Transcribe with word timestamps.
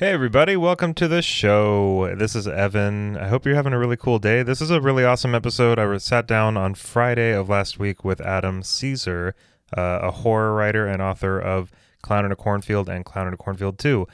Hey, 0.00 0.12
everybody, 0.12 0.56
welcome 0.56 0.94
to 0.94 1.08
the 1.08 1.22
show. 1.22 2.14
This 2.14 2.36
is 2.36 2.46
Evan. 2.46 3.16
I 3.16 3.26
hope 3.26 3.44
you're 3.44 3.56
having 3.56 3.72
a 3.72 3.78
really 3.80 3.96
cool 3.96 4.20
day. 4.20 4.44
This 4.44 4.60
is 4.60 4.70
a 4.70 4.80
really 4.80 5.04
awesome 5.04 5.34
episode. 5.34 5.76
I 5.76 5.96
sat 5.96 6.28
down 6.28 6.56
on 6.56 6.76
Friday 6.76 7.32
of 7.32 7.48
last 7.48 7.80
week 7.80 8.04
with 8.04 8.20
Adam 8.20 8.62
Cesare, 8.62 9.34
uh, 9.76 9.98
a 10.02 10.12
horror 10.12 10.54
writer 10.54 10.86
and 10.86 11.02
author 11.02 11.40
of 11.40 11.72
Clown 12.00 12.24
in 12.24 12.30
a 12.30 12.36
Cornfield 12.36 12.88
and 12.88 13.04
Clown 13.04 13.26
in 13.26 13.34
a 13.34 13.36
Cornfield 13.36 13.76
2. 13.80 14.06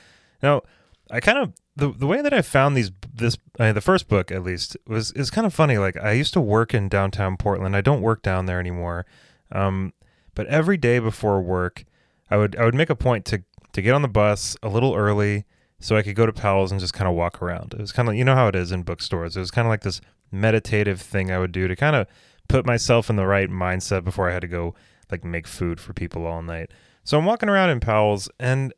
Now, 0.42 0.62
I 1.10 1.20
kind 1.20 1.36
of 1.36 1.52
the 1.76 1.90
the 1.90 2.06
way 2.06 2.22
that 2.22 2.32
I 2.32 2.40
found 2.40 2.78
these 2.78 2.90
this 3.12 3.36
uh, 3.60 3.74
the 3.74 3.82
first 3.82 4.08
book 4.08 4.32
at 4.32 4.42
least 4.42 4.78
was 4.86 5.12
is 5.12 5.30
kind 5.30 5.46
of 5.46 5.52
funny. 5.52 5.76
Like 5.76 5.98
I 5.98 6.12
used 6.12 6.32
to 6.32 6.40
work 6.40 6.72
in 6.72 6.88
downtown 6.88 7.36
Portland. 7.36 7.76
I 7.76 7.82
don't 7.82 8.00
work 8.00 8.22
down 8.22 8.46
there 8.46 8.58
anymore. 8.58 9.04
Um, 9.52 9.92
but 10.34 10.46
every 10.46 10.78
day 10.78 10.98
before 10.98 11.42
work, 11.42 11.84
I 12.30 12.38
would 12.38 12.56
I 12.56 12.64
would 12.64 12.74
make 12.74 12.88
a 12.88 12.96
point 12.96 13.26
to 13.26 13.42
to 13.74 13.82
get 13.82 13.92
on 13.92 14.00
the 14.00 14.08
bus 14.08 14.56
a 14.62 14.70
little 14.70 14.94
early 14.94 15.44
so 15.80 15.96
I 15.96 16.02
could 16.02 16.16
go 16.16 16.26
to 16.26 16.32
Powell's 16.32 16.70
and 16.70 16.80
just 16.80 16.94
kind 16.94 17.08
of 17.08 17.14
walk 17.14 17.42
around. 17.42 17.74
It 17.74 17.80
was 17.80 17.92
kind 17.92 18.08
of 18.08 18.14
you 18.14 18.24
know 18.24 18.34
how 18.34 18.48
it 18.48 18.56
is 18.56 18.72
in 18.72 18.82
bookstores. 18.82 19.36
It 19.36 19.40
was 19.40 19.50
kind 19.50 19.66
of 19.66 19.70
like 19.70 19.82
this 19.82 20.00
meditative 20.30 21.00
thing 21.00 21.30
I 21.30 21.38
would 21.38 21.52
do 21.52 21.68
to 21.68 21.76
kind 21.76 21.96
of 21.96 22.06
put 22.48 22.66
myself 22.66 23.08
in 23.08 23.16
the 23.16 23.26
right 23.26 23.50
mindset 23.50 24.04
before 24.04 24.28
I 24.28 24.32
had 24.32 24.42
to 24.42 24.48
go 24.48 24.74
like 25.10 25.24
make 25.24 25.46
food 25.46 25.80
for 25.80 25.92
people 25.92 26.26
all 26.26 26.42
night. 26.42 26.70
So 27.04 27.18
I'm 27.18 27.24
walking 27.24 27.48
around 27.48 27.70
in 27.70 27.80
Powell's 27.80 28.28
and 28.38 28.72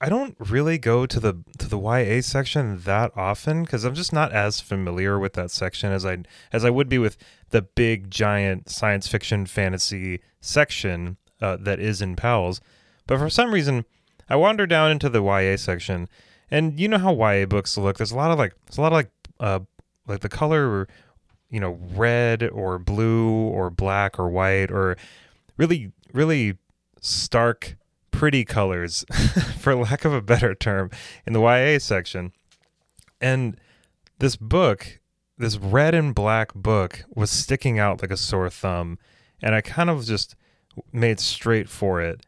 I 0.00 0.08
don't 0.08 0.36
really 0.38 0.76
go 0.76 1.06
to 1.06 1.18
the 1.18 1.42
to 1.58 1.68
the 1.68 1.78
YA 1.78 2.20
section 2.20 2.78
that 2.80 3.12
often 3.16 3.62
because 3.62 3.84
I'm 3.84 3.94
just 3.94 4.12
not 4.12 4.32
as 4.32 4.60
familiar 4.60 5.18
with 5.18 5.32
that 5.34 5.50
section 5.50 5.92
as 5.92 6.04
I 6.04 6.18
as 6.52 6.64
I 6.64 6.70
would 6.70 6.88
be 6.88 6.98
with 6.98 7.16
the 7.50 7.62
big 7.62 8.10
giant 8.10 8.68
science 8.68 9.08
fiction 9.08 9.46
fantasy 9.46 10.20
section 10.40 11.16
uh, 11.40 11.56
that 11.60 11.80
is 11.80 12.02
in 12.02 12.16
Powell's. 12.16 12.60
But 13.06 13.18
for 13.18 13.30
some 13.30 13.52
reason, 13.52 13.84
I 14.34 14.36
wander 14.36 14.66
down 14.66 14.90
into 14.90 15.08
the 15.08 15.22
YA 15.22 15.56
section, 15.56 16.08
and 16.50 16.80
you 16.80 16.88
know 16.88 16.98
how 16.98 17.14
YA 17.14 17.46
books 17.46 17.78
look. 17.78 17.98
There's 17.98 18.10
a 18.10 18.16
lot 18.16 18.32
of 18.32 18.38
like 18.40 18.52
there's 18.66 18.78
a 18.78 18.80
lot 18.80 18.90
of 18.90 18.96
like 18.96 19.10
uh 19.38 19.60
like 20.08 20.22
the 20.22 20.28
color, 20.28 20.88
you 21.50 21.60
know, 21.60 21.78
red 21.94 22.42
or 22.42 22.80
blue 22.80 23.30
or 23.30 23.70
black 23.70 24.18
or 24.18 24.28
white 24.28 24.72
or 24.72 24.96
really 25.56 25.92
really 26.12 26.58
stark 27.00 27.76
pretty 28.10 28.44
colors, 28.44 29.04
for 29.60 29.76
lack 29.76 30.04
of 30.04 30.12
a 30.12 30.20
better 30.20 30.52
term, 30.52 30.90
in 31.24 31.32
the 31.32 31.40
YA 31.40 31.78
section. 31.78 32.32
And 33.20 33.56
this 34.18 34.34
book, 34.34 34.98
this 35.38 35.58
red 35.58 35.94
and 35.94 36.12
black 36.12 36.52
book, 36.54 37.04
was 37.14 37.30
sticking 37.30 37.78
out 37.78 38.02
like 38.02 38.10
a 38.10 38.16
sore 38.16 38.50
thumb. 38.50 38.98
And 39.40 39.54
I 39.54 39.60
kind 39.60 39.90
of 39.90 40.04
just 40.04 40.34
made 40.92 41.20
straight 41.20 41.68
for 41.68 42.00
it. 42.00 42.26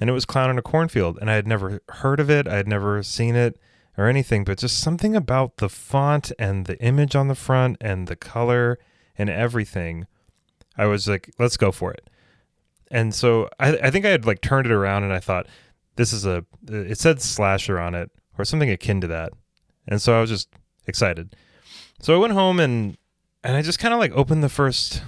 And 0.00 0.08
it 0.08 0.12
was 0.12 0.24
Clown 0.24 0.50
in 0.50 0.58
a 0.58 0.62
Cornfield. 0.62 1.18
And 1.20 1.30
I 1.30 1.34
had 1.34 1.46
never 1.46 1.80
heard 1.88 2.20
of 2.20 2.30
it, 2.30 2.46
I 2.46 2.56
had 2.56 2.68
never 2.68 3.02
seen 3.02 3.34
it 3.34 3.58
or 3.96 4.06
anything, 4.06 4.44
but 4.44 4.58
just 4.58 4.78
something 4.78 5.16
about 5.16 5.56
the 5.56 5.68
font 5.68 6.30
and 6.38 6.66
the 6.66 6.78
image 6.80 7.16
on 7.16 7.28
the 7.28 7.34
front 7.34 7.76
and 7.80 8.06
the 8.06 8.16
color 8.16 8.78
and 9.16 9.28
everything. 9.28 10.06
I 10.76 10.86
was 10.86 11.08
like, 11.08 11.30
let's 11.38 11.56
go 11.56 11.72
for 11.72 11.92
it 11.92 12.08
and 12.90 13.14
so 13.14 13.48
I, 13.58 13.76
I 13.76 13.90
think 13.90 14.04
I 14.04 14.10
had 14.10 14.26
like 14.26 14.40
turned 14.40 14.66
it 14.66 14.72
around 14.72 15.04
and 15.04 15.12
I 15.12 15.20
thought 15.20 15.46
this 15.96 16.12
is 16.12 16.24
a 16.24 16.44
uh, 16.70 16.74
it 16.74 16.98
said 16.98 17.20
slasher 17.20 17.78
on 17.78 17.94
it 17.94 18.10
or 18.36 18.44
something 18.44 18.70
akin 18.70 19.00
to 19.00 19.06
that, 19.08 19.32
and 19.86 20.00
so 20.00 20.16
I 20.16 20.20
was 20.20 20.30
just 20.30 20.48
excited. 20.86 21.36
So 22.00 22.14
I 22.14 22.18
went 22.18 22.32
home 22.32 22.60
and 22.60 22.96
and 23.42 23.56
I 23.56 23.62
just 23.62 23.78
kind 23.78 23.94
of 23.94 24.00
like 24.00 24.12
opened 24.12 24.42
the 24.42 24.48
first 24.48 25.02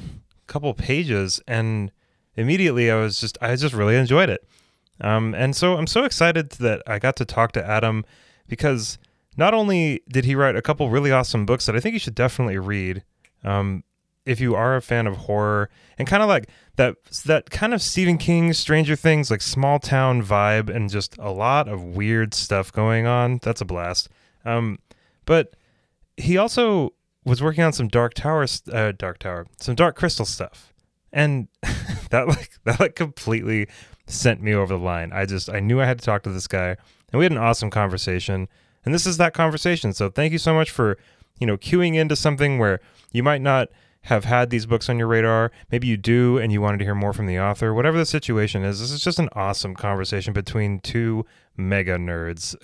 couple 0.46 0.72
pages 0.74 1.40
and 1.46 1.92
immediately 2.34 2.90
I 2.90 2.96
was 2.96 3.20
just 3.20 3.38
I 3.40 3.54
just 3.56 3.74
really 3.74 3.96
enjoyed 3.96 4.30
it. 4.30 4.46
Um, 5.00 5.34
and 5.34 5.56
so 5.56 5.76
I'm 5.76 5.86
so 5.86 6.04
excited 6.04 6.50
that 6.52 6.82
I 6.86 6.98
got 6.98 7.16
to 7.16 7.24
talk 7.24 7.52
to 7.52 7.66
Adam 7.66 8.04
because 8.48 8.98
not 9.36 9.54
only 9.54 10.02
did 10.08 10.24
he 10.24 10.34
write 10.34 10.56
a 10.56 10.62
couple 10.62 10.90
really 10.90 11.12
awesome 11.12 11.46
books 11.46 11.66
that 11.66 11.76
I 11.76 11.80
think 11.80 11.94
you 11.94 11.98
should 11.98 12.14
definitely 12.14 12.58
read. 12.58 13.02
Um, 13.44 13.84
if 14.26 14.38
you 14.38 14.54
are 14.54 14.76
a 14.76 14.82
fan 14.82 15.06
of 15.06 15.16
horror 15.16 15.70
and 15.98 16.06
kind 16.06 16.22
of 16.22 16.28
like 16.28 16.48
that 16.76 16.94
that 17.24 17.50
kind 17.50 17.72
of 17.72 17.80
Stephen 17.80 18.18
King 18.18 18.52
Stranger 18.52 18.94
Things 18.94 19.30
like 19.30 19.40
small 19.40 19.78
town 19.78 20.22
vibe 20.22 20.68
and 20.68 20.90
just 20.90 21.16
a 21.18 21.30
lot 21.30 21.68
of 21.68 21.82
weird 21.82 22.34
stuff 22.34 22.70
going 22.70 23.06
on. 23.06 23.40
That's 23.42 23.60
a 23.60 23.64
blast. 23.64 24.08
Um, 24.44 24.78
but 25.24 25.56
he 26.16 26.36
also 26.36 26.94
was 27.24 27.42
working 27.42 27.64
on 27.64 27.72
some 27.72 27.88
Dark 27.88 28.14
Tower, 28.14 28.46
uh, 28.72 28.92
Dark 28.92 29.18
Tower, 29.18 29.46
some 29.58 29.74
Dark 29.74 29.96
Crystal 29.96 30.26
stuff, 30.26 30.72
and 31.12 31.48
that 32.10 32.28
like 32.28 32.52
that 32.64 32.78
like 32.80 32.94
completely 32.94 33.68
sent 34.10 34.42
me 34.42 34.54
over 34.54 34.74
the 34.74 34.82
line. 34.82 35.12
I 35.12 35.26
just 35.26 35.48
I 35.48 35.60
knew 35.60 35.80
I 35.80 35.86
had 35.86 35.98
to 35.98 36.04
talk 36.04 36.22
to 36.24 36.30
this 36.30 36.46
guy, 36.46 36.76
and 37.12 37.18
we 37.18 37.24
had 37.24 37.32
an 37.32 37.38
awesome 37.38 37.70
conversation. 37.70 38.48
And 38.84 38.94
this 38.94 39.06
is 39.06 39.18
that 39.18 39.34
conversation. 39.34 39.92
So 39.92 40.08
thank 40.08 40.32
you 40.32 40.38
so 40.38 40.54
much 40.54 40.70
for 40.70 40.98
you 41.38 41.46
know 41.46 41.56
queuing 41.56 41.94
into 41.94 42.16
something 42.16 42.58
where 42.58 42.80
you 43.12 43.22
might 43.22 43.42
not 43.42 43.68
have 44.04 44.24
had 44.24 44.50
these 44.50 44.66
books 44.66 44.88
on 44.88 44.98
your 44.98 45.08
radar. 45.08 45.52
Maybe 45.70 45.86
you 45.86 45.96
do 45.96 46.38
and 46.38 46.52
you 46.52 46.60
wanted 46.60 46.78
to 46.78 46.84
hear 46.84 46.94
more 46.94 47.12
from 47.12 47.26
the 47.26 47.38
author. 47.38 47.74
Whatever 47.74 47.98
the 47.98 48.06
situation 48.06 48.64
is, 48.64 48.80
this 48.80 48.90
is 48.90 49.02
just 49.02 49.18
an 49.18 49.28
awesome 49.34 49.74
conversation 49.74 50.32
between 50.32 50.80
two 50.80 51.26
mega 51.56 51.96
nerds. 51.96 52.56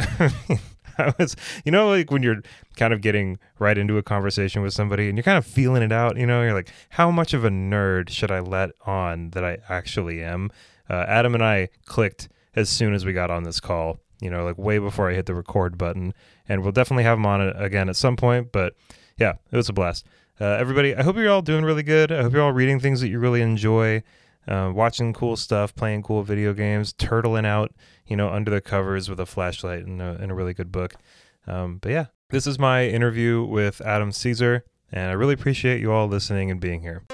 I 0.99 1.13
was, 1.19 1.37
you 1.65 1.73
know, 1.73 1.91
like 1.91 2.11
when 2.11 2.23
you're 2.23 2.41
kind 2.77 2.95
of 2.95 3.03
getting 3.03 3.39
right 3.59 3.77
into 3.77 3.99
a 3.99 4.03
conversation 4.03 4.63
with 4.63 4.73
somebody 4.73 5.09
and 5.09 5.19
you're 5.19 5.25
kind 5.25 5.37
of 5.37 5.45
feeling 5.45 5.83
it 5.83 5.93
out, 5.93 6.17
you 6.17 6.27
know, 6.27 6.43
you're 6.43 6.55
like, 6.55 6.73
how 6.91 7.11
much 7.11 7.35
of 7.35 7.45
a 7.45 7.51
nerd 7.51 8.09
should 8.09 8.31
I 8.31 8.41
let 8.41 8.71
on 8.87 9.31
that 9.31 9.45
I 9.45 9.59
actually 9.69 10.23
am? 10.23 10.51
Uh, 10.89 11.05
Adam 11.09 11.35
and 11.35 11.45
I 11.45 11.69
clicked 11.85 12.29
as 12.55 12.69
soon 12.69 12.95
as 12.95 13.05
we 13.05 13.13
got 13.13 13.31
on 13.31 13.45
this 13.45 13.61
call, 13.61 13.99
you 14.21 14.31
know, 14.31 14.45
like 14.45 14.59
way 14.59 14.79
before 14.79 15.11
I 15.11 15.15
hit 15.15 15.27
the 15.27 15.35
record 15.35 15.77
button. 15.77 16.15
And 16.49 16.63
we'll 16.63 16.73
definitely 16.73 17.05
have 17.05 17.19
him 17.19 17.27
on 17.27 17.41
it 17.41 17.55
again 17.59 17.89
at 17.89 17.97
some 17.97 18.17
point. 18.17 18.53
But 18.53 18.75
yeah, 19.19 19.35
it 19.51 19.57
was 19.57 19.69
a 19.69 19.73
blast 19.73 20.07
uh, 20.41 20.45
everybody, 20.45 20.95
I 20.95 21.03
hope 21.03 21.17
you're 21.17 21.31
all 21.31 21.43
doing 21.43 21.65
really 21.65 21.83
good. 21.83 22.13
I 22.13 22.23
hope 22.23 22.33
you're 22.33 22.43
all 22.43 22.53
reading 22.53 22.79
things 22.79 23.01
that 23.01 23.09
you 23.09 23.19
really 23.19 23.41
enjoy, 23.41 24.03
uh, 24.47 24.71
watching 24.75 25.13
cool 25.13 25.37
stuff, 25.37 25.75
playing 25.75 26.03
cool 26.03 26.23
video 26.23 26.53
games, 26.53 26.93
turtling 26.93 27.47
out, 27.47 27.73
you 28.07 28.17
know, 28.17 28.29
under 28.29 28.51
the 28.51 28.61
covers 28.61 29.09
with 29.09 29.19
a 29.19 29.27
flashlight 29.27 29.87
and 29.87 30.03
a, 30.03 30.19
and 30.21 30.31
a 30.31 30.35
really 30.35 30.55
good 30.55 30.71
book. 30.71 30.95
Um, 31.47 31.79
but 31.79 31.91
yeah, 31.91 32.07
this 32.31 32.47
is 32.47 32.59
my 32.59 32.87
interview 32.87 33.45
with 33.45 33.81
Adam 33.81 34.13
Cesare, 34.13 34.65
and 34.93 35.11
I 35.11 35.15
really 35.15 35.35
appreciate 35.35 35.81
you 35.81 35.93
all 35.93 36.07
listening 36.07 36.51
and 36.51 36.61
being 36.61 36.83
here. 36.83 37.05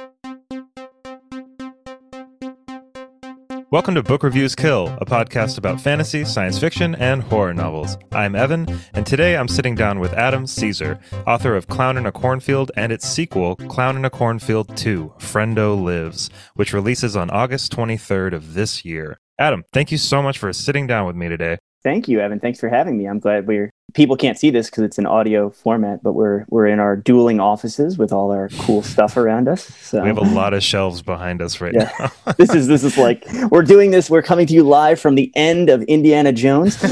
Welcome 3.72 3.94
to 3.94 4.03
Book 4.03 4.22
Reviews 4.22 4.55
Kill, 4.55 4.88
a 5.00 5.06
podcast 5.06 5.56
about 5.56 5.81
fantasy, 5.81 6.27
science 6.27 6.59
fiction, 6.59 6.94
and 6.97 7.22
horror 7.22 7.55
novels. 7.55 7.97
I'm 8.12 8.37
Evan, 8.37 8.69
and 8.93 9.06
today 9.06 9.34
I'm 9.34 9.49
sitting 9.49 9.75
down 9.75 9.99
with 9.99 10.12
Adam 10.12 10.47
Cesare, 10.47 11.00
author 11.27 11.56
of 11.56 11.69
Clown 11.69 11.97
in 11.97 12.05
a 12.05 12.12
Cornfield 12.12 12.71
and 12.77 12.93
its 12.93 13.09
sequel, 13.09 13.56
Clown 13.56 13.97
in 13.97 14.05
a 14.05 14.11
Cornfield 14.11 14.77
2 14.77 15.15
Frendo 15.16 15.82
Lives, 15.82 16.28
which 16.55 16.75
releases 16.75 17.16
on 17.16 17.31
August 17.31 17.72
23rd 17.72 18.34
of 18.34 18.53
this 18.53 18.84
year. 18.84 19.19
Adam, 19.38 19.65
thank 19.72 19.91
you 19.91 19.97
so 19.97 20.21
much 20.21 20.37
for 20.37 20.53
sitting 20.53 20.87
down 20.87 21.06
with 21.06 21.16
me 21.16 21.31
today. 21.31 21.56
Thank 21.82 22.09
you, 22.09 22.21
Evan. 22.21 22.41
Thanks 22.41 22.61
for 22.61 22.69
having 22.69 22.99
me. 22.99 23.06
I'm 23.06 23.21
glad 23.21 23.47
we're 23.47 23.71
people 23.94 24.16
can't 24.16 24.38
see 24.38 24.50
this 24.50 24.70
because 24.70 24.84
it's 24.84 24.98
an 24.98 25.06
audio 25.06 25.50
format, 25.50 26.03
but 26.03 26.12
we're 26.12 26.44
we're 26.48 26.66
in 26.66 26.80
our 26.80 26.97
dueling 26.97 27.41
offices 27.41 27.98
with 27.98 28.12
all 28.12 28.30
our 28.30 28.48
cool 28.60 28.82
stuff 28.82 29.16
around 29.16 29.48
us. 29.48 29.64
So 29.64 30.03
we 30.03 30.08
have 30.08 30.19
a 30.19 30.22
lot 30.22 30.54
of 30.54 30.62
shelves 30.62 31.03
behind 31.03 31.42
us 31.42 31.60
right 31.60 31.75
yeah. 31.75 31.91
now. 31.98 32.32
this 32.38 32.54
is 32.54 32.66
this 32.66 32.84
is 32.84 32.97
like 32.97 33.26
we're 33.50 33.62
doing 33.62 33.91
this. 33.91 34.10
We're 34.10 34.22
coming 34.22 34.47
to 34.47 34.54
you 34.54 34.62
live 34.62 35.00
from 35.00 35.14
the 35.14 35.31
end 35.34 35.70
of 35.70 35.82
Indiana 35.84 36.32
Jones. 36.32 36.82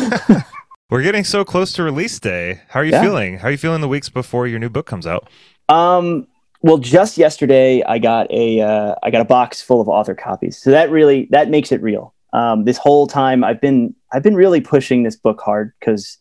we're 0.91 1.03
getting 1.03 1.25
so 1.25 1.45
close 1.45 1.73
to 1.75 1.83
release 1.83 2.19
day. 2.19 2.61
How 2.69 2.81
are 2.81 2.85
you 2.85 2.93
yeah. 2.93 3.03
feeling? 3.03 3.39
How 3.39 3.49
are 3.49 3.53
you 3.53 3.59
feeling 3.59 3.81
the 3.81 3.89
weeks 3.89 4.09
before 4.09 4.47
your 4.47 4.59
new 4.59 4.71
book 4.71 4.87
comes 4.87 5.07
out? 5.07 5.29
Um. 5.69 6.27
Well, 6.63 6.77
just 6.77 7.17
yesterday 7.17 7.83
I 7.85 7.99
got 7.99 8.31
a 8.31 8.61
uh, 8.61 8.95
I 9.03 9.11
got 9.11 9.23
a 9.23 9.25
box 9.25 9.63
full 9.63 9.81
of 9.81 9.89
author 9.89 10.15
copies, 10.15 10.59
so 10.59 10.71
that 10.71 10.91
really 10.91 11.27
that 11.31 11.49
makes 11.49 11.73
it 11.73 11.81
real. 11.81 12.15
Um, 12.33 12.65
this 12.65 12.77
whole 12.77 13.07
time 13.07 13.43
I've 13.43 13.61
been 13.61 13.95
I've 14.13 14.23
been 14.23 14.37
really 14.37 14.61
pushing 14.61 15.03
this 15.03 15.17
book 15.17 15.41
hard 15.41 15.73
because 15.81 16.19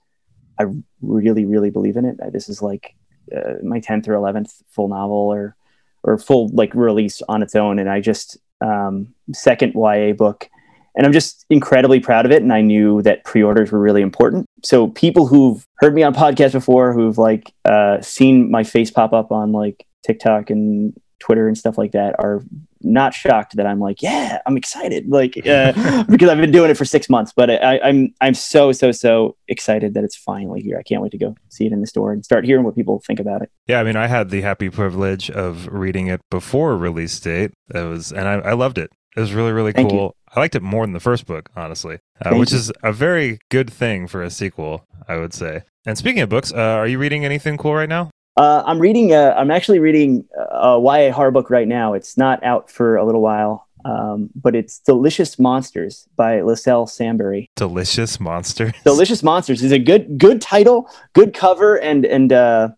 I 0.59 0.65
really, 1.01 1.45
really 1.45 1.69
believe 1.69 1.97
in 1.97 2.05
it. 2.05 2.17
This 2.31 2.49
is 2.49 2.61
like 2.61 2.95
uh, 3.35 3.53
my 3.63 3.79
10th 3.79 4.07
or 4.07 4.13
11th 4.13 4.61
full 4.69 4.89
novel 4.89 5.15
or, 5.15 5.55
or 6.03 6.17
full 6.17 6.49
like 6.49 6.73
release 6.75 7.21
on 7.29 7.41
its 7.41 7.55
own. 7.55 7.79
And 7.79 7.89
I 7.89 8.01
just, 8.01 8.37
um, 8.61 9.13
second 9.33 9.73
YA 9.75 10.13
book. 10.13 10.49
And 10.95 11.05
I'm 11.05 11.13
just 11.13 11.45
incredibly 11.49 11.99
proud 11.99 12.25
of 12.25 12.31
it. 12.31 12.41
And 12.41 12.51
I 12.51 12.61
knew 12.61 13.01
that 13.03 13.23
pre-orders 13.23 13.71
were 13.71 13.79
really 13.79 14.01
important. 14.01 14.45
So 14.63 14.87
people 14.87 15.27
who've 15.27 15.63
heard 15.77 15.93
me 15.95 16.03
on 16.03 16.13
podcasts 16.13 16.51
before, 16.51 16.93
who've 16.93 17.17
like 17.17 17.53
uh, 17.63 18.01
seen 18.01 18.51
my 18.51 18.63
face 18.63 18.91
pop 18.91 19.13
up 19.13 19.31
on 19.31 19.51
like 19.53 19.85
TikTok 20.05 20.49
and 20.49 20.99
Twitter 21.19 21.47
and 21.47 21.57
stuff 21.57 21.77
like 21.77 21.91
that 21.91 22.15
are 22.19 22.43
not 22.81 23.13
shocked 23.13 23.55
that 23.55 23.65
I'm 23.65 23.79
like, 23.79 24.01
yeah, 24.01 24.39
I'm 24.45 24.57
excited, 24.57 25.07
like 25.09 25.35
uh, 25.47 26.03
because 26.09 26.29
I've 26.29 26.37
been 26.37 26.51
doing 26.51 26.69
it 26.69 26.77
for 26.77 26.85
six 26.85 27.09
months. 27.09 27.33
But 27.35 27.49
I, 27.49 27.77
am 27.77 27.81
I'm, 27.83 28.13
I'm 28.21 28.33
so 28.33 28.71
so 28.71 28.91
so 28.91 29.35
excited 29.47 29.93
that 29.93 30.03
it's 30.03 30.15
finally 30.15 30.61
here. 30.61 30.77
I 30.77 30.83
can't 30.83 31.01
wait 31.01 31.11
to 31.11 31.17
go 31.17 31.35
see 31.49 31.65
it 31.65 31.71
in 31.71 31.81
the 31.81 31.87
store 31.87 32.11
and 32.11 32.23
start 32.23 32.45
hearing 32.45 32.63
what 32.63 32.75
people 32.75 33.01
think 33.05 33.19
about 33.19 33.41
it. 33.41 33.51
Yeah, 33.67 33.79
I 33.79 33.83
mean, 33.83 33.95
I 33.95 34.07
had 34.07 34.29
the 34.29 34.41
happy 34.41 34.69
privilege 34.69 35.29
of 35.29 35.67
reading 35.67 36.07
it 36.07 36.21
before 36.29 36.77
release 36.77 37.19
date. 37.19 37.51
It 37.73 37.83
was, 37.83 38.11
and 38.11 38.27
I, 38.27 38.35
I 38.35 38.53
loved 38.53 38.77
it. 38.77 38.91
It 39.15 39.19
was 39.19 39.33
really, 39.33 39.51
really 39.51 39.71
Thank 39.71 39.89
cool. 39.89 39.99
you. 39.99 40.33
I 40.35 40.39
liked 40.39 40.55
it 40.55 40.61
more 40.61 40.85
than 40.85 40.93
the 40.93 40.99
first 40.99 41.25
book, 41.25 41.49
honestly, 41.55 41.99
uh, 42.23 42.35
which 42.35 42.51
you. 42.51 42.57
is 42.57 42.71
a 42.83 42.93
very 42.93 43.39
good 43.49 43.69
thing 43.69 44.07
for 44.07 44.21
a 44.21 44.29
sequel, 44.29 44.85
I 45.07 45.17
would 45.17 45.33
say. 45.33 45.63
And 45.85 45.97
speaking 45.97 46.21
of 46.21 46.29
books, 46.29 46.53
uh, 46.53 46.57
are 46.57 46.87
you 46.87 46.99
reading 46.99 47.25
anything 47.25 47.57
cool 47.57 47.73
right 47.73 47.89
now? 47.89 48.11
Uh, 48.37 48.63
I'm 48.65 48.79
reading. 48.79 49.13
Uh, 49.13 49.33
I'm 49.37 49.51
actually 49.51 49.79
reading 49.79 50.25
a 50.37 50.79
YA 50.79 51.11
horror 51.11 51.31
book 51.31 51.49
right 51.49 51.67
now. 51.67 51.93
It's 51.93 52.17
not 52.17 52.43
out 52.43 52.69
for 52.69 52.95
a 52.95 53.05
little 53.05 53.21
while, 53.21 53.67
um, 53.85 54.29
but 54.35 54.55
it's 54.55 54.79
Delicious 54.79 55.37
Monsters 55.37 56.07
by 56.15 56.41
Liselle 56.41 56.87
Sambury. 56.87 57.49
Delicious 57.55 58.19
Monsters. 58.19 58.73
Delicious 58.83 59.23
Monsters 59.23 59.61
is 59.61 59.71
a 59.71 59.79
good 59.79 60.17
good 60.17 60.41
title, 60.41 60.89
good 61.13 61.33
cover, 61.33 61.75
and 61.75 62.05
and 62.05 62.31
uh, 62.31 62.69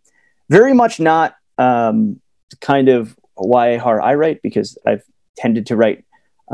very 0.50 0.74
much 0.74 1.00
not 1.00 1.36
um, 1.58 2.20
kind 2.60 2.90
of 2.90 3.16
YA 3.40 3.78
horror 3.78 4.02
I 4.02 4.16
write 4.16 4.42
because 4.42 4.78
I've 4.86 5.04
tended 5.38 5.66
to 5.68 5.76
write 5.76 6.04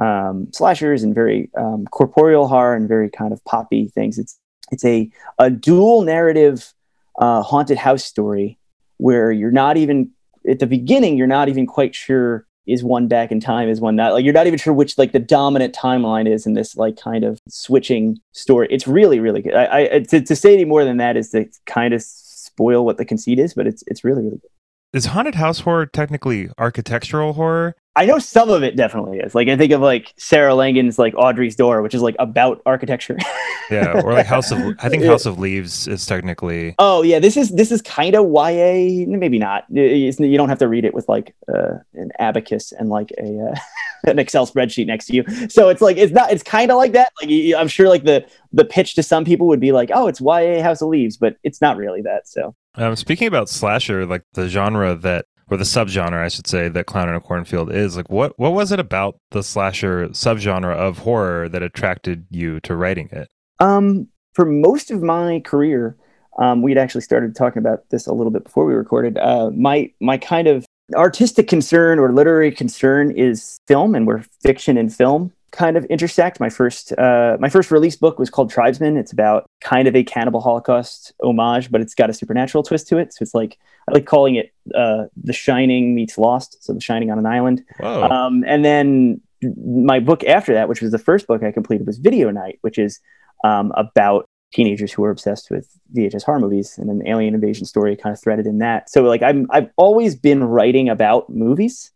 um, 0.02 0.48
slashers 0.54 1.04
and 1.04 1.16
very 1.16 1.50
um, 1.58 1.86
corporeal 1.92 2.48
horror 2.48 2.76
and 2.76 2.88
very 2.88 3.10
kind 3.10 3.34
of 3.34 3.44
poppy 3.46 3.88
things. 3.88 4.18
It's 4.18 4.40
it's 4.72 4.86
a 4.86 5.10
a 5.40 5.50
dual 5.50 6.02
narrative 6.02 6.74
uh, 7.20 7.42
haunted 7.42 7.78
house 7.78 8.04
story 8.04 8.57
where 8.98 9.32
you're 9.32 9.52
not 9.52 9.78
even 9.78 10.12
at 10.50 10.60
the 10.60 10.68
beginning 10.68 11.18
you're 11.18 11.28
not 11.28 11.50
even 11.50 11.66
quite 11.66 11.96
sure 11.96 12.48
is 12.68 12.84
one 12.84 13.08
back 13.08 13.32
in 13.32 13.40
time 13.40 13.70
is 13.70 13.80
one 13.80 13.96
not 13.96 14.14
like 14.14 14.24
you're 14.24 14.34
not 14.34 14.46
even 14.46 14.60
sure 14.60 14.74
which 14.74 14.98
like 14.98 15.14
the 15.14 15.20
dominant 15.20 15.74
timeline 15.74 16.32
is 16.32 16.46
in 16.46 16.54
this 16.54 16.76
like 16.76 16.98
kind 16.98 17.24
of 17.24 17.40
switching 17.48 18.20
story. 18.34 18.68
It's 18.70 18.88
really 18.88 19.20
really 19.20 19.42
good. 19.42 19.56
I, 19.56 19.90
I 19.96 20.00
to, 20.02 20.22
to 20.22 20.36
say 20.36 20.54
any 20.54 20.66
more 20.66 20.84
than 20.84 20.98
that 20.98 21.18
is 21.18 21.32
to 21.32 21.46
kind 21.66 21.94
of 21.94 22.04
spoil 22.04 22.86
what 22.86 22.98
the 22.98 23.06
conceit 23.06 23.40
is 23.40 23.54
but 23.54 23.66
it's 23.66 23.84
it's 23.88 24.04
really 24.04 24.22
really 24.22 24.38
good. 24.38 24.52
Is 24.94 25.08
haunted 25.08 25.36
house 25.36 25.62
horror 25.62 25.86
technically 25.86 26.50
architectural 26.58 27.34
horror? 27.34 27.76
I 27.98 28.06
know 28.06 28.20
some 28.20 28.50
of 28.50 28.64
it 28.64 28.76
definitely 28.76 29.18
is. 29.20 29.34
Like 29.36 29.48
I 29.48 29.58
think 29.58 29.72
of 29.74 29.82
like 29.82 30.14
Sarah 30.18 30.54
Langan's 30.54 30.98
like 31.00 31.14
Audrey's 31.18 31.56
Door, 31.56 31.82
which 31.82 31.96
is 31.96 32.02
like 32.02 32.16
about 32.20 32.62
architecture. 32.66 33.18
Yeah, 33.70 34.00
or 34.02 34.14
like 34.14 34.26
House 34.26 34.50
of 34.52 34.60
I 34.80 34.88
think 34.88 35.04
House 35.04 35.26
of 35.26 35.40
Leaves 35.40 35.90
is 35.90 36.06
technically 36.06 36.74
oh 36.80 37.02
yeah, 37.02 37.20
this 37.20 37.36
is 37.36 37.50
this 37.52 37.70
is 37.70 37.82
kind 37.82 38.16
of 38.16 38.26
YA, 38.26 39.06
maybe 39.06 39.38
not. 39.38 39.66
It's- 39.76 40.22
you 40.22 40.38
don't 40.38 40.48
have 40.48 40.60
to 40.60 40.70
read 40.70 40.86
it 40.86 40.94
with 40.94 41.10
like 41.10 41.36
uh, 41.54 41.74
an 41.94 42.12
abacus 42.18 42.72
and 42.72 42.88
like 42.88 43.12
a 43.18 43.52
uh, 43.52 43.56
an 44.10 44.20
Excel 44.20 44.48
spreadsheet 44.48 44.88
next 44.88 45.08
to 45.08 45.16
you. 45.18 45.50
So 45.50 45.68
it's 45.68 45.82
like 45.82 45.98
it's 45.98 46.14
not. 46.14 46.32
It's 46.32 46.44
kind 46.44 46.72
of 46.72 46.78
like 46.78 46.94
that. 46.94 47.12
Like 47.22 47.30
I'm 47.58 47.68
sure 47.68 47.90
like 47.90 48.06
the 48.06 48.26
the 48.54 48.64
pitch 48.64 48.96
to 48.96 49.04
some 49.04 49.26
people 49.26 49.48
would 49.48 49.60
be 49.60 49.74
like, 49.74 49.92
oh, 49.94 50.08
it's 50.08 50.22
YA 50.22 50.64
House 50.64 50.82
of 50.82 50.88
Leaves, 50.88 51.18
but 51.18 51.36
it's 51.44 51.60
not 51.60 51.76
really 51.76 52.02
that. 52.04 52.26
So 52.30 52.56
Um, 52.76 52.96
speaking 52.96 53.28
about 53.28 53.50
slasher, 53.50 54.06
like 54.06 54.24
the 54.34 54.48
genre 54.48 54.96
that, 54.96 55.26
or 55.50 55.58
the 55.58 55.64
subgenre, 55.64 56.24
I 56.24 56.28
should 56.28 56.48
say, 56.48 56.68
that 56.70 56.86
Clown 56.86 57.10
in 57.10 57.16
a 57.16 57.22
Cornfield 57.22 57.72
is, 57.72 57.96
like, 57.96 58.10
what 58.10 58.38
what 58.38 58.54
was 58.54 58.72
it 58.72 58.80
about 58.80 59.18
the 59.32 59.44
slasher 59.44 60.10
subgenre 60.10 60.76
of 60.76 61.00
horror 61.00 61.48
that 61.50 61.64
attracted 61.64 62.26
you 62.30 62.60
to 62.62 62.76
writing 62.76 63.10
it? 63.12 63.28
Um, 63.60 64.08
for 64.34 64.46
most 64.46 64.92
of 64.92 65.02
my 65.02 65.40
career, 65.40 65.98
um, 66.38 66.62
we'd 66.62 66.78
actually 66.78 67.02
started 67.02 67.36
talking 67.36 67.60
about 67.60 67.90
this 67.90 68.08
a 68.08 68.14
little 68.14 68.32
bit 68.32 68.44
before 68.44 68.66
we 68.66 68.74
recorded. 68.74 69.18
Uh, 69.18 69.50
my 69.52 69.92
my 70.00 70.18
kind 70.18 70.48
of 70.48 70.66
artistic 70.96 71.48
concern 71.48 72.00
or 72.00 72.14
literary 72.14 72.52
concern 72.52 73.12
is 73.12 73.60
film, 73.68 73.96
and 73.96 74.06
where 74.06 74.24
fiction 74.42 74.78
and 74.78 74.94
film 74.94 75.32
kind 75.52 75.78
of 75.78 75.86
intersect. 75.86 76.40
My 76.40 76.50
first 76.50 76.98
uh, 76.98 77.38
my 77.40 77.50
first 77.50 77.72
release 77.72 77.96
book 77.96 78.20
was 78.20 78.30
called 78.30 78.50
Tribesmen. 78.50 78.98
It's 78.98 79.12
about 79.12 79.50
kind 79.62 79.88
of 79.88 79.96
a 79.96 80.04
cannibal 80.04 80.42
holocaust 80.42 81.14
homage, 81.22 81.72
but 81.72 81.82
it's 81.82 81.96
got 81.96 82.10
a 82.10 82.14
supernatural 82.14 82.64
twist 82.64 82.88
to 82.90 82.98
it. 82.98 83.14
So 83.14 83.24
it's 83.24 83.34
like 83.34 83.58
I 83.88 83.94
like 83.94 84.06
calling 84.06 84.36
it 84.36 84.54
uh, 84.76 85.06
The 85.24 85.34
Shining 85.34 85.96
meets 85.96 86.18
Lost. 86.18 86.64
So 86.64 86.74
The 86.74 86.82
Shining 86.82 87.12
on 87.12 87.20
an 87.20 87.26
island. 87.26 87.64
Um, 88.12 88.44
and 88.46 88.66
then 88.66 89.22
my 89.42 90.00
book 90.00 90.24
after 90.24 90.54
that, 90.54 90.68
which 90.68 90.82
was 90.82 90.92
the 90.92 90.98
first 90.98 91.28
book 91.28 91.44
I 91.44 91.52
completed, 91.52 91.86
was 91.88 91.98
Video 91.98 92.32
Night, 92.32 92.60
which 92.62 92.78
is 92.78 93.00
um, 93.44 93.72
about 93.76 94.28
teenagers 94.54 94.92
who 94.92 95.04
are 95.04 95.10
obsessed 95.10 95.52
with 95.52 95.78
VHS 95.96 96.24
horror 96.24 96.40
movies 96.40 96.78
and 96.78 96.90
an 96.90 97.06
alien 97.08 97.34
invasion 97.34 97.66
story 97.66 97.96
kind 97.96 98.14
of 98.14 98.22
threaded 98.22 98.48
in 98.48 98.60
that. 98.60 98.90
So 98.90 99.04
like 99.04 99.22
I'm 99.22 99.48
I've 99.50 99.70
always 99.78 100.16
been 100.16 100.44
writing 100.44 100.90
about 100.90 101.30
movies, 101.30 101.92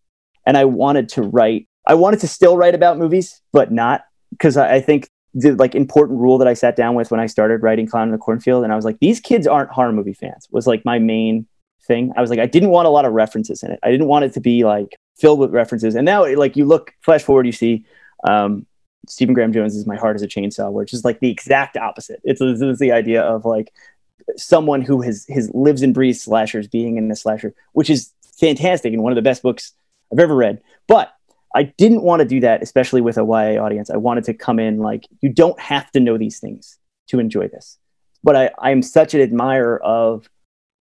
and 0.45 0.57
I 0.57 0.65
wanted 0.65 1.09
to 1.09 1.21
write. 1.21 1.67
I 1.85 1.95
wanted 1.95 2.19
to 2.21 2.27
still 2.27 2.57
write 2.57 2.75
about 2.75 2.97
movies, 2.97 3.41
but 3.51 3.71
not 3.71 4.05
because 4.31 4.57
I, 4.57 4.75
I 4.75 4.81
think 4.81 5.09
the 5.33 5.53
like 5.53 5.75
important 5.75 6.19
rule 6.19 6.37
that 6.37 6.47
I 6.47 6.53
sat 6.53 6.75
down 6.75 6.95
with 6.95 7.11
when 7.11 7.19
I 7.19 7.25
started 7.25 7.63
writing 7.63 7.87
Clown 7.87 8.07
in 8.07 8.11
the 8.11 8.17
Cornfield, 8.17 8.63
and 8.63 8.73
I 8.73 8.75
was 8.75 8.85
like, 8.85 8.99
these 8.99 9.19
kids 9.19 9.47
aren't 9.47 9.71
horror 9.71 9.91
movie 9.91 10.13
fans. 10.13 10.47
Was 10.51 10.67
like 10.67 10.85
my 10.85 10.99
main 10.99 11.47
thing. 11.87 12.11
I 12.15 12.21
was 12.21 12.29
like, 12.29 12.39
I 12.39 12.45
didn't 12.45 12.69
want 12.69 12.87
a 12.87 12.91
lot 12.91 13.05
of 13.05 13.13
references 13.13 13.63
in 13.63 13.71
it. 13.71 13.79
I 13.83 13.91
didn't 13.91 14.07
want 14.07 14.25
it 14.25 14.33
to 14.33 14.39
be 14.39 14.63
like 14.63 14.95
filled 15.17 15.39
with 15.39 15.51
references. 15.51 15.95
And 15.95 16.05
now, 16.05 16.25
like, 16.35 16.55
you 16.55 16.65
look, 16.65 16.93
flash 17.01 17.23
forward, 17.23 17.45
you 17.45 17.51
see 17.51 17.85
um, 18.27 18.65
Stephen 19.07 19.33
Graham 19.33 19.53
Jones 19.53 19.75
is 19.75 19.87
My 19.87 19.95
Heart 19.95 20.17
Is 20.17 20.21
a 20.21 20.27
Chainsaw, 20.27 20.71
which 20.71 20.93
is 20.93 21.03
like 21.03 21.19
the 21.19 21.31
exact 21.31 21.77
opposite. 21.77 22.21
It's, 22.23 22.41
it's 22.41 22.79
the 22.79 22.91
idea 22.91 23.21
of 23.21 23.45
like 23.45 23.73
someone 24.37 24.81
who 24.81 25.01
has, 25.01 25.25
his 25.27 25.49
lives 25.53 25.81
and 25.81 25.93
breathes 25.93 26.21
slashers 26.21 26.67
being 26.67 26.97
in 26.97 27.09
a 27.09 27.15
slasher, 27.15 27.53
which 27.73 27.89
is 27.89 28.11
fantastic 28.39 28.93
and 28.93 29.03
one 29.03 29.11
of 29.11 29.15
the 29.15 29.21
best 29.21 29.41
books 29.41 29.73
I've 30.11 30.19
ever 30.19 30.35
read. 30.35 30.61
But 30.87 31.13
I 31.55 31.63
didn't 31.63 32.03
want 32.03 32.21
to 32.21 32.27
do 32.27 32.39
that, 32.41 32.63
especially 32.63 33.01
with 33.01 33.17
a 33.17 33.23
YA 33.23 33.61
audience. 33.61 33.89
I 33.89 33.97
wanted 33.97 34.23
to 34.25 34.33
come 34.33 34.59
in 34.59 34.79
like, 34.79 35.05
you 35.21 35.29
don't 35.29 35.59
have 35.59 35.91
to 35.91 35.99
know 35.99 36.17
these 36.17 36.39
things 36.39 36.77
to 37.07 37.19
enjoy 37.19 37.47
this. 37.47 37.77
But 38.23 38.35
I, 38.35 38.51
I'm 38.59 38.81
such 38.81 39.13
an 39.13 39.21
admirer 39.21 39.81
of 39.83 40.29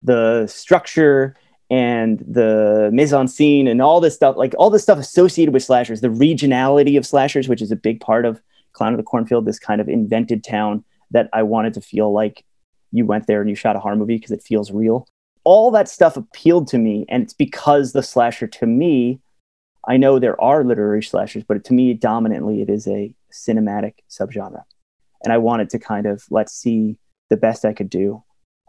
the 0.03 0.47
structure 0.47 1.37
and 1.71 2.19
the 2.21 2.91
mise 2.93 3.13
en 3.13 3.29
scene 3.29 3.67
and 3.69 3.81
all 3.81 4.01
this 4.01 4.15
stuff, 4.15 4.37
like 4.37 4.55
all 4.59 4.71
this 4.71 4.83
stuff 4.83 4.99
associated 4.99 5.55
with 5.55 5.63
slashers, 5.63 6.01
the 6.01 6.09
regionality 6.09 6.99
of 6.99 7.07
slashers, 7.07 7.49
which 7.49 7.63
is 7.63 7.71
a 7.71 7.77
big 7.77 8.01
part 8.01 8.25
of 8.25 8.41
Clown 8.73 8.93
of 8.93 8.99
the 8.99 9.05
Cornfield, 9.05 9.47
this 9.47 9.59
kind 9.59 9.81
of 9.81 9.89
invented 9.89 10.45
town 10.45 10.85
that 11.11 11.29
I 11.33 11.43
wanted 11.43 11.75
to 11.75 11.81
feel 11.81 12.13
like 12.13 12.45
you 12.93 13.05
went 13.05 13.27
there 13.27 13.41
and 13.41 13.49
you 13.49 13.57
shot 13.57 13.77
a 13.77 13.81
horror 13.81 13.97
movie 13.97 14.17
because 14.17 14.31
it 14.31 14.43
feels 14.43 14.71
real. 14.71 15.07
All 15.45 15.71
that 15.71 15.89
stuff 15.89 16.17
appealed 16.17 16.69
to 16.69 16.79
me, 16.79 17.07
and 17.09 17.23
it's 17.23 17.33
because 17.33 17.93
the 17.93 18.03
slasher 18.03 18.47
to 18.47 18.67
me, 18.67 19.21
I 19.87 19.97
know 19.97 20.19
there 20.19 20.41
are 20.41 20.65
literary 20.65 21.03
slashers, 21.03 21.45
but 21.45 21.65
to 21.65 21.73
me, 21.73 21.95
dominantly, 21.95 22.63
it 22.63 22.69
is 22.69 22.87
a 22.87 23.15
cinematic 23.33 23.95
subgenre. 24.11 24.65
And 25.23 25.33
I 25.33 25.39
wanted 25.39 25.71
to 25.71 25.79
kind 25.79 26.07
of 26.07 26.25
let's 26.31 26.53
see 26.53 26.99
the 27.29 27.37
best 27.37 27.65
I 27.65 27.73
could 27.73 27.91
do 27.91 28.23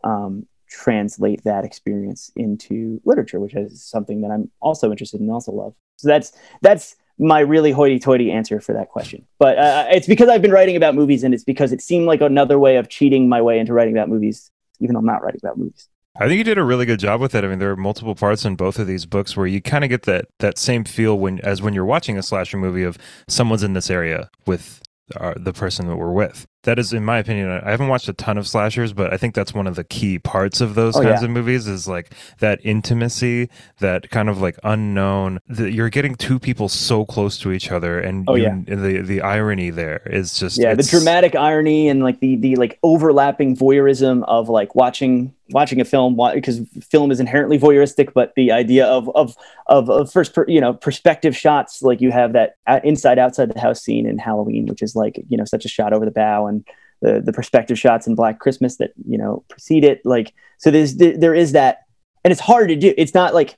um, 0.04 0.48
translate 0.70 1.44
that 1.44 1.66
experience 1.66 2.32
into 2.36 3.02
literature, 3.06 3.40
which 3.40 3.56
is 3.56 3.84
something 3.84 4.22
that 4.22 4.32
I'm 4.32 4.50
also 4.62 4.92
interested 4.92 5.20
in 5.20 5.28
and 5.28 5.34
also 5.34 5.52
love. 5.52 5.74
So 5.98 6.08
that's 6.08 6.32
that's 6.62 6.96
my 7.20 7.40
really 7.40 7.72
hoity-toity 7.72 8.32
answer 8.32 8.60
for 8.60 8.74
that 8.74 8.90
question. 8.90 9.28
But 9.38 9.60
uh, 9.60 9.88
it's 9.92 10.08
because 10.08 10.30
I've 10.30 10.42
been 10.42 10.52
writing 10.52 10.76
about 10.76 10.96
movies, 10.96 11.24
and 11.24 11.34
it's 11.34 11.44
because 11.44 11.72
it 11.72 11.82
seemed 11.82 12.08
like 12.08 12.22
another 12.22 12.58
way 12.58 12.78
of 12.78 12.90
cheating 12.90 13.30
my 13.30 13.42
way 13.42 13.60
into 13.60 13.74
writing 13.74 13.96
about 13.96 14.10
movies, 14.10 14.50
even 14.80 14.94
though 14.94 15.00
I'm 15.00 15.06
not 15.06 15.22
writing 15.22 15.42
about 15.44 15.58
movies. 15.58 15.88
I 16.20 16.28
think 16.28 16.38
you 16.40 16.44
did 16.44 16.58
a 16.58 16.64
really 16.64 16.86
good 16.86 17.00
job 17.00 17.22
with 17.22 17.34
it. 17.36 17.44
I 17.44 17.48
mean, 17.48 17.60
there 17.60 17.72
are 17.72 17.78
multiple 17.78 18.16
parts 18.16 18.44
in 18.44 18.56
both 18.56 18.78
of 18.80 18.86
these 18.88 19.06
books 19.06 19.38
where 19.38 19.48
you 19.48 19.62
kind 19.62 19.84
of 19.84 19.90
get 19.90 20.04
that 20.04 20.26
that 20.40 20.58
same 20.58 20.84
feel 20.84 21.18
when 21.18 21.40
as 21.40 21.62
when 21.62 21.74
you're 21.74 21.86
watching 21.86 22.18
a 22.18 22.24
slasher 22.24 22.58
movie 22.58 22.84
of 22.84 22.98
someone's 23.30 23.64
in 23.64 23.74
this 23.74 23.90
area 23.90 24.30
with 24.46 24.82
uh, 25.20 25.34
the 25.38 25.54
person 25.54 25.88
that 25.88 25.96
we're 25.98 26.12
with. 26.12 26.46
That 26.64 26.78
is, 26.78 26.94
in 26.94 27.04
my 27.04 27.18
opinion, 27.18 27.50
I 27.50 27.72
haven't 27.72 27.88
watched 27.88 28.08
a 28.08 28.14
ton 28.14 28.38
of 28.38 28.48
slashers, 28.48 28.94
but 28.94 29.12
I 29.12 29.18
think 29.18 29.34
that's 29.34 29.52
one 29.52 29.66
of 29.66 29.76
the 29.76 29.84
key 29.84 30.20
parts 30.20 30.62
of 30.62 30.76
those 30.76 30.96
Oh, 30.96 31.02
kinds 31.02 31.22
yeah. 31.22 31.26
of 31.26 31.32
movies 31.32 31.66
is 31.68 31.88
like 31.88 32.14
that 32.40 32.60
intimacy, 32.64 33.50
that 33.80 34.12
kind 34.12 34.30
of 34.30 34.40
like 34.42 34.60
unknown. 34.64 35.40
That 35.48 35.72
you're 35.72 35.90
getting 35.90 36.14
two 36.16 36.38
people 36.40 36.70
so 36.70 37.04
close 37.04 37.40
to 37.40 37.52
each 37.52 37.72
other, 37.72 38.00
and, 38.00 38.26
Oh, 38.28 38.36
you- 38.36 38.44
yeah. 38.44 38.50
and 38.52 38.68
the 38.68 39.02
the 39.02 39.22
irony 39.22 39.70
there 39.72 40.02
is 40.06 40.38
just 40.38 40.60
yeah 40.62 40.76
the 40.76 40.84
dramatic 40.84 41.36
irony 41.36 41.90
and 41.90 42.04
like 42.04 42.20
the 42.20 42.36
the 42.36 42.56
like 42.58 42.78
overlapping 42.84 43.58
voyeurism 43.58 44.24
of 44.28 44.48
like 44.50 44.76
watching 44.76 45.34
watching 45.52 45.80
a 45.82 45.86
film 45.86 46.18
because 46.34 46.62
film 46.90 47.12
is 47.12 47.20
inherently 47.20 47.60
voyeuristic 47.60 48.14
but 48.14 48.34
the 48.36 48.52
idea 48.52 48.86
of 48.86 49.10
of 49.16 49.36
of, 49.68 49.90
of 49.90 50.12
first 50.12 50.34
per, 50.34 50.46
you 50.48 50.62
know 50.62 50.74
perspective 50.74 51.36
shots 51.36 51.82
like 51.82 52.02
you 52.02 52.12
have 52.12 52.34
that 52.34 52.56
uh, 52.68 52.80
inside 52.84 53.20
outside 53.20 53.54
the 53.54 53.60
house 53.60 53.82
scene 53.82 54.06
in 54.06 54.18
halloween 54.18 54.66
which 54.66 54.82
is 54.82 54.96
like 54.96 55.24
you 55.30 55.38
know 55.38 55.46
such 55.46 55.66
a 55.66 55.70
shot 55.70 55.94
over 55.94 56.06
the 56.06 56.12
bow 56.12 56.48
and 56.48 56.66
the 57.02 57.22
the 57.22 57.34
perspective 57.34 57.78
shots 57.78 58.08
in 58.08 58.16
black 58.16 58.40
christmas 58.40 58.78
that 58.78 58.92
you 59.08 59.18
know 59.18 59.44
precede 59.50 59.84
it 59.84 60.02
like 60.06 60.34
so 60.58 60.70
there's 60.72 60.96
there 60.96 61.34
is 61.34 61.52
that 61.52 61.80
and 62.24 62.32
it's 62.32 62.42
hard 62.42 62.70
to 62.70 62.76
do. 62.76 62.94
It's 62.98 63.14
not 63.14 63.34
like 63.34 63.58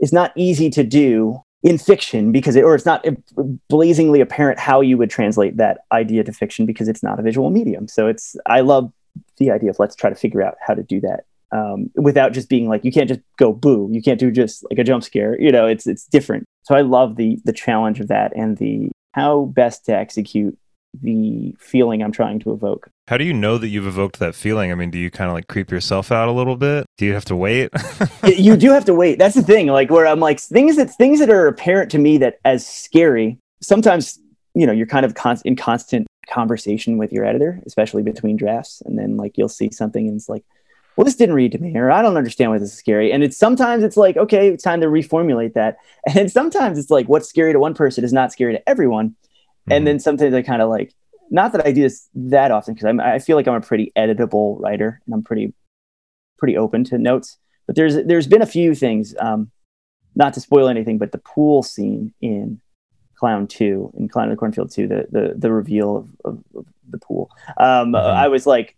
it's 0.00 0.12
not 0.12 0.32
easy 0.36 0.70
to 0.70 0.84
do 0.84 1.40
in 1.62 1.76
fiction 1.76 2.30
because 2.30 2.54
it 2.56 2.62
or 2.62 2.74
it's 2.74 2.86
not 2.86 3.04
blazingly 3.68 4.20
apparent 4.20 4.58
how 4.58 4.80
you 4.80 4.96
would 4.96 5.10
translate 5.10 5.56
that 5.56 5.80
idea 5.90 6.22
to 6.22 6.32
fiction 6.32 6.66
because 6.66 6.88
it's 6.88 7.02
not 7.02 7.18
a 7.18 7.22
visual 7.22 7.50
medium. 7.50 7.88
So 7.88 8.06
it's 8.06 8.36
i 8.46 8.60
love 8.60 8.92
the 9.38 9.50
idea 9.50 9.70
of 9.70 9.78
let's 9.78 9.96
try 9.96 10.08
to 10.08 10.16
figure 10.16 10.42
out 10.42 10.54
how 10.64 10.74
to 10.74 10.82
do 10.82 11.00
that 11.00 11.24
um, 11.52 11.90
without 11.94 12.32
just 12.32 12.48
being 12.48 12.68
like 12.68 12.84
you 12.84 12.92
can't 12.92 13.08
just 13.08 13.20
go 13.36 13.52
boo 13.52 13.88
you 13.90 14.02
can't 14.02 14.20
do 14.20 14.30
just 14.30 14.64
like 14.70 14.78
a 14.78 14.84
jump 14.84 15.02
scare 15.02 15.40
you 15.40 15.50
know 15.50 15.66
it's 15.66 15.86
it's 15.86 16.04
different 16.04 16.44
so 16.62 16.74
i 16.74 16.80
love 16.80 17.16
the 17.16 17.38
the 17.44 17.52
challenge 17.52 18.00
of 18.00 18.08
that 18.08 18.34
and 18.36 18.58
the 18.58 18.90
how 19.12 19.46
best 19.46 19.84
to 19.86 19.92
execute 19.92 20.56
the 21.02 21.54
feeling 21.58 22.02
i'm 22.02 22.12
trying 22.12 22.38
to 22.38 22.52
evoke 22.52 22.88
How 23.08 23.18
do 23.18 23.24
you 23.24 23.32
know 23.32 23.58
that 23.58 23.68
you've 23.68 23.86
evoked 23.86 24.18
that 24.18 24.34
feeling? 24.34 24.72
I 24.72 24.74
mean, 24.74 24.90
do 24.90 24.98
you 24.98 25.10
kind 25.10 25.30
of 25.30 25.34
like 25.34 25.46
creep 25.46 25.70
yourself 25.70 26.10
out 26.10 26.28
a 26.28 26.32
little 26.32 26.56
bit? 26.56 26.86
Do 26.96 27.04
you 27.04 27.12
have 27.12 27.26
to 27.26 27.36
wait? 27.36 27.70
you 28.24 28.56
do 28.56 28.70
have 28.70 28.86
to 28.86 28.94
wait 28.94 29.18
that's 29.18 29.34
the 29.34 29.42
thing 29.42 29.68
like 29.68 29.90
where 29.90 30.06
i'm 30.06 30.20
like 30.20 30.40
things 30.40 30.76
that 30.76 30.90
things 30.90 31.18
that 31.20 31.30
are 31.30 31.46
apparent 31.46 31.90
to 31.90 31.98
me 31.98 32.18
that 32.18 32.38
as 32.44 32.66
scary 32.66 33.38
sometimes 33.62 34.18
you 34.54 34.66
know 34.66 34.72
you're 34.72 34.86
kind 34.86 35.06
of 35.06 35.14
con- 35.14 35.40
in 35.44 35.56
constant 35.56 36.06
conversation 36.28 36.98
with 36.98 37.12
your 37.12 37.24
editor, 37.24 37.60
especially 37.66 38.02
between 38.02 38.36
drafts, 38.36 38.82
and 38.84 38.98
then 38.98 39.16
like 39.16 39.36
you'll 39.36 39.48
see 39.48 39.70
something 39.70 40.06
and 40.06 40.16
it's 40.16 40.28
like, 40.28 40.44
well, 40.98 41.04
this 41.04 41.14
didn't 41.14 41.36
read 41.36 41.52
to 41.52 41.58
me, 41.58 41.76
or 41.76 41.92
I 41.92 42.02
don't 42.02 42.16
understand 42.16 42.50
why 42.50 42.58
this 42.58 42.72
is 42.72 42.76
scary. 42.76 43.12
And 43.12 43.22
it's 43.22 43.36
sometimes 43.36 43.84
it's 43.84 43.96
like, 43.96 44.16
okay, 44.16 44.48
it's 44.48 44.64
time 44.64 44.80
to 44.80 44.88
reformulate 44.88 45.54
that. 45.54 45.76
And 46.16 46.28
sometimes 46.28 46.76
it's 46.76 46.90
like 46.90 47.08
what's 47.08 47.28
scary 47.28 47.52
to 47.52 47.60
one 47.60 47.74
person 47.74 48.02
is 48.02 48.12
not 48.12 48.32
scary 48.32 48.54
to 48.54 48.68
everyone. 48.68 49.10
Mm-hmm. 49.10 49.72
And 49.72 49.86
then 49.86 50.00
sometimes 50.00 50.34
I 50.34 50.42
kind 50.42 50.60
of 50.60 50.68
like, 50.68 50.92
not 51.30 51.52
that 51.52 51.64
I 51.64 51.70
do 51.70 51.82
this 51.82 52.08
that 52.16 52.50
often 52.50 52.74
because 52.74 52.86
I 52.98 53.14
I 53.14 53.18
feel 53.20 53.36
like 53.36 53.46
I'm 53.46 53.54
a 53.54 53.60
pretty 53.60 53.92
editable 53.96 54.60
writer 54.60 55.00
and 55.06 55.14
I'm 55.14 55.22
pretty 55.22 55.54
pretty 56.36 56.56
open 56.56 56.82
to 56.84 56.98
notes. 56.98 57.38
But 57.68 57.76
there's 57.76 57.94
there's 58.04 58.26
been 58.26 58.42
a 58.42 58.46
few 58.46 58.74
things, 58.74 59.14
um, 59.20 59.52
not 60.16 60.34
to 60.34 60.40
spoil 60.40 60.66
anything, 60.66 60.98
but 60.98 61.12
the 61.12 61.18
pool 61.18 61.62
scene 61.62 62.12
in 62.20 62.60
Clown 63.14 63.46
Two, 63.46 63.92
in 63.96 64.08
Clown 64.08 64.24
in 64.24 64.30
the 64.30 64.36
Cornfield 64.36 64.72
Two, 64.72 64.88
the 64.88 65.06
the 65.12 65.34
the 65.36 65.52
reveal 65.52 65.96
of, 65.96 66.08
of, 66.24 66.44
of 66.56 66.66
the 66.90 66.98
pool. 66.98 67.30
Um, 67.56 67.92
mm-hmm. 67.92 67.96
I 67.96 68.26
was 68.26 68.46
like, 68.46 68.74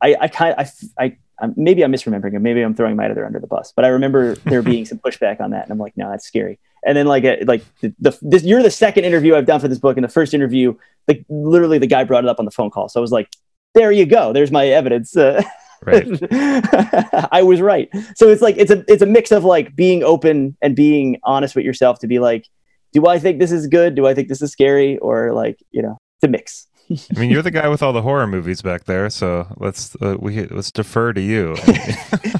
I 0.00 0.16
I 0.20 0.28
kind 0.28 0.54
I 0.58 0.70
I 0.98 1.16
maybe 1.56 1.82
I'm 1.82 1.92
misremembering 1.92 2.34
it. 2.34 2.40
Maybe 2.40 2.62
I'm 2.62 2.74
throwing 2.74 2.96
my 2.96 3.04
editor 3.04 3.24
under 3.24 3.38
the 3.38 3.46
bus, 3.46 3.72
but 3.74 3.84
I 3.84 3.88
remember 3.88 4.34
there 4.36 4.62
being 4.62 4.84
some 4.84 4.98
pushback 4.98 5.40
on 5.40 5.50
that, 5.50 5.64
and 5.64 5.72
I'm 5.72 5.78
like, 5.78 5.96
no, 5.96 6.10
that's 6.10 6.26
scary. 6.26 6.58
And 6.84 6.96
then 6.96 7.06
like 7.06 7.24
like 7.46 7.62
the, 7.80 7.94
the 7.98 8.18
this, 8.22 8.44
you're 8.44 8.62
the 8.62 8.70
second 8.70 9.04
interview 9.04 9.34
I've 9.34 9.46
done 9.46 9.60
for 9.60 9.68
this 9.68 9.78
book, 9.78 9.96
and 9.96 10.04
the 10.04 10.08
first 10.08 10.34
interview, 10.34 10.74
like 11.06 11.24
literally 11.28 11.78
the 11.78 11.86
guy 11.86 12.04
brought 12.04 12.24
it 12.24 12.30
up 12.30 12.38
on 12.38 12.44
the 12.44 12.50
phone 12.50 12.70
call, 12.70 12.88
so 12.88 13.00
I 13.00 13.02
was 13.02 13.12
like, 13.12 13.28
there 13.74 13.92
you 13.92 14.06
go, 14.06 14.32
there's 14.32 14.50
my 14.50 14.66
evidence. 14.68 15.16
Uh, 15.16 15.42
right. 15.84 16.06
I 17.32 17.42
was 17.42 17.60
right. 17.60 17.88
So 18.14 18.28
it's 18.28 18.42
like 18.42 18.56
it's 18.56 18.70
a 18.70 18.84
it's 18.88 19.02
a 19.02 19.06
mix 19.06 19.32
of 19.32 19.44
like 19.44 19.74
being 19.74 20.02
open 20.02 20.56
and 20.62 20.74
being 20.74 21.18
honest 21.24 21.56
with 21.56 21.64
yourself 21.64 21.98
to 22.00 22.06
be 22.06 22.18
like, 22.18 22.46
do 22.92 23.06
I 23.06 23.18
think 23.18 23.38
this 23.38 23.52
is 23.52 23.66
good? 23.66 23.94
Do 23.94 24.06
I 24.06 24.14
think 24.14 24.28
this 24.28 24.42
is 24.42 24.52
scary? 24.52 24.98
Or 24.98 25.32
like 25.32 25.58
you 25.70 25.82
know, 25.82 25.98
the 26.20 26.28
mix. 26.28 26.66
I 26.90 27.18
mean, 27.18 27.30
you're 27.30 27.42
the 27.42 27.50
guy 27.50 27.68
with 27.68 27.82
all 27.82 27.92
the 27.92 28.02
horror 28.02 28.26
movies 28.26 28.62
back 28.62 28.84
there, 28.84 29.10
so 29.10 29.46
let's 29.58 29.94
uh, 30.00 30.16
we 30.18 30.46
let's 30.46 30.70
defer 30.70 31.12
to 31.12 31.20
you. 31.20 31.54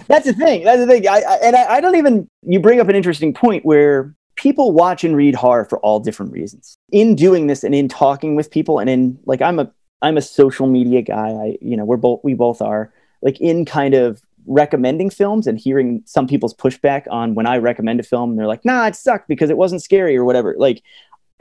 That's 0.07 0.25
the 0.25 0.35
thing. 0.37 0.65
That's 0.65 0.81
the 0.81 0.87
thing. 0.87 1.07
I, 1.07 1.21
I 1.21 1.35
and 1.43 1.57
I, 1.57 1.75
I 1.75 1.81
don't 1.81 1.97
even. 1.97 2.29
You 2.43 2.61
bring 2.61 2.81
up 2.81 2.89
an 2.89 2.97
interesting 2.97 3.35
point 3.35 3.65
where 3.65 4.15
people 4.37 4.73
watch 4.73 5.05
and 5.05 5.17
read 5.17 5.35
horror 5.35 5.65
for 5.65 5.79
all 5.81 6.01
different 6.01 6.33
reasons. 6.33 6.79
In 6.93 7.15
doing 7.15 7.47
this 7.47 7.63
and 7.63 7.75
in 7.75 7.89
talking 7.89 8.37
with 8.37 8.51
people, 8.51 8.79
and 8.79 8.89
in 8.89 9.19
like 9.27 9.43
I'm 9.43 9.59
a 9.59 9.71
I'm 10.01 10.17
a 10.17 10.23
social 10.23 10.67
media 10.67 11.03
guy. 11.03 11.31
I 11.31 11.59
you 11.61 11.77
know 11.77 11.85
we're 11.85 11.97
both 11.99 12.21
we 12.25 12.35
both 12.35 12.63
are 12.63 12.93
like 13.21 13.41
in 13.41 13.65
kind 13.65 13.95
of 13.95 14.23
recommending 14.47 15.11
films 15.11 15.47
and 15.47 15.59
hearing 15.59 16.03
some 16.07 16.27
people's 16.27 16.55
pushback 16.55 17.05
on 17.11 17.35
when 17.35 17.47
I 17.47 17.59
recommend 17.59 18.01
a 18.01 18.03
film, 18.03 18.37
they're 18.37 18.47
like, 18.47 18.65
"Nah, 18.65 18.87
it 18.87 18.97
sucked 18.97 19.29
because 19.29 19.51
it 19.51 19.59
wasn't 19.59 19.83
scary 19.83 20.17
or 20.17 20.25
whatever." 20.25 20.55
Like 20.59 20.83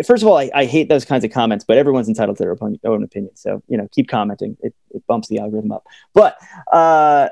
first 0.05 0.23
of 0.23 0.29
all, 0.29 0.37
I, 0.37 0.49
I, 0.53 0.65
hate 0.65 0.89
those 0.89 1.05
kinds 1.05 1.23
of 1.23 1.31
comments, 1.31 1.65
but 1.65 1.77
everyone's 1.77 2.07
entitled 2.07 2.37
to 2.37 2.43
their 2.43 2.55
own, 2.61 3.03
opinion. 3.03 3.35
So, 3.35 3.63
you 3.67 3.77
know, 3.77 3.87
keep 3.91 4.07
commenting. 4.07 4.57
It, 4.61 4.73
it 4.91 5.05
bumps 5.07 5.27
the 5.27 5.39
algorithm 5.39 5.71
up. 5.71 5.85
But 6.13 6.37
uh, 6.71 7.29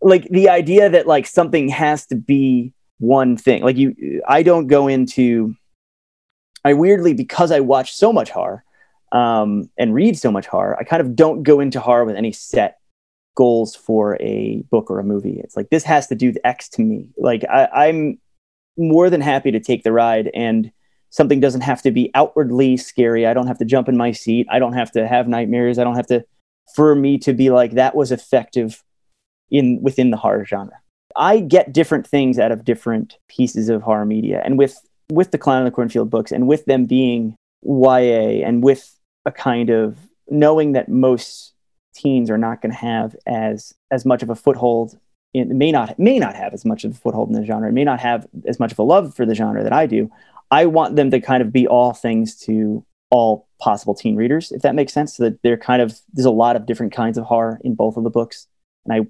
like 0.00 0.28
the 0.28 0.48
idea 0.48 0.88
that 0.88 1.06
like 1.06 1.26
something 1.26 1.68
has 1.68 2.06
to 2.06 2.14
be 2.14 2.72
one 2.98 3.36
thing, 3.36 3.62
like 3.62 3.76
you, 3.76 4.22
I 4.28 4.42
don't 4.42 4.66
go 4.66 4.86
into, 4.86 5.54
I 6.64 6.74
weirdly, 6.74 7.14
because 7.14 7.50
I 7.50 7.60
watch 7.60 7.94
so 7.94 8.12
much 8.12 8.30
horror 8.30 8.64
um, 9.12 9.68
and 9.76 9.94
read 9.94 10.18
so 10.18 10.30
much 10.30 10.46
horror, 10.46 10.76
I 10.78 10.84
kind 10.84 11.00
of 11.00 11.16
don't 11.16 11.42
go 11.42 11.60
into 11.60 11.80
horror 11.80 12.04
with 12.04 12.16
any 12.16 12.32
set 12.32 12.78
goals 13.34 13.74
for 13.74 14.16
a 14.20 14.62
book 14.70 14.90
or 14.90 15.00
a 15.00 15.04
movie. 15.04 15.40
It's 15.40 15.56
like, 15.56 15.70
this 15.70 15.84
has 15.84 16.06
to 16.08 16.14
do 16.14 16.32
X 16.44 16.68
to 16.70 16.82
me. 16.82 17.08
Like 17.16 17.44
I, 17.50 17.66
I'm 17.88 18.20
more 18.76 19.10
than 19.10 19.20
happy 19.20 19.50
to 19.50 19.60
take 19.60 19.82
the 19.82 19.92
ride 19.92 20.30
and, 20.34 20.70
something 21.10 21.40
doesn't 21.40 21.60
have 21.62 21.82
to 21.82 21.90
be 21.90 22.10
outwardly 22.14 22.76
scary. 22.76 23.26
I 23.26 23.34
don't 23.34 23.46
have 23.46 23.58
to 23.58 23.64
jump 23.64 23.88
in 23.88 23.96
my 23.96 24.12
seat. 24.12 24.46
I 24.50 24.58
don't 24.58 24.72
have 24.72 24.90
to 24.92 25.06
have 25.06 25.28
nightmares. 25.28 25.78
I 25.78 25.84
don't 25.84 25.96
have 25.96 26.06
to 26.06 26.24
for 26.74 26.94
me 26.94 27.18
to 27.18 27.32
be 27.32 27.50
like 27.50 27.72
that 27.72 27.94
was 27.94 28.12
effective 28.12 28.82
in 29.50 29.82
within 29.82 30.10
the 30.10 30.16
horror 30.16 30.44
genre. 30.44 30.78
I 31.16 31.40
get 31.40 31.72
different 31.72 32.06
things 32.06 32.38
out 32.38 32.52
of 32.52 32.64
different 32.64 33.18
pieces 33.28 33.68
of 33.68 33.82
horror 33.82 34.06
media. 34.06 34.40
And 34.44 34.56
with 34.56 34.78
with 35.10 35.32
the 35.32 35.38
Clown 35.38 35.58
in 35.58 35.64
the 35.64 35.72
Cornfield 35.72 36.10
books 36.10 36.30
and 36.30 36.46
with 36.46 36.64
them 36.66 36.86
being 36.86 37.34
YA 37.62 38.46
and 38.46 38.62
with 38.62 38.96
a 39.26 39.32
kind 39.32 39.70
of 39.70 39.98
knowing 40.28 40.72
that 40.72 40.88
most 40.88 41.52
teens 41.94 42.30
are 42.30 42.38
not 42.38 42.62
going 42.62 42.72
to 42.72 42.78
have 42.78 43.16
as 43.26 43.74
as 43.90 44.06
much 44.06 44.22
of 44.22 44.30
a 44.30 44.36
foothold 44.36 44.98
in 45.34 45.58
may 45.58 45.72
not 45.72 45.98
may 45.98 46.18
not 46.18 46.36
have 46.36 46.54
as 46.54 46.64
much 46.64 46.84
of 46.84 46.92
a 46.92 46.94
foothold 46.94 47.28
in 47.28 47.34
the 47.34 47.44
genre, 47.44 47.72
may 47.72 47.84
not 47.84 48.00
have 48.00 48.26
as 48.46 48.60
much 48.60 48.72
of 48.72 48.78
a 48.78 48.82
love 48.82 49.14
for 49.14 49.26
the 49.26 49.34
genre 49.34 49.62
that 49.62 49.72
I 49.72 49.86
do. 49.86 50.10
I 50.50 50.66
want 50.66 50.96
them 50.96 51.10
to 51.10 51.20
kind 51.20 51.42
of 51.42 51.52
be 51.52 51.66
all 51.66 51.92
things 51.92 52.36
to 52.40 52.84
all 53.10 53.48
possible 53.60 53.94
teen 53.94 54.16
readers, 54.16 54.52
if 54.52 54.62
that 54.62 54.74
makes 54.74 54.92
sense. 54.92 55.16
So 55.16 55.24
that 55.24 55.42
they're 55.42 55.56
kind 55.56 55.82
of 55.82 55.98
there's 56.12 56.26
a 56.26 56.30
lot 56.30 56.56
of 56.56 56.66
different 56.66 56.92
kinds 56.92 57.18
of 57.18 57.24
horror 57.24 57.60
in 57.62 57.74
both 57.74 57.96
of 57.96 58.04
the 58.04 58.10
books, 58.10 58.46
and 58.84 58.94
I 58.94 59.06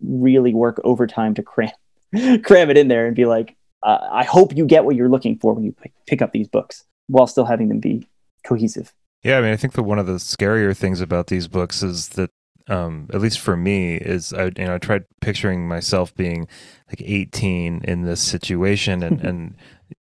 really 0.00 0.54
work 0.54 0.80
overtime 0.84 1.34
to 1.34 1.42
cram 1.42 1.72
cram 2.42 2.70
it 2.70 2.78
in 2.78 2.88
there 2.88 3.06
and 3.06 3.16
be 3.16 3.26
like, 3.26 3.56
uh, 3.82 4.08
I 4.10 4.24
hope 4.24 4.56
you 4.56 4.66
get 4.66 4.84
what 4.84 4.96
you're 4.96 5.08
looking 5.08 5.38
for 5.38 5.54
when 5.54 5.64
you 5.64 5.74
pick 6.06 6.22
up 6.22 6.32
these 6.32 6.48
books, 6.48 6.84
while 7.08 7.26
still 7.26 7.44
having 7.44 7.68
them 7.68 7.80
be 7.80 8.06
cohesive. 8.44 8.92
Yeah, 9.22 9.38
I 9.38 9.40
mean, 9.40 9.52
I 9.52 9.56
think 9.56 9.74
that 9.74 9.84
one 9.84 9.98
of 9.98 10.06
the 10.06 10.14
scarier 10.14 10.76
things 10.76 11.00
about 11.00 11.28
these 11.28 11.46
books 11.46 11.82
is 11.82 12.10
that 12.10 12.30
um, 12.68 13.08
at 13.12 13.20
least 13.20 13.40
for 13.40 13.56
me, 13.56 13.96
is 13.96 14.32
I 14.32 14.46
you 14.46 14.64
know 14.64 14.74
I 14.74 14.78
tried 14.78 15.04
picturing 15.20 15.66
myself 15.66 16.14
being 16.14 16.48
like 16.88 17.02
18 17.02 17.82
in 17.84 18.02
this 18.02 18.20
situation, 18.20 19.02
and 19.02 19.20
and 19.24 19.56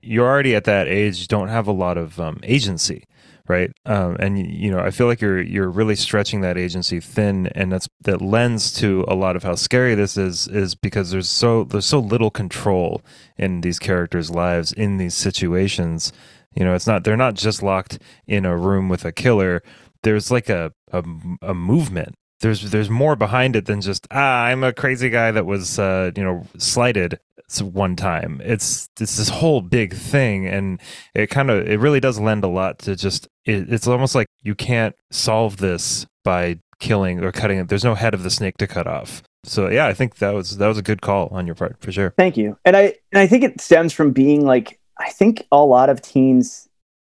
you're 0.00 0.26
already 0.26 0.54
at 0.54 0.64
that 0.64 0.88
age, 0.88 1.20
you 1.20 1.26
don't 1.26 1.48
have 1.48 1.66
a 1.66 1.72
lot 1.72 1.96
of 1.96 2.20
um, 2.20 2.40
agency, 2.42 3.04
right? 3.48 3.70
Um, 3.86 4.16
and 4.18 4.38
you 4.38 4.70
know, 4.70 4.78
I 4.78 4.90
feel 4.90 5.06
like 5.06 5.20
you're 5.20 5.42
you're 5.42 5.70
really 5.70 5.96
stretching 5.96 6.40
that 6.42 6.58
agency 6.58 7.00
thin, 7.00 7.48
and 7.48 7.72
that's 7.72 7.88
that 8.02 8.20
lends 8.20 8.72
to 8.74 9.04
a 9.08 9.14
lot 9.14 9.36
of 9.36 9.42
how 9.42 9.54
scary 9.54 9.94
this 9.94 10.16
is, 10.16 10.48
is 10.48 10.74
because 10.74 11.10
there's 11.10 11.28
so 11.28 11.64
there's 11.64 11.86
so 11.86 11.98
little 11.98 12.30
control 12.30 13.02
in 13.36 13.60
these 13.60 13.78
characters' 13.78 14.30
lives 14.30 14.72
in 14.72 14.98
these 14.98 15.14
situations. 15.14 16.12
You 16.54 16.64
know, 16.64 16.74
it's 16.74 16.86
not 16.86 17.04
they're 17.04 17.16
not 17.16 17.34
just 17.34 17.62
locked 17.62 17.98
in 18.26 18.44
a 18.44 18.56
room 18.56 18.88
with 18.88 19.04
a 19.04 19.12
killer. 19.12 19.62
There's 20.02 20.30
like 20.30 20.48
a 20.48 20.72
a, 20.92 21.02
a 21.42 21.54
movement 21.54 22.14
there's 22.44 22.70
there's 22.70 22.90
more 22.90 23.16
behind 23.16 23.56
it 23.56 23.64
than 23.64 23.80
just 23.80 24.06
ah 24.10 24.44
I'm 24.44 24.62
a 24.62 24.72
crazy 24.72 25.08
guy 25.08 25.30
that 25.30 25.46
was 25.46 25.78
uh, 25.78 26.10
you 26.14 26.22
know 26.22 26.46
slighted 26.58 27.18
one 27.62 27.96
time. 27.96 28.40
It's 28.44 28.88
it's 29.00 29.16
this 29.16 29.30
whole 29.30 29.62
big 29.62 29.94
thing, 29.94 30.46
and 30.46 30.80
it 31.14 31.28
kind 31.28 31.50
of 31.50 31.66
it 31.66 31.80
really 31.80 32.00
does 32.00 32.20
lend 32.20 32.44
a 32.44 32.48
lot 32.48 32.78
to 32.80 32.96
just 32.96 33.28
it, 33.46 33.72
it's 33.72 33.86
almost 33.86 34.14
like 34.14 34.26
you 34.42 34.54
can't 34.54 34.94
solve 35.10 35.56
this 35.56 36.06
by 36.22 36.58
killing 36.80 37.24
or 37.24 37.32
cutting 37.32 37.58
it. 37.58 37.68
There's 37.68 37.84
no 37.84 37.94
head 37.94 38.12
of 38.12 38.22
the 38.22 38.30
snake 38.30 38.58
to 38.58 38.66
cut 38.66 38.86
off. 38.86 39.22
So 39.44 39.70
yeah, 39.70 39.86
I 39.86 39.94
think 39.94 40.16
that 40.16 40.34
was 40.34 40.58
that 40.58 40.68
was 40.68 40.78
a 40.78 40.82
good 40.82 41.00
call 41.00 41.28
on 41.30 41.46
your 41.46 41.54
part 41.54 41.80
for 41.80 41.92
sure. 41.92 42.12
Thank 42.18 42.36
you, 42.36 42.58
and 42.66 42.76
I 42.76 42.94
and 43.10 43.20
I 43.20 43.26
think 43.26 43.42
it 43.42 43.58
stems 43.60 43.94
from 43.94 44.12
being 44.12 44.44
like 44.44 44.78
I 44.98 45.10
think 45.10 45.46
a 45.50 45.64
lot 45.64 45.88
of 45.88 46.02
teens 46.02 46.68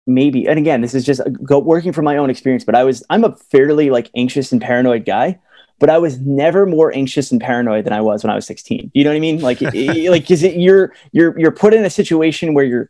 maybe 0.08 0.48
and 0.48 0.58
again 0.58 0.82
this 0.82 0.94
is 0.94 1.06
just 1.06 1.22
go, 1.44 1.60
working 1.60 1.94
from 1.94 2.06
my 2.06 2.18
own 2.18 2.30
experience 2.30 2.64
but 2.64 2.76
i 2.76 2.84
was 2.84 3.04
i'm 3.10 3.24
a 3.24 3.36
fairly 3.52 3.90
like 3.90 4.10
anxious 4.16 4.52
and 4.52 4.62
paranoid 4.62 5.06
guy 5.06 5.40
but 5.82 5.90
I 5.90 5.98
was 5.98 6.20
never 6.20 6.68
more 6.68 6.96
anxious 6.96 7.32
and 7.32 7.42
paranoid 7.42 7.86
than 7.86 7.92
I 7.92 8.02
was 8.02 8.24
when 8.24 8.30
I 8.30 8.36
was 8.36 8.46
16. 8.46 8.92
You 8.94 9.04
know 9.04 9.10
what 9.10 9.16
I 9.16 9.20
mean? 9.20 9.42
Like, 9.42 9.62
like, 9.74 10.30
is 10.30 10.44
it 10.44 10.56
you're 10.56 10.94
you're 11.12 11.38
you're 11.38 11.52
put 11.52 11.74
in 11.74 11.84
a 11.84 11.90
situation 11.90 12.54
where 12.54 12.64
you're 12.64 12.90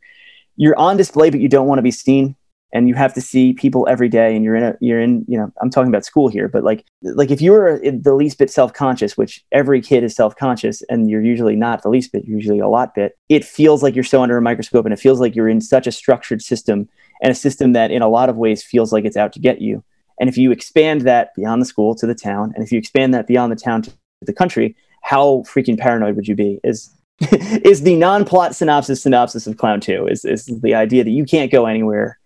you're 0.58 0.78
on 0.78 0.98
display, 0.98 1.30
but 1.30 1.40
you 1.40 1.48
don't 1.48 1.68
want 1.68 1.80
to 1.80 1.84
be 1.84 1.90
seen, 1.90 2.36
and 2.74 2.88
you 2.88 2.96
have 2.96 3.14
to 3.14 3.22
see 3.22 3.54
people 3.54 3.88
every 3.90 4.10
day, 4.10 4.36
and 4.36 4.44
you're 4.44 4.56
in 4.56 4.64
a 4.64 4.78
you're 4.82 5.02
in 5.02 5.26
you 5.28 5.38
know 5.38 5.52
I'm 5.62 5.70
talking 5.70 5.90
about 5.90 6.06
school 6.06 6.28
here, 6.28 6.48
but 6.48 6.64
like 6.64 6.86
like 7.02 7.32
if 7.32 7.42
you're 7.42 7.80
the 7.80 8.14
least 8.14 8.38
bit 8.38 8.50
self 8.50 8.74
conscious, 8.74 9.18
which 9.18 9.44
every 9.52 9.82
kid 9.82 10.04
is 10.04 10.16
self 10.16 10.36
conscious, 10.36 10.82
and 10.90 11.10
you're 11.10 11.22
usually 11.22 11.56
not 11.56 11.84
the 11.84 11.90
least 11.90 12.12
bit, 12.12 12.26
usually 12.26 12.60
a 12.60 12.68
lot 12.68 12.96
bit, 12.96 13.18
it 13.30 13.46
feels 13.46 13.84
like 13.84 13.96
you're 13.96 14.04
so 14.04 14.22
under 14.22 14.38
a 14.38 14.42
microscope, 14.42 14.86
and 14.86 14.94
it 14.94 15.00
feels 15.00 15.20
like 15.20 15.36
you're 15.36 15.50
in 15.50 15.62
such 15.62 15.88
a 15.88 15.92
structured 15.92 16.42
system, 16.42 16.88
and 17.22 17.32
a 17.32 17.36
system 17.36 17.74
that 17.74 17.92
in 17.92 18.02
a 18.02 18.10
lot 18.10 18.30
of 18.30 18.38
ways 18.38 18.64
feels 18.64 18.94
like 18.94 19.06
it's 19.06 19.18
out 19.18 19.34
to 19.34 19.40
get 19.40 19.62
you 19.62 19.84
and 20.22 20.30
if 20.30 20.38
you 20.38 20.52
expand 20.52 21.02
that 21.02 21.34
beyond 21.36 21.64
the 21.64 21.66
school 21.66 21.96
to 21.96 22.06
the 22.06 22.14
town, 22.14 22.54
and 22.56 22.64
if 22.64 22.72
you 22.72 22.78
expand 22.78 23.12
that 23.16 23.26
beyond 23.26 23.52
the 23.52 23.56
town 23.56 23.82
to 23.82 23.92
the 24.22 24.32
country, 24.32 24.76
how 25.02 25.44
freaking 25.48 25.80
paranoid 25.80 26.16
would 26.16 26.28
you 26.28 26.36
be? 26.36 26.60
Is 26.64 26.96
is 27.32 27.82
the 27.82 27.96
non-plot 27.96 28.56
synopsis 28.56 29.02
synopsis 29.02 29.48
of 29.48 29.58
Clown 29.58 29.82
Two? 29.82 30.08
Is 30.08 30.24
is 30.24 30.46
the 30.46 30.76
idea 30.76 31.04
that 31.04 31.10
you 31.10 31.26
can't 31.26 31.52
go 31.52 31.66
anywhere 31.66 32.20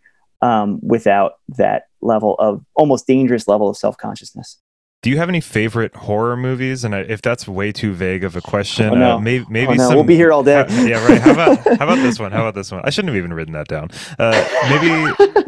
um, 0.45 0.79
without 0.83 1.33
that 1.57 1.87
level 2.01 2.35
of 2.35 2.63
almost 2.75 3.07
dangerous 3.07 3.47
level 3.47 3.67
of 3.67 3.77
self 3.77 3.97
consciousness? 3.97 4.59
Do 5.01 5.11
you 5.11 5.17
have 5.17 5.29
any 5.29 5.41
favorite 5.41 5.95
horror 5.95 6.35
movies? 6.35 6.83
And 6.83 6.95
if 6.95 7.21
that's 7.21 7.47
way 7.47 7.71
too 7.71 7.93
vague 7.93 8.23
of 8.23 8.35
a 8.35 8.41
question, 8.41 8.89
oh, 8.89 8.95
no. 8.95 9.11
uh, 9.11 9.19
maybe 9.19 9.45
maybe 9.49 9.73
oh, 9.73 9.75
no. 9.75 9.87
some, 9.87 9.95
we'll 9.95 10.03
be 10.03 10.15
here 10.15 10.31
all 10.31 10.43
day. 10.43 10.65
yeah, 10.69 11.05
right. 11.05 11.21
How 11.21 11.31
about 11.31 11.57
how 11.59 11.73
about 11.73 11.95
this 11.97 12.19
one? 12.19 12.31
How 12.31 12.41
about 12.41 12.55
this 12.55 12.71
one? 12.71 12.81
I 12.83 12.89
shouldn't 12.89 13.09
have 13.09 13.17
even 13.17 13.33
written 13.33 13.53
that 13.53 13.67
down. 13.67 13.89
Uh, 14.17 14.31
maybe 14.69 14.87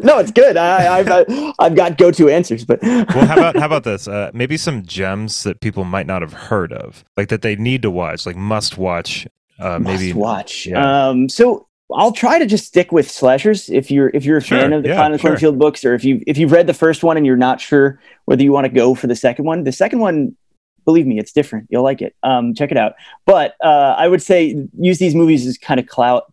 no, 0.00 0.18
it's 0.18 0.30
good. 0.30 0.56
I, 0.56 1.02
have 1.02 1.54
I've 1.58 1.74
got 1.74 1.98
go 1.98 2.10
to 2.12 2.28
answers, 2.28 2.64
but 2.64 2.80
well, 2.82 3.26
how 3.26 3.34
about 3.34 3.56
how 3.56 3.66
about 3.66 3.84
this? 3.84 4.06
Uh, 4.06 4.30
maybe 4.32 4.56
some 4.56 4.84
gems 4.84 5.42
that 5.42 5.60
people 5.60 5.84
might 5.84 6.06
not 6.06 6.22
have 6.22 6.32
heard 6.32 6.72
of, 6.72 7.04
like 7.16 7.28
that 7.28 7.42
they 7.42 7.56
need 7.56 7.82
to 7.82 7.90
watch, 7.90 8.26
like 8.26 8.36
must 8.36 8.78
watch. 8.78 9.26
Uh, 9.58 9.80
must 9.80 10.00
maybe 10.00 10.12
watch. 10.12 10.66
Yeah. 10.66 11.08
Um, 11.08 11.28
so 11.28 11.67
I'll 11.94 12.12
try 12.12 12.38
to 12.38 12.46
just 12.46 12.66
stick 12.66 12.92
with 12.92 13.10
slashers 13.10 13.70
if 13.70 13.90
you're 13.90 14.10
if 14.10 14.24
you're 14.24 14.38
a 14.38 14.42
Sure, 14.42 14.58
fan 14.58 14.72
of 14.72 14.82
the 14.82 14.90
yeah, 14.90 14.96
Clown 14.96 15.12
sure. 15.12 15.30
Cornfield 15.30 15.58
books, 15.58 15.84
or 15.84 15.94
if 15.94 16.04
you 16.04 16.22
if 16.26 16.36
you've 16.36 16.52
read 16.52 16.66
the 16.66 16.74
first 16.74 17.02
one 17.02 17.16
and 17.16 17.24
you're 17.24 17.36
not 17.36 17.60
sure 17.60 18.00
whether 18.26 18.42
you 18.42 18.52
want 18.52 18.66
to 18.66 18.72
go 18.72 18.94
for 18.94 19.06
the 19.06 19.16
second 19.16 19.46
one. 19.46 19.64
The 19.64 19.72
second 19.72 20.00
one, 20.00 20.36
believe 20.84 21.06
me, 21.06 21.18
it's 21.18 21.32
different. 21.32 21.66
You'll 21.70 21.82
like 21.84 22.02
it. 22.02 22.14
Um, 22.22 22.54
check 22.54 22.70
it 22.70 22.76
out. 22.76 22.92
But 23.24 23.54
uh, 23.64 23.94
I 23.96 24.06
would 24.08 24.22
say 24.22 24.66
use 24.78 24.98
these 24.98 25.14
movies 25.14 25.46
as 25.46 25.56
kind 25.56 25.80
of 25.80 25.86
clout 25.86 26.24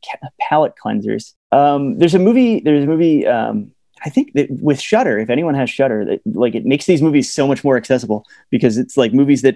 palate 0.41 0.73
cleansers. 0.83 1.33
Um, 1.51 1.99
there's 1.99 2.15
a 2.15 2.19
movie. 2.19 2.59
There's 2.59 2.83
a 2.83 2.87
movie. 2.87 3.25
Um, 3.25 3.71
I 4.03 4.09
think 4.09 4.33
that 4.33 4.51
with 4.51 4.79
Shudder, 4.79 5.17
if 5.19 5.29
anyone 5.29 5.55
has 5.55 5.69
Shudder, 5.69 6.03
that 6.05 6.21
like 6.25 6.53
it 6.53 6.65
makes 6.65 6.85
these 6.85 7.01
movies 7.01 7.31
so 7.33 7.47
much 7.47 7.63
more 7.63 7.77
accessible 7.77 8.25
because 8.51 8.77
it's 8.77 8.97
like 8.97 9.13
movies 9.13 9.41
that 9.43 9.55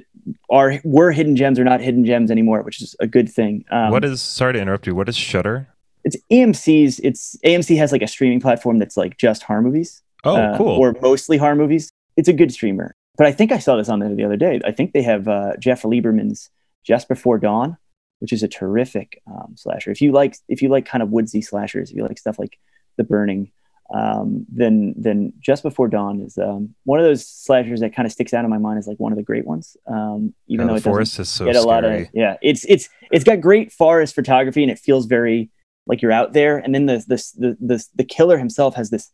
are 0.49 0.79
were 0.85 1.11
hidden 1.11 1.35
gems 1.35 1.59
are 1.59 1.65
not 1.65 1.81
hidden 1.81 2.05
gems 2.05 2.31
anymore, 2.31 2.61
which 2.61 2.81
is 2.81 2.95
a 3.01 3.05
good 3.05 3.29
thing. 3.29 3.65
Um, 3.69 3.91
what 3.91 4.05
is? 4.05 4.21
Sorry 4.21 4.53
to 4.53 4.59
interrupt 4.59 4.87
you. 4.87 4.95
What 4.95 5.09
is 5.09 5.17
Shudder? 5.17 5.67
It's 6.03 6.17
AMC's. 6.31 6.99
It's 6.99 7.35
AMC 7.45 7.77
has 7.77 7.91
like 7.91 8.01
a 8.01 8.07
streaming 8.07 8.39
platform 8.39 8.79
that's 8.79 8.97
like 8.97 9.17
just 9.17 9.43
horror 9.43 9.61
movies. 9.61 10.01
Oh, 10.23 10.35
uh, 10.35 10.57
cool. 10.57 10.77
Or 10.77 10.95
mostly 11.01 11.37
horror 11.37 11.55
movies. 11.55 11.89
It's 12.17 12.27
a 12.27 12.33
good 12.33 12.51
streamer. 12.51 12.95
But 13.17 13.27
I 13.27 13.31
think 13.31 13.51
I 13.51 13.59
saw 13.59 13.75
this 13.75 13.89
on 13.89 13.99
there 13.99 14.13
the 14.13 14.23
other 14.23 14.37
day. 14.37 14.61
I 14.65 14.71
think 14.71 14.93
they 14.93 15.01
have 15.01 15.27
uh, 15.27 15.57
Jeff 15.59 15.83
Lieberman's 15.83 16.49
Just 16.83 17.07
Before 17.09 17.37
Dawn, 17.37 17.77
which 18.19 18.31
is 18.31 18.43
a 18.43 18.47
terrific 18.47 19.21
um, 19.27 19.55
slasher. 19.57 19.91
If 19.91 20.01
you 20.01 20.11
like, 20.13 20.37
if 20.47 20.61
you 20.61 20.69
like 20.69 20.85
kind 20.85 21.03
of 21.03 21.09
woodsy 21.09 21.41
slashers, 21.41 21.91
if 21.91 21.97
you 21.97 22.03
like 22.03 22.17
stuff 22.17 22.39
like 22.39 22.57
The 22.97 23.03
Burning, 23.03 23.51
um, 23.93 24.45
then 24.49 24.93
then 24.97 25.33
Just 25.39 25.63
Before 25.63 25.87
Dawn 25.87 26.21
is 26.21 26.37
um, 26.37 26.75
one 26.85 26.99
of 26.99 27.05
those 27.05 27.25
slashers 27.27 27.79
that 27.81 27.93
kind 27.93 28.05
of 28.05 28.11
sticks 28.11 28.33
out 28.33 28.45
in 28.45 28.49
my 28.51 28.57
mind 28.57 28.77
as 28.79 28.87
like 28.87 28.99
one 28.99 29.11
of 29.11 29.17
the 29.17 29.23
great 29.23 29.45
ones. 29.45 29.75
Um, 29.87 30.33
even 30.47 30.67
Yeah, 30.67 30.73
though 30.73 30.75
it 30.75 30.77
doesn't 30.77 30.91
forest 30.91 31.19
is 31.19 31.27
so 31.29 31.45
get 31.45 31.55
a 31.55 31.61
lot 31.61 31.83
of 31.83 31.91
scary. 31.91 32.09
yeah 32.13 32.37
it's 32.41 32.65
it's 32.69 32.87
it's 33.11 33.23
got 33.23 33.41
great 33.41 33.71
forest 33.71 34.13
photography 34.15 34.61
and 34.63 34.71
it 34.71 34.77
feels 34.79 35.07
very 35.07 35.49
like 35.89 36.01
you're 36.01 36.13
out 36.13 36.31
there. 36.31 36.57
And 36.57 36.73
then 36.73 36.85
the 36.85 37.03
this 37.05 37.31
the 37.31 37.57
the, 37.59 37.83
the 37.95 38.05
killer 38.05 38.37
himself 38.37 38.75
has 38.75 38.91
this 38.91 39.11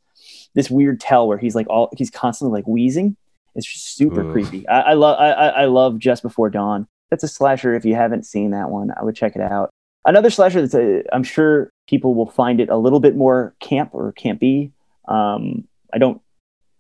this 0.54 0.70
weird 0.70 1.00
tell 1.00 1.28
where 1.28 1.40
he's 1.40 1.56
like 1.56 1.68
all 1.70 1.90
he's 1.98 2.12
constantly 2.12 2.60
like 2.60 2.68
wheezing. 2.68 3.18
It's 3.56 3.66
just 3.66 3.96
super 3.96 4.22
Ooh. 4.22 4.32
creepy. 4.32 4.68
I, 4.68 4.82
I 4.82 4.94
love 4.94 5.18
I, 5.20 5.32
I 5.32 5.66
love 5.66 5.98
just 5.98 6.22
before 6.22 6.52
dawn. 6.52 6.88
That's 7.10 7.24
a 7.24 7.28
slasher. 7.28 7.74
If 7.74 7.86
you 7.86 7.96
haven't 7.96 8.26
seen 8.26 8.52
that 8.52 8.70
one 8.70 8.92
i 9.00 9.04
would 9.04 9.16
check 9.16 9.36
it 9.36 9.42
out. 9.42 9.72
Another 10.06 10.30
slasher 10.30 10.66
that's 10.66 11.08
i'm 11.12 11.24
sure 11.24 11.72
people 11.88 12.14
will 12.14 12.30
find 12.30 12.60
it 12.60 12.70
a 12.70 12.78
little 12.78 13.00
bit 13.00 13.16
more 13.16 13.56
camp 13.60 13.92
or 13.94 14.14
campy. 14.14 14.72
Um 15.08 15.68
i 15.92 15.98
don't 15.98 16.22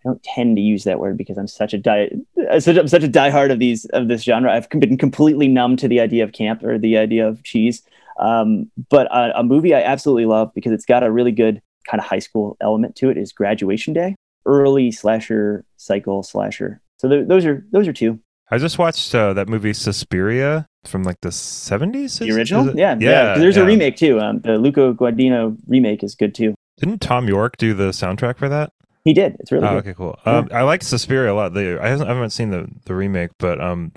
I 0.05 0.09
don't 0.09 0.23
tend 0.23 0.55
to 0.57 0.61
use 0.61 0.83
that 0.83 0.99
word 0.99 1.17
because 1.17 1.35
I'm 1.35 1.47
such 1.47 1.73
a 1.73 1.79
die, 1.79 2.11
I'm 2.51 2.61
such 2.61 2.77
a 2.77 3.07
diehard 3.07 3.51
of 3.51 3.57
these 3.57 3.85
of 3.85 4.07
this 4.07 4.21
genre. 4.21 4.53
I've 4.53 4.69
been 4.69 4.97
completely 4.97 5.47
numb 5.47 5.77
to 5.77 5.87
the 5.87 5.99
idea 5.99 6.23
of 6.23 6.31
camp 6.31 6.63
or 6.63 6.77
the 6.77 6.97
idea 6.97 7.27
of 7.27 7.41
cheese. 7.41 7.81
Um, 8.19 8.71
but 8.89 9.07
a, 9.07 9.39
a 9.39 9.43
movie 9.43 9.73
I 9.73 9.81
absolutely 9.81 10.25
love 10.25 10.51
because 10.53 10.71
it's 10.71 10.85
got 10.85 11.03
a 11.03 11.11
really 11.11 11.31
good 11.31 11.61
kind 11.89 11.99
of 11.99 12.07
high 12.07 12.19
school 12.19 12.57
element 12.61 12.95
to 12.97 13.09
it 13.09 13.17
is 13.17 13.31
Graduation 13.31 13.93
Day, 13.93 14.15
early 14.45 14.91
slasher 14.91 15.65
cycle 15.77 16.23
slasher. 16.23 16.81
So 16.97 17.09
th- 17.09 17.27
those 17.27 17.45
are 17.45 17.65
those 17.71 17.87
are 17.87 17.93
two. 17.93 18.19
I 18.51 18.57
just 18.57 18.77
watched 18.77 19.13
uh, 19.15 19.33
that 19.33 19.49
movie 19.49 19.73
Suspiria 19.73 20.67
from 20.85 21.03
like 21.03 21.19
the 21.21 21.31
seventies. 21.31 22.19
The 22.19 22.31
original, 22.31 22.77
yeah, 22.77 22.95
yeah. 22.99 23.37
there's 23.37 23.57
yeah. 23.57 23.63
a 23.63 23.65
remake 23.65 23.97
too. 23.97 24.19
Um, 24.19 24.39
the 24.41 24.57
Luca 24.57 24.93
Guadagnino 24.93 25.57
remake 25.67 26.03
is 26.03 26.15
good 26.15 26.35
too. 26.35 26.53
Didn't 26.77 26.99
Thom 26.99 27.27
Yorke 27.27 27.57
do 27.57 27.73
the 27.73 27.89
soundtrack 27.89 28.37
for 28.37 28.49
that? 28.49 28.71
He 29.03 29.13
did. 29.13 29.37
It's 29.39 29.51
really 29.51 29.67
Oh, 29.67 29.71
good. 29.71 29.77
okay, 29.77 29.93
cool. 29.93 30.19
Um, 30.25 30.49
I 30.51 30.63
like 30.63 30.83
Suspiria 30.83 31.31
a 31.31 31.35
lot. 31.35 31.53
The, 31.53 31.79
I, 31.81 31.89
haven't, 31.89 32.07
I 32.07 32.13
haven't 32.13 32.31
seen 32.31 32.49
the, 32.49 32.67
the 32.85 32.95
remake, 32.95 33.29
but 33.37 33.61
um, 33.61 33.93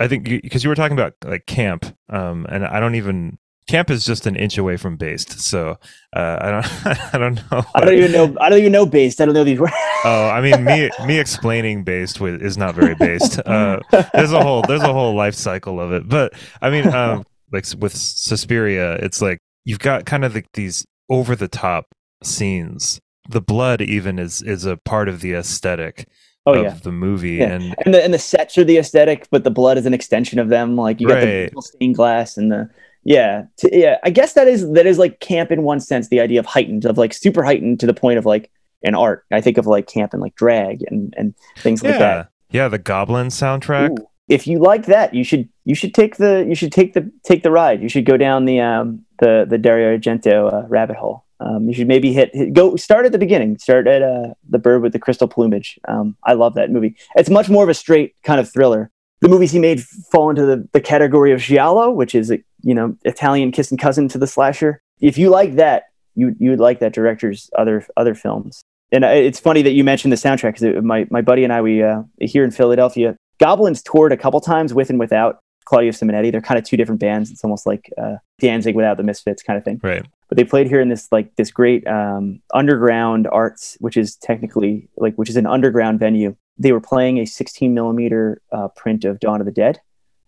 I 0.00 0.08
think 0.08 0.24
because 0.24 0.64
you, 0.64 0.70
were 0.70 0.74
talking 0.74 0.96
about 0.96 1.14
like 1.24 1.46
camp, 1.46 1.84
um, 2.08 2.46
and 2.48 2.64
I 2.64 2.80
don't 2.80 2.94
even 2.94 3.38
camp 3.68 3.90
is 3.90 4.04
just 4.04 4.26
an 4.26 4.34
inch 4.34 4.58
away 4.58 4.76
from 4.76 4.96
based, 4.96 5.38
so 5.40 5.78
uh, 6.16 6.38
I 6.40 6.50
don't 6.50 6.86
I 7.14 7.18
don't 7.18 7.34
know. 7.50 7.64
I 7.74 7.84
don't 7.84 7.94
even 7.94 8.12
know. 8.12 8.36
I 8.40 8.48
don't 8.48 8.58
even 8.58 8.72
know 8.72 8.86
based. 8.86 9.20
I 9.20 9.26
don't 9.26 9.34
know 9.34 9.44
these 9.44 9.60
words. 9.60 9.72
Oh, 10.04 10.28
I 10.28 10.40
mean 10.40 10.64
me 10.64 10.90
me 11.06 11.18
explaining 11.18 11.84
based 11.84 12.20
with, 12.20 12.42
is 12.42 12.56
not 12.58 12.74
very 12.74 12.94
based. 12.94 13.40
Uh, 13.48 13.80
there's 14.12 14.32
a 14.32 14.42
whole 14.42 14.62
there's 14.62 14.82
a 14.82 14.92
whole 14.92 15.14
life 15.14 15.34
cycle 15.34 15.80
of 15.80 15.92
it, 15.92 16.08
but 16.08 16.32
I 16.60 16.70
mean, 16.70 16.86
um, 16.88 17.24
like 17.52 17.64
with 17.78 17.94
Suspiria, 17.96 18.94
it's 18.96 19.22
like 19.22 19.38
you've 19.64 19.78
got 19.78 20.04
kind 20.06 20.24
of 20.24 20.34
like 20.34 20.48
these 20.54 20.84
over 21.08 21.34
the 21.36 21.48
top 21.48 21.86
scenes. 22.22 23.00
The 23.28 23.40
blood 23.40 23.80
even 23.82 24.18
is 24.18 24.42
is 24.42 24.64
a 24.64 24.76
part 24.76 25.08
of 25.08 25.20
the 25.20 25.34
aesthetic 25.34 26.08
oh 26.46 26.54
of 26.54 26.64
yeah. 26.64 26.78
the 26.82 26.92
movie, 26.92 27.36
Yeah. 27.36 27.54
and 27.54 27.74
and 27.84 27.94
the 27.94 28.04
and 28.04 28.14
the 28.14 28.18
sets 28.18 28.56
are 28.58 28.64
the 28.64 28.78
aesthetic, 28.78 29.28
but 29.30 29.44
the 29.44 29.50
blood 29.50 29.78
is 29.78 29.86
an 29.86 29.94
extension 29.94 30.38
of 30.38 30.48
them. 30.48 30.76
Like 30.76 31.00
you 31.00 31.08
got 31.08 31.22
Right. 31.22 31.52
the 31.54 31.62
stained 31.62 31.96
glass 31.96 32.36
and 32.36 32.50
the 32.52 32.68
yeah, 33.08 33.44
t- 33.56 33.70
yeah. 33.72 33.96
I 34.04 34.10
guess 34.10 34.34
that 34.34 34.46
is 34.48 34.70
that 34.72 34.84
is 34.84 34.98
like 34.98 35.20
camp 35.20 35.50
in 35.50 35.62
one 35.62 35.80
sense. 35.80 36.08
The 36.08 36.20
idea 36.20 36.38
of 36.38 36.44
heightened, 36.44 36.84
of 36.84 36.98
like 36.98 37.14
super 37.14 37.42
heightened 37.42 37.80
to 37.80 37.86
the 37.86 37.94
point 37.94 38.18
of 38.18 38.26
like 38.26 38.50
an 38.82 38.94
art. 38.94 39.24
I 39.32 39.40
think 39.40 39.56
of 39.56 39.66
like 39.66 39.86
camp 39.86 40.12
and 40.12 40.20
like 40.20 40.34
drag 40.34 40.84
and 40.88 41.14
and 41.16 41.34
things 41.56 41.82
like 41.82 41.98
that. 41.98 42.30
yeah, 42.50 42.68
the 42.68 42.76
Goblin 42.76 43.28
soundtrack. 43.28 43.98
Ooh. 43.98 44.06
If 44.28 44.46
you 44.46 44.58
like 44.58 44.84
that, 44.86 45.14
you 45.14 45.24
should 45.24 45.48
you 45.64 45.74
should 45.74 45.94
take 45.94 46.16
the 46.16 46.44
you 46.46 46.54
should 46.54 46.70
take 46.70 46.92
the 46.92 47.10
take 47.24 47.42
the 47.42 47.50
ride. 47.50 47.80
You 47.80 47.88
should 47.88 48.04
go 48.04 48.18
down 48.18 48.44
the 48.44 48.60
um 48.60 49.06
the 49.20 49.46
the 49.48 49.56
Dario 49.56 49.96
Argento 49.96 50.52
uh, 50.52 50.66
rabbit 50.68 50.96
hole. 50.96 51.24
Um, 51.40 51.64
you 51.64 51.72
should 51.72 51.88
maybe 51.88 52.12
hit, 52.12 52.34
hit 52.34 52.52
go 52.52 52.76
start 52.76 53.06
at 53.06 53.12
the 53.12 53.18
beginning. 53.18 53.56
Start 53.56 53.86
at 53.86 54.02
uh, 54.02 54.34
the 54.50 54.58
bird 54.58 54.82
with 54.82 54.92
the 54.92 54.98
crystal 54.98 55.28
plumage. 55.28 55.78
Um, 55.88 56.14
I 56.24 56.34
love 56.34 56.56
that 56.56 56.70
movie. 56.70 56.94
It's 57.16 57.30
much 57.30 57.48
more 57.48 57.62
of 57.62 57.70
a 57.70 57.74
straight 57.74 58.16
kind 58.22 58.38
of 58.38 58.52
thriller. 58.52 58.90
The 59.20 59.28
movies 59.28 59.50
he 59.52 59.58
made 59.58 59.82
fall 59.82 60.30
into 60.30 60.46
the, 60.46 60.68
the 60.72 60.80
category 60.80 61.32
of 61.32 61.40
giallo, 61.40 61.90
which 61.90 62.14
is 62.14 62.30
a 62.30 62.38
you 62.62 62.74
know 62.74 62.96
Italian 63.04 63.52
kissing 63.52 63.78
cousin 63.78 64.08
to 64.08 64.18
the 64.18 64.26
slasher. 64.26 64.80
If 65.00 65.18
you 65.18 65.28
like 65.30 65.54
that, 65.56 65.84
you 66.14 66.34
you 66.38 66.50
would 66.50 66.60
like 66.60 66.78
that 66.80 66.92
director's 66.92 67.50
other 67.58 67.86
other 67.96 68.14
films. 68.14 68.62
And 68.90 69.04
uh, 69.04 69.08
it's 69.08 69.38
funny 69.40 69.62
that 69.62 69.72
you 69.72 69.84
mentioned 69.84 70.12
the 70.12 70.16
soundtrack 70.16 70.58
because 70.60 70.82
my 70.84 71.06
my 71.10 71.20
buddy 71.20 71.44
and 71.44 71.52
I 71.52 71.60
we 71.62 71.82
uh, 71.82 72.02
here 72.20 72.44
in 72.44 72.50
Philadelphia, 72.50 73.16
Goblins 73.38 73.82
toured 73.82 74.12
a 74.12 74.16
couple 74.16 74.40
times 74.40 74.72
with 74.72 74.88
and 74.90 74.98
without 74.98 75.40
Claudio 75.64 75.90
Simonetti. 75.90 76.32
They're 76.32 76.40
kind 76.40 76.58
of 76.58 76.64
two 76.64 76.76
different 76.76 77.00
bands. 77.00 77.30
It's 77.30 77.44
almost 77.44 77.66
like 77.66 77.90
uh, 78.00 78.16
Danzig 78.40 78.74
without 78.74 78.96
the 78.96 79.02
Misfits 79.02 79.42
kind 79.42 79.58
of 79.58 79.64
thing 79.64 79.80
Right. 79.82 80.06
but 80.28 80.36
they 80.38 80.44
played 80.44 80.68
here 80.68 80.80
in 80.80 80.88
this 80.88 81.08
like 81.12 81.34
this 81.36 81.50
great 81.50 81.86
um, 81.86 82.40
underground 82.54 83.26
arts, 83.30 83.76
which 83.80 83.96
is 83.96 84.16
technically 84.16 84.88
like 84.96 85.14
which 85.16 85.28
is 85.28 85.36
an 85.36 85.46
underground 85.46 85.98
venue. 85.98 86.34
They 86.58 86.72
were 86.72 86.80
playing 86.80 87.18
a 87.18 87.24
16 87.24 87.72
millimeter 87.72 88.40
uh, 88.52 88.68
print 88.68 89.04
of 89.04 89.20
Dawn 89.20 89.40
of 89.40 89.46
the 89.46 89.52
Dead, 89.52 89.80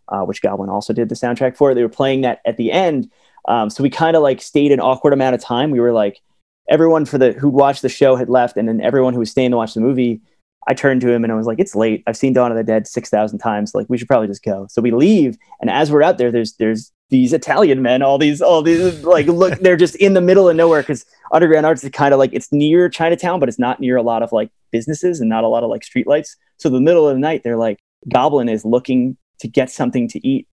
uh, 0.08 0.22
which 0.22 0.42
Goblin 0.42 0.70
also 0.70 0.92
did 0.92 1.08
the 1.08 1.14
soundtrack 1.14 1.56
for. 1.56 1.74
They 1.74 1.82
were 1.82 1.88
playing 1.88 2.22
that 2.22 2.40
at 2.44 2.56
the 2.56 2.72
end, 2.72 3.10
um, 3.46 3.70
so 3.70 3.82
we 3.82 3.90
kind 3.90 4.16
of 4.16 4.22
like 4.22 4.40
stayed 4.42 4.72
an 4.72 4.80
awkward 4.80 5.12
amount 5.12 5.34
of 5.34 5.40
time. 5.40 5.70
We 5.70 5.80
were 5.80 5.92
like 5.92 6.20
everyone 6.68 7.04
for 7.04 7.18
the 7.18 7.32
who 7.32 7.48
watched 7.48 7.82
the 7.82 7.88
show 7.88 8.16
had 8.16 8.28
left, 8.28 8.56
and 8.56 8.68
then 8.68 8.80
everyone 8.80 9.12
who 9.14 9.20
was 9.20 9.30
staying 9.30 9.50
to 9.50 9.56
watch 9.56 9.74
the 9.74 9.80
movie. 9.80 10.20
I 10.68 10.74
turned 10.74 11.00
to 11.02 11.10
him 11.10 11.24
and 11.24 11.32
I 11.32 11.36
was 11.36 11.46
like, 11.46 11.58
"It's 11.58 11.74
late. 11.74 12.02
I've 12.06 12.16
seen 12.16 12.32
Dawn 12.32 12.50
of 12.50 12.56
the 12.56 12.64
Dead 12.64 12.86
six 12.86 13.08
thousand 13.08 13.38
times. 13.38 13.74
Like, 13.74 13.86
we 13.88 13.98
should 13.98 14.08
probably 14.08 14.28
just 14.28 14.42
go." 14.42 14.66
So 14.70 14.82
we 14.82 14.90
leave, 14.90 15.36
and 15.60 15.70
as 15.70 15.90
we're 15.90 16.02
out 16.02 16.18
there, 16.18 16.30
there's 16.30 16.54
there's 16.54 16.92
these 17.10 17.32
Italian 17.32 17.82
men, 17.82 18.02
all 18.02 18.18
these 18.18 18.40
all 18.40 18.62
these 18.62 19.04
like 19.04 19.26
look, 19.26 19.58
they're 19.60 19.76
just 19.76 19.96
in 19.96 20.14
the 20.14 20.20
middle 20.20 20.48
of 20.48 20.56
nowhere 20.56 20.80
because 20.80 21.04
underground 21.32 21.66
arts 21.66 21.84
is 21.84 21.90
kind 21.90 22.14
of 22.14 22.18
like 22.18 22.32
it's 22.32 22.52
near 22.52 22.88
Chinatown, 22.88 23.40
but 23.40 23.48
it's 23.48 23.58
not 23.58 23.80
near 23.80 23.96
a 23.96 24.02
lot 24.02 24.22
of 24.22 24.32
like 24.32 24.50
businesses 24.70 25.20
and 25.20 25.28
not 25.28 25.44
a 25.44 25.48
lot 25.48 25.62
of 25.62 25.70
like 25.70 25.82
streetlights. 25.82 26.36
So 26.58 26.68
the 26.68 26.80
middle 26.80 27.08
of 27.08 27.14
the 27.14 27.20
night, 27.20 27.42
they're 27.42 27.56
like, 27.56 27.80
Goblin 28.08 28.48
is 28.48 28.64
looking 28.64 29.16
to 29.40 29.48
get 29.48 29.70
something 29.70 30.08
to 30.08 30.26
eat. 30.26 30.46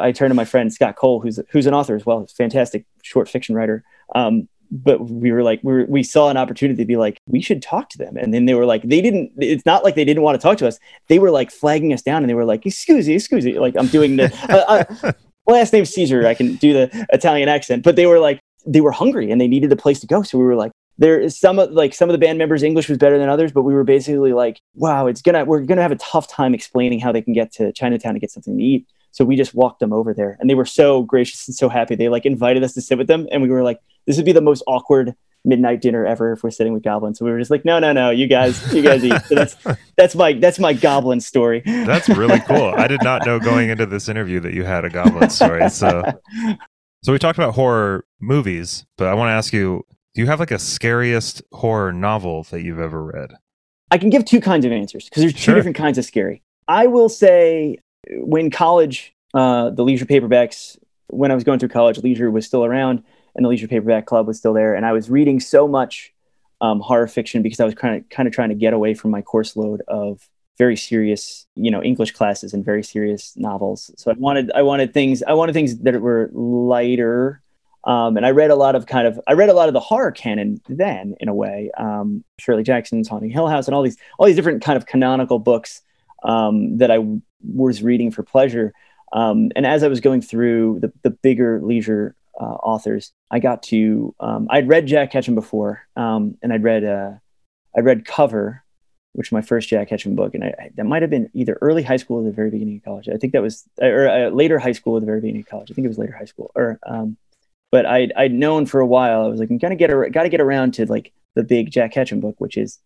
I 0.00 0.12
turn 0.12 0.28
to 0.28 0.34
my 0.34 0.44
friend 0.44 0.72
Scott 0.72 0.96
Cole, 0.96 1.20
who's 1.20 1.40
who's 1.50 1.66
an 1.66 1.74
author 1.74 1.96
as 1.96 2.06
well, 2.06 2.26
fantastic 2.36 2.86
short 3.02 3.28
fiction 3.28 3.54
writer. 3.54 3.84
Um, 4.14 4.48
but 4.74 5.08
we 5.08 5.30
were 5.30 5.44
like, 5.44 5.60
we 5.62 5.72
were, 5.72 5.84
we 5.88 6.02
saw 6.02 6.30
an 6.30 6.36
opportunity 6.36 6.82
to 6.82 6.86
be 6.86 6.96
like, 6.96 7.20
we 7.26 7.40
should 7.40 7.62
talk 7.62 7.88
to 7.90 7.98
them. 7.98 8.16
And 8.16 8.34
then 8.34 8.46
they 8.46 8.54
were 8.54 8.66
like, 8.66 8.82
they 8.82 9.00
didn't. 9.00 9.30
It's 9.38 9.64
not 9.64 9.84
like 9.84 9.94
they 9.94 10.04
didn't 10.04 10.24
want 10.24 10.38
to 10.38 10.42
talk 10.42 10.58
to 10.58 10.66
us. 10.66 10.80
They 11.08 11.20
were 11.20 11.30
like 11.30 11.52
flagging 11.52 11.92
us 11.92 12.02
down, 12.02 12.22
and 12.22 12.28
they 12.28 12.34
were 12.34 12.44
like, 12.44 12.66
excuse 12.66 13.06
me, 13.06 13.14
excuse 13.14 13.44
me. 13.44 13.58
Like 13.58 13.76
I'm 13.78 13.86
doing 13.86 14.16
the. 14.16 14.34
Uh, 14.54 14.84
uh, 15.02 15.12
last 15.46 15.72
name 15.72 15.84
Cesare. 15.84 16.26
I 16.26 16.34
can 16.34 16.56
do 16.56 16.72
the 16.72 17.06
Italian 17.12 17.48
accent, 17.48 17.82
but 17.82 17.96
they 17.96 18.06
were 18.06 18.18
like, 18.18 18.40
they 18.66 18.80
were 18.80 18.92
hungry 18.92 19.30
and 19.30 19.40
they 19.40 19.48
needed 19.48 19.70
a 19.72 19.76
place 19.76 20.00
to 20.00 20.06
go. 20.06 20.22
So 20.22 20.38
we 20.38 20.44
were 20.44 20.54
like, 20.54 20.72
there 20.96 21.18
is 21.18 21.38
some 21.38 21.58
of 21.58 21.70
like 21.72 21.94
some 21.94 22.08
of 22.08 22.12
the 22.12 22.18
band 22.18 22.38
members 22.38 22.62
English 22.62 22.88
was 22.88 22.98
better 22.98 23.18
than 23.18 23.28
others, 23.28 23.52
but 23.52 23.62
we 23.62 23.74
were 23.74 23.84
basically 23.84 24.32
like, 24.32 24.60
wow, 24.74 25.06
it's 25.06 25.22
gonna 25.22 25.44
we're 25.44 25.60
gonna 25.60 25.82
have 25.82 25.92
a 25.92 25.96
tough 25.96 26.28
time 26.28 26.54
explaining 26.54 27.00
how 27.00 27.10
they 27.10 27.22
can 27.22 27.32
get 27.32 27.52
to 27.52 27.72
Chinatown 27.72 28.14
to 28.14 28.20
get 28.20 28.30
something 28.30 28.56
to 28.56 28.62
eat. 28.62 28.86
So 29.10 29.24
we 29.24 29.36
just 29.36 29.54
walked 29.54 29.80
them 29.80 29.92
over 29.92 30.14
there, 30.14 30.36
and 30.40 30.48
they 30.48 30.54
were 30.54 30.64
so 30.64 31.02
gracious 31.02 31.48
and 31.48 31.54
so 31.54 31.68
happy. 31.68 31.94
They 31.94 32.08
like 32.08 32.26
invited 32.26 32.62
us 32.62 32.74
to 32.74 32.80
sit 32.80 32.98
with 32.98 33.06
them, 33.06 33.26
and 33.32 33.42
we 33.42 33.48
were 33.48 33.62
like, 33.62 33.80
this 34.06 34.16
would 34.16 34.26
be 34.26 34.32
the 34.32 34.40
most 34.40 34.62
awkward 34.66 35.14
midnight 35.46 35.82
dinner 35.82 36.06
ever 36.06 36.32
if 36.32 36.42
we're 36.42 36.50
sitting 36.50 36.72
with 36.72 36.82
goblins. 36.82 37.18
So 37.18 37.24
we 37.26 37.30
were 37.30 37.38
just 37.38 37.50
like, 37.50 37.66
no, 37.66 37.78
no, 37.78 37.92
no, 37.92 38.08
you 38.10 38.26
guys, 38.26 38.72
you 38.72 38.80
guys 38.82 39.04
eat. 39.04 39.20
So 39.26 39.34
that's 39.34 39.56
that's 39.96 40.14
my 40.14 40.32
that's 40.34 40.58
my 40.58 40.72
goblin 40.72 41.20
story. 41.20 41.62
That's 41.64 42.08
really 42.08 42.40
cool. 42.40 42.72
I 42.76 42.86
did 42.86 43.02
not 43.02 43.26
know 43.26 43.38
going 43.38 43.68
into 43.70 43.86
this 43.86 44.08
interview 44.08 44.40
that 44.40 44.54
you 44.54 44.64
had 44.64 44.84
a 44.84 44.90
goblin 44.90 45.30
story. 45.30 45.68
So, 45.70 46.02
so 47.02 47.12
we 47.12 47.18
talked 47.18 47.38
about 47.38 47.54
horror 47.54 48.04
movies, 48.20 48.86
but 48.96 49.08
I 49.08 49.14
want 49.14 49.28
to 49.28 49.32
ask 49.32 49.52
you: 49.52 49.84
Do 50.14 50.22
you 50.22 50.26
have 50.26 50.40
like 50.40 50.50
a 50.50 50.58
scariest 50.58 51.42
horror 51.52 51.92
novel 51.92 52.44
that 52.44 52.62
you've 52.62 52.80
ever 52.80 53.02
read? 53.04 53.34
I 53.90 53.98
can 53.98 54.08
give 54.10 54.24
two 54.24 54.40
kinds 54.40 54.64
of 54.64 54.72
answers 54.72 55.04
because 55.04 55.22
there's 55.22 55.34
two 55.34 55.38
Sure. 55.40 55.54
different 55.54 55.76
kinds 55.76 55.98
of 55.98 56.04
scary. 56.04 56.42
I 56.66 56.86
will 56.86 57.10
say 57.10 57.76
when 58.10 58.50
college, 58.50 59.14
uh, 59.34 59.70
the 59.70 59.84
leisure 59.84 60.06
paperbacks, 60.06 60.78
when 61.08 61.30
I 61.30 61.34
was 61.34 61.44
going 61.44 61.58
through 61.58 61.68
college, 61.68 61.98
leisure 61.98 62.30
was 62.30 62.46
still 62.46 62.64
around. 62.64 63.02
And 63.34 63.44
the 63.44 63.48
Leisure 63.48 63.68
Paperback 63.68 64.06
Club 64.06 64.26
was 64.26 64.38
still 64.38 64.52
there, 64.52 64.74
and 64.74 64.86
I 64.86 64.92
was 64.92 65.10
reading 65.10 65.40
so 65.40 65.66
much 65.68 66.12
um, 66.60 66.80
horror 66.80 67.06
fiction 67.06 67.42
because 67.42 67.60
I 67.60 67.64
was 67.64 67.74
kind 67.74 67.96
of 67.96 68.08
kind 68.08 68.26
of 68.26 68.34
trying 68.34 68.48
to 68.50 68.54
get 68.54 68.72
away 68.72 68.94
from 68.94 69.10
my 69.10 69.22
course 69.22 69.56
load 69.56 69.82
of 69.88 70.28
very 70.56 70.76
serious, 70.76 71.46
you 71.56 71.70
know, 71.70 71.82
English 71.82 72.12
classes 72.12 72.54
and 72.54 72.64
very 72.64 72.82
serious 72.82 73.36
novels. 73.36 73.90
So 73.96 74.10
I 74.10 74.14
wanted 74.14 74.52
I 74.52 74.62
wanted 74.62 74.94
things 74.94 75.22
I 75.22 75.32
wanted 75.34 75.52
things 75.52 75.78
that 75.78 76.00
were 76.00 76.30
lighter. 76.32 77.40
Um, 77.86 78.16
and 78.16 78.24
I 78.24 78.30
read 78.30 78.50
a 78.50 78.54
lot 78.54 78.76
of 78.76 78.86
kind 78.86 79.06
of 79.06 79.20
I 79.26 79.32
read 79.32 79.50
a 79.50 79.52
lot 79.52 79.68
of 79.68 79.74
the 79.74 79.80
horror 79.80 80.10
canon 80.10 80.60
then 80.68 81.16
in 81.20 81.28
a 81.28 81.34
way. 81.34 81.70
Um, 81.76 82.24
Shirley 82.38 82.62
Jackson's 82.62 83.08
Haunting 83.08 83.30
Hill 83.30 83.48
House 83.48 83.66
and 83.66 83.74
all 83.74 83.82
these 83.82 83.98
all 84.18 84.26
these 84.26 84.36
different 84.36 84.62
kind 84.62 84.76
of 84.76 84.86
canonical 84.86 85.38
books 85.38 85.82
um, 86.22 86.78
that 86.78 86.90
I 86.90 86.96
w- 86.96 87.20
was 87.42 87.82
reading 87.82 88.10
for 88.10 88.22
pleasure. 88.22 88.72
Um, 89.12 89.50
and 89.54 89.66
as 89.66 89.82
I 89.82 89.88
was 89.88 90.00
going 90.00 90.22
through 90.22 90.80
the, 90.80 90.92
the 91.02 91.10
bigger 91.10 91.60
leisure 91.62 92.16
uh, 92.40 92.44
authors, 92.44 93.12
I 93.30 93.38
got 93.38 93.62
to 93.64 94.14
um, 94.20 94.48
I'd 94.50 94.68
read 94.68 94.86
Jack 94.86 95.12
Ketchum 95.12 95.34
before, 95.34 95.86
um, 95.96 96.36
and 96.42 96.52
I'd 96.52 96.62
read 96.62 96.84
uh, 96.84 97.12
I 97.76 97.80
read 97.80 98.04
Cover, 98.04 98.62
which 99.12 99.32
my 99.32 99.42
first 99.42 99.68
Jack 99.68 99.88
Ketchum 99.88 100.14
book, 100.14 100.34
and 100.34 100.44
I, 100.44 100.54
I, 100.58 100.70
that 100.76 100.84
might 100.84 101.02
have 101.02 101.10
been 101.10 101.30
either 101.34 101.58
early 101.60 101.82
high 101.82 101.96
school 101.96 102.18
or 102.18 102.24
the 102.24 102.32
very 102.32 102.50
beginning 102.50 102.76
of 102.76 102.84
college. 102.84 103.08
I 103.08 103.16
think 103.16 103.32
that 103.32 103.42
was 103.42 103.64
or 103.80 104.08
uh, 104.08 104.30
later 104.30 104.58
high 104.58 104.72
school 104.72 104.94
or 104.94 105.00
the 105.00 105.06
very 105.06 105.20
beginning 105.20 105.42
of 105.42 105.48
college. 105.48 105.70
I 105.70 105.74
think 105.74 105.84
it 105.84 105.88
was 105.88 105.98
later 105.98 106.16
high 106.16 106.24
school, 106.24 106.50
or 106.54 106.78
um, 106.86 107.16
but 107.70 107.86
I'd 107.86 108.12
I'd 108.16 108.32
known 108.32 108.66
for 108.66 108.80
a 108.80 108.86
while. 108.86 109.24
I 109.24 109.28
was 109.28 109.40
like, 109.40 109.50
I'm 109.50 109.58
gonna 109.58 109.76
get 109.76 109.90
a, 109.90 110.10
gotta 110.10 110.28
get 110.28 110.40
around 110.40 110.74
to 110.74 110.86
like 110.86 111.12
the 111.34 111.44
big 111.44 111.70
Jack 111.70 111.92
Ketchum 111.92 112.20
book, 112.20 112.36
which 112.38 112.56
is 112.56 112.78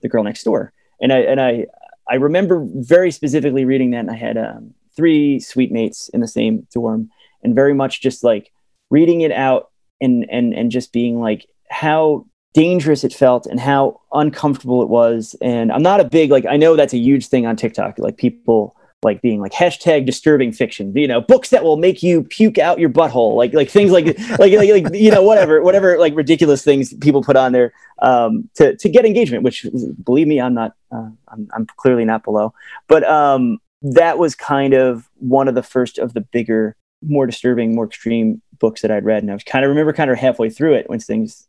The 0.00 0.08
Girl 0.08 0.24
Next 0.24 0.44
Door, 0.44 0.72
and 1.00 1.12
I 1.12 1.18
and 1.18 1.40
I 1.40 1.66
I 2.08 2.16
remember 2.16 2.64
very 2.66 3.10
specifically 3.10 3.64
reading 3.64 3.90
that, 3.92 4.00
and 4.00 4.10
I 4.10 4.16
had 4.16 4.36
um, 4.36 4.74
three 4.96 5.40
suite 5.40 5.72
mates 5.72 6.08
in 6.10 6.20
the 6.20 6.28
same 6.28 6.66
dorm, 6.72 7.10
and 7.42 7.54
very 7.54 7.74
much 7.74 8.00
just 8.00 8.24
like 8.24 8.52
reading 8.92 9.22
it 9.22 9.32
out 9.32 9.70
and 10.00 10.26
and 10.30 10.52
and 10.54 10.70
just 10.70 10.92
being 10.92 11.18
like 11.18 11.48
how 11.70 12.26
dangerous 12.54 13.02
it 13.02 13.14
felt 13.14 13.46
and 13.46 13.58
how 13.58 13.98
uncomfortable 14.12 14.82
it 14.82 14.88
was. 14.88 15.34
And 15.40 15.72
I'm 15.72 15.82
not 15.82 16.00
a 16.00 16.04
big 16.04 16.30
like 16.30 16.44
I 16.46 16.56
know 16.56 16.76
that's 16.76 16.92
a 16.92 16.98
huge 16.98 17.26
thing 17.26 17.46
on 17.46 17.56
TikTok, 17.56 17.98
like 17.98 18.18
people 18.18 18.76
like 19.02 19.20
being 19.20 19.40
like 19.40 19.52
hashtag 19.52 20.06
disturbing 20.06 20.52
fiction, 20.52 20.92
you 20.94 21.08
know, 21.08 21.20
books 21.20 21.50
that 21.50 21.64
will 21.64 21.76
make 21.76 22.04
you 22.04 22.22
puke 22.22 22.58
out 22.58 22.78
your 22.78 22.90
butthole, 22.90 23.34
like 23.34 23.54
like 23.54 23.70
things 23.70 23.90
like 23.90 24.06
like, 24.38 24.52
like 24.52 24.70
like 24.70 24.94
you 24.94 25.10
know 25.10 25.22
whatever 25.22 25.62
whatever 25.62 25.98
like 25.98 26.14
ridiculous 26.14 26.62
things 26.62 26.94
people 26.94 27.22
put 27.22 27.36
on 27.36 27.52
there 27.52 27.72
um, 28.00 28.48
to 28.54 28.76
to 28.76 28.88
get 28.88 29.06
engagement. 29.06 29.42
Which 29.42 29.66
believe 30.04 30.28
me, 30.28 30.40
I'm 30.40 30.54
not 30.54 30.74
uh, 30.92 31.08
I'm, 31.28 31.48
I'm 31.54 31.66
clearly 31.76 32.04
not 32.04 32.22
below, 32.22 32.52
but 32.86 33.02
um, 33.04 33.58
that 33.82 34.18
was 34.18 34.34
kind 34.34 34.74
of 34.74 35.08
one 35.18 35.48
of 35.48 35.54
the 35.54 35.62
first 35.62 35.98
of 35.98 36.14
the 36.14 36.20
bigger, 36.20 36.76
more 37.06 37.26
disturbing, 37.26 37.74
more 37.74 37.86
extreme 37.86 38.40
books 38.58 38.82
that 38.82 38.90
I'd 38.90 39.04
read, 39.04 39.22
and 39.22 39.30
I 39.30 39.34
was 39.34 39.44
kind 39.44 39.64
of 39.64 39.68
remember 39.68 39.92
kind 39.92 40.10
of 40.10 40.18
halfway 40.18 40.50
through 40.50 40.74
it 40.74 40.88
when 40.88 41.00
things 41.00 41.48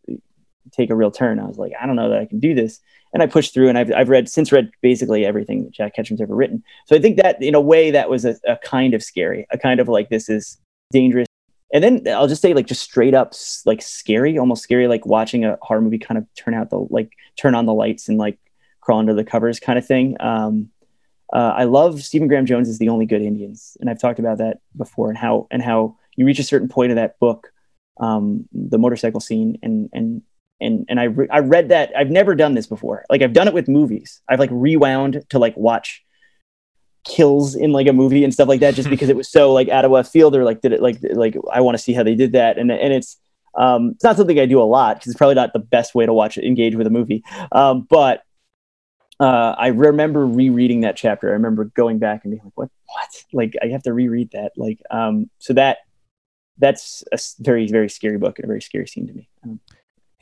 take 0.71 0.89
a 0.89 0.95
real 0.95 1.11
turn. 1.11 1.39
I 1.39 1.45
was 1.45 1.57
like, 1.57 1.73
I 1.79 1.85
don't 1.85 1.95
know 1.95 2.09
that 2.09 2.19
I 2.19 2.25
can 2.25 2.39
do 2.39 2.55
this. 2.55 2.79
And 3.13 3.21
I 3.21 3.27
pushed 3.27 3.53
through 3.53 3.69
and 3.69 3.77
I've, 3.77 3.91
I've 3.91 4.09
read 4.09 4.27
since 4.27 4.51
read 4.51 4.71
basically 4.81 5.25
everything 5.25 5.65
that 5.65 5.71
Jack 5.71 5.95
Ketchum's 5.95 6.21
ever 6.21 6.33
written. 6.33 6.63
So 6.87 6.95
I 6.95 6.99
think 6.99 7.17
that 7.17 7.39
in 7.41 7.53
a 7.53 7.61
way 7.61 7.91
that 7.91 8.09
was 8.09 8.25
a, 8.25 8.35
a 8.47 8.57
kind 8.57 8.95
of 8.95 9.03
scary, 9.03 9.45
a 9.51 9.57
kind 9.57 9.79
of 9.79 9.87
like, 9.87 10.09
this 10.09 10.29
is 10.29 10.57
dangerous. 10.91 11.27
And 11.73 11.83
then 11.83 12.07
I'll 12.07 12.27
just 12.27 12.41
say 12.41 12.53
like, 12.53 12.65
just 12.65 12.81
straight 12.81 13.13
up 13.13 13.33
like 13.65 13.83
scary, 13.83 14.37
almost 14.39 14.63
scary, 14.63 14.87
like 14.87 15.05
watching 15.05 15.45
a 15.45 15.59
horror 15.61 15.81
movie 15.81 15.99
kind 15.99 16.17
of 16.17 16.25
turn 16.35 16.55
out 16.55 16.71
the, 16.71 16.87
like 16.89 17.11
turn 17.37 17.53
on 17.53 17.67
the 17.67 17.73
lights 17.73 18.09
and 18.09 18.17
like 18.17 18.39
crawl 18.81 18.99
under 18.99 19.13
the 19.13 19.23
covers 19.23 19.59
kind 19.59 19.77
of 19.77 19.85
thing. 19.85 20.17
Um, 20.19 20.69
uh, 21.31 21.53
I 21.55 21.63
love 21.63 22.03
Stephen 22.03 22.27
Graham 22.27 22.45
Jones 22.45 22.69
is 22.69 22.79
the 22.79 22.89
only 22.89 23.05
good 23.05 23.21
Indians. 23.21 23.77
And 23.79 23.89
I've 23.89 23.99
talked 23.99 24.19
about 24.19 24.39
that 24.39 24.59
before 24.75 25.09
and 25.09 25.17
how, 25.17 25.47
and 25.51 25.61
how 25.61 25.97
you 26.15 26.25
reach 26.25 26.39
a 26.39 26.43
certain 26.43 26.67
point 26.67 26.91
of 26.91 26.95
that 26.97 27.19
book 27.19 27.53
um, 27.99 28.47
the 28.51 28.77
motorcycle 28.77 29.19
scene 29.19 29.57
and 29.61 29.89
and 29.93 30.21
and 30.59 30.85
and 30.89 30.99
I 30.99 31.03
re- 31.05 31.27
I 31.31 31.39
read 31.39 31.69
that 31.69 31.91
I've 31.95 32.09
never 32.09 32.35
done 32.35 32.53
this 32.55 32.67
before. 32.67 33.05
Like 33.09 33.21
I've 33.21 33.33
done 33.33 33.47
it 33.47 33.53
with 33.53 33.67
movies. 33.67 34.21
I've 34.27 34.39
like 34.39 34.49
rewound 34.51 35.23
to 35.29 35.39
like 35.39 35.55
watch 35.57 36.03
kills 37.05 37.55
in 37.55 37.71
like 37.73 37.87
a 37.87 37.93
movie 37.93 38.23
and 38.23 38.33
stuff 38.33 38.47
like 38.47 38.61
that 38.61 38.75
just 38.75 38.89
because 38.89 39.09
it 39.09 39.15
was 39.15 39.29
so 39.29 39.51
like 39.51 39.67
out 39.67 39.83
of 39.83 39.91
left 39.91 40.11
field 40.11 40.35
or 40.35 40.43
like 40.45 40.61
did 40.61 40.71
it 40.71 40.81
like 40.81 40.97
like 41.01 41.35
I 41.51 41.61
want 41.61 41.77
to 41.77 41.83
see 41.83 41.93
how 41.93 42.03
they 42.03 42.15
did 42.15 42.31
that 42.31 42.57
and 42.57 42.71
and 42.71 42.93
it's 42.93 43.17
um 43.57 43.89
it's 43.89 44.03
not 44.05 44.15
something 44.15 44.39
I 44.39 44.45
do 44.45 44.61
a 44.61 44.63
lot 44.63 44.95
because 44.95 45.11
it's 45.11 45.17
probably 45.17 45.35
not 45.35 45.51
the 45.51 45.59
best 45.59 45.93
way 45.93 46.05
to 46.05 46.13
watch 46.13 46.37
it 46.37 46.45
engage 46.45 46.75
with 46.75 46.87
a 46.87 46.89
movie 46.89 47.21
um 47.51 47.85
but 47.89 48.23
uh, 49.19 49.55
I 49.57 49.67
remember 49.67 50.25
rereading 50.25 50.81
that 50.81 50.95
chapter. 50.95 51.29
I 51.29 51.33
remember 51.33 51.65
going 51.65 51.99
back 51.99 52.23
and 52.23 52.31
being 52.31 52.43
like, 52.43 52.53
"What? 52.55 52.69
What? 52.87 53.09
Like, 53.31 53.55
I 53.61 53.67
have 53.67 53.83
to 53.83 53.93
reread 53.93 54.31
that." 54.31 54.53
Like, 54.57 54.79
um, 54.91 55.29
so 55.39 55.53
that 55.53 55.79
that's 56.57 57.03
a 57.11 57.19
very, 57.39 57.67
very 57.67 57.89
scary 57.89 58.17
book 58.17 58.39
and 58.39 58.45
a 58.45 58.47
very 58.47 58.61
scary 58.61 58.87
scene 58.87 59.07
to 59.07 59.13
me. 59.13 59.29
Um, 59.43 59.59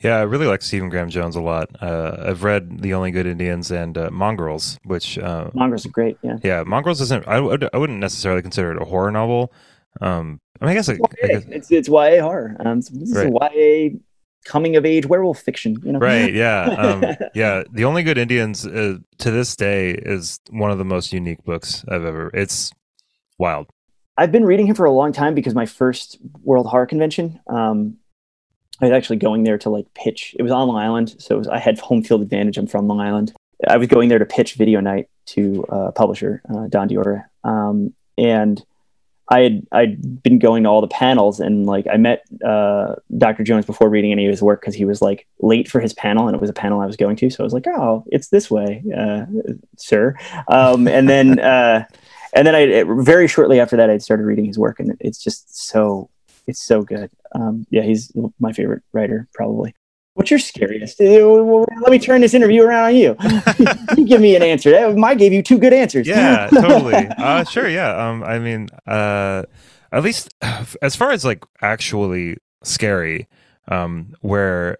yeah, 0.02 0.16
I 0.16 0.22
really 0.22 0.46
like 0.46 0.62
Stephen 0.62 0.88
Graham 0.88 1.10
Jones 1.10 1.36
a 1.36 1.40
lot. 1.40 1.70
Uh, 1.80 2.16
I've 2.18 2.42
read 2.42 2.82
The 2.82 2.92
Only 2.94 3.12
Good 3.12 3.26
Indians 3.26 3.70
and 3.70 3.96
uh, 3.96 4.10
Mongrels, 4.10 4.78
which 4.84 5.16
uh, 5.18 5.50
Mongrels 5.54 5.86
are 5.86 5.90
great. 5.90 6.18
Yeah, 6.22 6.38
yeah, 6.42 6.64
Mongrels 6.64 7.00
isn't. 7.00 7.26
I, 7.28 7.38
would, 7.38 7.68
I 7.72 7.78
wouldn't 7.78 8.00
necessarily 8.00 8.42
consider 8.42 8.72
it 8.72 8.82
a 8.82 8.84
horror 8.84 9.12
novel. 9.12 9.52
Um, 10.00 10.40
I 10.60 10.64
mean, 10.64 10.70
I 10.72 10.74
guess, 10.74 10.88
it, 10.88 11.00
I 11.22 11.26
guess 11.26 11.44
it's 11.48 11.70
it's 11.70 11.88
YA 11.88 12.20
horror. 12.20 12.56
Um, 12.60 12.78
this 12.78 12.90
is 12.90 13.14
right. 13.14 13.28
a 13.28 13.90
YA 13.90 13.98
coming 14.44 14.76
of 14.76 14.84
age 14.84 15.06
werewolf 15.06 15.40
fiction. 15.40 15.76
You 15.84 15.92
know, 15.92 15.98
right? 15.98 16.32
Yeah, 16.42 16.62
um, 16.62 17.04
yeah. 17.34 17.62
The 17.72 17.84
Only 17.84 18.02
Good 18.02 18.18
Indians 18.18 18.66
uh, 18.66 18.98
to 19.18 19.30
this 19.30 19.54
day 19.56 19.90
is 19.90 20.40
one 20.50 20.70
of 20.70 20.78
the 20.78 20.84
most 20.84 21.12
unique 21.12 21.44
books 21.44 21.84
I've 21.88 22.04
ever. 22.04 22.30
It's 22.34 22.70
wild. 23.38 23.68
I've 24.16 24.32
been 24.32 24.44
reading 24.44 24.66
him 24.66 24.74
for 24.74 24.84
a 24.84 24.92
long 24.92 25.12
time 25.12 25.34
because 25.34 25.54
my 25.54 25.66
first 25.66 26.18
World 26.42 26.66
Horror 26.66 26.86
Convention. 26.86 27.40
Um, 27.46 27.98
I 28.80 28.86
was 28.86 28.92
actually 28.92 29.16
going 29.16 29.44
there 29.44 29.58
to 29.58 29.70
like 29.70 29.86
pitch. 29.94 30.34
It 30.38 30.42
was 30.42 30.50
on 30.50 30.66
Long 30.66 30.76
Island, 30.76 31.14
so 31.18 31.38
was, 31.38 31.46
I 31.46 31.58
had 31.58 31.78
home 31.78 32.02
field 32.02 32.20
advantage. 32.20 32.58
I'm 32.58 32.66
from 32.66 32.88
Long 32.88 33.00
Island. 33.00 33.32
I 33.68 33.76
was 33.76 33.86
going 33.86 34.08
there 34.08 34.18
to 34.18 34.26
pitch 34.26 34.54
Video 34.54 34.80
Night 34.80 35.08
to 35.26 35.64
a 35.68 35.92
publisher, 35.92 36.42
uh, 36.52 36.66
Don 36.66 36.88
D'Auria, 36.88 37.24
um, 37.44 37.94
and 38.18 38.64
I 39.32 39.40
had 39.40 39.66
I'd 39.72 40.22
been 40.22 40.38
going 40.38 40.64
to 40.64 40.68
all 40.68 40.82
the 40.82 40.88
panels, 40.88 41.40
and 41.40 41.64
like 41.64 41.86
I 41.90 41.96
met 41.96 42.22
uh, 42.44 42.96
Dr. 43.16 43.42
Jones 43.44 43.64
before 43.64 43.88
reading 43.88 44.12
any 44.12 44.26
of 44.26 44.30
his 44.30 44.42
work 44.42 44.60
because 44.60 44.74
he 44.74 44.84
was 44.84 45.00
like 45.00 45.26
late 45.40 45.70
for 45.70 45.80
his 45.80 45.94
panel, 45.94 46.26
and 46.26 46.34
it 46.34 46.40
was 46.40 46.50
a 46.50 46.52
panel 46.52 46.80
I 46.80 46.86
was 46.86 46.96
going 46.96 47.16
to. 47.16 47.30
So 47.30 47.42
I 47.42 47.44
was 47.44 47.54
like, 47.54 47.66
"Oh, 47.66 48.04
it's 48.08 48.28
this 48.28 48.50
way, 48.50 48.82
uh, 48.94 49.24
sir." 49.78 50.14
Um, 50.48 50.86
and 50.86 51.08
then 51.08 51.38
uh, 51.54 51.86
and 52.34 52.46
then 52.46 52.54
I 52.54 52.84
very 53.02 53.26
shortly 53.26 53.58
after 53.58 53.74
that 53.78 53.88
I 53.88 53.96
started 53.96 54.24
reading 54.24 54.44
his 54.44 54.58
work, 54.58 54.78
and 54.78 54.98
it's 55.00 55.22
just 55.22 55.66
so 55.66 56.10
it's 56.46 56.62
so 56.62 56.82
good. 56.82 57.10
Um, 57.34 57.66
yeah, 57.70 57.82
he's 57.82 58.12
my 58.38 58.52
favorite 58.52 58.82
writer, 58.92 59.28
probably. 59.32 59.74
What's 60.14 60.30
your 60.30 60.38
scariest? 60.38 61.00
Uh, 61.00 61.04
let 61.04 61.90
me 61.90 61.98
turn 61.98 62.20
this 62.20 62.34
interview 62.34 62.62
around 62.62 62.84
on 62.84 62.96
you. 62.96 63.16
you 63.96 64.04
give 64.04 64.20
me 64.20 64.36
an 64.36 64.42
answer. 64.42 64.74
I 64.76 65.14
gave 65.14 65.32
you 65.32 65.42
two 65.42 65.58
good 65.58 65.72
answers. 65.72 66.06
Yeah, 66.06 66.48
totally. 66.48 67.08
Uh, 67.18 67.44
sure. 67.44 67.68
Yeah. 67.68 67.96
Um, 67.96 68.22
I 68.22 68.38
mean, 68.38 68.68
uh, 68.86 69.44
at 69.90 70.02
least 70.02 70.34
as 70.82 70.96
far 70.96 71.12
as 71.12 71.24
like 71.24 71.44
actually 71.62 72.36
scary, 72.62 73.28
um, 73.68 74.14
where 74.20 74.78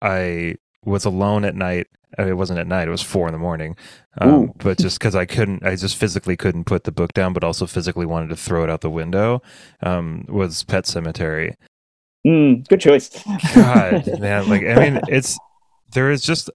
I 0.00 0.56
was 0.84 1.04
alone 1.04 1.44
at 1.44 1.54
night. 1.56 1.88
It 2.16 2.36
wasn't 2.36 2.58
at 2.58 2.66
night; 2.66 2.88
it 2.88 2.90
was 2.90 3.02
four 3.02 3.28
in 3.28 3.32
the 3.32 3.38
morning. 3.38 3.76
Um, 4.20 4.52
but 4.56 4.78
just 4.78 4.98
because 4.98 5.14
I 5.14 5.26
couldn't, 5.26 5.64
I 5.64 5.76
just 5.76 5.96
physically 5.96 6.36
couldn't 6.36 6.64
put 6.64 6.84
the 6.84 6.90
book 6.90 7.12
down, 7.12 7.32
but 7.32 7.44
also 7.44 7.66
physically 7.66 8.06
wanted 8.06 8.30
to 8.30 8.36
throw 8.36 8.64
it 8.64 8.70
out 8.70 8.80
the 8.80 8.90
window. 8.90 9.42
Um, 9.82 10.24
was 10.28 10.64
Pet 10.64 10.84
Sematary. 10.84 11.54
Mm, 12.26 12.66
good 12.68 12.80
choice. 12.80 13.10
God, 13.54 14.06
man, 14.20 14.48
like 14.48 14.62
I 14.62 14.74
mean, 14.74 15.00
it's 15.08 15.38
there 15.92 16.10
is 16.10 16.22
just 16.22 16.50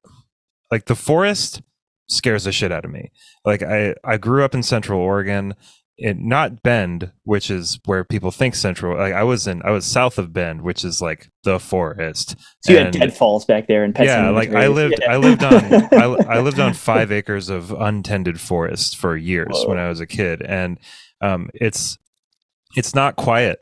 like 0.71 0.86
the 0.86 0.95
forest 0.95 1.62
scares 2.08 2.43
the 2.43 2.52
shit 2.52 2.71
out 2.71 2.86
of 2.86 2.91
me. 2.91 3.12
Like 3.45 3.63
I, 3.63 3.95
I 4.04 4.17
grew 4.17 4.43
up 4.43 4.54
in 4.54 4.63
Central 4.63 4.99
Oregon 4.99 5.56
in 5.97 6.28
not 6.28 6.63
Bend, 6.63 7.12
which 7.23 7.52
is 7.52 7.80
where 7.86 8.04
people 8.04 8.32
think 8.32 8.56
Central. 8.56 8.97
Like 8.97 9.13
I 9.13 9.23
was 9.23 9.47
in, 9.47 9.62
I 9.63 9.71
was 9.71 9.86
south 9.86 10.17
of 10.17 10.34
Bend, 10.34 10.62
which 10.62 10.84
is 10.84 11.02
like 11.02 11.30
the 11.43 11.60
forest. 11.60 12.36
So 12.62 12.73
you 12.73 12.80
and, 12.80 12.93
had 12.93 13.02
deadfalls 13.02 13.45
back 13.45 13.67
there, 13.67 13.84
and 13.84 13.95
yeah, 13.99 14.30
like 14.30 14.54
I 14.54 14.67
lived, 14.67 14.99
yeah. 15.02 15.13
I 15.13 15.17
lived 15.17 15.43
on, 15.43 15.54
I, 15.93 16.36
I, 16.36 16.39
lived 16.39 16.60
on 16.60 16.73
five 16.73 17.12
acres 17.12 17.49
of 17.49 17.71
untended 17.71 18.39
forest 18.39 18.97
for 18.97 19.15
years 19.15 19.52
Whoa. 19.52 19.69
when 19.69 19.80
I 19.80 19.88
was 19.88 19.99
a 19.99 20.08
kid, 20.08 20.41
and 20.41 20.80
um, 21.21 21.49
it's 21.54 21.97
it's 22.76 22.95
not 22.95 23.15
quiet 23.15 23.60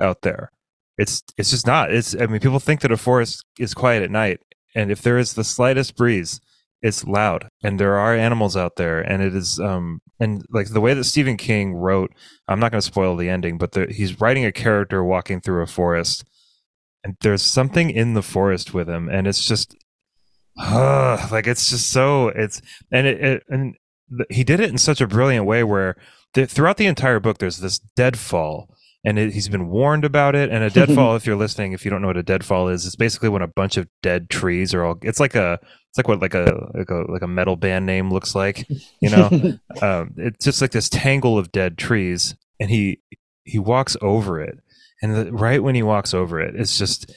out 0.00 0.22
there. 0.22 0.50
It's 0.98 1.22
it's 1.36 1.50
just 1.50 1.66
not. 1.66 1.92
It's 1.92 2.14
I 2.14 2.26
mean, 2.26 2.40
people 2.40 2.60
think 2.60 2.80
that 2.80 2.92
a 2.92 2.96
forest 2.96 3.44
is 3.58 3.74
quiet 3.74 4.02
at 4.02 4.10
night, 4.10 4.40
and 4.74 4.90
if 4.90 5.02
there 5.02 5.18
is 5.18 5.34
the 5.34 5.44
slightest 5.44 5.96
breeze, 5.96 6.40
it's 6.82 7.04
loud 7.04 7.48
and 7.62 7.80
there 7.80 7.96
are 7.96 8.14
animals 8.14 8.56
out 8.56 8.76
there 8.76 9.00
and 9.00 9.22
it 9.22 9.34
is 9.34 9.58
um 9.58 10.00
and 10.20 10.44
like 10.50 10.68
the 10.68 10.80
way 10.80 10.94
that 10.94 11.04
Stephen 11.04 11.36
King 11.36 11.74
wrote 11.74 12.12
I'm 12.48 12.60
not 12.60 12.70
going 12.70 12.80
to 12.80 12.86
spoil 12.86 13.16
the 13.16 13.28
ending 13.28 13.58
but 13.58 13.72
the, 13.72 13.86
he's 13.86 14.20
writing 14.20 14.44
a 14.44 14.52
character 14.52 15.02
walking 15.02 15.40
through 15.40 15.62
a 15.62 15.66
forest 15.66 16.24
and 17.02 17.16
there's 17.20 17.42
something 17.42 17.90
in 17.90 18.14
the 18.14 18.22
forest 18.22 18.74
with 18.74 18.88
him 18.88 19.08
and 19.08 19.26
it's 19.26 19.46
just 19.46 19.76
uh, 20.60 21.28
like 21.30 21.46
it's 21.46 21.68
just 21.68 21.90
so 21.90 22.28
it's 22.28 22.60
and 22.92 23.06
it, 23.06 23.20
it 23.20 23.42
and 23.48 23.76
he 24.30 24.44
did 24.44 24.60
it 24.60 24.70
in 24.70 24.78
such 24.78 25.00
a 25.00 25.06
brilliant 25.06 25.46
way 25.46 25.64
where 25.64 25.96
throughout 26.34 26.76
the 26.76 26.86
entire 26.86 27.20
book 27.20 27.38
there's 27.38 27.58
this 27.58 27.78
deadfall 27.96 28.70
and 29.06 29.20
it, 29.20 29.32
he's 29.32 29.48
been 29.48 29.68
warned 29.68 30.04
about 30.04 30.34
it. 30.34 30.50
And 30.50 30.64
a 30.64 30.70
deadfall, 30.80 31.14
if 31.14 31.24
you're 31.24 31.36
listening, 31.36 31.72
if 31.72 31.84
you 31.84 31.90
don't 31.90 32.02
know 32.02 32.08
what 32.08 32.16
a 32.16 32.24
deadfall 32.24 32.68
is, 32.68 32.84
it's 32.84 32.96
basically 32.96 33.28
when 33.28 33.40
a 33.40 33.46
bunch 33.46 33.76
of 33.76 33.88
dead 34.02 34.28
trees 34.28 34.74
are 34.74 34.84
all. 34.84 34.98
It's 35.02 35.20
like 35.20 35.36
a 35.36 35.60
it's 35.62 35.96
like 35.96 36.08
what 36.08 36.20
like 36.20 36.34
a 36.34 36.68
like 36.74 36.90
a 36.90 37.04
like 37.08 37.22
a 37.22 37.28
metal 37.28 37.54
band 37.54 37.86
name 37.86 38.12
looks 38.12 38.34
like, 38.34 38.68
you 39.00 39.08
know. 39.08 39.26
um, 39.80 40.12
it's 40.16 40.44
just 40.44 40.60
like 40.60 40.72
this 40.72 40.88
tangle 40.88 41.38
of 41.38 41.52
dead 41.52 41.78
trees, 41.78 42.34
and 42.58 42.68
he 42.68 43.00
he 43.44 43.60
walks 43.60 43.96
over 44.02 44.40
it, 44.40 44.58
and 45.00 45.14
the, 45.14 45.32
right 45.32 45.62
when 45.62 45.76
he 45.76 45.84
walks 45.84 46.12
over 46.12 46.40
it, 46.40 46.56
it's 46.56 46.76
just 46.76 47.12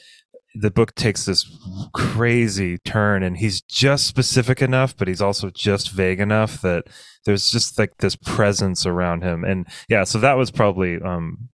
the 0.54 0.70
book 0.70 0.94
takes 0.94 1.26
this 1.26 1.48
crazy 1.94 2.76
turn 2.78 3.22
and 3.22 3.36
he's 3.36 3.60
just 3.60 4.08
specific 4.08 4.60
enough 4.60 4.96
but 4.96 5.06
he's 5.06 5.20
also 5.20 5.48
just 5.48 5.92
vague 5.92 6.18
enough 6.18 6.60
that 6.60 6.88
there's 7.24 7.52
just 7.52 7.78
like 7.78 7.96
this 7.98 8.16
presence 8.16 8.84
around 8.84 9.22
him 9.22 9.44
and 9.44 9.64
yeah 9.88 10.02
so 10.02 10.18
that 10.18 10.36
was 10.36 10.50
probably 10.50 11.00
um 11.02 11.48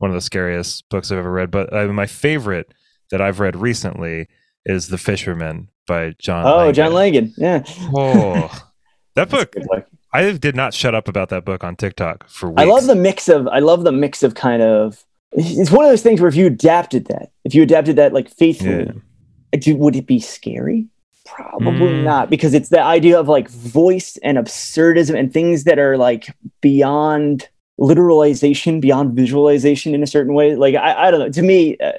one 0.00 0.10
of 0.10 0.14
the 0.14 0.20
scariest 0.20 0.86
books 0.90 1.10
i've 1.10 1.18
ever 1.18 1.30
read 1.32 1.50
but 1.50 1.72
uh, 1.72 1.86
my 1.86 2.06
favorite 2.06 2.74
that 3.10 3.20
i've 3.22 3.38
read 3.40 3.54
recently 3.56 4.26
is 4.66 4.88
the 4.88 4.98
fisherman 4.98 5.68
by 5.86 6.14
john 6.18 6.44
oh 6.46 6.56
langan. 6.56 6.74
john 6.74 6.92
langan 6.92 7.34
yeah 7.38 7.62
oh 7.96 8.50
that 9.14 9.30
book 9.30 9.54
i 10.12 10.32
did 10.32 10.54
not 10.56 10.74
shut 10.74 10.94
up 10.94 11.06
about 11.08 11.28
that 11.30 11.44
book 11.44 11.62
on 11.64 11.76
tiktok 11.76 12.28
for 12.28 12.48
weeks 12.50 12.60
I 12.60 12.64
love 12.64 12.86
the 12.86 12.94
mix 12.96 13.28
of 13.28 13.46
I 13.48 13.60
love 13.60 13.84
the 13.84 13.92
mix 13.92 14.22
of 14.22 14.34
kind 14.34 14.62
of 14.62 15.04
it's 15.32 15.70
one 15.70 15.84
of 15.84 15.90
those 15.90 16.02
things 16.02 16.20
where 16.20 16.28
if 16.28 16.34
you 16.34 16.46
adapted 16.48 17.06
that, 17.06 17.30
if 17.44 17.54
you 17.54 17.62
adapted 17.62 17.94
that 17.96 18.12
like 18.12 18.28
faithfully, 18.28 18.90
do- 19.52 19.76
would 19.76 19.94
it 19.94 20.04
be 20.06 20.18
scary? 20.18 20.88
Probably 21.24 21.70
Mm. 21.92 22.02
not, 22.02 22.30
because 22.30 22.52
it's 22.52 22.70
the 22.70 22.82
idea 22.82 23.16
of 23.20 23.28
like 23.28 23.48
voice 23.48 24.18
and 24.24 24.36
absurdism 24.38 25.16
and 25.16 25.32
things 25.32 25.62
that 25.64 25.78
are 25.78 25.96
like 25.96 26.34
beyond 26.60 27.48
literalization, 27.80 28.80
beyond 28.80 29.14
visualization 29.14 29.94
in 29.94 30.02
a 30.02 30.06
certain 30.06 30.34
way. 30.34 30.54
Like 30.56 30.74
I, 30.74 31.08
I 31.08 31.10
don't 31.10 31.20
know. 31.20 31.30
To 31.30 31.42
me, 31.42 31.76
uh, 31.78 31.92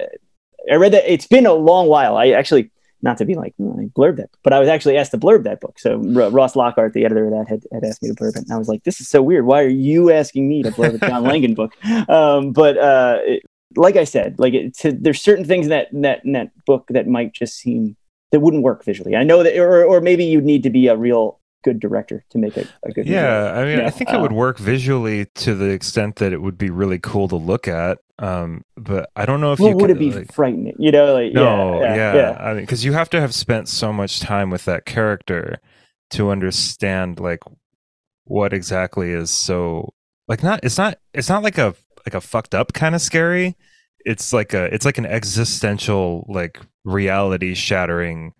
I 0.70 0.76
read 0.76 0.92
that. 0.92 1.10
It's 1.12 1.26
been 1.26 1.46
a 1.46 1.52
long 1.54 1.88
while. 1.88 2.16
I 2.16 2.28
actually 2.28 2.70
not 3.04 3.18
to 3.18 3.24
be 3.24 3.34
like 3.34 3.52
"Oh, 3.60 3.76
I 3.80 3.86
blurb 3.98 4.16
that, 4.18 4.30
but 4.44 4.52
I 4.52 4.60
was 4.60 4.68
actually 4.68 4.96
asked 4.96 5.10
to 5.10 5.18
blurb 5.18 5.42
that 5.44 5.60
book. 5.60 5.78
So 5.78 5.94
R- 6.14 6.30
Ross 6.30 6.54
Lockhart, 6.54 6.92
the 6.92 7.04
editor 7.04 7.24
of 7.26 7.32
that, 7.32 7.48
had, 7.48 7.64
had 7.72 7.84
asked 7.84 8.02
me 8.02 8.08
to 8.10 8.14
blurb 8.14 8.36
it, 8.36 8.44
and 8.44 8.52
I 8.52 8.58
was 8.58 8.68
like, 8.68 8.84
"This 8.84 9.00
is 9.00 9.08
so 9.08 9.22
weird. 9.22 9.44
Why 9.44 9.62
are 9.62 9.68
you 9.68 10.12
asking 10.12 10.48
me 10.48 10.62
to 10.62 10.70
blurb 10.70 11.02
a 11.02 11.06
John 11.08 11.22
Langan 11.30 11.54
book?" 11.54 11.72
Um, 12.08 12.52
but 12.52 12.78
uh, 12.78 13.18
it- 13.22 13.42
like 13.74 13.96
I 13.96 14.04
said, 14.04 14.38
like 14.38 14.52
it, 14.52 14.76
to, 14.80 14.92
there's 14.92 15.22
certain 15.22 15.46
things 15.46 15.64
in 15.64 15.70
that 15.70 15.90
in 15.94 16.02
that 16.02 16.22
in 16.26 16.32
that 16.32 16.50
book 16.66 16.84
that 16.90 17.06
might 17.08 17.32
just 17.32 17.56
seem 17.56 17.96
that 18.30 18.40
wouldn't 18.40 18.62
work 18.62 18.84
visually. 18.84 19.16
I 19.16 19.24
know 19.24 19.42
that, 19.42 19.56
or 19.58 19.82
or 19.84 20.02
maybe 20.02 20.24
you'd 20.26 20.44
need 20.44 20.62
to 20.64 20.70
be 20.70 20.88
a 20.88 20.96
real 20.96 21.40
good 21.62 21.80
director 21.80 22.24
to 22.30 22.38
make 22.38 22.56
it 22.56 22.66
a 22.84 22.88
good. 22.90 23.04
movie. 23.06 23.10
Yeah, 23.14 23.52
I 23.54 23.64
mean, 23.64 23.80
I 23.80 23.90
think 23.90 24.10
it 24.10 24.20
would 24.20 24.32
uh, 24.32 24.36
work 24.36 24.58
visually 24.58 25.26
to 25.36 25.54
the 25.54 25.70
extent 25.70 26.16
that 26.16 26.32
it 26.32 26.42
would 26.42 26.58
be 26.58 26.70
really 26.70 26.98
cool 26.98 27.28
to 27.28 27.36
look 27.36 27.66
at. 27.68 27.98
Um, 28.18 28.64
but 28.76 29.10
I 29.16 29.26
don't 29.26 29.40
know 29.40 29.52
if 29.52 29.58
Well, 29.58 29.70
you 29.70 29.76
would 29.76 29.88
could, 29.88 29.96
it 29.96 29.98
be 29.98 30.12
like- 30.12 30.32
frightening? 30.32 30.74
You 30.78 30.92
know, 30.92 31.14
like 31.14 31.32
no, 31.32 31.80
yeah, 31.80 31.94
yeah, 31.94 32.14
yeah, 32.14 32.14
yeah. 32.14 32.38
I 32.40 32.54
mean, 32.54 32.62
because 32.62 32.84
you 32.84 32.92
have 32.92 33.10
to 33.10 33.20
have 33.20 33.34
spent 33.34 33.68
so 33.68 33.92
much 33.92 34.20
time 34.20 34.50
with 34.50 34.64
that 34.66 34.84
character 34.86 35.58
to 36.10 36.30
understand 36.30 37.18
like 37.18 37.40
what 38.24 38.52
exactly 38.52 39.10
is 39.10 39.30
so 39.30 39.92
like 40.28 40.42
not. 40.42 40.60
It's 40.62 40.78
not. 40.78 40.98
It's 41.14 41.28
not 41.28 41.42
like 41.42 41.58
a 41.58 41.74
like 42.06 42.14
a 42.14 42.20
fucked 42.20 42.54
up 42.54 42.72
kind 42.72 42.94
of 42.94 43.00
scary. 43.00 43.56
It's 44.04 44.32
like 44.32 44.54
a. 44.54 44.72
It's 44.72 44.84
like 44.84 44.98
an 44.98 45.06
existential 45.06 46.24
like 46.28 46.60
reality 46.84 47.54
shattering 47.54 48.32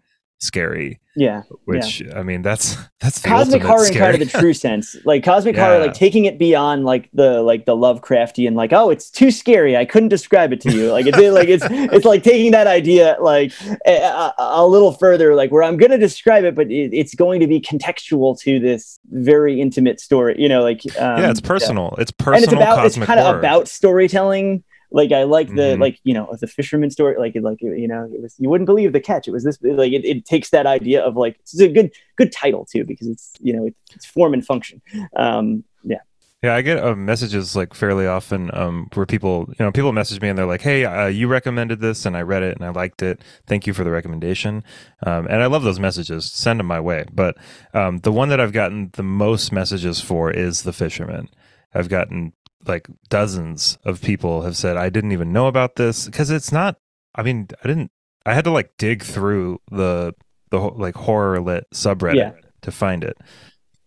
scary. 0.43 1.01
yeah. 1.15 1.43
Which 1.65 2.03
I 2.15 2.23
mean, 2.23 2.43
that's 2.43 2.77
that's 3.01 3.21
the 3.21 3.29
cosmic 3.29 3.63
horror 3.63 3.87
in 3.87 3.95
kind 3.95 4.15
of 4.15 4.21
the 4.21 4.39
true 4.41 4.55
sense 4.55 4.97
like 5.05 5.25
cosmic 5.25 5.57
horror 5.57 5.79
like 5.79 5.95
taking 5.95 6.25
it 6.25 6.39
beyond 6.39 6.85
like 6.85 7.09
the 7.13 7.43
like 7.43 7.67
the 7.67 7.77
lovecraftian 7.77 8.55
like 8.55 8.73
oh 8.73 8.91
it's 8.91 9.11
too 9.11 9.31
scary 9.31 9.77
i 9.77 9.85
couldn't 9.85 10.09
describe 10.09 10.53
it 10.53 10.61
to 10.61 10.73
you 10.73 10.93
like 10.93 11.07
it's 11.07 11.19
like 11.19 11.49
it's 11.49 11.65
it's 11.71 12.05
like 12.05 12.23
taking 12.23 12.53
that 12.53 12.69
idea 12.69 13.17
like 13.21 13.53
a, 13.87 13.93
a, 13.93 14.35
a 14.39 14.67
little 14.67 14.93
further 14.93 15.35
like 15.35 15.51
where 15.51 15.65
i'm 15.65 15.77
going 15.77 15.91
to 15.91 15.99
describe 15.99 16.45
it 16.45 16.55
but 16.55 16.71
it, 16.71 16.95
it's 16.95 17.15
going 17.15 17.41
to 17.41 17.47
be 17.49 17.61
contextual 17.61 18.39
to 18.39 18.61
this 18.61 19.01
very 19.11 19.61
intimate 19.61 19.99
story 19.99 20.37
you 20.39 20.49
know 20.49 20.63
like 20.63 20.83
um, 20.99 21.19
yeah, 21.19 21.31
it's 21.31 21.41
personal. 21.41 21.95
It's 21.99 22.13
personal. 22.13 22.37
and 22.37 22.45
it's 22.45 22.53
about 22.53 22.87
it's 22.87 22.99
kind 22.99 23.19
of 23.19 23.37
about 23.37 23.69
storytelling 23.69 24.63
like 24.93 25.11
i 25.13 25.23
like 25.25 25.49
the 25.49 25.75
Mhm. 25.77 25.81
like 25.81 25.99
you 26.05 26.15
know 26.15 26.35
the 26.41 26.47
fisherman 26.47 26.91
story 26.91 27.17
like 27.19 27.35
like 27.41 27.61
you 27.61 27.89
know 27.89 28.09
it 28.15 28.21
was 28.23 28.35
you 28.39 28.49
wouldn't 28.51 28.67
believe 28.67 28.93
the 28.93 29.01
catch 29.01 29.27
it 29.29 29.33
was 29.33 29.45
this 29.45 29.59
like 29.63 29.93
it, 29.93 30.05
it 30.05 30.25
takes 30.25 30.51
that 30.51 30.67
idea 30.67 31.03
of 31.03 31.17
like 31.17 31.37
it's 31.41 31.59
a 31.61 31.69
good 31.69 31.93
good 32.17 32.33
title 32.33 32.65
too 32.65 32.85
because 32.85 33.07
it's 33.09 33.33
you 33.41 33.53
know 33.55 33.67
it, 33.67 33.75
it's 33.95 34.07
form 34.07 34.33
and 34.35 34.45
function 34.47 34.81
um 35.17 35.65
yeah 35.85 35.99
Yeah, 36.45 36.57
I 36.57 36.63
get 36.63 36.79
uh, 36.83 36.97
messages 36.97 37.55
like 37.55 37.73
fairly 37.73 38.05
often 38.09 38.51
um, 38.53 38.89
where 38.95 39.07
people, 39.07 39.47
you 39.57 39.65
know, 39.65 39.71
people 39.71 39.93
message 39.93 40.21
me 40.21 40.29
and 40.29 40.37
they're 40.37 40.53
like, 40.55 40.65
"Hey, 40.71 40.85
uh, 40.85 41.07
you 41.07 41.29
recommended 41.29 41.79
this, 41.79 42.05
and 42.05 42.17
I 42.17 42.23
read 42.23 42.43
it 42.43 42.57
and 42.59 42.65
I 42.67 42.71
liked 42.71 43.01
it. 43.01 43.23
Thank 43.47 43.69
you 43.69 43.73
for 43.73 43.85
the 43.85 43.93
recommendation." 43.93 44.65
Um, 45.07 45.29
and 45.31 45.39
I 45.41 45.47
love 45.47 45.63
those 45.63 45.79
messages. 45.79 46.25
Send 46.45 46.59
them 46.59 46.67
my 46.67 46.81
way. 46.81 47.05
But 47.15 47.37
um, 47.75 47.99
the 48.03 48.11
one 48.11 48.29
that 48.31 48.41
I've 48.41 48.53
gotten 48.53 48.91
the 48.95 49.05
most 49.05 49.53
messages 49.53 50.01
for 50.01 50.33
is 50.33 50.63
the 50.63 50.73
fisherman. 50.73 51.29
I've 51.77 51.89
gotten 51.89 52.33
like 52.67 52.87
dozens 53.09 53.79
of 53.85 54.01
people 54.01 54.43
have 54.43 54.57
said 54.57 54.77
I 54.77 54.89
didn't 54.91 55.13
even 55.13 55.33
know 55.33 55.47
about 55.47 55.77
this 55.77 56.07
because 56.07 56.31
it's 56.31 56.53
not. 56.53 56.77
I 57.15 57.23
mean, 57.23 57.49
I 57.63 57.69
didn't. 57.69 57.91
I 58.25 58.35
had 58.35 58.45
to 58.45 58.51
like 58.51 58.73
dig 58.79 59.03
through 59.03 59.61
the 59.71 60.15
the 60.51 60.59
like 60.59 60.95
horror 60.95 61.41
lit 61.41 61.67
subreddit 61.75 62.17
Yeah. 62.17 62.33
to 62.63 62.71
find 62.73 63.03
it. 63.05 63.17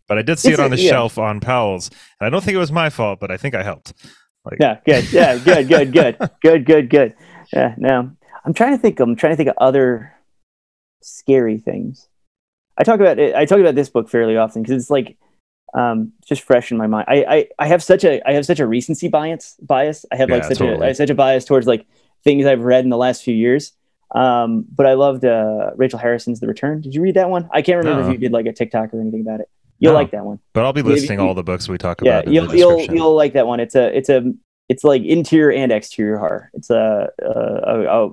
But 0.07 0.17
I 0.17 0.21
did 0.21 0.37
see 0.39 0.49
It's 0.49 0.59
it 0.59 0.63
on 0.63 0.71
the 0.71 0.77
yeah. 0.79 0.91
shelf 0.91 1.17
on 1.17 1.39
Powell's. 1.39 1.89
And 2.19 2.27
I 2.27 2.29
don't 2.29 2.43
think 2.43 2.55
it 2.55 2.59
was 2.59 2.71
my 2.71 2.89
fault, 2.89 3.19
but 3.19 3.31
I 3.31 3.37
think 3.37 3.55
I 3.55 3.63
helped. 3.63 3.93
Like, 4.45 4.59
yeah 4.59 4.77
good 4.85 5.11
yeah 5.11 5.37
good 5.39 5.67
good 5.67 5.91
good 5.91 6.17
good 6.43 6.65
good 6.67 6.89
good 6.91 7.15
yeah 7.51 7.73
no 7.79 8.11
i'm 8.45 8.53
trying 8.53 8.73
to 8.73 8.77
think 8.77 8.99
i'm 8.99 9.15
trying 9.15 9.33
to 9.33 9.37
think 9.37 9.49
of 9.49 9.55
other 9.57 10.13
scary 11.01 11.57
things 11.57 12.07
i 12.77 12.83
talk 12.83 12.99
about 12.99 13.17
it 13.17 13.33
i 13.33 13.45
talk 13.45 13.57
about 13.59 13.73
this 13.73 13.89
book 13.89 14.07
fairly 14.07 14.37
often 14.37 14.61
because 14.61 14.79
it's 14.79 14.91
like 14.91 15.17
um 15.75 16.11
just 16.25 16.41
fresh 16.43 16.71
in 16.71 16.77
my 16.77 16.87
mind. 16.87 17.05
I, 17.07 17.25
I 17.35 17.47
i 17.59 17.67
have 17.67 17.83
such 17.83 18.03
a 18.03 18.21
i 18.27 18.33
have 18.33 18.45
such 18.45 18.59
a 18.59 18.65
recency 18.67 19.07
bias 19.07 19.55
bias. 19.61 20.05
I 20.11 20.15
have 20.15 20.29
like 20.29 20.43
Yeah, 20.43 20.49
such 20.49 20.57
totally. 20.59 20.79
a 20.79 20.83
I 20.83 20.87
have 20.87 20.97
such 20.97 21.09
a 21.09 21.15
bias 21.15 21.45
towards 21.45 21.67
like 21.67 21.85
things 22.23 22.45
i've 22.45 22.61
read 22.61 22.83
in 22.83 22.89
the 22.89 22.97
last 22.97 23.23
few 23.23 23.35
years. 23.35 23.73
Um 24.13 24.65
but 24.73 24.85
i 24.85 24.93
loved 24.93 25.25
uh 25.25 25.71
rachel 25.75 25.99
harrison's 25.99 26.39
the 26.39 26.47
return. 26.47 26.81
Did 26.81 26.93
you 26.95 27.01
read 27.01 27.15
that 27.15 27.29
one? 27.29 27.49
I 27.51 27.61
can't 27.61 27.77
remember 27.83 28.03
No. 28.03 28.07
if 28.07 28.13
you 28.13 28.19
did 28.19 28.31
like 28.31 28.45
a 28.45 28.53
tiktok 28.53 28.93
or 28.93 29.01
anything 29.01 29.21
about 29.21 29.39
it. 29.41 29.49
You'll 29.79 29.93
No. 29.93 29.99
like 29.99 30.11
that 30.11 30.23
one. 30.25 30.39
But 30.53 30.63
I'll 30.65 30.73
be 30.73 30.81
Maybe- 30.83 30.95
listing 30.95 31.19
all 31.19 31.33
the 31.33 31.43
books 31.43 31.67
we 31.67 31.77
talk 31.77 32.01
yeah 32.01 32.19
about 32.19 32.25
in 32.27 32.33
you'll 32.33 32.55
you'll 32.55 32.79
you'll 32.81 33.15
like 33.15 33.33
that 33.33 33.45
one. 33.47 33.59
It's 33.59 33.75
a 33.75 33.95
it's 33.97 34.09
a 34.09 34.31
it's 34.69 34.83
like 34.83 35.03
interior 35.03 35.51
and 35.51 35.71
exterior 35.71 36.17
horror. 36.17 36.49
It's 36.53 36.69
a 36.69 37.09
a, 37.21 37.31
a, 37.73 38.09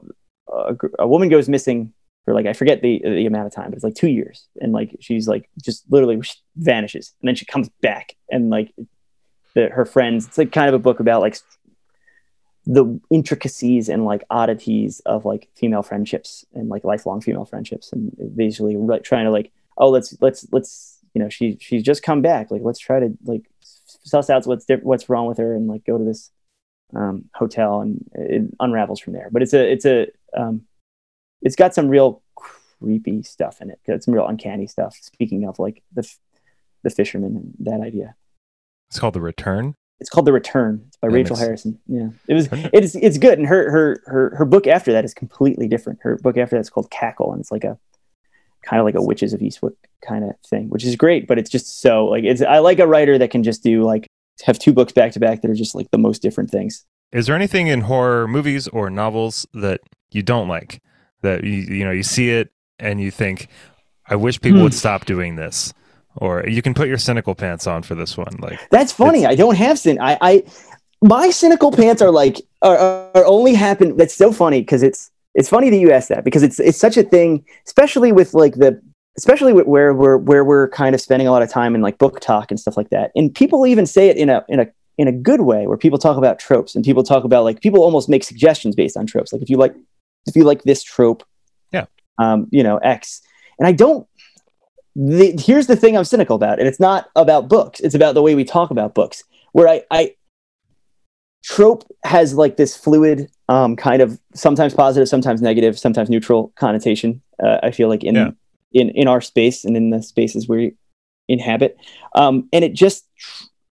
a, 0.53 0.77
a 1.01 1.07
woman 1.09 1.29
goes 1.29 1.49
missing 1.49 1.93
for 2.25 2.35
like 2.35 2.47
i 2.47 2.53
forget 2.53 2.83
the 2.83 3.01
the 3.05 3.27
amount 3.27 3.47
of 3.47 3.53
time 3.53 3.71
but 3.71 3.77
it's 3.77 3.85
like 3.85 3.95
two 3.95 4.09
years. 4.09 4.47
And 4.61 4.73
like 4.73 4.97
she's 5.01 5.27
like 5.27 5.49
just 5.63 5.85
literally 5.91 6.21
vanishes. 6.57 7.15
And 7.21 7.29
then 7.29 7.35
she 7.35 7.47
comes 7.47 7.69
back. 7.81 8.17
And 8.31 8.51
like 8.51 8.73
the, 9.55 9.69
her 9.69 9.85
friends 9.85 10.27
it's 10.27 10.39
like 10.39 10.53
kind 10.53 10.69
of 10.69 10.75
a 10.75 10.79
book 10.79 11.01
about 11.01 11.23
like 11.23 11.39
the 12.65 13.01
intricacies 13.11 13.89
and 13.89 14.05
like 14.05 14.25
oddities 14.31 15.01
of 15.01 15.25
like 15.25 15.49
female 15.57 15.83
friendships 15.83 16.45
and 16.55 16.69
like 16.69 16.85
lifelong 16.85 17.21
female 17.21 17.45
friendships. 17.45 17.93
And 17.93 18.15
basically 18.37 18.77
like 18.77 19.05
trying 19.05 19.25
to 19.25 19.31
like 19.31 19.53
oh 19.79 19.89
let's 19.89 20.15
let's 20.21 20.47
let's 20.53 20.99
you 21.15 21.23
know 21.23 21.29
she 21.29 21.57
she's 21.61 21.83
just 21.83 22.03
come 22.03 22.23
back. 22.23 22.51
Like 22.51 22.63
let's 22.63 22.79
try 22.79 23.01
to 23.01 23.17
like 23.25 23.51
suss 23.61 24.31
out 24.31 24.47
what's 24.47 24.67
what's 24.83 25.09
wrong 25.09 25.27
with 25.27 25.39
her 25.39 25.55
and 25.55 25.67
like 25.67 25.85
go 25.85 25.99
to 25.99 26.05
this 26.05 26.31
um, 26.95 27.25
hotel 27.35 27.81
and 27.81 28.05
it 28.15 28.43
unravels 28.61 29.01
from 29.01 29.15
there. 29.15 29.29
But 29.33 29.43
it's 29.43 29.55
a 29.55 29.73
it's 29.73 29.87
a 29.87 30.09
um, 30.37 30.67
it's 31.43 31.57
got 31.57 31.75
some 31.75 31.89
real 31.89 32.23
creepy 32.37 33.23
stuff 33.23 33.61
in 33.61 33.71
it 33.71 33.79
got 33.87 34.03
some 34.03 34.15
real 34.15 34.27
uncanny 34.27 34.67
stuff 34.67 34.97
speaking 35.01 35.47
of 35.47 35.59
like 35.59 35.83
the 35.93 36.09
the 36.83 36.91
fisherman 36.91 37.37
and 37.37 37.55
that 37.61 37.81
idea 37.81 38.15
It's 38.91 38.99
called 38.99 39.15
The 39.15 39.21
Return. 39.21 39.75
it's 40.01 40.11
called 40.11 40.27
The 40.27 40.33
Return. 40.33 40.85
It's 40.89 40.97
by 40.97 41.09
That 41.09 41.15
Rachel 41.15 41.37
makes- 41.37 41.45
Harrison. 41.47 41.79
Yeah, 41.87 42.09
it 42.29 42.35
was. 42.35 42.49
It's 42.73 42.95
it's 42.97 43.19
good, 43.19 43.39
and 43.39 43.47
her 43.47 43.71
her 43.71 44.03
her 44.07 44.35
her 44.37 44.45
book 44.45 44.67
after 44.67 44.93
that 44.93 45.05
is 45.05 45.15
completely 45.15 45.69
different. 45.69 46.01
Her 46.03 46.17
book 46.19 46.37
after 46.37 46.57
that's 46.57 46.71
called 46.71 46.91
Cackle, 46.91 47.31
and 47.33 47.41
it's 47.41 47.53
like 47.53 47.63
a 47.65 47.79
kind 48.65 48.81
of 48.81 48.85
like 48.85 48.95
a 48.97 49.03
Witches 49.03 49.33
of 49.33 49.41
Eastwick 49.41 49.75
kind 50.07 50.25
of 50.25 50.33
thing, 50.45 50.69
which 50.69 50.85
is 50.85 50.97
great. 50.97 51.27
But 51.29 51.39
it's 51.39 51.49
just 51.51 51.81
so 51.81 52.07
like 52.07 52.25
it's. 52.25 52.43
I 52.43 52.59
like 52.59 52.81
a 52.81 52.87
writer 52.87 53.17
that 53.19 53.31
can 53.31 53.43
just 53.45 53.63
do 53.63 53.85
like 53.85 54.07
have 54.45 54.59
two 54.59 54.73
books 54.73 54.93
back 54.93 55.13
to 55.13 55.21
back 55.21 55.41
that 55.43 55.51
are 55.51 55.55
just 55.55 55.75
like 55.77 55.89
the 55.93 55.99
most 55.99 56.21
different 56.21 56.51
things. 56.51 56.85
Is 57.13 57.27
there 57.27 57.37
anything 57.37 57.69
in 57.69 57.83
horror 57.83 58.27
movies 58.27 58.67
or 58.69 58.91
novels 58.91 59.47
that 59.55 59.81
you 60.11 60.23
don't 60.23 60.49
like? 60.49 60.81
That 61.23 61.45
you 61.45 61.53
you 61.53 61.85
know 61.85 61.91
you 61.91 62.03
see 62.03 62.31
it 62.31 62.51
and 62.79 63.01
you 63.01 63.11
think, 63.11 63.49
I 64.07 64.17
wish 64.17 64.41
people 64.41 64.59
Hmm. 64.59 64.65
would 64.65 64.75
stop 64.75 65.05
doing 65.05 65.37
this. 65.37 65.73
Or 66.17 66.45
you 66.47 66.61
can 66.61 66.75
put 66.75 66.89
your 66.89 66.99
cynical 66.99 67.35
pants 67.35 67.67
on 67.67 67.83
for 67.83 67.95
this 67.95 68.19
one. 68.19 68.37
Like 68.39 68.61
That's 68.71 68.93
funny. 68.93 69.25
I 69.25 69.35
don't 69.35 69.55
have 69.57 69.79
sin. 69.79 69.99
I, 70.01 70.19
I 70.21 70.43
my 71.03 71.31
cynical 71.31 71.73
pants 71.73 72.03
are 72.03 72.11
like 72.11 72.41
are, 72.61 72.77
are 72.77 73.25
only 73.25 73.55
happen. 73.55 73.97
That's 73.97 74.15
so 74.15 74.31
funny 74.33 74.61
because 74.61 74.83
it's 74.83 75.11
it's 75.35 75.49
funny 75.49 75.71
that 75.71 75.79
you 75.79 75.91
asked 75.91 76.11
that 76.11 76.25
because 76.25 76.43
it's 76.43 76.61
it's 76.61 76.77
such 76.79 76.97
a 76.99 77.03
thing, 77.03 77.45
especially 77.67 78.13
with 78.13 78.35
like 78.35 78.57
the 78.57 78.79
especially 79.17 79.53
with 79.55 79.67
where 79.67 79.95
we're 79.95 80.19
where 80.19 80.45
we're 80.45 80.69
kind 80.69 80.95
of 80.95 81.01
spending 81.01 81.27
a 81.27 81.31
lot 81.31 81.43
of 81.43 81.51
time 81.51 81.75
in 81.75 81.81
like 81.81 81.97
book 81.99 82.21
talk 82.21 82.51
and 82.51 82.61
stuff 82.61 82.77
like 82.77 82.91
that. 82.91 83.11
And 83.17 83.35
people 83.35 83.67
even 83.67 83.87
say 83.87 84.09
it 84.09 84.17
in 84.19 84.29
a 84.29 84.45
in 84.51 84.61
a 84.61 84.67
in 84.99 85.09
a 85.09 85.13
good 85.13 85.41
way 85.41 85.67
where 85.67 85.79
people 85.79 85.99
talk 85.99 86.19
about 86.19 86.39
tropes 86.39 86.75
and 86.75 86.85
people 86.85 87.03
talk 87.03 87.25
about 87.25 87.45
like 87.45 87.63
people 87.63 87.81
almost 87.83 88.11
make 88.11 88.23
suggestions 88.23 88.75
based 88.77 88.97
on 88.99 89.07
tropes. 89.07 89.33
Like 89.33 89.41
if 89.41 89.49
you 89.49 89.57
like 89.57 89.75
if 90.27 90.37
you 90.37 90.45
like 90.45 90.63
this 90.63 90.83
trope, 90.83 91.25
yeah, 91.73 91.87
um, 92.19 92.49
you 92.51 92.63
know 92.63 92.79
X. 92.79 93.23
And 93.59 93.67
I 93.67 93.73
don't. 93.73 94.07
The, 94.95 95.35
here's 95.39 95.69
the 95.69 95.77
thing 95.77 95.97
I'm 95.97 96.05
cynical 96.05 96.37
about, 96.37 96.59
and 96.59 96.69
it's 96.69 96.81
not 96.81 97.11
about 97.17 97.49
books. 97.49 97.81
It's 97.81 97.95
about 97.95 98.15
the 98.15 98.23
way 98.23 98.35
we 98.35 98.45
talk 98.45 98.71
about 98.71 98.95
books. 98.95 99.25
Where 99.53 99.69
I, 99.69 99.83
I 99.91 100.15
trope 101.43 101.85
has 102.05 102.35
like 102.35 102.57
this 102.57 102.77
fluid 102.77 103.31
um, 103.49 103.77
kind 103.77 104.03
of 104.03 104.19
sometimes 104.35 104.75
positive, 104.75 105.09
sometimes 105.09 105.43
negative, 105.43 105.79
sometimes 105.79 106.11
neutral 106.11 106.53
connotation. 106.57 107.23
Uh, 107.43 107.59
I 107.63 107.71
feel 107.71 107.89
like 107.89 108.05
in 108.05 108.15
yeah. 108.15 108.31
in 108.73 108.91
in 108.91 109.09
our 109.09 109.21
space 109.21 109.65
and 109.65 109.77
in 109.77 109.91
the 109.91 110.03
spaces 110.03 110.49
we 110.49 110.75
inhabit, 111.29 111.77
um, 112.15 112.49
and 112.53 112.65
it 112.65 112.75
just 112.75 113.09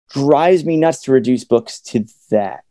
drives 0.10 0.66
me 0.66 0.78
nuts 0.78 1.02
to 1.04 1.12
reduce 1.12 1.44
books 1.44 1.80
to 1.80 2.06
that 2.30 2.65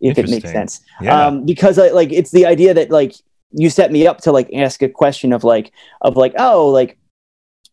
if 0.00 0.18
it 0.18 0.28
makes 0.28 0.50
sense. 0.50 0.80
Yeah. 1.00 1.26
um, 1.26 1.44
because 1.44 1.78
I, 1.78 1.88
like 1.88 2.12
it's 2.12 2.30
the 2.30 2.46
idea 2.46 2.74
that 2.74 2.90
like 2.90 3.14
you 3.52 3.70
set 3.70 3.92
me 3.92 4.06
up 4.06 4.18
to 4.22 4.32
like 4.32 4.52
ask 4.54 4.82
a 4.82 4.88
question 4.88 5.32
of 5.32 5.44
like 5.44 5.72
of 6.00 6.16
like 6.16 6.34
oh 6.38 6.68
like 6.68 6.98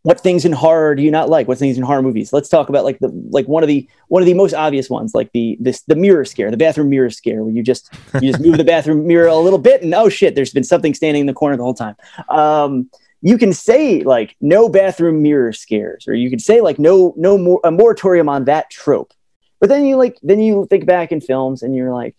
what 0.05 0.21
things 0.21 0.45
in 0.45 0.51
horror 0.51 0.93
do 0.93 1.01
you 1.01 1.09
not 1.09 1.29
like? 1.29 1.47
What 1.47 1.57
things 1.57 1.79
in 1.79 1.83
horror 1.83 2.03
movies? 2.03 2.31
Let's 2.31 2.47
talk 2.47 2.69
about 2.69 2.83
like 2.83 2.99
the 2.99 3.09
like 3.31 3.47
one 3.47 3.63
of 3.63 3.67
the 3.67 3.89
one 4.07 4.21
of 4.21 4.27
the 4.27 4.35
most 4.35 4.53
obvious 4.53 4.87
ones 4.87 5.15
like 5.15 5.31
the 5.33 5.57
this 5.59 5.81
the 5.81 5.95
mirror 5.95 6.23
scare 6.25 6.51
the 6.51 6.57
bathroom 6.57 6.89
mirror 6.89 7.09
scare 7.09 7.43
where 7.43 7.51
you 7.51 7.63
just 7.63 7.91
you 8.21 8.31
just 8.31 8.39
move 8.43 8.57
the 8.57 8.63
bathroom 8.63 9.07
mirror 9.07 9.27
a 9.27 9.35
little 9.35 9.57
bit 9.57 9.81
and 9.81 9.95
oh 9.95 10.07
shit 10.07 10.35
there's 10.35 10.53
been 10.53 10.63
something 10.63 10.93
standing 10.93 11.21
in 11.21 11.25
the 11.25 11.33
corner 11.33 11.57
the 11.57 11.63
whole 11.63 11.73
time. 11.73 11.95
Um 12.29 12.87
you 13.21 13.39
can 13.39 13.51
say 13.51 14.03
like 14.03 14.35
no 14.41 14.69
bathroom 14.69 15.23
mirror 15.23 15.51
scares 15.51 16.07
or 16.07 16.13
you 16.13 16.29
can 16.29 16.37
say 16.37 16.61
like 16.61 16.77
no 16.77 17.15
no 17.17 17.35
more 17.35 17.59
a 17.63 17.71
moratorium 17.71 18.29
on 18.29 18.45
that 18.45 18.69
trope 18.69 19.11
but 19.59 19.69
then 19.69 19.85
you 19.85 19.95
like 19.95 20.17
then 20.23 20.39
you 20.39 20.67
think 20.69 20.85
back 20.85 21.11
in 21.11 21.21
films 21.21 21.63
and 21.63 21.75
you're 21.75 21.93
like 21.93 22.15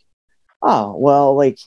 oh 0.62 0.96
well 0.96 1.34
like 1.34 1.58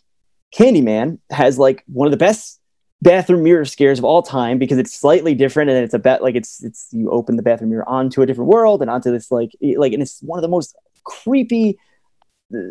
candyman 0.54 1.20
has 1.30 1.58
like 1.58 1.84
one 1.88 2.08
of 2.08 2.12
the 2.12 2.18
best 2.18 2.60
bathroom 3.02 3.44
mirror 3.44 3.64
scares 3.64 3.98
of 3.98 4.06
all 4.06 4.22
time 4.22 4.58
because 4.58 4.78
it's 4.78 4.94
slightly 4.94 5.34
different 5.34 5.70
and 5.70 5.84
it's 5.84 5.94
a 5.94 6.00
bet 6.00 6.22
like 6.22 6.36
it's 6.36 6.64
it's 6.64 6.90
you 6.92 7.10
open 7.12 7.38
the 7.38 7.44
bathroom 7.44 7.70
mirror 7.70 7.88
onto 7.88 8.22
a 8.22 8.26
different 8.26 8.50
world 8.50 8.82
and 8.82 8.90
onto 8.90 9.12
this 9.12 9.32
like 9.32 9.52
like 9.78 9.94
and 9.94 10.02
it's 10.02 10.22
one 10.22 10.38
of 10.38 10.42
the 10.42 10.50
most 10.50 10.76
creepy 11.06 11.78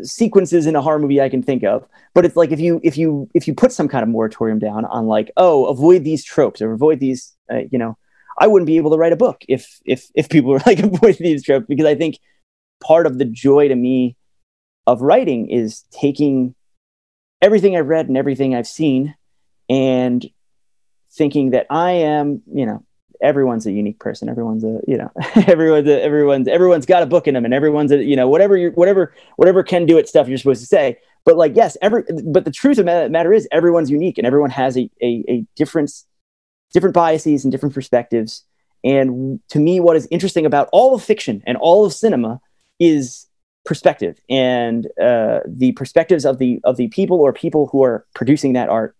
sequences 0.03 0.67
in 0.67 0.77
a 0.77 0.83
horror 0.83 0.99
movie 0.99 1.21
I 1.21 1.29
can 1.29 1.43
think 1.43 1.63
of. 1.65 1.87
But 2.15 2.25
it's 2.25 2.37
like 2.37 2.51
if 2.51 2.61
you 2.61 2.81
if 2.83 2.97
you 2.97 3.29
if 3.35 3.47
you 3.47 3.55
put 3.55 3.73
some 3.73 3.89
kind 3.89 4.03
of 4.03 4.09
moratorium 4.09 4.59
down 4.59 4.85
on 4.85 5.07
like 5.07 5.31
oh 5.37 5.67
avoid 5.67 6.05
these 6.05 6.25
tropes 6.25 6.61
or 6.61 6.73
avoid 6.73 7.01
these 7.01 7.33
uh, 7.53 7.63
you 7.71 7.79
know 7.79 7.97
I 8.39 8.47
wouldn't 8.47 8.67
be 8.67 8.77
able 8.77 8.91
to 8.91 8.97
write 8.97 9.13
a 9.13 9.17
book 9.17 9.45
if 9.49 9.79
if 9.85 10.09
if 10.15 10.29
people 10.29 10.51
were 10.51 10.63
like 10.67 10.81
avoid 10.81 11.17
these 11.19 11.45
tropes 11.45 11.67
because 11.69 11.87
I 11.87 11.95
think 11.95 12.19
part 12.89 13.07
of 13.07 13.19
the 13.19 13.25
joy 13.25 13.69
to 13.69 13.77
me 13.77 14.17
of 14.87 15.03
writing 15.03 15.51
is 15.51 15.85
taking 15.91 16.55
everything 17.43 17.77
I've 17.77 17.87
read 17.87 18.09
and 18.09 18.17
everything 18.17 18.55
I've 18.55 18.67
seen 18.67 19.15
and 19.69 20.27
thinking 21.13 21.51
that 21.51 21.67
I 21.71 21.93
am 21.93 22.43
you 22.53 22.67
know 22.67 22.85
everyone's 23.21 23.67
a 23.67 23.73
unique 23.73 23.99
person. 23.99 24.29
Everyone's 24.29 24.65
a, 24.65 24.81
you 24.87 24.97
know, 24.97 25.11
everyone's 25.47 25.89
a, 25.89 26.03
everyone's 26.03 26.49
everyone's 26.49 26.87
got 26.87 27.03
a 27.03 27.07
book 27.07 27.27
in 27.27 27.35
them, 27.35 27.45
and 27.45 27.55
everyone's 27.55 27.93
a, 27.93 28.03
you 28.03 28.17
know, 28.17 28.29
whatever 28.29 28.57
you 28.57 28.71
whatever 28.71 29.15
whatever 29.37 29.63
can 29.63 29.87
do 29.87 29.99
it 29.99 30.09
stuff 30.09 30.29
you're 30.29 30.39
supposed 30.39 30.61
to 30.61 30.67
say. 30.67 30.99
But 31.25 31.37
like, 31.37 31.57
yes, 31.57 31.77
every 31.83 32.05
but 32.25 32.45
the 32.45 32.51
truth 32.51 32.79
of 32.79 32.87
the 32.87 33.09
matter 33.11 33.33
is 33.33 33.49
everyone's 33.53 33.91
unique, 33.91 34.19
and 34.19 34.27
everyone 34.27 34.51
has 34.51 34.77
a 34.77 34.91
a, 35.03 35.25
a 35.29 35.45
difference, 35.57 36.07
different 36.73 36.95
biases 36.95 37.45
and 37.45 37.53
different 37.53 37.75
perspectives. 37.75 38.45
And 38.85 39.41
to 39.49 39.59
me, 39.59 39.81
what 39.81 39.97
is 39.97 40.07
interesting 40.11 40.47
about 40.47 40.69
all 40.73 40.95
of 40.95 41.03
fiction 41.03 41.43
and 41.47 41.57
all 41.57 41.85
of 41.85 41.93
cinema 41.93 42.41
is 42.79 43.27
perspective 43.65 44.19
and 44.31 44.87
uh, 45.01 45.41
the 45.47 45.73
perspectives 45.73 46.25
of 46.25 46.39
the 46.39 46.61
of 46.65 46.77
the 46.77 46.89
people 46.89 47.21
or 47.21 47.33
people 47.33 47.67
who 47.67 47.83
are 47.85 48.07
producing 48.15 48.55
that 48.55 48.69
art. 48.69 48.97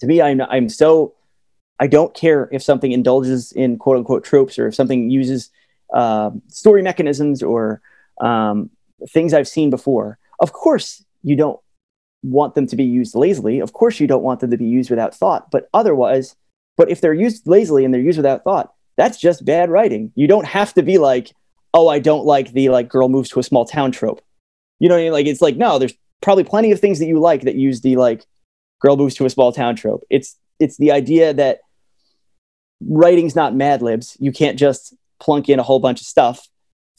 To 0.00 0.06
me, 0.06 0.20
I'm 0.20 0.40
I'm 0.40 0.68
so 0.68 1.14
I 1.78 1.86
don't 1.86 2.14
care 2.14 2.48
if 2.52 2.62
something 2.62 2.92
indulges 2.92 3.52
in 3.52 3.78
quote 3.78 3.96
unquote 3.96 4.24
tropes 4.24 4.58
or 4.58 4.66
if 4.66 4.74
something 4.74 5.10
uses 5.10 5.50
uh, 5.92 6.30
story 6.48 6.82
mechanisms 6.82 7.42
or 7.42 7.80
um, 8.20 8.70
things 9.08 9.34
I've 9.34 9.48
seen 9.48 9.70
before. 9.70 10.18
Of 10.40 10.52
course, 10.52 11.04
you 11.22 11.36
don't 11.36 11.60
want 12.22 12.54
them 12.54 12.66
to 12.66 12.76
be 12.76 12.84
used 12.84 13.14
lazily. 13.14 13.60
Of 13.60 13.72
course, 13.72 14.00
you 14.00 14.06
don't 14.06 14.22
want 14.22 14.40
them 14.40 14.50
to 14.50 14.56
be 14.56 14.66
used 14.66 14.90
without 14.90 15.14
thought. 15.14 15.50
But 15.50 15.68
otherwise, 15.74 16.36
but 16.76 16.90
if 16.90 17.00
they're 17.00 17.14
used 17.14 17.46
lazily 17.46 17.84
and 17.84 17.92
they're 17.92 18.00
used 18.00 18.18
without 18.18 18.44
thought, 18.44 18.72
that's 18.96 19.18
just 19.18 19.44
bad 19.44 19.70
writing. 19.70 20.12
You 20.14 20.26
don't 20.26 20.46
have 20.46 20.74
to 20.74 20.82
be 20.82 20.98
like, 20.98 21.32
oh, 21.74 21.88
I 21.88 21.98
don't 21.98 22.24
like 22.24 22.52
the 22.52 22.70
like 22.70 22.88
girl 22.88 23.08
moves 23.08 23.28
to 23.30 23.40
a 23.40 23.42
small 23.42 23.66
town 23.66 23.92
trope. 23.92 24.22
You 24.78 24.88
know 24.88 24.94
what 24.94 25.00
I 25.00 25.04
mean? 25.04 25.12
Like 25.12 25.26
it's 25.26 25.42
like 25.42 25.56
no, 25.56 25.78
there's 25.78 25.94
probably 26.22 26.44
plenty 26.44 26.72
of 26.72 26.80
things 26.80 27.00
that 27.00 27.06
you 27.06 27.20
like 27.20 27.42
that 27.42 27.56
use 27.56 27.82
the 27.82 27.96
like 27.96 28.24
girl 28.80 28.96
moves 28.96 29.14
to 29.16 29.26
a 29.26 29.30
small 29.30 29.52
town 29.52 29.76
trope. 29.76 30.04
It's 30.08 30.38
it's 30.60 30.78
the 30.78 30.92
idea 30.92 31.34
that 31.34 31.58
writing's 32.80 33.36
not 33.36 33.54
Mad 33.54 33.82
Libs. 33.82 34.16
You 34.20 34.32
can't 34.32 34.58
just 34.58 34.94
plunk 35.20 35.48
in 35.48 35.58
a 35.58 35.62
whole 35.62 35.80
bunch 35.80 36.00
of 36.00 36.06
stuff, 36.06 36.48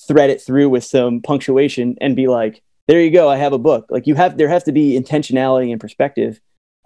thread 0.08 0.30
it 0.30 0.42
through 0.42 0.70
with 0.70 0.84
some 0.84 1.22
punctuation, 1.22 1.96
and 2.02 2.16
be 2.16 2.28
like, 2.28 2.62
"There 2.88 3.02
you 3.02 3.12
go, 3.12 3.30
I 3.30 3.38
have 3.38 3.54
a 3.54 3.58
book." 3.58 3.88
Like 3.90 4.08
you 4.08 4.16
have, 4.16 4.38
there 4.38 4.50
have 4.50 4.66
to 4.66 4.72
be 4.72 5.00
intentionality 5.00 5.72
and 5.72 5.80
perspective 5.80 6.40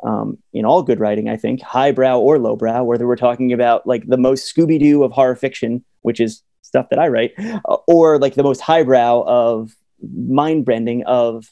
um, 0.03 0.37
in 0.53 0.65
all 0.65 0.83
good 0.83 0.99
writing. 0.99 1.27
I 1.27 1.37
think 1.37 1.61
highbrow 1.61 2.19
or 2.19 2.37
lowbrow, 2.37 2.83
whether 2.83 3.07
we're 3.07 3.15
talking 3.15 3.51
about 3.51 3.87
like 3.87 4.05
the 4.07 4.17
most 4.17 4.53
Scooby 4.53 4.79
Doo 4.79 5.03
of 5.03 5.11
horror 5.11 5.35
fiction, 5.35 5.83
which 6.01 6.19
is 6.19 6.43
stuff 6.69 6.89
that 6.89 6.99
I 6.99 7.07
write, 7.07 7.33
uh, 7.37 7.77
or 7.87 8.17
like 8.17 8.35
the 8.35 8.43
most 8.43 8.61
highbrow 8.61 9.23
of 9.25 9.75
mind 10.01 10.63
branding 10.65 11.03
of 11.05 11.51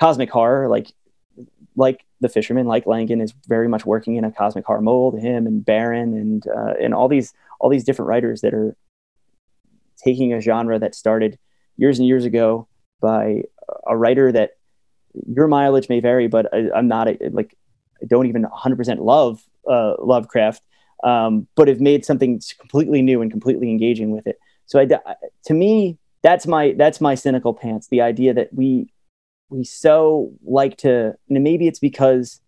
cosmic 0.00 0.30
horror, 0.30 0.68
like 0.68 0.88
like 1.76 2.04
the 2.20 2.28
fisherman, 2.28 2.66
like 2.66 2.86
Langan, 2.86 3.20
is 3.20 3.32
very 3.46 3.68
much 3.68 3.86
working 3.86 4.16
in 4.16 4.24
a 4.24 4.32
cosmic 4.32 4.64
horror 4.64 4.80
mold. 4.80 5.18
Him 5.20 5.46
and 5.46 5.64
Barron 5.64 6.14
and 6.14 6.46
uh, 6.48 6.74
and 6.80 6.94
all 6.94 7.08
these 7.08 7.32
all 7.60 7.70
these 7.70 7.84
different 7.84 8.08
writers 8.08 8.40
that 8.40 8.54
are 8.54 8.74
taking 10.02 10.32
a 10.32 10.40
genre 10.40 10.78
that 10.78 10.94
started 10.94 11.38
years 11.76 11.98
and 11.98 12.08
years 12.08 12.24
ago 12.24 12.66
by 13.00 13.42
a 13.86 13.96
writer 13.96 14.32
that 14.32 14.56
your 15.26 15.46
mileage 15.46 15.88
may 15.88 16.00
vary, 16.00 16.28
but 16.28 16.52
I, 16.52 16.78
am 16.78 16.88
not 16.88 17.08
a, 17.08 17.18
like 17.30 17.56
I 18.02 18.06
don't 18.06 18.26
even 18.26 18.44
100% 18.44 18.98
love 19.00 19.42
uh, 19.68 19.94
Lovecraft, 19.98 20.62
um, 21.02 21.46
but 21.56 21.68
have 21.68 21.80
made 21.80 22.04
something 22.04 22.40
completely 22.58 23.02
new 23.02 23.22
and 23.22 23.30
completely 23.30 23.70
engaging 23.70 24.10
with 24.10 24.26
it. 24.26 24.38
So 24.66 24.80
I, 24.80 24.86
to 25.46 25.54
me, 25.54 25.98
that's 26.22 26.46
my 26.46 26.74
that's 26.76 27.00
my 27.00 27.14
cynical 27.14 27.54
pants. 27.54 27.88
The 27.88 28.00
idea 28.00 28.34
that 28.34 28.52
we 28.52 28.92
we 29.48 29.64
so 29.64 30.32
like 30.44 30.76
to 30.78 31.14
and 31.28 31.42
maybe 31.44 31.66
it's 31.66 31.78
because 31.78 32.40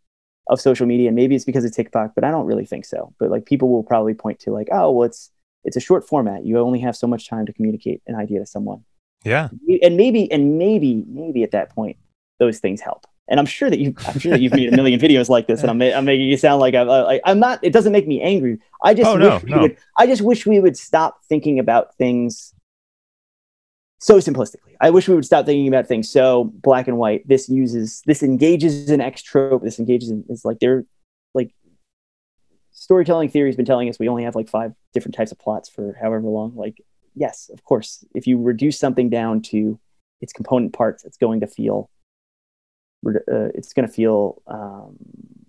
of 0.49 0.61
social 0.61 0.87
media 0.87 1.09
and 1.09 1.17
maybe 1.17 1.35
it's 1.35 1.45
because 1.45 1.65
of 1.65 1.75
TikTok, 1.75 2.15
but 2.15 2.25
I 2.25 2.31
don't 2.31 2.47
really 2.47 2.67
think 2.67 2.85
so. 2.85 3.15
But 3.19 3.31
like 3.31 3.47
people 3.47 3.71
will 3.71 3.83
probably 3.83 4.15
point 4.15 4.41
to 4.41 4.51
like, 4.51 4.69
oh, 4.73 4.91
well, 4.91 5.07
it's 5.07 5.31
it's 5.65 5.77
a 5.77 5.81
short 5.81 6.07
format. 6.07 6.45
You 6.45 6.59
only 6.59 6.81
have 6.81 6.97
so 6.97 7.07
much 7.07 7.29
time 7.29 7.47
to 7.47 7.53
communicate 7.53 8.03
an 8.07 8.17
idea 8.17 8.41
to 8.41 8.47
someone. 8.47 8.85
Yeah. 9.25 9.49
And 9.83 9.97
maybe 9.97 10.31
and 10.31 10.59
maybe 10.59 11.05
maybe 11.07 11.43
at 11.43 11.53
that 11.53 11.71
point 11.71 11.97
those 12.39 12.59
things 12.59 12.81
help. 12.81 13.07
And 13.29 13.39
I'm 13.39 13.47
sure 13.47 13.71
that 13.71 13.79
you 13.79 13.95
I'm 14.07 14.19
sure 14.19 14.33
that 14.33 14.41
you've 14.41 14.53
made 14.53 14.73
a 14.73 14.77
million 14.77 15.01
videos 15.07 15.29
like 15.29 15.47
this, 15.47 15.63
and 15.63 15.71
I'm 15.71 15.81
I'm 15.81 16.05
making 16.05 16.27
you 16.27 16.37
sound 16.37 16.61
like 16.61 16.75
I'm 16.75 16.89
uh, 16.89 17.05
like, 17.05 17.21
I'm 17.25 17.39
not. 17.39 17.61
It 17.63 17.73
doesn't 17.73 17.93
make 17.93 18.07
me 18.07 18.21
angry. 18.21 18.59
I 18.83 18.95
just 18.95 19.09
oh, 19.09 19.15
wish 19.15 19.45
no, 19.45 19.57
no. 19.57 19.63
Would, 19.63 19.77
I 19.97 20.07
just 20.07 20.23
wish 20.23 20.45
we 20.47 20.61
would 20.61 20.77
stop 20.77 21.21
thinking 21.29 21.59
about 21.59 21.95
things 21.97 22.53
so 24.03 24.19
simplistically. 24.19 24.75
I 24.81 24.91
wish 24.91 25.07
we 25.09 25.15
would 25.15 25.25
stop 25.25 25.47
thinking 25.47 25.69
about 25.69 25.87
things 25.87 26.11
so 26.11 26.53
black 26.55 26.89
and 26.89 26.99
white. 26.99 27.27
This 27.27 27.49
uses 27.49 28.03
this 28.05 28.23
engages 28.23 28.91
an 28.91 29.01
X 29.01 29.23
trope. 29.23 29.63
This 29.63 29.79
engages 29.79 30.11
in 30.11 30.25
it's 30.29 30.45
like 30.45 30.59
they're 30.59 30.85
like 31.35 31.55
storytelling 32.73 33.29
theory 33.29 33.49
has 33.49 33.57
been 33.57 33.65
telling 33.65 33.89
us 33.89 33.99
we 34.01 34.09
only 34.09 34.25
have 34.25 34.35
like 34.35 34.49
five 34.49 34.73
different 34.93 35.15
types 35.15 35.31
of 35.31 35.39
plots 35.39 35.69
for 35.69 35.97
however 36.01 36.27
long. 36.27 36.57
Like, 36.57 36.83
yes, 37.15 37.49
of 37.53 37.63
course, 37.63 38.05
if 38.13 38.27
you 38.27 38.43
reduce 38.43 38.77
something 38.77 39.09
down 39.09 39.41
to 39.43 39.79
its 40.21 40.33
component 40.33 40.73
parts, 40.73 41.05
it's 41.05 41.17
going 41.17 41.41
to 41.41 41.47
feel 41.47 41.89
uh, 43.07 43.51
it's 43.55 43.73
going 43.73 43.87
to 43.87 43.93
feel 43.93 44.43
um, 44.47 44.97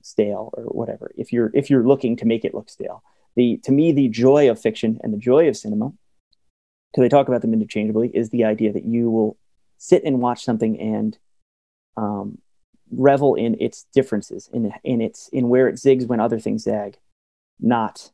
stale 0.01 0.51
or 0.53 0.63
whatever. 0.63 1.11
If 1.15 1.31
you're 1.31 1.51
if 1.53 1.69
you're 1.69 1.85
looking 1.85 2.15
to 2.17 2.25
make 2.25 2.45
it 2.45 2.53
look 2.53 2.69
stale, 2.69 3.03
the 3.35 3.57
to 3.63 3.71
me 3.71 3.91
the 3.91 4.09
joy 4.09 4.49
of 4.49 4.59
fiction 4.59 4.99
and 5.03 5.13
the 5.13 5.17
joy 5.17 5.47
of 5.47 5.57
cinema 5.57 5.93
because 6.93 7.05
I 7.05 7.09
talk 7.09 7.27
about 7.27 7.41
them 7.41 7.53
interchangeably, 7.53 8.09
is 8.13 8.29
the 8.29 8.43
idea 8.43 8.71
that 8.71 8.85
you 8.85 9.09
will 9.09 9.37
sit 9.77 10.03
and 10.03 10.19
watch 10.19 10.43
something 10.43 10.79
and 10.79 11.17
um, 11.97 12.37
revel 12.91 13.33
in 13.35 13.57
its 13.59 13.85
differences, 13.93 14.49
in 14.53 14.71
in 14.83 15.01
its 15.01 15.27
in 15.29 15.49
where 15.49 15.67
it 15.67 15.75
zigs 15.75 16.07
when 16.07 16.19
other 16.19 16.39
things 16.39 16.63
zag, 16.63 16.97
not 17.59 18.11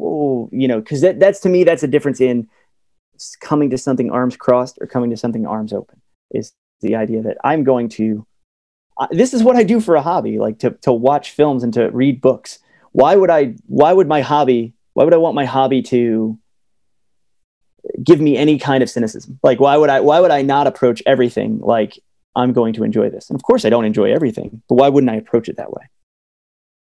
oh, 0.00 0.48
you 0.52 0.68
know, 0.68 0.80
because 0.80 1.00
that, 1.00 1.18
that's 1.18 1.40
to 1.40 1.48
me 1.48 1.64
that's 1.64 1.82
a 1.82 1.88
difference 1.88 2.20
in 2.20 2.48
coming 3.40 3.70
to 3.70 3.78
something 3.78 4.10
arms 4.10 4.36
crossed 4.36 4.78
or 4.80 4.86
coming 4.86 5.10
to 5.10 5.16
something 5.16 5.46
arms 5.46 5.72
open. 5.72 6.00
Is 6.30 6.52
the 6.80 6.96
idea 6.96 7.22
that 7.22 7.36
I'm 7.44 7.64
going 7.64 7.88
to 7.90 8.26
uh, 8.96 9.06
this 9.10 9.32
is 9.32 9.44
what 9.44 9.56
I 9.56 9.62
do 9.62 9.80
for 9.80 9.94
a 9.94 10.02
hobby, 10.02 10.38
like 10.38 10.58
to 10.60 10.70
to 10.82 10.92
watch 10.92 11.30
films 11.30 11.62
and 11.62 11.72
to 11.74 11.90
read 11.90 12.20
books. 12.20 12.58
Why 12.92 13.14
would 13.14 13.30
I? 13.30 13.54
Why 13.66 13.92
would 13.92 14.08
my 14.08 14.22
hobby? 14.22 14.74
Why 14.94 15.04
would 15.04 15.14
I 15.14 15.18
want 15.18 15.36
my 15.36 15.44
hobby 15.44 15.82
to 15.82 16.38
give 18.02 18.20
me 18.20 18.36
any 18.36 18.58
kind 18.58 18.82
of 18.82 18.90
cynicism. 18.90 19.38
Like 19.42 19.60
why 19.60 19.76
would 19.76 19.90
I 19.90 20.00
why 20.00 20.20
would 20.20 20.30
I 20.30 20.42
not 20.42 20.66
approach 20.66 21.02
everything 21.06 21.60
like 21.60 21.98
I'm 22.36 22.52
going 22.52 22.72
to 22.74 22.84
enjoy 22.84 23.10
this? 23.10 23.30
And 23.30 23.36
of 23.36 23.42
course 23.42 23.64
I 23.64 23.70
don't 23.70 23.84
enjoy 23.84 24.12
everything, 24.12 24.62
but 24.68 24.76
why 24.76 24.88
wouldn't 24.88 25.10
I 25.10 25.16
approach 25.16 25.48
it 25.48 25.56
that 25.56 25.72
way? 25.72 25.82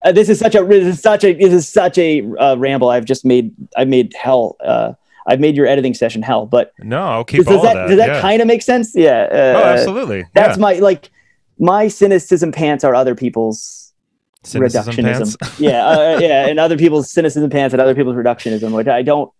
Uh, 0.04 0.12
this 0.12 0.28
is 0.28 0.38
such 0.38 0.54
a 0.54 0.64
this 0.64 0.86
is 0.86 1.00
such 1.00 1.24
a 1.24 1.34
this 1.34 1.52
is 1.52 1.68
such 1.68 1.98
a 1.98 2.22
uh, 2.38 2.56
ramble. 2.56 2.88
I've 2.88 3.04
just 3.04 3.24
made 3.24 3.54
I've 3.76 3.88
made 3.88 4.14
hell. 4.14 4.56
Uh, 5.26 5.32
I've 5.32 5.40
made 5.40 5.56
your 5.56 5.66
editing 5.66 5.94
session 5.94 6.22
hell. 6.22 6.46
But 6.46 6.72
no, 6.78 7.02
I'll 7.02 7.24
keep 7.24 7.44
does 7.44 7.56
all 7.56 7.62
that, 7.62 7.74
that. 7.74 7.88
does 7.88 7.96
that 7.98 8.08
yeah. 8.08 8.20
kind 8.20 8.40
of 8.40 8.48
make 8.48 8.62
sense? 8.62 8.94
Yeah. 8.94 9.28
oh, 9.30 9.60
uh, 9.60 9.64
absolutely. 9.64 10.26
That's 10.34 10.58
my 10.58 10.74
like 10.74 11.10
my 11.58 11.88
cynicism 11.88 12.52
pants 12.52 12.84
are 12.84 12.94
other 12.94 13.14
people's 13.14 13.92
Cynicism 14.42 14.94
reductionism. 14.94 15.38
pants. 15.38 15.60
yeah, 15.60 15.86
uh, 15.86 16.18
yeah, 16.20 16.46
and 16.46 16.58
other 16.58 16.78
people's 16.78 17.10
cynicism 17.10 17.50
pants 17.50 17.72
and 17.74 17.80
other 17.80 17.94
people's 17.94 18.16
reductionism, 18.16 18.72
which 18.72 18.86
I 18.86 19.02
don't, 19.02 19.32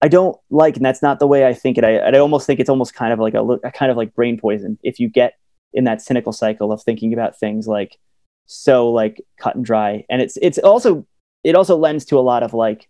I 0.00 0.08
don't 0.08 0.36
like, 0.50 0.76
and 0.76 0.84
that's 0.84 1.02
not 1.02 1.18
the 1.18 1.26
way 1.26 1.46
I 1.46 1.52
think 1.52 1.76
it. 1.76 1.84
I, 1.84 1.98
I 1.98 2.18
almost 2.18 2.46
think 2.46 2.60
it's 2.60 2.70
almost 2.70 2.94
kind 2.94 3.12
of 3.12 3.18
like 3.18 3.34
a, 3.34 3.42
a 3.42 3.70
kind 3.70 3.90
of 3.90 3.96
like 3.96 4.14
brain 4.14 4.38
poison 4.38 4.78
if 4.82 4.98
you 4.98 5.08
get 5.08 5.34
in 5.72 5.84
that 5.84 6.00
cynical 6.00 6.32
cycle 6.32 6.72
of 6.72 6.82
thinking 6.82 7.12
about 7.12 7.38
things 7.38 7.66
like 7.66 7.98
so 8.46 8.90
like 8.90 9.20
cut 9.38 9.56
and 9.56 9.64
dry, 9.64 10.04
and 10.08 10.22
it's 10.22 10.38
it's 10.40 10.58
also 10.58 11.06
it 11.42 11.54
also 11.54 11.76
lends 11.76 12.06
to 12.06 12.18
a 12.18 12.20
lot 12.20 12.42
of 12.42 12.54
like, 12.54 12.88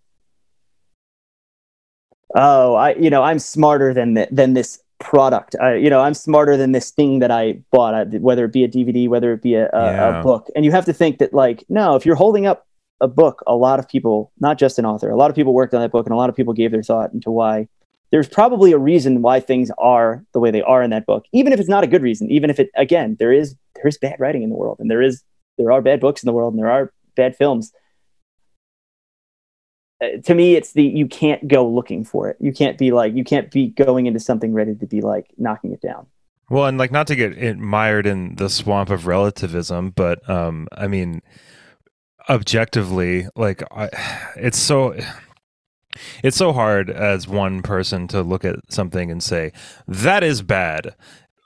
oh, 2.35 2.75
I 2.75 2.95
you 2.95 3.11
know 3.11 3.23
I'm 3.23 3.39
smarter 3.39 3.95
than 3.95 4.15
th- 4.15 4.29
than 4.31 4.55
this 4.55 4.81
product. 5.01 5.55
I, 5.61 5.75
you 5.75 5.91
know, 5.91 6.01
I'm 6.01 6.15
smarter 6.15 6.57
than 6.57 6.73
this 6.73 6.91
thing 6.91 7.19
that 7.19 7.31
I 7.31 7.59
bought, 7.71 7.95
uh, 7.95 8.05
I, 8.15 8.19
whether 8.19 8.45
it 8.47 8.53
be 8.53 8.65
a 8.65 8.69
DVD, 8.69 9.09
whether 9.09 9.33
it 9.33 9.43
be 9.43 9.55
a, 9.55 9.69
a, 9.73 9.85
Yeah. 9.85 10.21
a 10.21 10.23
book. 10.23 10.49
And 10.57 10.65
you 10.65 10.71
have 10.71 10.87
to 10.87 10.93
think 10.95 11.19
that, 11.19 11.35
like, 11.35 11.63
no, 11.69 11.95
if 11.95 12.07
you're 12.07 12.15
holding 12.17 12.47
up 12.47 12.67
a 13.03 13.09
book, 13.09 13.43
a 13.47 13.55
lot 13.55 13.79
of 13.79 13.89
people, 13.89 14.33
not 14.41 14.57
just 14.57 14.79
an 14.79 14.87
author, 14.87 15.11
a 15.11 15.17
lot 15.17 15.29
of 15.31 15.37
people 15.37 15.53
worked 15.53 15.75
on 15.75 15.81
that 15.83 15.91
book 15.93 16.07
and 16.07 16.15
a 16.15 16.17
lot 16.17 16.31
of 16.31 16.37
people 16.37 16.55
gave 16.55 16.71
their 16.71 16.83
thought 16.83 17.13
into 17.13 17.31
why 17.31 17.69
there's 18.13 18.29
probably 18.29 18.71
a 18.73 18.79
reason 18.79 19.21
why 19.23 19.41
things 19.41 19.71
are 19.77 20.25
the 20.33 20.39
way 20.39 20.51
they 20.53 20.63
are 20.63 20.83
in 20.83 20.91
that 20.91 21.05
book, 21.05 21.25
even 21.33 21.53
if 21.53 21.59
it's 21.59 21.69
not 21.69 21.83
a 21.83 21.89
good 21.89 22.01
reason, 22.01 22.31
even 22.31 22.49
if 22.49 22.61
it, 22.61 22.71
again, 22.77 23.17
there 23.19 23.33
is, 23.33 23.57
there 23.75 23.89
is 23.89 23.99
bad 23.99 24.17
writing 24.21 24.43
in 24.45 24.51
the 24.51 24.57
world 24.57 24.77
and 24.79 24.89
there 24.89 25.03
is, 25.03 25.23
there 25.59 25.73
are 25.73 25.83
bad 25.83 25.99
books 26.01 26.23
in 26.23 26.27
the 26.29 26.33
world 26.33 26.55
and 26.55 26.63
there 26.63 26.71
are 26.71 26.93
bad 27.17 27.35
films. 27.37 27.73
To 30.25 30.35
me, 30.35 30.55
it's 30.55 30.73
the 30.73 30.85
you 30.85 31.07
can't 31.07 31.47
go 31.49 31.67
looking 31.69 32.05
for 32.05 32.29
it. 32.29 32.37
You 32.41 32.53
can't 32.53 32.79
be 32.79 32.93
like 32.93 33.15
you 33.15 33.25
can't 33.25 33.51
be 33.51 33.69
going 33.69 34.07
into 34.07 34.21
something 34.21 34.53
ready 34.53 34.75
to 34.75 34.87
be 34.87 35.01
like 35.01 35.27
knocking 35.37 35.73
it 35.73 35.81
down. 35.81 36.07
Well, 36.51 36.67
and 36.67 36.79
like 36.79 36.93
not 36.93 37.07
to 37.09 37.17
get 37.17 37.59
mired 37.59 38.07
in 38.07 38.37
the 38.37 38.51
swamp 38.51 38.91
of 38.91 39.07
relativism, 39.07 39.91
but 39.91 40.29
um, 40.29 40.69
I 40.73 40.89
mean, 40.89 41.23
objectively, 42.29 43.29
like 43.35 43.63
I, 43.73 43.89
it's 44.37 44.59
so 44.59 44.95
it's 46.23 46.37
so 46.37 46.53
hard 46.53 46.91
as 46.91 47.29
one 47.29 47.63
person 47.63 48.09
to 48.09 48.23
look 48.23 48.45
at 48.45 48.57
something 48.69 49.11
and 49.11 49.23
say 49.23 49.53
that 49.87 50.25
is 50.25 50.43
bad 50.43 50.95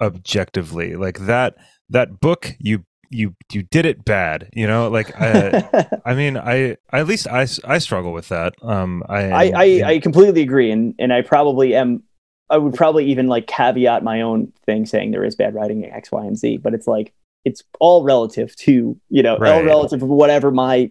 objectively 0.01 0.95
like 0.95 1.19
that 1.21 1.57
that 1.89 2.21
book 2.21 2.55
you 2.59 2.85
you 3.11 3.35
you 3.53 3.63
did 3.63 3.87
it 3.87 4.05
bad 4.05 4.49
you 4.53 4.67
know 4.67 4.89
like 4.89 5.15
I, 5.21 5.89
I 6.05 6.15
mean 6.15 6.37
I 6.37 6.77
at 6.93 7.07
least 7.07 7.27
I, 7.27 7.47
I 7.65 7.79
struggle 7.79 8.13
with 8.13 8.29
that 8.29 8.55
um 8.63 9.03
I 9.09 9.23
I, 9.31 9.53
I, 9.55 9.83
I 9.87 9.99
completely 10.01 10.43
agree, 10.43 10.71
and 10.71 10.95
and 10.99 11.13
I 11.13 11.23
probably 11.23 11.75
am. 11.75 12.03
I 12.51 12.57
would 12.57 12.75
probably 12.75 13.05
even 13.07 13.27
like 13.27 13.47
caveat 13.47 14.03
my 14.03 14.23
own 14.23 14.53
thing 14.65 14.87
saying 14.87 15.11
there 15.11 15.25
is 15.25 15.37
bad 15.37 15.55
writing 15.55 15.85
in 15.85 15.91
X, 15.91 16.11
Y, 16.11 16.25
and 16.25 16.37
Z, 16.37 16.59
but 16.59 16.73
it's 16.73 16.87
like 16.87 17.13
it's 17.45 17.63
all 17.79 18.05
relative 18.05 18.57
to 18.57 18.99
you 19.11 19.23
know 19.23 19.35
all 19.35 19.41
Right. 19.41 19.65
relative 19.65 20.01
to 20.01 20.07
whatever 20.07 20.51
my 20.51 20.91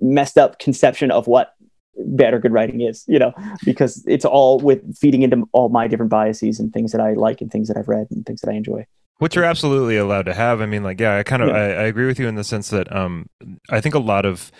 messed 0.00 0.38
up 0.38 0.58
conception 0.58 1.10
of 1.10 1.26
what 1.26 1.54
bad 1.96 2.32
or 2.32 2.38
good 2.38 2.52
writing 2.52 2.80
is, 2.80 3.04
you 3.06 3.18
know, 3.18 3.32
because 3.64 4.02
it's 4.06 4.24
all 4.24 4.58
with 4.58 4.96
feeding 4.96 5.22
into 5.22 5.46
all 5.52 5.68
my 5.68 5.86
different 5.86 6.10
biases 6.10 6.58
and 6.58 6.72
things 6.72 6.92
that 6.92 7.00
I 7.00 7.12
like 7.12 7.40
and 7.40 7.50
things 7.50 7.68
that 7.68 7.76
I've 7.76 7.88
read 7.88 8.06
and 8.10 8.24
things 8.24 8.40
that 8.40 8.50
I 8.50 8.54
enjoy. 8.54 8.86
Which 9.20 9.36
you're 9.36 9.44
absolutely 9.44 9.96
allowed 9.96 10.26
to 10.26 10.34
have. 10.34 10.60
I 10.60 10.66
mean, 10.66 10.82
like, 10.82 10.98
yeah, 11.00 11.16
I 11.16 11.22
kind 11.22 11.40
of 11.42 11.48
Yeah. 11.48 11.54
I, 11.54 11.66
I 11.66 11.84
agree 11.84 12.06
with 12.06 12.18
you 12.18 12.26
in 12.28 12.34
the 12.34 12.44
sense 12.44 12.68
that 12.70 12.94
um, 12.94 13.28
I 13.70 13.80
think 13.80 13.94
a 13.94 14.00
lot 14.00 14.26
of 14.26 14.50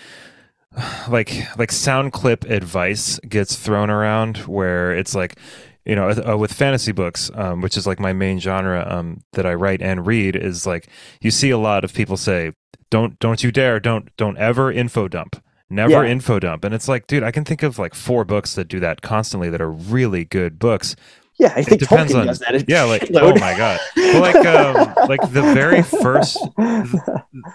like 1.08 1.32
like 1.58 1.72
sound 1.72 2.12
clip 2.12 2.44
advice 2.44 3.18
gets 3.28 3.56
thrown 3.56 3.90
around 3.90 4.38
where 4.46 4.92
it's 4.92 5.14
like 5.14 5.36
you 5.84 5.96
know 5.96 6.10
uh, 6.10 6.36
with 6.36 6.52
fantasy 6.52 6.92
books 6.92 7.30
um, 7.34 7.60
which 7.60 7.76
is 7.76 7.86
like 7.86 7.98
my 7.98 8.12
main 8.12 8.38
genre 8.38 8.86
um, 8.88 9.20
that 9.32 9.46
i 9.46 9.52
write 9.54 9.82
and 9.82 10.06
read 10.06 10.36
is 10.36 10.66
like 10.66 10.88
you 11.20 11.30
see 11.30 11.50
a 11.50 11.58
lot 11.58 11.84
of 11.84 11.92
people 11.92 12.16
say 12.16 12.52
don't 12.90 13.18
don't 13.18 13.42
you 13.42 13.50
dare 13.50 13.80
don't 13.80 14.14
don't 14.16 14.36
ever 14.38 14.70
info 14.70 15.08
dump 15.08 15.42
never 15.68 16.04
Yeah. 16.04 16.12
info 16.12 16.38
dump 16.38 16.62
and 16.64 16.72
it's 16.74 16.86
like 16.86 17.06
dude 17.08 17.24
i 17.24 17.32
can 17.32 17.44
think 17.44 17.64
of 17.64 17.78
like 17.78 17.94
four 17.94 18.24
books 18.24 18.54
that 18.54 18.68
do 18.68 18.78
that 18.78 19.02
constantly 19.02 19.50
that 19.50 19.60
are 19.60 19.70
really 19.72 20.24
good 20.24 20.58
books 20.60 20.94
Yeah, 21.40 21.52
I 21.56 21.62
think 21.62 21.80
depends 21.80 22.12
Tolkien 22.12 22.20
on- 22.20 22.26
does 22.26 22.38
that. 22.40 22.68
yeah 22.68 22.84
like 22.84 23.02
shitload. 23.02 23.36
oh 23.36 23.40
my 23.40 23.56
god 23.56 23.80
well, 23.96 24.20
like 24.20 24.46
um, 24.46 25.08
like 25.08 25.20
the 25.32 25.42
very 25.54 25.82
first 25.82 26.38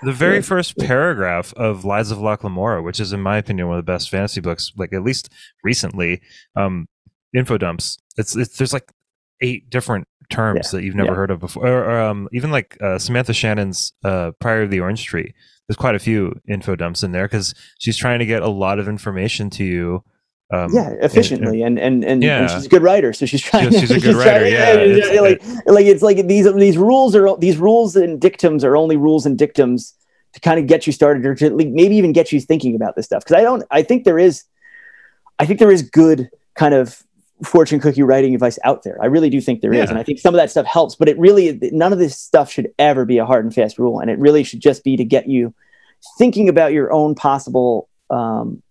the 0.04 0.14
very 0.14 0.42
first 0.52 0.78
paragraph 0.78 1.54
of 1.54 1.86
Lies 1.86 2.12
of 2.12 2.20
Locke 2.20 2.44
Lamora, 2.44 2.82
which 2.82 3.00
is 3.00 3.14
in 3.14 3.22
my 3.22 3.38
opinion 3.38 3.68
one 3.68 3.78
of 3.78 3.86
the 3.86 3.92
best 3.92 4.10
fantasy 4.10 4.42
books, 4.42 4.72
like 4.76 4.94
at 4.94 5.04
least 5.04 5.30
recently, 5.64 6.22
um, 6.56 6.88
info 7.34 7.58
dumps. 7.58 7.98
It's, 8.18 8.36
it's 8.36 8.58
there's 8.58 8.74
like 8.74 8.92
eight 9.42 9.70
different 9.70 10.08
terms 10.30 10.72
that 10.72 10.84
you've 10.84 10.96
never 10.96 11.12
yeah. 11.12 11.16
heard 11.16 11.32
of 11.32 11.40
before, 11.40 11.68
or, 11.68 11.84
or, 11.86 12.02
um, 12.02 12.30
even 12.32 12.52
like 12.52 12.78
uh, 12.82 12.98
Samantha 12.98 13.34
Shannon's 13.34 13.94
uh, 14.04 14.32
Priory 14.40 14.66
of 14.66 14.72
the 14.72 14.80
Orange 14.80 15.06
Tree. 15.06 15.34
There's 15.68 15.78
quite 15.78 15.96
a 15.96 16.00
few 16.00 16.40
info 16.48 16.76
dumps 16.76 17.04
in 17.04 17.12
there 17.12 17.26
because 17.26 17.54
she's 17.80 17.98
trying 17.98 18.20
to 18.20 18.26
get 18.26 18.44
a 18.44 18.50
lot 18.50 18.80
of 18.80 18.88
information 18.88 19.50
to 19.52 19.64
you. 19.64 20.04
Um, 20.52 20.72
yeah, 20.74 20.92
efficiently, 21.02 21.64
and 21.64 21.80
and 21.80 22.04
and, 22.06 22.22
Yeah. 22.24 22.42
and 22.42 22.50
she's 22.52 22.68
a 22.68 22.70
good 22.70 22.84
writer, 22.84 23.14
so 23.14 23.26
she's 23.26 23.42
trying. 23.42 23.72
She's- 23.72 23.82
she's 23.90 23.92
a 23.92 24.00
good 24.00 24.16
writer, 24.16 24.48
yeah, 24.48 24.74
it's- 24.76 25.20
like 25.20 25.66
like 25.66 25.86
it's 25.88 26.04
like 26.04 26.28
these 26.28 26.52
these 26.54 26.78
rules 26.78 27.16
are 27.16 27.36
these 27.38 27.58
rules 27.58 27.96
and 27.96 28.22
dictums 28.22 28.64
are 28.64 28.78
only 28.78 28.96
rules 28.96 29.26
and 29.26 29.38
dictums 29.40 29.96
to 30.34 30.40
kind 30.42 30.60
of 30.60 30.68
get 30.68 30.86
you 30.86 30.94
started, 30.94 31.26
or 31.26 31.34
to 31.34 31.50
maybe 31.50 31.96
even 31.96 32.12
get 32.14 32.32
you 32.32 32.40
thinking 32.40 32.76
about 32.76 32.96
this 32.96 33.06
stuff. 33.08 33.24
Because 33.24 33.38
I 33.38 33.42
don't, 33.42 33.64
I 33.72 33.82
think 33.82 34.04
there 34.04 34.20
is, 34.20 34.44
I 35.40 35.46
think 35.46 35.60
there 35.60 35.72
is 35.72 35.82
good 35.82 36.30
kind 36.56 36.74
of 36.76 37.02
fortune 37.44 37.80
cookie 37.80 38.04
writing 38.04 38.34
advice 38.36 38.60
out 38.64 38.84
there. 38.84 38.98
I 39.02 39.06
really 39.08 39.30
do 39.30 39.42
think 39.42 39.62
there 39.62 39.74
is, 39.74 39.86
Yeah. 39.86 39.90
and 39.92 39.98
I 39.98 40.04
think 40.04 40.20
some 40.20 40.34
of 40.36 40.38
that 40.38 40.52
stuff 40.52 40.66
helps. 40.68 40.96
But 40.96 41.08
it 41.10 41.18
really, 41.18 41.58
none 41.72 41.92
of 41.94 42.00
this 42.00 42.20
stuff 42.20 42.52
should 42.52 42.70
ever 42.78 43.04
be 43.06 43.18
a 43.18 43.26
hard 43.26 43.46
and 43.46 43.54
fast 43.56 43.80
rule, 43.80 44.00
and 44.00 44.12
it 44.12 44.20
really 44.20 44.44
should 44.44 44.60
just 44.60 44.84
be 44.84 44.96
to 44.98 45.04
get 45.06 45.28
you 45.28 45.54
thinking 46.20 46.50
about 46.50 46.72
your 46.74 46.92
own 46.92 47.16
possible 47.16 47.88
um, 48.12 48.62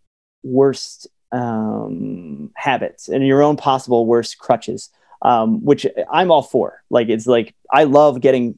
worst 0.44 1.08
um, 1.34 2.50
habits 2.54 3.08
and 3.08 3.26
your 3.26 3.42
own 3.42 3.56
possible 3.56 4.06
worst 4.06 4.38
crutches, 4.38 4.90
um, 5.22 5.64
which 5.64 5.84
I'm 6.10 6.30
all 6.30 6.42
for. 6.42 6.82
Like 6.90 7.08
it's 7.08 7.26
like 7.26 7.54
I 7.72 7.84
love 7.84 8.20
getting, 8.20 8.56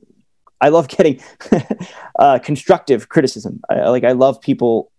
I 0.60 0.68
love 0.68 0.88
getting 0.88 1.20
uh, 2.18 2.38
constructive 2.40 3.08
criticism. 3.08 3.60
I, 3.70 3.88
like 3.88 4.04
I 4.04 4.12
love 4.12 4.40
people 4.40 4.92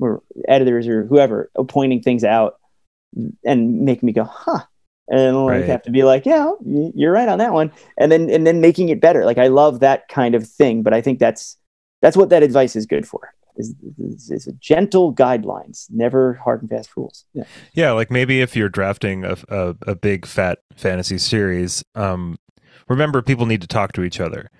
or 0.00 0.22
editors 0.48 0.88
or 0.88 1.06
whoever 1.06 1.50
pointing 1.68 2.02
things 2.02 2.24
out 2.24 2.58
and 3.44 3.82
making 3.82 4.06
me 4.06 4.12
go, 4.12 4.24
huh. 4.24 4.64
And 5.08 5.36
like 5.36 5.60
Right. 5.60 5.68
have 5.68 5.82
to 5.82 5.90
be 5.90 6.04
like, 6.04 6.24
yeah, 6.24 6.50
you're 6.64 7.12
right 7.12 7.28
on 7.28 7.38
that 7.38 7.52
one, 7.52 7.72
and 7.98 8.10
then 8.10 8.30
and 8.30 8.46
then 8.46 8.60
making 8.60 8.88
it 8.88 9.00
better. 9.00 9.24
Like 9.26 9.36
I 9.36 9.48
love 9.48 9.80
that 9.80 10.08
kind 10.08 10.34
of 10.34 10.48
thing, 10.48 10.82
but 10.82 10.94
I 10.94 11.02
think 11.02 11.18
that's 11.18 11.58
that's 12.00 12.16
what 12.16 12.30
that 12.30 12.42
advice 12.42 12.76
is 12.76 12.86
good 12.86 13.06
for. 13.06 13.34
Is, 13.56 13.74
is, 13.98 14.30
is 14.30 14.48
gentle 14.60 15.14
guidelines, 15.14 15.86
never 15.90 16.34
hard 16.34 16.62
and 16.62 16.70
fast 16.70 16.90
rules. 16.96 17.24
Yeah. 17.32 17.44
Yeah, 17.74 17.92
like 17.92 18.10
maybe 18.10 18.40
if 18.40 18.56
you're 18.56 18.68
drafting 18.68 19.24
a, 19.24 19.36
a, 19.48 19.76
a 19.86 19.94
big 19.94 20.26
fat 20.26 20.60
fantasy 20.74 21.18
series, 21.18 21.84
um, 21.94 22.38
remember 22.88 23.22
people 23.22 23.46
need 23.46 23.60
to 23.60 23.66
talk 23.66 23.92
to 23.92 24.02
each 24.02 24.20
other. 24.20 24.50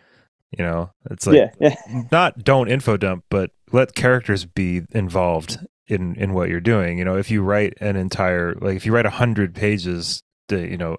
You 0.57 0.65
know, 0.65 0.91
it's 1.11 1.27
like 1.27 1.37
yeah, 1.37 1.51
yeah, 1.59 2.03
not 2.13 2.45
don't 2.45 2.71
info 2.71 2.99
dump, 2.99 3.25
but 3.31 3.53
let 3.73 3.95
characters 3.95 4.45
be 4.45 4.83
involved 4.91 5.59
in 5.87 6.15
in 6.17 6.35
what 6.35 6.51
you're 6.51 6.61
doing. 6.61 6.99
You 6.99 7.05
know, 7.07 7.17
if 7.17 7.31
you 7.31 7.43
write 7.43 7.75
an 7.81 7.97
entire 7.97 8.55
like 8.61 8.77
if 8.77 8.85
you 8.85 8.93
write 8.93 9.07
a 9.07 9.11
hundred 9.11 9.55
pages, 9.55 10.23
to, 10.49 10.71
you 10.71 10.77
know, 10.77 10.99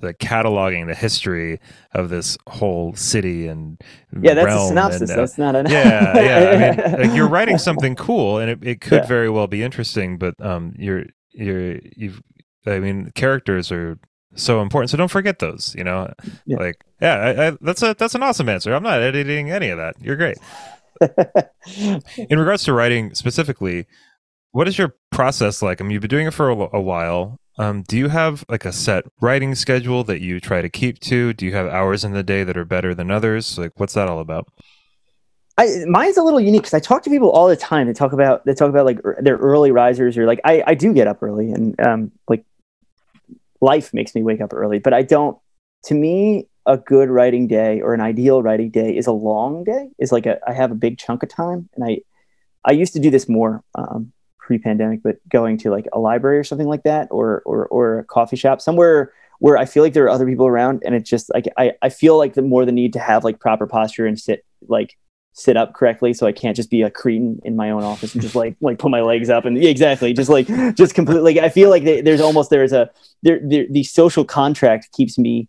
the 0.00 0.14
cataloging 0.14 0.86
the 0.86 0.94
history 0.94 1.60
of 1.92 2.08
this 2.08 2.38
whole 2.48 2.94
city 2.94 3.46
and 3.46 3.80
yeah. 4.20 4.34
That's 4.34 4.54
a 4.54 4.68
synopsis. 4.68 5.00
and, 5.02 5.10
uh, 5.10 5.16
that's 5.16 5.38
not 5.38 5.56
an. 5.56 5.66
yeah, 5.70 6.18
yeah. 6.20 6.82
I 6.82 6.96
mean, 6.96 7.00
like 7.08 7.16
you're 7.16 7.28
writing 7.28 7.58
something 7.58 7.94
cool, 7.96 8.38
and 8.38 8.50
it, 8.50 8.58
it 8.66 8.80
could 8.80 9.02
Yeah. 9.02 9.06
very 9.06 9.28
well 9.30 9.46
be 9.46 9.62
interesting. 9.62 10.18
But 10.18 10.34
um, 10.40 10.74
you're 10.78 11.04
you're 11.32 11.78
you've. 11.96 12.22
I 12.66 12.78
mean, 12.78 13.10
characters 13.14 13.70
are 13.70 13.98
so 14.36 14.62
important, 14.62 14.90
so 14.90 14.96
don't 14.96 15.10
forget 15.10 15.38
those. 15.38 15.74
You 15.76 15.84
know, 15.84 16.12
Yeah. 16.46 16.56
like 16.58 16.76
yeah, 17.00 17.14
I, 17.16 17.46
I, 17.48 17.56
that's 17.60 17.82
a 17.82 17.94
that's 17.98 18.14
an 18.14 18.22
awesome 18.22 18.48
answer. 18.48 18.72
I'm 18.74 18.82
not 18.82 19.02
editing 19.02 19.50
any 19.50 19.68
of 19.68 19.78
that. 19.78 19.96
You're 20.00 20.16
great. 20.16 20.38
In 22.16 22.38
regards 22.38 22.64
to 22.64 22.72
writing 22.72 23.14
specifically, 23.14 23.86
what 24.52 24.68
is 24.68 24.78
your 24.78 24.94
process 25.10 25.60
like? 25.62 25.80
I 25.80 25.84
mean, 25.84 25.90
you've 25.92 26.00
been 26.02 26.08
doing 26.10 26.26
it 26.26 26.34
for 26.34 26.50
a, 26.50 26.56
a 26.76 26.80
while. 26.80 27.38
Um, 27.56 27.82
do 27.82 27.96
you 27.96 28.08
have 28.08 28.44
like 28.48 28.64
a 28.64 28.72
set 28.72 29.04
writing 29.20 29.54
schedule 29.54 30.02
that 30.04 30.20
you 30.20 30.40
try 30.40 30.60
to 30.60 30.68
keep 30.68 30.98
to? 31.00 31.32
Do 31.32 31.46
you 31.46 31.52
have 31.52 31.66
hours 31.68 32.04
in 32.04 32.12
the 32.12 32.22
day 32.22 32.42
that 32.44 32.56
are 32.56 32.64
better 32.64 32.94
than 32.94 33.10
others? 33.10 33.58
Like, 33.58 33.72
what's 33.76 33.94
that 33.94 34.08
all 34.08 34.20
about? 34.20 34.48
I, 35.56 35.84
mine's 35.86 36.16
a 36.16 36.22
little 36.22 36.40
unique 36.40 36.62
because 36.62 36.74
I 36.74 36.80
talk 36.80 37.04
to 37.04 37.10
people 37.10 37.30
all 37.30 37.46
the 37.46 37.56
time. 37.56 37.86
They 37.86 37.92
talk 37.92 38.12
about 38.12 38.44
they 38.44 38.54
talk 38.54 38.70
about 38.70 38.86
like 38.86 38.98
er, 39.04 39.18
their 39.20 39.36
early 39.36 39.70
risers 39.70 40.18
or 40.18 40.26
like 40.26 40.40
I, 40.44 40.64
I 40.66 40.74
do 40.74 40.92
get 40.92 41.06
up 41.06 41.22
early 41.22 41.52
and 41.52 41.78
um 41.80 42.10
like 42.28 42.44
life 43.60 43.94
makes 43.94 44.14
me 44.16 44.22
wake 44.22 44.40
up 44.40 44.52
early, 44.52 44.78
but 44.78 44.92
I 44.92 45.02
don't. 45.02 45.38
To 45.84 45.94
me, 45.94 46.48
a 46.66 46.78
good 46.78 47.10
writing 47.10 47.46
day 47.46 47.80
or 47.82 47.92
an 47.94 48.00
ideal 48.00 48.42
writing 48.42 48.70
day 48.70 48.96
is 48.96 49.06
a 49.06 49.12
long 49.12 49.64
day. 49.64 49.90
Is 49.98 50.10
like 50.10 50.26
a 50.26 50.40
I 50.48 50.54
have 50.54 50.72
a 50.72 50.74
big 50.74 50.98
chunk 50.98 51.22
of 51.22 51.28
time, 51.28 51.68
and 51.74 51.84
I 51.84 51.98
I 52.64 52.72
used 52.72 52.94
to 52.94 52.98
do 52.98 53.10
this 53.10 53.28
more 53.28 53.62
um, 53.76 54.12
pre-pandemic, 54.44 55.02
but 55.02 55.16
going 55.28 55.56
to 55.58 55.70
like 55.70 55.86
a 55.92 55.98
library 55.98 56.38
or 56.38 56.44
something 56.44 56.68
like 56.68 56.82
that, 56.82 57.08
or 57.10 57.42
or 57.46 57.66
or 57.66 57.98
a 58.00 58.04
coffee 58.04 58.36
shop 58.36 58.60
somewhere 58.60 59.12
where 59.38 59.56
I 59.56 59.64
feel 59.64 59.82
like 59.82 59.94
there 59.94 60.04
are 60.04 60.10
other 60.10 60.26
people 60.26 60.46
around, 60.46 60.82
and 60.84 60.94
it's 60.94 61.08
just 61.08 61.32
like 61.32 61.48
I 61.56 61.72
I 61.82 61.88
feel 61.88 62.18
like 62.18 62.34
the 62.34 62.42
more 62.42 62.64
the 62.64 62.72
need 62.72 62.92
to 62.92 62.98
have 62.98 63.24
like 63.24 63.40
proper 63.40 63.66
posture 63.66 64.06
and 64.06 64.18
sit 64.18 64.44
like 64.68 64.96
sit 65.36 65.56
up 65.56 65.74
correctly 65.74 66.14
so 66.14 66.28
I 66.28 66.32
can't 66.32 66.56
just 66.56 66.70
be 66.70 66.82
a 66.82 66.90
cretin 66.90 67.40
in 67.44 67.56
my 67.56 67.70
own 67.70 67.82
office 67.82 68.14
and 68.14 68.22
just 68.22 68.36
like 68.36 68.54
like 68.60 68.78
put 68.78 68.90
my 68.90 69.00
legs 69.00 69.28
up 69.28 69.44
and 69.44 69.60
yeah, 69.60 69.68
exactly 69.68 70.12
just 70.12 70.30
like 70.30 70.46
just 70.76 70.94
completely 70.94 71.34
like 71.34 71.42
I 71.42 71.48
feel 71.48 71.70
like 71.70 71.82
there's 71.82 72.20
almost 72.20 72.50
there's 72.50 72.72
a 72.72 72.88
there, 73.22 73.40
there 73.42 73.66
the 73.68 73.82
social 73.82 74.24
contract 74.24 74.92
keeps 74.92 75.18
me 75.18 75.48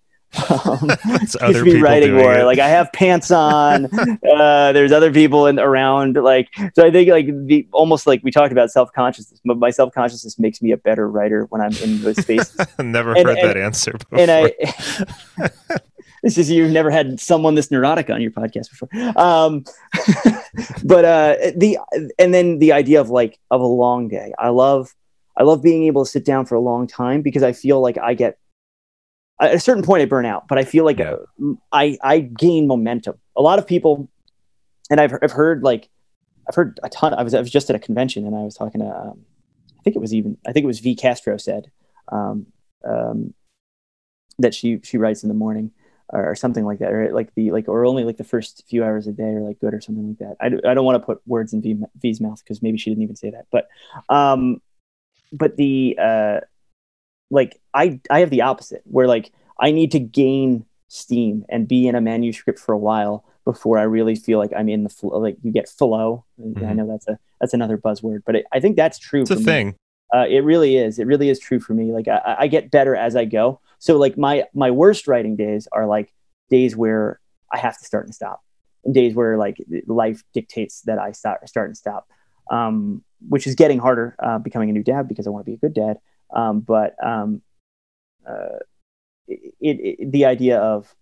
um, 0.49 0.89
keeps 1.19 1.39
me 1.61 1.82
writing 1.82 2.13
more. 2.13 2.43
Like 2.43 2.59
I 2.59 2.67
have 2.67 2.91
pants 2.93 3.32
on. 3.32 3.86
uh, 3.86 4.71
there's 4.71 4.91
other 4.91 5.11
people 5.11 5.47
in 5.47 5.59
around. 5.59 6.15
Like 6.15 6.49
so, 6.73 6.86
I 6.86 6.91
think 6.91 7.09
like 7.09 7.28
the 7.28 7.67
almost 7.71 8.07
like 8.07 8.23
we 8.23 8.32
talked 8.32 8.51
about 8.51 8.71
self 8.71 8.91
consciousness. 8.93 9.39
But 9.45 9.57
my 9.57 9.69
self 9.69 9.93
consciousness 9.93 10.38
makes 10.39 10.61
me 10.61 10.71
a 10.71 10.78
better 10.78 11.09
writer 11.09 11.45
when 11.45 11.61
I'm 11.61 11.73
in 11.84 12.01
those 12.01 12.21
spaces. 12.21 12.55
Never 12.80 13.13
and, 13.13 13.28
heard 13.28 13.38
and, 13.38 13.49
that 13.49 13.57
answer 13.57 13.93
before. 13.93 14.19
And 14.19 14.32
I. 14.32 14.53
this 16.23 16.38
is 16.38 16.49
you've 16.49 16.71
never 16.71 16.89
had 16.89 17.19
someone 17.19 17.53
this 17.53 17.69
neurotic 17.69 18.09
on 18.09 18.21
your 18.21 18.32
podcast 18.32 18.69
before. 18.71 18.89
Um, 19.15 19.63
but 20.84 21.05
uh, 21.05 21.36
the 21.55 21.78
and 22.17 22.34
then 22.34 22.59
the 22.59 22.73
idea 22.73 22.99
of 22.99 23.09
like 23.09 23.39
of 23.51 23.61
a 23.61 23.65
long 23.67 24.07
day. 24.07 24.34
I 24.39 24.49
love 24.49 24.93
I 25.38 25.43
love 25.43 25.61
being 25.61 25.84
able 25.84 26.05
to 26.05 26.09
sit 26.09 26.26
down 26.26 26.45
for 26.45 26.55
a 26.55 26.59
long 26.59 26.88
time 26.88 27.21
because 27.21 27.43
I 27.43 27.53
feel 27.53 27.82
like 27.82 27.97
I 27.97 28.13
get 28.13 28.38
at 29.39 29.53
a 29.53 29.59
certain 29.59 29.83
point 29.83 30.01
I 30.01 30.05
burn 30.05 30.25
out, 30.25 30.47
but 30.47 30.57
I 30.57 30.63
feel 30.63 30.86
like 30.86 30.99
yeah. 30.99 31.15
I 31.71 31.97
I 32.01 32.19
gain 32.19 32.67
momentum. 32.67 33.15
A 33.36 33.41
lot 33.41 33.59
of 33.59 33.67
people, 33.67 34.09
and 34.89 34.99
I've 34.99 35.13
I've 35.21 35.31
heard 35.31 35.63
like 35.63 35.89
I've 36.47 36.55
heard 36.55 36.79
a 36.83 36.89
ton. 36.89 37.13
I 37.13 37.23
was 37.23 37.33
I 37.33 37.39
was 37.39 37.51
just 37.51 37.69
at 37.69 37.75
a 37.75 37.79
convention 37.79 38.25
and 38.25 38.36
I 38.36 38.41
was 38.41 38.55
talking 38.55 38.81
to 38.81 38.88
um, 38.88 39.25
I 39.77 39.81
think 39.83 39.95
it 39.95 39.99
was 39.99 40.13
even 40.13 40.38
I 40.47 40.51
think 40.51 40.63
it 40.63 40.67
was 40.67 40.79
V 40.79 40.95
Castro 40.95 41.38
said 41.38 41.71
um, 42.11 42.47
um, 42.86 43.33
that 44.39 44.53
she 44.53 44.79
she 44.83 44.97
writes 44.97 45.23
in 45.23 45.29
the 45.29 45.36
morning 45.36 45.71
or, 46.09 46.31
or, 46.31 46.36
something 46.36 46.65
like 46.65 46.79
that, 46.79 46.93
or 46.93 47.11
like 47.11 47.33
the 47.36 47.51
like 47.51 47.67
or 47.67 47.86
only 47.86 48.03
like 48.03 48.17
the 48.17 48.23
first 48.23 48.63
few 48.69 48.83
hours 48.83 49.07
a 49.07 49.11
day 49.11 49.23
or 49.23 49.41
like 49.41 49.59
good 49.59 49.73
or 49.73 49.81
something 49.81 50.07
like 50.07 50.19
that. 50.19 50.38
I, 50.39 50.69
I 50.69 50.73
don't 50.73 50.86
want 50.86 51.01
to 51.01 51.05
put 51.05 51.21
words 51.25 51.51
in 51.51 51.61
v, 51.61 51.77
V's 51.99 52.21
mouth 52.21 52.43
because 52.43 52.61
maybe 52.61 52.77
she 52.77 52.89
didn't 52.89 53.03
even 53.03 53.15
say 53.15 53.31
that, 53.31 53.47
but 53.51 53.67
um, 54.09 54.61
but 55.31 55.57
the 55.57 55.97
uh 56.01 56.39
like 57.30 57.59
I 57.73 57.99
I 58.09 58.19
have 58.19 58.30
the 58.30 58.41
opposite 58.41 58.82
where 58.86 59.07
like 59.07 59.32
I 59.59 59.71
need 59.71 59.91
to 59.91 59.99
gain 59.99 60.65
steam 60.88 61.45
and 61.49 61.67
be 61.67 61.88
in 61.88 61.95
a 61.95 62.01
manuscript 62.01 62.59
for 62.59 62.73
a 62.73 62.78
while 62.78 63.26
before 63.43 63.78
I 63.78 63.84
really 63.84 64.15
feel 64.15 64.39
like 64.39 64.51
I'm 64.55 64.69
in 64.69 64.84
the 64.84 64.89
flow. 64.89 65.19
Like 65.19 65.38
you 65.43 65.51
get 65.51 65.69
flow. 65.69 66.26
Mm-hmm. 66.39 66.65
I 66.65 66.73
know 66.73 66.88
that's 66.88 67.07
a 67.07 67.17
that's 67.39 67.53
another 67.53 67.78
buzzword, 67.78 68.21
but 68.26 68.36
it, 68.38 68.45
I 68.51 68.59
think 68.59 68.76
that's 68.76 68.99
true. 68.99 69.21
It's 69.21 69.32
a 69.32 69.36
me. 69.36 69.43
thing. 69.43 69.76
Uh, 70.13 70.26
it 70.28 70.39
really 70.39 70.78
is. 70.78 70.99
It 70.99 71.07
really 71.07 71.30
is 71.30 71.39
true 71.39 71.59
for 71.59 71.73
me. 71.73 71.91
Like 71.91 72.07
I, 72.07 72.36
I 72.39 72.47
get 72.47 72.71
better 72.71 72.95
as 72.95 73.15
I 73.15 73.26
go. 73.26 73.59
So 73.80 73.97
like 73.97 74.17
my 74.17 74.45
my 74.53 74.71
worst 74.71 75.07
writing 75.07 75.36
days 75.36 75.67
are 75.71 75.86
like 75.86 76.13
days 76.49 76.76
where 76.76 77.19
I 77.51 77.57
have 77.57 77.78
to 77.78 77.86
start 77.86 78.05
and 78.05 78.15
stop, 78.15 78.43
and 78.84 78.93
days 78.93 79.13
where 79.13 79.38
like 79.38 79.57
life 79.88 80.23
dictates 80.34 80.82
that 80.82 80.99
I 80.99 81.11
start 81.11 81.47
start 81.47 81.69
and 81.69 81.78
stop. 81.78 82.07
Um, 82.51 83.03
which 83.28 83.47
is 83.47 83.55
getting 83.55 83.80
harder 83.80 84.15
uh, 84.21 84.38
becoming 84.38 84.69
a 84.69 84.73
new 84.73 84.84
dad 84.84 85.07
because 85.07 85.26
I 85.26 85.32
want 85.32 85.45
to 85.45 85.49
be 85.49 85.55
a 85.55 85.57
good 85.57 85.73
dad. 85.73 85.97
Um, 86.34 86.61
but 86.61 86.95
um, 87.03 87.41
uh, 88.28 88.59
it, 89.28 89.45
it, 89.59 90.11
the 90.11 90.26
idea 90.26 90.59
of 90.59 90.93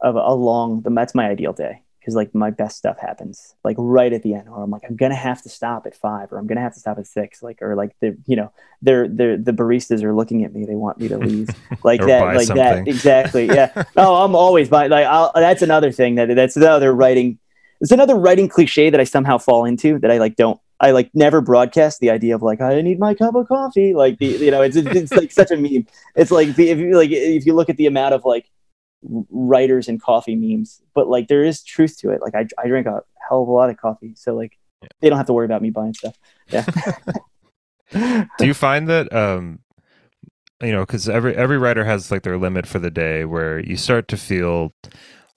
of 0.00 0.14
a 0.14 0.34
long 0.34 0.82
that's 0.82 1.14
my 1.14 1.28
ideal 1.28 1.52
day 1.52 1.82
because 1.98 2.14
like 2.14 2.34
my 2.34 2.50
best 2.50 2.78
stuff 2.78 2.98
happens 2.98 3.54
like 3.64 3.76
right 3.78 4.12
at 4.12 4.22
the 4.22 4.32
end 4.32 4.48
or 4.48 4.62
i'm 4.62 4.70
like 4.70 4.82
i'm 4.88 4.94
gonna 4.96 5.14
have 5.14 5.42
to 5.42 5.48
stop 5.48 5.86
at 5.86 5.94
five 5.94 6.32
or 6.32 6.38
i'm 6.38 6.46
gonna 6.46 6.60
have 6.60 6.72
to 6.72 6.78
stop 6.78 6.98
at 6.98 7.06
six 7.06 7.42
like 7.42 7.60
or 7.60 7.74
like 7.74 7.90
the 8.00 8.16
you 8.26 8.36
know 8.36 8.52
they're 8.80 9.08
they're 9.08 9.36
the 9.36 9.52
baristas 9.52 10.02
are 10.04 10.14
looking 10.14 10.44
at 10.44 10.54
me 10.54 10.64
they 10.64 10.76
want 10.76 10.98
me 10.98 11.08
to 11.08 11.18
leave 11.28 11.48
like 11.82 12.00
that 12.00 12.22
like 12.36 12.46
something. 12.46 12.56
that 12.56 12.86
exactly 12.88 13.46
yeah 13.46 13.84
oh 13.96 14.24
i'm 14.24 14.34
always 14.34 14.68
by 14.68 14.86
like 14.86 15.04
I'll, 15.04 15.32
that's 15.34 15.62
another 15.62 15.90
thing 15.90 16.14
that 16.14 16.34
that's 16.34 16.56
another 16.56 16.94
writing 16.94 17.38
it's 17.80 17.90
another 17.90 18.14
writing 18.14 18.48
cliche 18.48 18.88
that 18.90 19.00
i 19.00 19.04
somehow 19.04 19.36
fall 19.36 19.64
into 19.64 19.98
that 19.98 20.10
i 20.10 20.18
like 20.18 20.36
don't 20.36 20.60
I 20.80 20.92
like 20.92 21.10
never 21.14 21.40
broadcast 21.40 22.00
the 22.00 22.10
idea 22.10 22.34
of 22.34 22.42
like 22.42 22.60
I 22.60 22.80
need 22.80 22.98
my 22.98 23.14
cup 23.14 23.34
of 23.34 23.48
coffee. 23.48 23.94
Like 23.94 24.18
the 24.18 24.26
you 24.26 24.50
know 24.50 24.62
it's 24.62 24.76
it's 24.76 25.12
like 25.12 25.32
such 25.32 25.50
a 25.50 25.56
meme. 25.56 25.86
It's 26.14 26.30
like 26.30 26.54
the, 26.54 26.70
if 26.70 26.78
you 26.78 26.96
like 26.96 27.10
if 27.10 27.46
you 27.46 27.54
look 27.54 27.68
at 27.68 27.76
the 27.76 27.86
amount 27.86 28.14
of 28.14 28.24
like 28.24 28.48
writers 29.02 29.88
and 29.88 30.00
coffee 30.00 30.36
memes, 30.36 30.80
but 30.94 31.08
like 31.08 31.28
there 31.28 31.44
is 31.44 31.62
truth 31.62 31.98
to 31.98 32.10
it. 32.10 32.20
Like 32.20 32.34
I 32.34 32.46
I 32.62 32.68
drink 32.68 32.86
a 32.86 33.02
hell 33.28 33.42
of 33.42 33.48
a 33.48 33.52
lot 33.52 33.70
of 33.70 33.76
coffee, 33.76 34.14
so 34.14 34.34
like 34.34 34.56
yeah. 34.82 34.88
they 35.00 35.08
don't 35.08 35.18
have 35.18 35.26
to 35.26 35.32
worry 35.32 35.46
about 35.46 35.62
me 35.62 35.70
buying 35.70 35.94
stuff. 35.94 36.16
Yeah. 36.48 36.64
Do 38.38 38.46
you 38.46 38.54
find 38.54 38.88
that 38.88 39.12
um 39.12 39.60
you 40.62 40.72
know 40.72 40.82
because 40.82 41.08
every 41.08 41.34
every 41.34 41.58
writer 41.58 41.84
has 41.84 42.10
like 42.10 42.22
their 42.22 42.38
limit 42.38 42.66
for 42.66 42.78
the 42.78 42.90
day 42.90 43.24
where 43.24 43.58
you 43.58 43.76
start 43.76 44.08
to 44.08 44.16
feel 44.16 44.72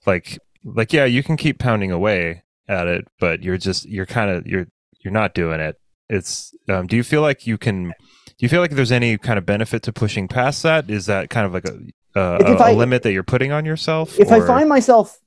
like 0.06 0.38
like 0.64 0.92
yeah 0.92 1.04
you 1.04 1.22
can 1.22 1.36
keep 1.36 1.58
pounding 1.58 1.90
away 1.90 2.42
at 2.68 2.86
it 2.86 3.06
but 3.18 3.42
you're 3.42 3.58
just 3.58 3.88
you're 3.88 4.06
kind 4.06 4.30
of 4.30 4.46
you're 4.46 4.66
you're 5.02 5.12
not 5.12 5.34
doing 5.34 5.60
it. 5.60 5.78
It's 6.08 6.54
um, 6.68 6.86
do 6.86 6.96
you 6.96 7.02
feel 7.02 7.22
like 7.22 7.46
you 7.46 7.58
can? 7.58 7.88
Do 7.88 8.46
you 8.46 8.48
feel 8.48 8.60
like 8.60 8.72
there's 8.72 8.92
any 8.92 9.18
kind 9.18 9.38
of 9.38 9.46
benefit 9.46 9.82
to 9.84 9.92
pushing 9.92 10.28
past 10.28 10.62
that? 10.62 10.90
Is 10.90 11.06
that 11.06 11.30
kind 11.30 11.46
of 11.46 11.54
like 11.54 11.64
a 11.66 11.78
uh, 12.14 12.38
a, 12.40 12.52
a 12.52 12.56
I, 12.56 12.72
limit 12.72 13.02
that 13.04 13.12
you're 13.12 13.22
putting 13.22 13.52
on 13.52 13.64
yourself? 13.64 14.18
If 14.18 14.30
or? 14.30 14.42
I 14.42 14.46
find 14.46 14.68
myself 14.68 15.18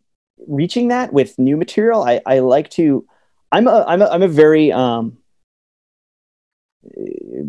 reaching 0.48 0.90
that 0.90 1.14
with 1.14 1.38
new 1.40 1.58
material, 1.58 2.04
I, 2.04 2.22
I 2.26 2.40
like 2.40 2.70
to. 2.72 3.06
I'm 3.52 3.68
a 3.68 3.86
I'm 3.88 4.02
a 4.02 4.06
I'm 4.06 4.22
a 4.22 4.28
very 4.28 4.72
um 4.72 5.18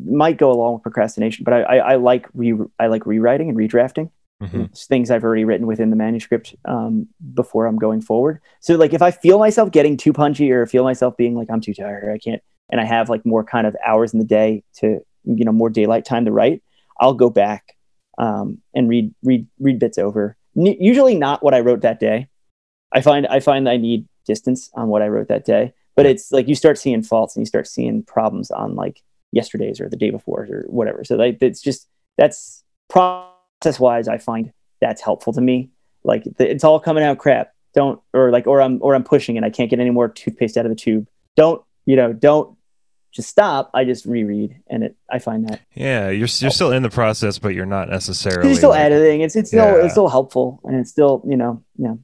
might 0.04 0.38
go 0.38 0.50
along 0.50 0.74
with 0.74 0.82
procrastination, 0.82 1.44
but 1.44 1.52
I, 1.52 1.62
I, 1.62 1.76
I 1.76 1.94
like 1.96 2.26
re 2.32 2.54
I 2.78 2.86
like 2.86 3.06
rewriting 3.06 3.48
and 3.48 3.58
redrafting. 3.58 4.10
Mm-hmm. 4.42 4.64
things 4.74 5.10
I've 5.10 5.24
already 5.24 5.46
written 5.46 5.66
within 5.66 5.88
the 5.88 5.96
manuscript 5.96 6.54
um, 6.66 7.08
before 7.32 7.64
I'm 7.64 7.78
going 7.78 8.02
forward. 8.02 8.42
So 8.60 8.76
like 8.76 8.92
if 8.92 9.00
I 9.00 9.10
feel 9.10 9.38
myself 9.38 9.70
getting 9.70 9.96
too 9.96 10.12
punchy 10.12 10.52
or 10.52 10.66
feel 10.66 10.84
myself 10.84 11.16
being 11.16 11.34
like 11.34 11.48
I'm 11.50 11.62
too 11.62 11.72
tired, 11.72 12.12
I 12.12 12.18
can't, 12.18 12.42
and 12.68 12.78
I 12.78 12.84
have 12.84 13.08
like 13.08 13.24
more 13.24 13.44
kind 13.44 13.66
of 13.66 13.74
hours 13.84 14.12
in 14.12 14.18
the 14.18 14.26
day 14.26 14.62
to 14.76 15.00
you 15.24 15.44
know 15.44 15.52
more 15.52 15.70
daylight 15.70 16.04
time 16.04 16.26
to 16.26 16.32
write, 16.32 16.62
I'll 17.00 17.14
go 17.14 17.30
back 17.30 17.76
um, 18.18 18.58
and 18.74 18.90
read 18.90 19.14
read 19.22 19.46
read 19.58 19.78
bits 19.78 19.96
over. 19.96 20.36
N- 20.54 20.76
usually 20.80 21.14
not 21.14 21.42
what 21.42 21.54
I 21.54 21.60
wrote 21.60 21.80
that 21.80 21.98
day. 21.98 22.28
I 22.92 23.00
find 23.00 23.26
I 23.28 23.40
find 23.40 23.66
I 23.68 23.78
need 23.78 24.06
distance 24.26 24.70
on 24.74 24.88
what 24.88 25.00
I 25.00 25.08
wrote 25.08 25.28
that 25.28 25.46
day, 25.46 25.72
but 25.94 26.04
it's 26.04 26.30
like 26.30 26.46
you 26.46 26.54
start 26.54 26.76
seeing 26.76 27.02
faults 27.02 27.36
and 27.36 27.40
you 27.40 27.46
start 27.46 27.66
seeing 27.66 28.02
problems 28.02 28.50
on 28.50 28.74
like 28.74 29.02
yesterday's 29.32 29.80
or 29.80 29.88
the 29.88 29.96
day 29.96 30.10
before 30.10 30.46
or 30.50 30.64
whatever. 30.68 31.04
So 31.04 31.16
like 31.16 31.38
it's 31.40 31.62
just 31.62 31.88
that's. 32.18 32.62
Pro- 32.90 33.30
process 33.60 33.80
wise, 33.80 34.08
I 34.08 34.18
find 34.18 34.52
that's 34.80 35.00
helpful 35.00 35.32
to 35.32 35.40
me. 35.40 35.70
Like 36.04 36.24
the, 36.36 36.50
it's 36.50 36.64
all 36.64 36.80
coming 36.80 37.04
out 37.04 37.18
crap. 37.18 37.52
Don't 37.74 38.00
or 38.14 38.30
like 38.30 38.46
or 38.46 38.62
I'm 38.62 38.78
or 38.80 38.94
I'm 38.94 39.04
pushing 39.04 39.36
and 39.36 39.44
I 39.44 39.50
can't 39.50 39.68
get 39.68 39.80
any 39.80 39.90
more 39.90 40.08
toothpaste 40.08 40.56
out 40.56 40.64
of 40.64 40.70
the 40.70 40.76
tube. 40.76 41.06
Don't 41.36 41.62
you 41.84 41.96
know? 41.96 42.12
Don't 42.12 42.56
just 43.12 43.28
stop. 43.28 43.70
I 43.74 43.84
just 43.84 44.04
reread, 44.06 44.60
and 44.66 44.82
it. 44.82 44.96
I 45.10 45.18
find 45.18 45.48
that. 45.48 45.60
Yeah, 45.74 46.08
you're 46.08 46.28
you're 46.38 46.50
still 46.50 46.72
in 46.72 46.82
the 46.82 46.90
process, 46.90 47.38
but 47.38 47.54
you're 47.54 47.66
not 47.66 47.88
necessarily. 47.88 48.48
You're 48.48 48.56
still 48.56 48.70
like, 48.70 48.80
editing. 48.80 49.20
It's 49.20 49.36
it's 49.36 49.52
yeah. 49.52 49.70
still 49.70 49.84
it's 49.84 49.94
still 49.94 50.08
helpful, 50.08 50.60
and 50.64 50.76
it's 50.76 50.90
still 50.90 51.22
you 51.26 51.36
know 51.36 51.62
yeah. 51.76 51.94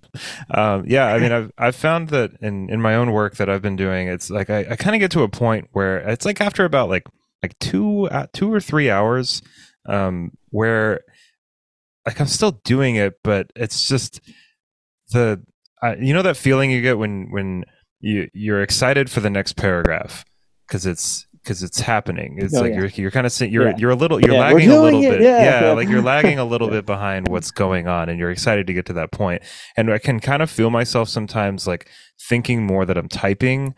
Um, 0.50 0.84
yeah, 0.86 1.06
I 1.06 1.18
mean, 1.18 1.32
I've 1.32 1.52
I've 1.56 1.76
found 1.76 2.08
that 2.10 2.32
in 2.40 2.68
in 2.68 2.80
my 2.80 2.94
own 2.94 3.12
work 3.12 3.36
that 3.36 3.48
I've 3.48 3.62
been 3.62 3.76
doing, 3.76 4.08
it's 4.08 4.30
like 4.30 4.50
I, 4.50 4.66
I 4.70 4.76
kind 4.76 4.94
of 4.94 5.00
get 5.00 5.10
to 5.12 5.22
a 5.22 5.28
point 5.28 5.68
where 5.72 5.98
it's 5.98 6.26
like 6.26 6.40
after 6.40 6.64
about 6.64 6.88
like 6.90 7.06
like 7.42 7.58
two 7.58 8.08
uh, 8.08 8.26
two 8.32 8.52
or 8.52 8.60
three 8.60 8.90
hours, 8.90 9.42
um, 9.86 10.32
where 10.50 11.00
like 12.06 12.20
I'm 12.20 12.26
still 12.26 12.60
doing 12.64 12.96
it, 12.96 13.14
but 13.22 13.50
it's 13.54 13.88
just 13.88 14.20
the 15.10 15.42
uh, 15.82 15.96
you 15.98 16.14
know 16.14 16.22
that 16.22 16.36
feeling 16.36 16.70
you 16.70 16.82
get 16.82 16.98
when 16.98 17.28
when 17.30 17.64
you 18.00 18.28
you're 18.32 18.62
excited 18.62 19.10
for 19.10 19.20
the 19.20 19.30
next 19.30 19.54
paragraph 19.54 20.24
because 20.66 20.86
it's 20.86 21.26
because 21.42 21.62
it's 21.62 21.80
happening. 21.80 22.38
It's 22.38 22.54
oh, 22.54 22.60
like 22.60 22.72
yeah. 22.72 22.80
you're 22.80 22.88
you're 22.88 23.10
kind 23.10 23.26
of 23.26 23.40
you're 23.40 23.68
yeah. 23.68 23.76
you're 23.76 23.90
a 23.90 23.96
little 23.96 24.20
you're 24.20 24.34
yeah, 24.34 24.40
lagging 24.40 24.70
a 24.70 24.80
little 24.80 25.02
it. 25.02 25.10
bit. 25.10 25.22
Yeah. 25.22 25.72
like 25.72 25.88
you're 25.88 26.02
lagging 26.02 26.38
a 26.38 26.44
little 26.44 26.68
bit 26.76 26.86
behind 26.86 27.28
what's 27.28 27.50
going 27.50 27.88
on, 27.88 28.08
and 28.08 28.18
you're 28.18 28.30
excited 28.30 28.66
to 28.66 28.72
get 28.72 28.86
to 28.86 28.92
that 28.94 29.12
point. 29.12 29.42
And 29.76 29.92
I 29.92 29.98
can 29.98 30.20
kind 30.20 30.42
of 30.42 30.50
feel 30.50 30.70
myself 30.70 31.08
sometimes 31.08 31.66
like 31.66 31.88
thinking 32.28 32.64
more 32.64 32.84
that 32.86 32.96
I'm 32.96 33.08
typing, 33.08 33.74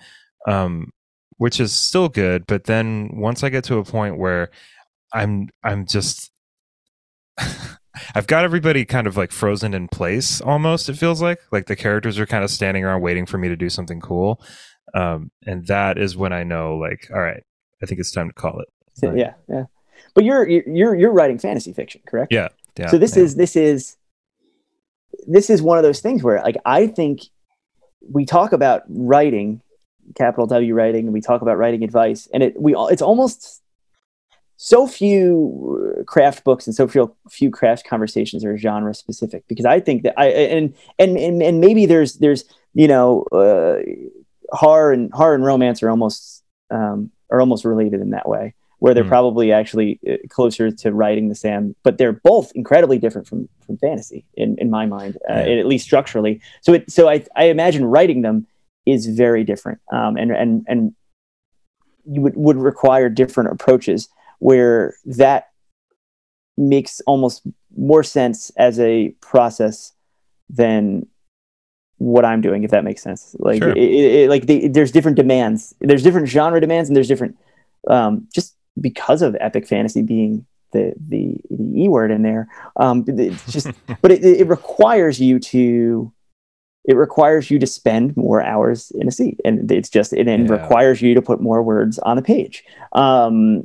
um, 0.47 0.91
which 1.39 1.59
is 1.59 1.73
still 1.73 2.09
good. 2.09 2.47
But 2.47 2.65
then 2.65 3.11
once 3.15 3.43
I 3.43 3.49
get 3.49 3.65
to 3.65 3.79
a 3.79 3.85
point 3.85 4.19
where 4.19 4.51
I'm 5.13 5.49
I'm 5.63 5.87
just 5.87 6.31
I've 8.15 8.27
got 8.27 8.45
everybody 8.45 8.85
kind 8.85 9.07
of 9.07 9.17
like 9.17 9.33
frozen 9.33 9.75
in 9.75 9.89
place 9.89 10.41
almost, 10.41 10.89
it 10.89 10.95
feels 10.95 11.23
like. 11.23 11.39
Like 11.53 11.67
the 11.67 11.77
characters 11.77 12.19
are 12.19 12.27
kind 12.27 12.45
of 12.45 12.51
standing 12.51 12.85
around 12.85 13.01
waiting 13.03 13.27
for 13.27 13.39
me 13.39 13.49
to 13.49 13.57
do 13.57 13.69
something 13.69 14.01
cool. 14.01 14.41
Um, 14.95 15.31
and 15.47 15.67
that 15.67 15.99
is 15.99 16.17
when 16.17 16.33
I 16.33 16.45
know, 16.45 16.77
like, 16.77 17.09
all 17.13 17.21
right, 17.21 17.43
I 17.83 17.87
think 17.87 18.01
it's 18.01 18.13
time 18.13 18.29
to 18.29 18.35
call 18.35 18.61
it. 18.61 18.69
Right. 19.05 19.19
Yeah, 19.19 19.35
yeah. 19.49 19.65
but 20.15 20.25
you're 20.25 20.49
you're 20.49 20.95
you're 20.95 21.13
writing 21.13 21.39
fantasy 21.39 21.73
fiction, 21.73 22.01
correct? 22.07 22.33
Yeah. 22.33 22.49
Yeah. 22.79 22.91
so 22.91 22.99
this 22.99 23.17
yeah. 23.17 23.25
is 23.25 23.35
this 23.35 23.57
is 23.57 23.97
this 25.27 25.51
is 25.51 25.63
one 25.63 25.79
of 25.79 25.85
those 25.85 26.01
things 26.01 26.23
where 26.23 26.41
like 26.43 26.57
I 26.65 26.87
think 26.87 27.23
we 28.09 28.25
talk 28.25 28.53
about 28.53 28.83
writing, 28.89 29.63
capital 30.15 30.47
W 30.47 30.75
writing, 30.75 31.07
and 31.07 31.13
we 31.13 31.21
talk 31.21 31.43
about 31.43 31.59
writing 31.59 31.83
advice, 31.83 32.29
and 32.33 32.43
it 32.43 32.61
we 32.61 32.75
all 32.75 32.89
it's 32.89 33.03
almost 33.03 33.63
so 34.57 34.87
few 34.87 36.05
craft 36.07 36.45
books 36.45 36.67
and 36.67 36.75
so 36.77 36.87
few 36.89 37.15
few 37.31 37.51
craft 37.51 37.87
conversations 37.87 38.45
are 38.45 38.57
genre 38.57 38.95
specific 38.95 39.45
because 39.49 39.65
I 39.67 39.81
think 39.81 40.03
that 40.05 40.15
I 40.19 40.27
and 40.29 40.75
and 40.99 41.17
and, 41.19 41.43
and 41.43 41.61
maybe 41.61 41.87
there's 41.87 42.15
there's 42.15 42.45
you 42.73 42.89
know 42.89 43.23
uh, 43.33 43.79
horror 44.57 44.93
and 44.93 45.13
horror 45.13 45.35
and 45.35 45.45
romance 45.45 45.83
are 45.83 45.91
almost 45.91 46.43
um, 46.71 47.11
are 47.31 47.41
almost 47.41 47.65
related 47.65 48.01
in 48.01 48.11
that 48.11 48.29
way 48.29 48.55
where 48.81 48.93
they're 48.93 49.05
Mm. 49.05 49.09
probably 49.09 49.51
actually 49.53 49.99
uh, 50.09 50.17
closer 50.29 50.71
to 50.71 50.93
writing 50.93 51.29
the 51.29 51.35
same 51.35 51.75
but 51.83 51.99
they're 51.99 52.13
both 52.13 52.53
incredibly 52.55 52.99
different 52.99 53.27
from 53.27 53.49
from 53.67 53.77
fantasy 53.79 54.25
in 54.35 54.57
in 54.59 54.71
my 54.71 54.87
mind 54.87 55.17
uh, 55.29 55.35
Yeah. 55.47 55.59
at 55.61 55.67
least 55.67 55.85
structurally 55.85 56.41
so 56.61 56.75
it 56.75 56.91
so 56.91 57.09
I 57.09 57.25
I 57.37 57.45
imagine 57.47 57.85
writing 57.85 58.23
them 58.23 58.47
is 58.87 59.07
very 59.07 59.43
different 59.45 59.81
um, 59.93 60.17
and 60.17 60.31
and 60.31 60.65
and 60.69 60.95
you 62.07 62.21
would 62.21 62.37
would 62.37 62.57
require 62.57 63.09
different 63.09 63.51
approaches 63.51 64.09
where 64.39 64.95
that 65.05 65.49
makes 66.57 67.01
almost 67.07 67.43
more 67.77 68.03
sense 68.03 68.51
as 68.57 68.79
a 68.79 69.11
process 69.21 69.93
than 70.49 71.07
what 71.99 72.25
I'm 72.25 72.41
doing, 72.41 72.65
if 72.65 72.71
that 72.71 72.85
makes 72.85 73.03
sense. 73.03 73.35
Like, 73.39 73.63
Sure. 73.63 73.71
it, 73.71 73.79
it, 73.79 74.31
like 74.31 74.47
the, 74.47 74.69
there's 74.69 74.93
different 74.93 75.17
demands. 75.17 75.75
There's 75.81 76.03
different 76.03 76.29
genre 76.29 76.61
demands, 76.61 76.89
and 76.89 76.97
there's 76.97 77.09
different 77.09 77.37
um, 77.89 78.29
just 78.35 78.55
because 78.81 79.23
of 79.23 79.37
epic 79.41 79.67
fantasy 79.67 80.03
being 80.03 80.47
the 80.73 80.93
the, 81.09 81.37
the 81.51 81.83
e 81.83 81.89
word 81.89 82.11
in 82.11 82.23
there. 82.23 82.49
Um, 82.77 83.05
it's 83.07 83.53
just, 83.53 83.69
but 84.03 84.11
it, 84.11 84.25
it 84.25 84.49
requires 84.49 85.21
you 85.21 85.39
to. 85.41 86.13
It 86.85 86.97
requires 86.97 87.51
you 87.51 87.59
to 87.59 87.67
spend 87.67 88.17
more 88.17 88.43
hours 88.43 88.93
in 88.97 89.09
a 89.09 89.11
seat, 89.11 89.41
and 89.45 89.71
it's 89.71 89.89
just 89.89 90.13
it 90.13 90.27
Yeah. 90.27 90.47
requires 90.49 91.01
you 91.01 91.15
to 91.15 91.23
put 91.23 91.41
more 91.41 91.63
words 91.63 91.99
on 92.01 92.17
the 92.17 92.23
page, 92.23 92.63
um, 92.93 93.65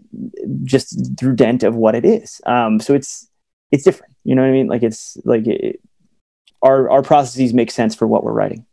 just 0.64 1.18
through 1.20 1.36
dent 1.36 1.64
of 1.64 1.76
what 1.76 1.96
it 1.96 2.06
is. 2.06 2.40
Um, 2.46 2.80
so 2.80 2.94
it's 2.94 3.28
it's 3.72 3.84
different. 3.84 4.14
You 4.24 4.36
know 4.36 4.42
what 4.42 4.50
I 4.50 4.54
mean? 4.54 4.68
Like 4.68 4.84
it's 4.84 5.18
like 5.26 5.46
it, 5.48 5.82
our 6.62 6.90
our 6.90 7.02
processes 7.02 7.54
make 7.54 7.72
sense 7.72 7.94
for 7.94 8.08
what 8.08 8.24
we're 8.24 8.34
writing. 8.34 8.66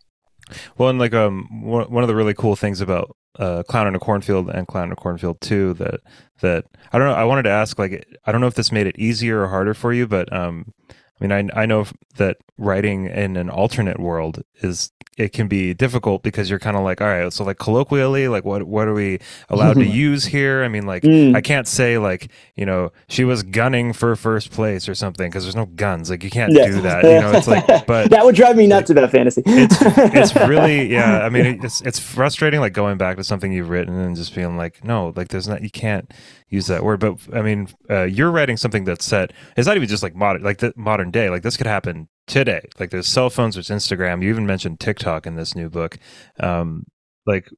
Well, 0.78 0.90
and 0.90 0.98
like 0.98 1.12
um, 1.14 1.48
one, 1.62 2.04
of 2.04 2.08
the 2.08 2.14
really 2.14 2.34
cool 2.34 2.54
things 2.54 2.80
about 2.80 3.16
uh, 3.38 3.64
Clown 3.64 3.88
in 3.88 3.96
a 3.96 3.98
Cornfield 3.98 4.48
and 4.48 4.66
Clown 4.68 4.84
in 4.84 4.92
a 4.92 4.96
Cornfield 4.96 5.40
Two 5.40 5.74
that 5.74 6.00
that 6.40 6.66
I 6.92 6.98
don't 6.98 7.08
know. 7.08 7.14
I 7.14 7.24
wanted 7.24 7.42
to 7.44 7.50
ask, 7.50 7.78
like, 7.80 8.06
I 8.24 8.32
don't 8.32 8.40
know 8.40 8.46
if 8.46 8.54
this 8.54 8.70
made 8.70 8.86
it 8.86 8.96
easier 8.98 9.42
or 9.42 9.48
harder 9.48 9.74
for 9.74 9.92
you, 9.92 10.06
but 10.06 10.32
um, 10.32 10.72
I 11.20 11.26
mean, 11.26 11.50
I 11.54 11.62
I 11.62 11.66
know 11.66 11.86
that 12.16 12.38
writing 12.58 13.06
in 13.06 13.36
an 13.36 13.50
alternate 13.50 13.98
world 14.00 14.42
is 14.62 14.90
it 15.18 15.32
can 15.32 15.48
be 15.48 15.72
difficult 15.72 16.22
because 16.22 16.50
you're 16.50 16.58
kind 16.58 16.76
of 16.76 16.82
like, 16.82 17.00
all 17.00 17.06
right, 17.06 17.32
so 17.32 17.42
like 17.42 17.58
colloquially, 17.58 18.28
like 18.28 18.44
what 18.44 18.64
what 18.64 18.86
are 18.86 18.92
we 18.92 19.18
allowed 19.48 19.74
to 19.74 19.84
use 20.06 20.26
here? 20.26 20.62
I 20.62 20.68
mean, 20.68 20.84
like 20.86 21.02
Mm. 21.04 21.34
I 21.36 21.40
can't 21.40 21.66
say 21.66 21.96
like 21.96 22.30
you 22.54 22.66
know 22.66 22.92
she 23.08 23.24
was 23.24 23.42
gunning 23.42 23.92
for 23.94 24.14
first 24.16 24.50
place 24.50 24.88
or 24.90 24.94
something 24.94 25.28
because 25.30 25.44
there's 25.44 25.56
no 25.56 25.66
guns. 25.66 26.10
Like 26.10 26.22
you 26.22 26.28
can't 26.30 26.52
Yeah. 26.52 26.66
do 26.66 26.80
that. 26.82 27.04
You 27.04 27.20
know, 27.20 27.32
it's 27.32 27.48
like, 27.48 27.66
but 27.86 28.10
that 28.10 28.24
would 28.26 28.34
drive 28.34 28.56
me 28.56 28.66
nuts 28.66 28.90
about 28.90 29.10
fantasy. 29.10 29.42
it's 29.46 29.76
it's 29.80 30.36
really 30.48 30.90
yeah 30.92 31.20
i 31.24 31.28
mean 31.30 31.60
it's 31.64 31.80
it's 31.82 31.98
frustrating 31.98 32.60
like 32.60 32.72
going 32.74 32.98
back 32.98 33.16
to 33.16 33.24
something 33.24 33.52
you've 33.52 33.68
written 33.70 33.94
and 33.98 34.16
just 34.16 34.34
being 34.34 34.56
like 34.56 34.84
no 34.84 35.12
like 35.16 35.28
there's 35.28 35.48
not 35.48 35.62
you 35.62 35.70
can't 35.70 36.12
use 36.48 36.66
that 36.68 36.84
word 36.84 37.00
but 37.00 37.16
i 37.32 37.42
mean 37.42 37.68
uh, 37.90 38.04
you're 38.04 38.30
writing 38.30 38.56
something 38.56 38.84
that's 38.84 39.04
set 39.04 39.32
it's 39.56 39.66
not 39.66 39.76
even 39.76 39.88
just 39.88 40.02
like 40.02 40.14
modern 40.14 40.42
like 40.42 40.58
the 40.58 40.72
modern 40.76 41.10
day 41.10 41.28
like 41.28 41.42
this 41.42 41.56
could 41.56 41.66
happen 41.66 42.08
today 42.26 42.60
like 42.78 42.90
there's 42.90 43.06
cell 43.08 43.30
phones 43.30 43.54
there's 43.56 43.68
instagram 43.68 44.22
you 44.22 44.28
even 44.28 44.46
mentioned 44.46 44.78
tiktok 44.78 45.26
in 45.26 45.34
this 45.34 45.54
new 45.56 45.68
book 45.68 45.98
um 46.40 46.84
like 47.26 47.48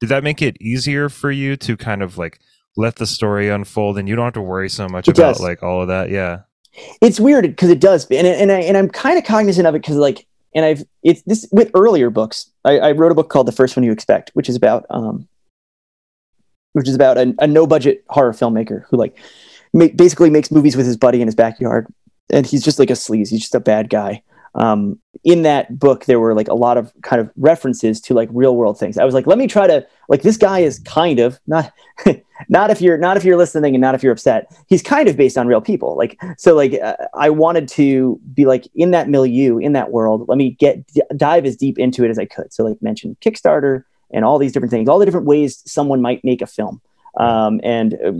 did 0.00 0.08
that 0.08 0.24
make 0.24 0.40
it 0.40 0.56
easier 0.60 1.08
for 1.08 1.30
you 1.30 1.56
to 1.56 1.76
kind 1.76 2.02
of 2.02 2.16
like 2.16 2.38
let 2.76 2.96
the 2.96 3.06
story 3.06 3.48
unfold 3.48 3.98
and 3.98 4.08
you 4.08 4.16
don't 4.16 4.24
have 4.24 4.34
to 4.34 4.40
worry 4.40 4.68
so 4.68 4.88
much 4.88 5.08
It 5.08 5.18
about 5.18 5.34
does. 5.34 5.40
like 5.42 5.62
all 5.62 5.82
of 5.82 5.88
that 5.88 6.08
yeah 6.10 6.40
it's 7.02 7.18
weird 7.18 7.42
because 7.44 7.70
it 7.70 7.80
does, 7.80 8.06
and 8.06 8.24
and 8.26 8.52
I 8.52 8.60
and 8.60 8.76
I'm 8.76 8.88
kind 8.88 9.18
of 9.18 9.24
cognizant 9.24 9.66
of 9.66 9.74
it 9.74 9.82
because 9.82 9.96
like, 9.96 10.26
and 10.54 10.64
I've 10.64 10.84
it's 11.02 11.22
this 11.22 11.48
with 11.50 11.72
earlier 11.74 12.08
books. 12.08 12.48
I, 12.64 12.78
I 12.78 12.92
wrote 12.92 13.10
a 13.10 13.16
book 13.16 13.30
called 13.30 13.48
The 13.48 13.52
First 13.52 13.76
One 13.76 13.82
You 13.82 13.90
Expect, 13.90 14.30
which 14.34 14.48
is 14.48 14.54
about 14.54 14.86
um, 14.90 15.26
which 16.78 16.88
is 16.88 16.94
about 16.94 17.18
a, 17.18 17.34
a 17.40 17.46
no 17.46 17.66
budget 17.66 18.04
horror 18.08 18.32
filmmaker 18.32 18.84
who 18.88 18.96
like 18.96 19.18
ma- 19.72 19.88
basically 19.96 20.30
makes 20.30 20.50
movies 20.52 20.76
with 20.76 20.86
his 20.86 20.96
buddy 20.96 21.20
in 21.20 21.26
his 21.26 21.34
backyard, 21.34 21.86
and 22.32 22.46
he's 22.46 22.64
just 22.64 22.78
like 22.78 22.88
a 22.88 22.94
sleaze. 22.94 23.28
He's 23.28 23.40
just 23.40 23.54
a 23.54 23.60
bad 23.60 23.90
guy. 23.90 24.22
Um, 24.54 24.98
in 25.24 25.42
that 25.42 25.78
book, 25.78 26.04
there 26.04 26.20
were 26.20 26.34
like 26.34 26.46
a 26.46 26.54
lot 26.54 26.78
of 26.78 26.92
kind 27.02 27.20
of 27.20 27.30
references 27.36 28.00
to 28.02 28.14
like 28.14 28.28
real 28.32 28.56
world 28.56 28.78
things. 28.78 28.96
I 28.96 29.04
was 29.04 29.12
like, 29.12 29.26
let 29.26 29.38
me 29.38 29.48
try 29.48 29.66
to 29.66 29.84
like 30.08 30.22
this 30.22 30.36
guy 30.36 30.60
is 30.60 30.78
kind 30.80 31.18
of 31.18 31.40
not 31.48 31.72
not 32.48 32.70
if 32.70 32.80
you're 32.80 32.96
not 32.96 33.16
if 33.16 33.24
you're 33.24 33.36
listening 33.36 33.74
and 33.74 33.82
not 33.82 33.96
if 33.96 34.02
you're 34.04 34.12
upset. 34.12 34.50
He's 34.68 34.82
kind 34.82 35.08
of 35.08 35.16
based 35.16 35.36
on 35.36 35.48
real 35.48 35.60
people. 35.60 35.96
Like 35.96 36.16
so, 36.38 36.54
like 36.54 36.74
uh, 36.80 36.94
I 37.14 37.28
wanted 37.30 37.66
to 37.70 38.20
be 38.34 38.46
like 38.46 38.68
in 38.76 38.92
that 38.92 39.08
milieu, 39.08 39.58
in 39.58 39.72
that 39.72 39.90
world. 39.90 40.28
Let 40.28 40.38
me 40.38 40.50
get 40.50 40.86
d- 40.86 41.02
dive 41.16 41.44
as 41.44 41.56
deep 41.56 41.76
into 41.76 42.04
it 42.04 42.10
as 42.10 42.20
I 42.20 42.24
could. 42.24 42.52
So 42.52 42.62
like 42.64 42.80
mention 42.80 43.16
Kickstarter 43.20 43.82
and 44.10 44.24
all 44.24 44.38
these 44.38 44.52
different 44.52 44.70
things, 44.70 44.88
all 44.88 44.98
the 44.98 45.04
different 45.04 45.26
ways 45.26 45.62
someone 45.66 46.00
might 46.00 46.24
make 46.24 46.42
a 46.42 46.46
film, 46.46 46.80
um, 47.18 47.60
and 47.62 47.94
uh, 47.94 48.12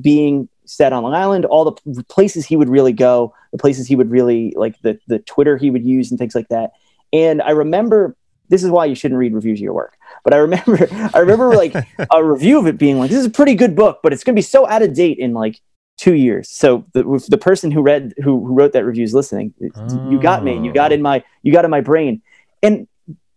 being 0.00 0.48
set 0.64 0.92
on 0.92 1.02
Long 1.02 1.14
Island, 1.14 1.44
all 1.44 1.64
the 1.64 2.04
places 2.04 2.44
he 2.46 2.56
would 2.56 2.68
really 2.68 2.92
go, 2.92 3.34
the 3.52 3.58
places 3.58 3.86
he 3.86 3.96
would 3.96 4.10
really 4.10 4.52
like, 4.56 4.80
the 4.82 4.98
the 5.06 5.18
Twitter 5.20 5.56
he 5.56 5.70
would 5.70 5.84
use, 5.84 6.10
and 6.10 6.18
things 6.18 6.34
like 6.34 6.48
that. 6.48 6.72
And 7.12 7.40
I 7.42 7.50
remember 7.50 8.16
this 8.48 8.62
is 8.62 8.70
why 8.70 8.84
you 8.84 8.94
shouldn't 8.94 9.18
read 9.18 9.34
reviews 9.34 9.58
of 9.58 9.64
your 9.64 9.72
work. 9.72 9.96
But 10.24 10.34
I 10.34 10.38
remember, 10.38 10.88
I 11.14 11.18
remember 11.18 11.54
like 11.54 11.74
a 12.10 12.24
review 12.24 12.58
of 12.58 12.66
it 12.66 12.78
being 12.78 12.98
like, 12.98 13.10
"This 13.10 13.20
is 13.20 13.26
a 13.26 13.30
pretty 13.30 13.54
good 13.54 13.74
book, 13.74 14.00
but 14.02 14.12
it's 14.12 14.24
going 14.24 14.34
to 14.34 14.38
be 14.38 14.42
so 14.42 14.66
out 14.68 14.82
of 14.82 14.94
date 14.94 15.18
in 15.18 15.34
like 15.34 15.60
two 15.96 16.14
years." 16.14 16.48
So 16.50 16.84
the 16.92 17.02
the 17.28 17.38
person 17.38 17.70
who 17.70 17.82
read 17.82 18.14
who, 18.18 18.44
who 18.44 18.54
wrote 18.54 18.72
that 18.72 18.84
review 18.84 19.04
is 19.04 19.14
listening. 19.14 19.54
You 19.60 20.20
got 20.20 20.44
me. 20.44 20.58
You 20.58 20.72
got 20.72 20.92
in 20.92 21.02
my 21.02 21.24
you 21.42 21.52
got 21.52 21.64
in 21.64 21.70
my 21.70 21.80
brain. 21.80 22.22
And 22.62 22.88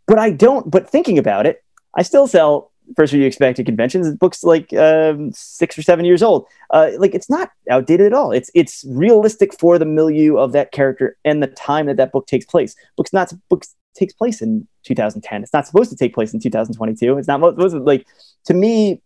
but 0.07 0.19
I 0.19 0.31
don't. 0.31 0.69
But 0.69 0.89
thinking 0.89 1.17
about 1.17 1.45
it, 1.45 1.63
I 1.95 2.03
still 2.03 2.27
sell 2.27 2.71
First 2.95 3.13
One 3.13 3.21
You 3.21 3.27
Expect 3.27 3.59
at 3.59 3.65
conventions. 3.65 4.11
Books 4.15 4.43
like 4.43 4.73
um, 4.73 5.31
six 5.33 5.77
or 5.77 5.81
seven 5.81 6.05
years 6.05 6.23
old. 6.23 6.47
Uh, 6.71 6.91
like 6.97 7.13
it's 7.13 7.29
not 7.29 7.51
outdated 7.69 8.07
at 8.07 8.13
all. 8.13 8.31
It's 8.31 8.49
it's 8.53 8.83
realistic 8.87 9.57
for 9.59 9.77
the 9.77 9.85
milieu 9.85 10.37
of 10.37 10.51
that 10.53 10.71
character 10.71 11.17
and 11.25 11.41
the 11.41 11.47
time 11.47 11.85
that 11.87 11.97
that 11.97 12.11
book 12.11 12.27
takes 12.27 12.45
place. 12.45 12.75
Books 12.97 13.13
not 13.13 13.31
books 13.49 13.75
takes 13.95 14.13
place 14.13 14.41
in 14.41 14.67
2010. 14.83 15.43
It's 15.43 15.53
not 15.53 15.67
supposed 15.67 15.89
to 15.89 15.95
take 15.95 16.13
place 16.13 16.33
in 16.33 16.39
2022. 16.39 17.17
It's 17.17 17.27
not 17.27 17.39
supposed 17.41 17.75
to 17.75 17.81
like 17.81 18.07
to 18.45 18.53
me. 18.53 19.01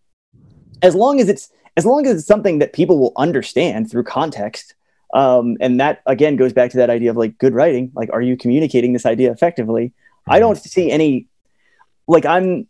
As 0.82 0.96
long 0.96 1.20
as 1.20 1.30
it's 1.30 1.50
as 1.76 1.86
long 1.86 2.06
as 2.06 2.18
it's 2.18 2.28
something 2.28 2.60
that 2.60 2.74
people 2.74 3.00
will 3.00 3.14
understand 3.18 3.90
through 3.90 4.04
context. 4.04 4.76
Um, 5.14 5.58
and 5.60 5.80
that 5.80 6.02
again 6.08 6.38
goes 6.38 6.54
back 6.54 6.72
to 6.72 6.78
that 6.78 6.90
idea 6.90 7.12
of 7.12 7.18
like 7.18 7.38
good 7.38 7.54
writing. 7.54 7.92
Like, 7.94 8.10
are 8.12 8.22
you 8.22 8.36
communicating 8.36 8.94
this 8.94 9.06
idea 9.06 9.32
effectively? 9.32 9.94
I 10.28 10.40
don't 10.40 10.58
see 10.58 10.90
any 10.90 11.28
like 12.08 12.26
I'm 12.26 12.68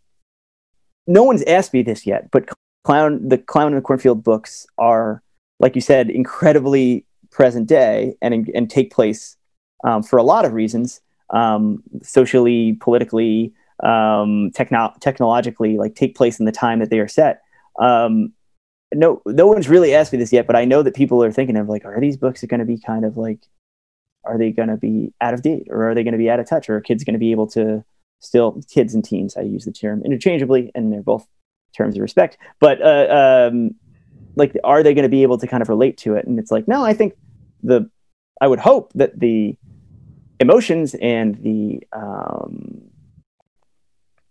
no 1.06 1.22
one's 1.22 1.42
asked 1.44 1.72
me 1.72 1.82
this 1.82 2.06
yet, 2.06 2.30
but 2.30 2.48
clown 2.84 3.28
the 3.28 3.38
clown 3.38 3.68
in 3.68 3.74
the 3.74 3.80
cornfield 3.80 4.22
books 4.22 4.66
are 4.78 5.22
like 5.60 5.74
you 5.74 5.80
said 5.80 6.10
incredibly 6.10 7.04
present 7.30 7.66
day 7.66 8.16
and 8.22 8.48
and 8.54 8.70
take 8.70 8.92
place 8.92 9.36
um, 9.84 10.02
for 10.02 10.18
a 10.18 10.22
lot 10.22 10.44
of 10.44 10.52
reasons 10.52 11.00
um, 11.30 11.82
socially 12.02 12.74
politically 12.80 13.52
um, 13.82 14.50
techno- 14.54 14.94
technologically 15.00 15.76
like 15.76 15.94
take 15.94 16.14
place 16.14 16.38
in 16.38 16.46
the 16.46 16.52
time 16.52 16.78
that 16.78 16.90
they 16.90 17.00
are 17.00 17.08
set. 17.08 17.42
Um, 17.80 18.32
no 18.94 19.20
no 19.26 19.46
one's 19.46 19.68
really 19.68 19.94
asked 19.94 20.12
me 20.12 20.18
this 20.18 20.32
yet 20.32 20.46
but 20.46 20.54
i 20.54 20.64
know 20.64 20.82
that 20.82 20.94
people 20.94 21.22
are 21.22 21.32
thinking 21.32 21.56
of 21.56 21.68
like 21.68 21.84
are 21.84 22.00
these 22.00 22.16
books 22.16 22.44
going 22.44 22.60
to 22.60 22.66
be 22.66 22.78
kind 22.78 23.04
of 23.04 23.16
like 23.16 23.40
are 24.24 24.38
they 24.38 24.50
going 24.50 24.68
to 24.68 24.76
be 24.76 25.12
out 25.20 25.34
of 25.34 25.42
date 25.42 25.66
or 25.68 25.88
are 25.88 25.94
they 25.94 26.04
going 26.04 26.12
to 26.12 26.18
be 26.18 26.30
out 26.30 26.38
of 26.38 26.48
touch 26.48 26.68
or 26.68 26.76
are 26.76 26.80
kids 26.80 27.02
going 27.02 27.14
to 27.14 27.18
be 27.18 27.32
able 27.32 27.46
to 27.46 27.84
still 28.24 28.60
kids 28.70 28.94
and 28.94 29.04
teens 29.04 29.36
i 29.36 29.40
use 29.40 29.64
the 29.64 29.72
term 29.72 30.02
interchangeably 30.04 30.70
and 30.74 30.92
they're 30.92 31.02
both 31.02 31.26
terms 31.74 31.96
of 31.96 32.02
respect. 32.02 32.38
But 32.60 32.80
uh, 32.80 33.50
um, 33.50 33.74
like 34.36 34.56
are 34.64 34.82
they 34.82 34.94
going 34.94 35.04
to 35.04 35.08
be 35.08 35.22
able 35.22 35.38
to 35.38 35.46
kind 35.46 35.62
of 35.62 35.68
relate 35.68 35.98
to 35.98 36.14
it? 36.14 36.26
And 36.26 36.38
it's 36.38 36.50
like 36.50 36.66
no 36.66 36.84
i 36.84 36.94
think 36.94 37.14
the 37.62 37.88
i 38.40 38.46
would 38.46 38.58
hope 38.58 38.92
that 38.94 39.18
the 39.18 39.56
emotions 40.40 40.94
and 41.00 41.36
the 41.42 41.82
um, 41.92 42.82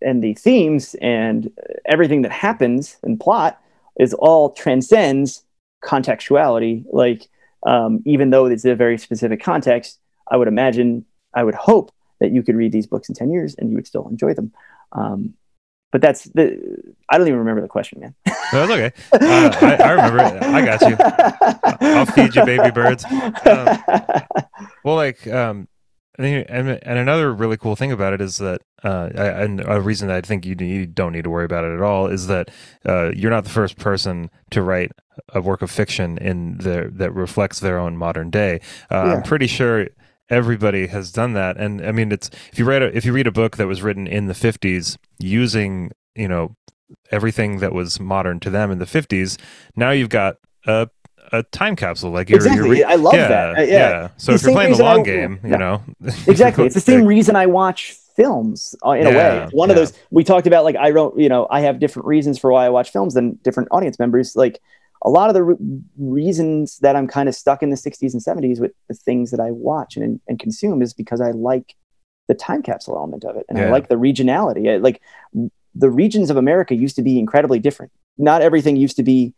and 0.01 0.23
the 0.23 0.33
themes 0.33 0.95
and 1.01 1.49
everything 1.85 2.23
that 2.23 2.31
happens 2.31 2.97
and 3.03 3.19
plot 3.19 3.61
is 3.97 4.13
all 4.13 4.49
transcends 4.51 5.43
contextuality. 5.83 6.83
Like 6.91 7.29
um, 7.65 8.01
even 8.05 8.31
though 8.31 8.47
it's 8.47 8.65
a 8.65 8.75
very 8.75 8.97
specific 8.97 9.41
context 9.41 9.99
i 10.29 10.37
would 10.37 10.47
imagine 10.47 11.05
i 11.33 11.43
would 11.43 11.55
hope 11.55 11.91
that 12.19 12.31
you 12.31 12.43
could 12.43 12.55
read 12.55 12.71
these 12.71 12.87
books 12.87 13.09
in 13.09 13.15
10 13.15 13.31
years 13.31 13.55
and 13.55 13.69
you 13.69 13.75
would 13.75 13.87
still 13.87 14.07
enjoy 14.07 14.33
them 14.33 14.51
um, 14.93 15.33
but 15.93 16.01
that's 16.01 16.23
the 16.23 16.59
I 17.07 17.19
don't 17.19 17.27
even 17.27 17.39
remember 17.39 17.61
the 17.61 17.67
question, 17.67 17.99
man. 17.99 18.15
That's 18.51 18.71
okay. 18.71 18.91
Uh, 19.13 19.55
I, 19.61 19.75
I, 19.75 19.91
remember 19.91 20.19
it. 20.19 20.43
I 20.43 20.65
got 20.65 20.81
you. 20.81 20.97
I'll 21.87 22.05
feed 22.07 22.35
you 22.35 22.43
baby 22.45 22.71
birds. 22.71 23.05
Um, 23.05 23.79
well, 24.83 24.95
like, 24.95 25.25
um, 25.27 25.67
and, 26.17 26.69
and 26.69 26.99
another 26.99 27.31
really 27.31 27.57
cool 27.57 27.75
thing 27.75 27.91
about 27.91 28.13
it 28.13 28.21
is 28.21 28.37
that, 28.39 28.61
uh, 28.83 29.09
and 29.15 29.63
a 29.65 29.79
reason 29.79 30.07
that 30.07 30.17
I 30.17 30.21
think 30.21 30.45
you, 30.45 30.55
you 30.59 30.87
don't 30.87 31.11
need 31.11 31.23
to 31.25 31.29
worry 31.29 31.45
about 31.45 31.63
it 31.63 31.73
at 31.73 31.81
all 31.81 32.07
is 32.07 32.27
that 32.27 32.49
uh, 32.85 33.11
you're 33.15 33.31
not 33.31 33.43
the 33.43 33.49
first 33.49 33.77
person 33.77 34.31
to 34.49 34.63
write 34.63 34.91
a 35.29 35.41
work 35.41 35.61
of 35.61 35.69
fiction 35.69 36.17
in 36.17 36.57
the 36.57 36.89
that 36.93 37.13
reflects 37.13 37.59
their 37.59 37.77
own 37.77 37.97
modern 37.97 38.31
day. 38.31 38.61
Uh, 38.91 39.03
yeah. 39.05 39.13
I'm 39.13 39.23
pretty 39.23 39.47
sure 39.47 39.87
everybody 40.29 40.87
has 40.87 41.11
done 41.11 41.33
that 41.33 41.57
and 41.57 41.85
i 41.85 41.91
mean 41.91 42.11
it's 42.11 42.29
if 42.51 42.57
you 42.57 42.65
read 42.65 42.81
a, 42.81 42.95
if 42.95 43.05
you 43.05 43.13
read 43.13 43.27
a 43.27 43.31
book 43.31 43.57
that 43.57 43.67
was 43.67 43.81
written 43.81 44.07
in 44.07 44.27
the 44.27 44.33
50s 44.33 44.97
using 45.19 45.91
you 46.15 46.27
know 46.27 46.55
everything 47.11 47.59
that 47.59 47.73
was 47.73 47.99
modern 47.99 48.39
to 48.39 48.49
them 48.49 48.71
in 48.71 48.79
the 48.79 48.85
50s 48.85 49.37
now 49.75 49.91
you've 49.91 50.09
got 50.09 50.37
a 50.65 50.87
a 51.31 51.43
time 51.43 51.75
capsule 51.75 52.11
like 52.11 52.29
you're, 52.29 52.37
exactly. 52.37 52.79
You're, 52.79 52.87
I 52.87 52.95
love 52.95 53.13
yeah, 53.13 53.27
that. 53.27 53.57
Uh, 53.57 53.61
yeah. 53.61 53.65
yeah. 53.67 54.09
So 54.17 54.31
the 54.31 54.35
if 54.35 54.43
you're 54.43 54.51
playing 54.51 54.77
the 54.77 54.83
long 54.83 54.99
I, 54.99 55.03
game, 55.03 55.39
you 55.43 55.57
know, 55.57 55.83
exactly. 56.27 56.65
It's 56.65 56.75
the 56.75 56.81
same 56.81 57.05
reason 57.07 57.35
I 57.35 57.47
watch 57.47 57.97
films 58.15 58.75
uh, 58.85 58.91
in 58.91 59.07
yeah, 59.07 59.09
a 59.09 59.45
way. 59.45 59.49
One 59.51 59.69
of 59.69 59.75
those 59.75 59.93
we 60.11 60.23
talked 60.23 60.47
about. 60.47 60.63
Like 60.63 60.75
I 60.75 60.91
don't, 60.91 61.17
you 61.17 61.29
know, 61.29 61.47
I 61.49 61.61
have 61.61 61.79
different 61.79 62.07
reasons 62.07 62.37
for 62.37 62.51
why 62.51 62.65
I 62.65 62.69
watch 62.69 62.91
films 62.91 63.13
than 63.13 63.39
different 63.43 63.69
audience 63.71 63.99
members. 63.99 64.35
Like 64.35 64.61
a 65.03 65.09
lot 65.09 65.29
of 65.29 65.33
the 65.33 65.43
re- 65.43 65.81
reasons 65.97 66.77
that 66.79 66.95
I'm 66.95 67.07
kind 67.07 67.27
of 67.27 67.35
stuck 67.35 67.61
in 67.61 67.69
the 67.69 67.75
60s 67.75 68.13
and 68.13 68.23
70s 68.23 68.59
with 68.59 68.71
the 68.87 68.93
things 68.93 69.31
that 69.31 69.39
I 69.39 69.51
watch 69.51 69.97
and, 69.97 70.19
and 70.27 70.39
consume 70.39 70.81
is 70.81 70.93
because 70.93 71.21
I 71.21 71.31
like 71.31 71.75
the 72.27 72.33
time 72.33 72.63
capsule 72.63 72.95
element 72.95 73.25
of 73.25 73.35
it 73.35 73.45
and 73.49 73.57
yeah. 73.57 73.65
I 73.65 73.69
like 73.69 73.89
the 73.89 73.95
regionality. 73.95 74.73
I, 74.73 74.77
like 74.77 75.01
the 75.75 75.89
regions 75.89 76.29
of 76.29 76.37
America 76.37 76.73
used 76.73 76.95
to 76.95 77.01
be 77.01 77.19
incredibly 77.19 77.59
different. 77.59 77.91
Not 78.17 78.41
everything 78.41 78.77
used 78.77 78.95
to 78.95 79.03
be 79.03 79.33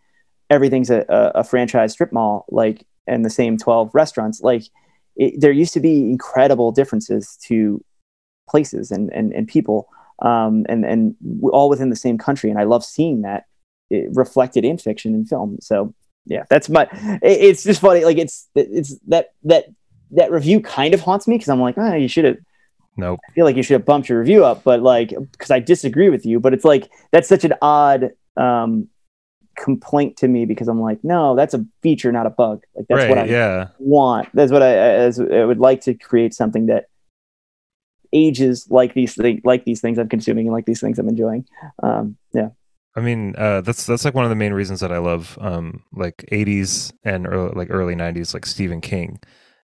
everything's 0.51 0.91
a, 0.91 1.03
a, 1.09 1.39
a 1.39 1.43
franchise 1.43 1.93
strip 1.93 2.13
mall 2.13 2.45
like 2.49 2.85
and 3.07 3.25
the 3.25 3.29
same 3.31 3.57
12 3.57 3.89
restaurants. 3.95 4.41
Like 4.41 4.63
it, 5.15 5.39
there 5.39 5.51
used 5.51 5.73
to 5.73 5.79
be 5.79 6.01
incredible 6.01 6.71
differences 6.71 7.37
to 7.47 7.83
places 8.47 8.91
and, 8.91 9.11
and, 9.13 9.33
and 9.33 9.47
people 9.47 9.89
um, 10.19 10.65
and, 10.69 10.85
and 10.85 11.15
all 11.51 11.69
within 11.69 11.89
the 11.89 11.95
same 11.95 12.19
country. 12.19 12.51
And 12.51 12.59
I 12.59 12.63
love 12.63 12.85
seeing 12.85 13.23
that 13.23 13.45
reflected 13.89 14.65
in 14.65 14.77
fiction 14.77 15.13
and 15.13 15.27
film. 15.27 15.57
So 15.61 15.93
yeah, 16.25 16.43
that's 16.49 16.69
my. 16.69 16.87
It's 17.21 17.63
just 17.63 17.81
funny. 17.81 18.03
Like 18.03 18.17
it's 18.17 18.47
it's 18.55 18.97
that 19.07 19.33
that 19.43 19.65
that 20.11 20.31
review 20.31 20.59
kind 20.59 20.93
of 20.93 21.01
haunts 21.01 21.27
me 21.27 21.35
because 21.35 21.49
I'm 21.49 21.61
like, 21.61 21.77
oh, 21.77 21.93
you 21.93 22.07
should 22.07 22.25
have. 22.25 22.37
Nope. 22.97 23.19
I 23.29 23.33
feel 23.33 23.45
like 23.45 23.57
you 23.57 23.63
should 23.63 23.73
have 23.73 23.85
bumped 23.85 24.07
your 24.07 24.19
review 24.19 24.45
up, 24.45 24.63
but 24.63 24.81
like 24.81 25.09
because 25.31 25.51
I 25.51 25.59
disagree 25.59 26.09
with 26.09 26.25
you. 26.25 26.39
But 26.39 26.53
it's 26.53 26.65
like 26.65 26.89
that's 27.11 27.27
such 27.27 27.43
an 27.43 27.53
odd 27.61 28.11
um, 28.37 28.87
complaint 29.55 30.17
to 30.17 30.27
me 30.27 30.45
because 30.45 30.67
I'm 30.67 30.81
like, 30.81 31.03
no, 31.03 31.35
that's 31.35 31.53
a 31.53 31.65
feature, 31.81 32.11
not 32.11 32.25
a 32.25 32.29
bug. 32.29 32.63
Like 32.75 32.85
that's 32.87 32.99
right, 32.99 33.09
what 33.09 33.17
I 33.17 33.25
yeah. 33.25 33.67
want. 33.79 34.29
That's 34.33 34.51
what 34.51 34.61
I, 34.61 34.77
as, 34.77 35.19
I 35.19 35.43
would 35.43 35.59
like 35.59 35.81
to 35.81 35.93
create 35.93 36.33
something 36.33 36.67
that 36.67 36.85
ages 38.13 38.67
like 38.69 38.93
these 38.93 39.15
things, 39.15 39.41
like 39.43 39.65
these 39.65 39.81
things 39.81 39.97
I'm 39.97 40.09
consuming 40.09 40.47
and 40.47 40.53
like 40.53 40.65
these 40.65 40.81
things 40.81 40.99
I'm 40.99 41.09
enjoying. 41.09 41.45
Um, 41.81 42.17
yeah. 42.33 42.49
I 42.95 43.01
mean, 43.01 43.35
uh, 43.37 43.61
that's 43.61 43.85
that's 43.85 44.05
like 44.05 44.13
one 44.13 44.23
of 44.23 44.29
the 44.29 44.35
main 44.35 44.53
reasons 44.53 44.79
that 44.79 44.91
I 44.91 44.99
love 44.99 45.37
um, 45.41 45.83
like 45.91 46.25
'80s 46.31 46.93
and 47.03 47.27
early, 47.27 47.53
like 47.53 47.67
early 47.69 47.95
'90s, 47.95 48.33
like 48.33 48.45
Stephen 48.45 48.81
King. 48.81 49.19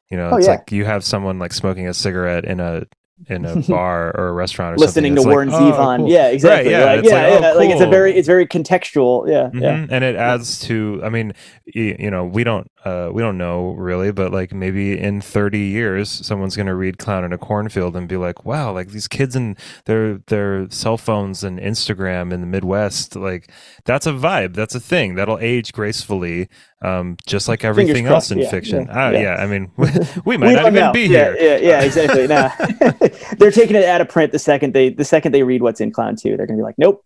You 0.10 0.18
know, 0.18 0.32
oh, 0.32 0.38
it's 0.38 0.48
yeah. 0.48 0.54
like 0.56 0.72
you 0.72 0.84
have 0.84 1.06
someone 1.06 1.40
like 1.40 1.54
smoking 1.54 1.88
a 1.88 1.94
cigarette 1.94 2.44
in 2.44 2.60
a 2.60 2.86
in 3.28 3.46
a 3.46 3.56
bar 3.68 4.16
or 4.18 4.30
a 4.30 4.32
restaurant 4.34 4.76
or 4.76 4.78
something. 4.78 4.88
listening 4.88 5.16
to 5.16 5.24
Warren 5.24 5.50
like, 5.50 5.62
Zevon. 5.62 5.94
Oh, 5.94 5.98
cool. 5.98 6.10
Yeah, 6.10 6.28
exactly. 6.28 6.74
Right, 6.74 6.80
yeah, 6.80 6.86
like, 6.86 7.06
yeah, 7.06 7.12
like, 7.12 7.24
oh, 7.24 7.34
yeah. 7.34 7.52
Cool. 7.52 7.60
like 7.60 7.70
it's 7.70 7.82
a 7.82 7.88
very 7.88 8.16
it's 8.16 8.28
very 8.28 8.48
contextual. 8.48 9.30
Yeah, 9.30 9.44
mm-hmm. 9.44 9.60
yeah. 9.60 9.88
And 9.90 10.04
it 10.04 10.16
adds 10.16 10.60
to. 10.62 11.02
I 11.04 11.10
mean, 11.10 11.34
you 11.66 12.12
know, 12.12 12.26
we 12.26 12.44
don't 12.44 12.70
uh, 12.84 13.10
we 13.12 13.22
don't 13.22 13.38
know 13.38 13.72
really, 13.72 14.12
but 14.12 14.32
like 14.32 14.54
maybe 14.54 14.98
in 14.98 15.22
30 15.22 15.60
years, 15.60 16.10
someone's 16.10 16.56
going 16.56 16.68
to 16.68 16.76
read 16.76 16.98
Clown 16.98 17.24
in 17.24 17.34
a 17.34 17.38
Cornfield 17.38 17.96
and 17.96 18.08
be 18.08 18.18
like, 18.18 18.46
wow, 18.46 18.72
like 18.72 18.90
these 18.90 19.08
kids 19.08 19.36
and 19.36 19.58
their 19.86 20.18
their 20.28 20.70
cell 20.70 20.98
phones 20.98 21.44
and 21.44 21.60
Instagram 21.60 22.34
in 22.34 22.42
the 22.42 22.48
Midwest, 22.48 23.16
like 23.16 23.52
that's 23.86 24.08
a 24.08 24.12
vibe, 24.12 24.56
that's 24.56 24.76
a 24.76 24.80
thing 24.80 25.16
that'll 25.16 25.40
age 25.40 25.74
gracefully, 25.74 26.50
um, 26.82 27.18
just 27.28 27.48
like 27.48 27.64
everything 27.64 28.08
else 28.08 28.32
in 28.32 28.40
yeah, 28.40 28.50
fiction. 28.50 28.86
Yeah, 28.88 29.08
uh, 29.08 29.12
yeah. 29.12 29.20
yeah, 29.20 29.36
I 29.36 29.48
mean, 29.48 29.72
we, 29.78 29.90
we 30.26 30.38
might 30.38 30.48
we 30.48 30.54
not 30.54 30.62
even 30.68 30.74
know. 30.74 30.94
be 30.94 31.08
here. 31.08 31.36
Yeah, 31.40 31.58
yeah, 31.58 31.82
exactly. 31.84 32.28
nah. 32.28 32.50
they're 33.38 33.52
taking 33.52 33.76
it 33.76 33.86
out 33.86 34.02
of 34.02 34.10
print 34.10 34.32
the 34.32 34.40
second 34.40 34.74
they 34.74 34.90
the 34.90 35.06
second 35.06 35.34
they 35.34 35.44
read 35.44 35.62
what's 35.62 35.82
in 35.82 35.92
Clown 35.92 36.16
2. 36.16 36.38
They're 36.38 36.48
going 36.48 36.58
to 36.58 36.62
be 36.62 36.64
like, 36.64 36.76
nope, 36.78 37.04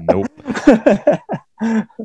nope 0.00 0.28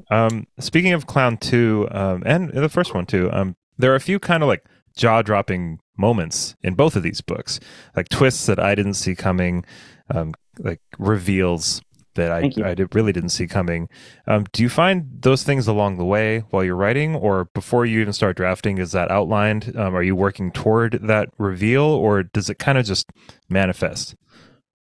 um, 0.10 0.48
speaking 0.60 0.94
of 0.94 1.08
Clown 1.08 1.38
2, 1.38 1.88
um, 1.92 2.24
and 2.26 2.50
the 2.50 2.70
first 2.70 2.94
one 2.94 3.06
too, 3.06 3.30
um, 3.32 3.56
there 3.78 3.92
are 3.92 3.96
a 3.96 4.02
few 4.02 4.20
kind 4.20 4.44
of 4.44 4.48
like 4.48 4.66
jaw 4.96 5.22
dropping 5.22 5.80
moments 5.98 6.56
in 6.62 6.76
both 6.76 6.96
of 6.96 7.04
these 7.04 7.22
books, 7.22 7.60
like 7.96 8.10
twists 8.10 8.46
that 8.46 8.60
I 8.60 8.76
didn't 8.76 8.96
see 8.96 9.16
coming, 9.16 9.66
um, 10.14 10.34
like 10.60 10.82
reveals 10.98 11.82
that 12.18 12.32
I, 12.32 12.52
I 12.64 12.76
did, 12.76 12.94
really 12.94 13.14
didn't 13.14 13.30
see 13.30 13.48
coming. 13.48 13.88
Um, 14.28 14.46
do 14.52 14.62
you 14.62 14.70
find 14.70 15.08
those 15.22 15.44
things 15.44 15.68
along 15.68 15.98
the 15.98 16.06
way 16.06 16.40
while 16.50 16.64
you're 16.64 16.76
writing, 16.76 17.16
or 17.16 17.46
before 17.46 17.86
you 17.86 18.02
even 18.02 18.14
start 18.14 18.38
drafting? 18.38 18.78
Is 18.78 18.92
that 18.92 19.10
outlined? 19.10 19.76
Um, 19.78 19.96
are 19.96 20.04
you 20.04 20.16
working 20.16 20.52
toward 20.52 21.00
that 21.04 21.30
reveal, 21.38 21.84
or 21.84 22.24
does 22.24 22.50
it 22.50 22.60
kind 22.60 22.78
of 22.78 22.86
just 22.86 23.10
manifest? 23.50 24.16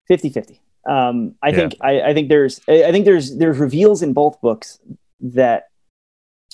50 0.07 0.29
50. 0.29 0.61
Um, 0.87 1.35
I 1.41 1.49
yeah. 1.49 1.55
think 1.55 1.75
I, 1.81 2.01
I, 2.01 2.13
think 2.13 2.29
there's 2.29 2.61
I 2.67 2.91
think 2.91 3.05
there's 3.05 3.37
there's 3.37 3.57
reveals 3.57 4.01
in 4.01 4.13
both 4.13 4.41
books 4.41 4.79
that 5.21 5.69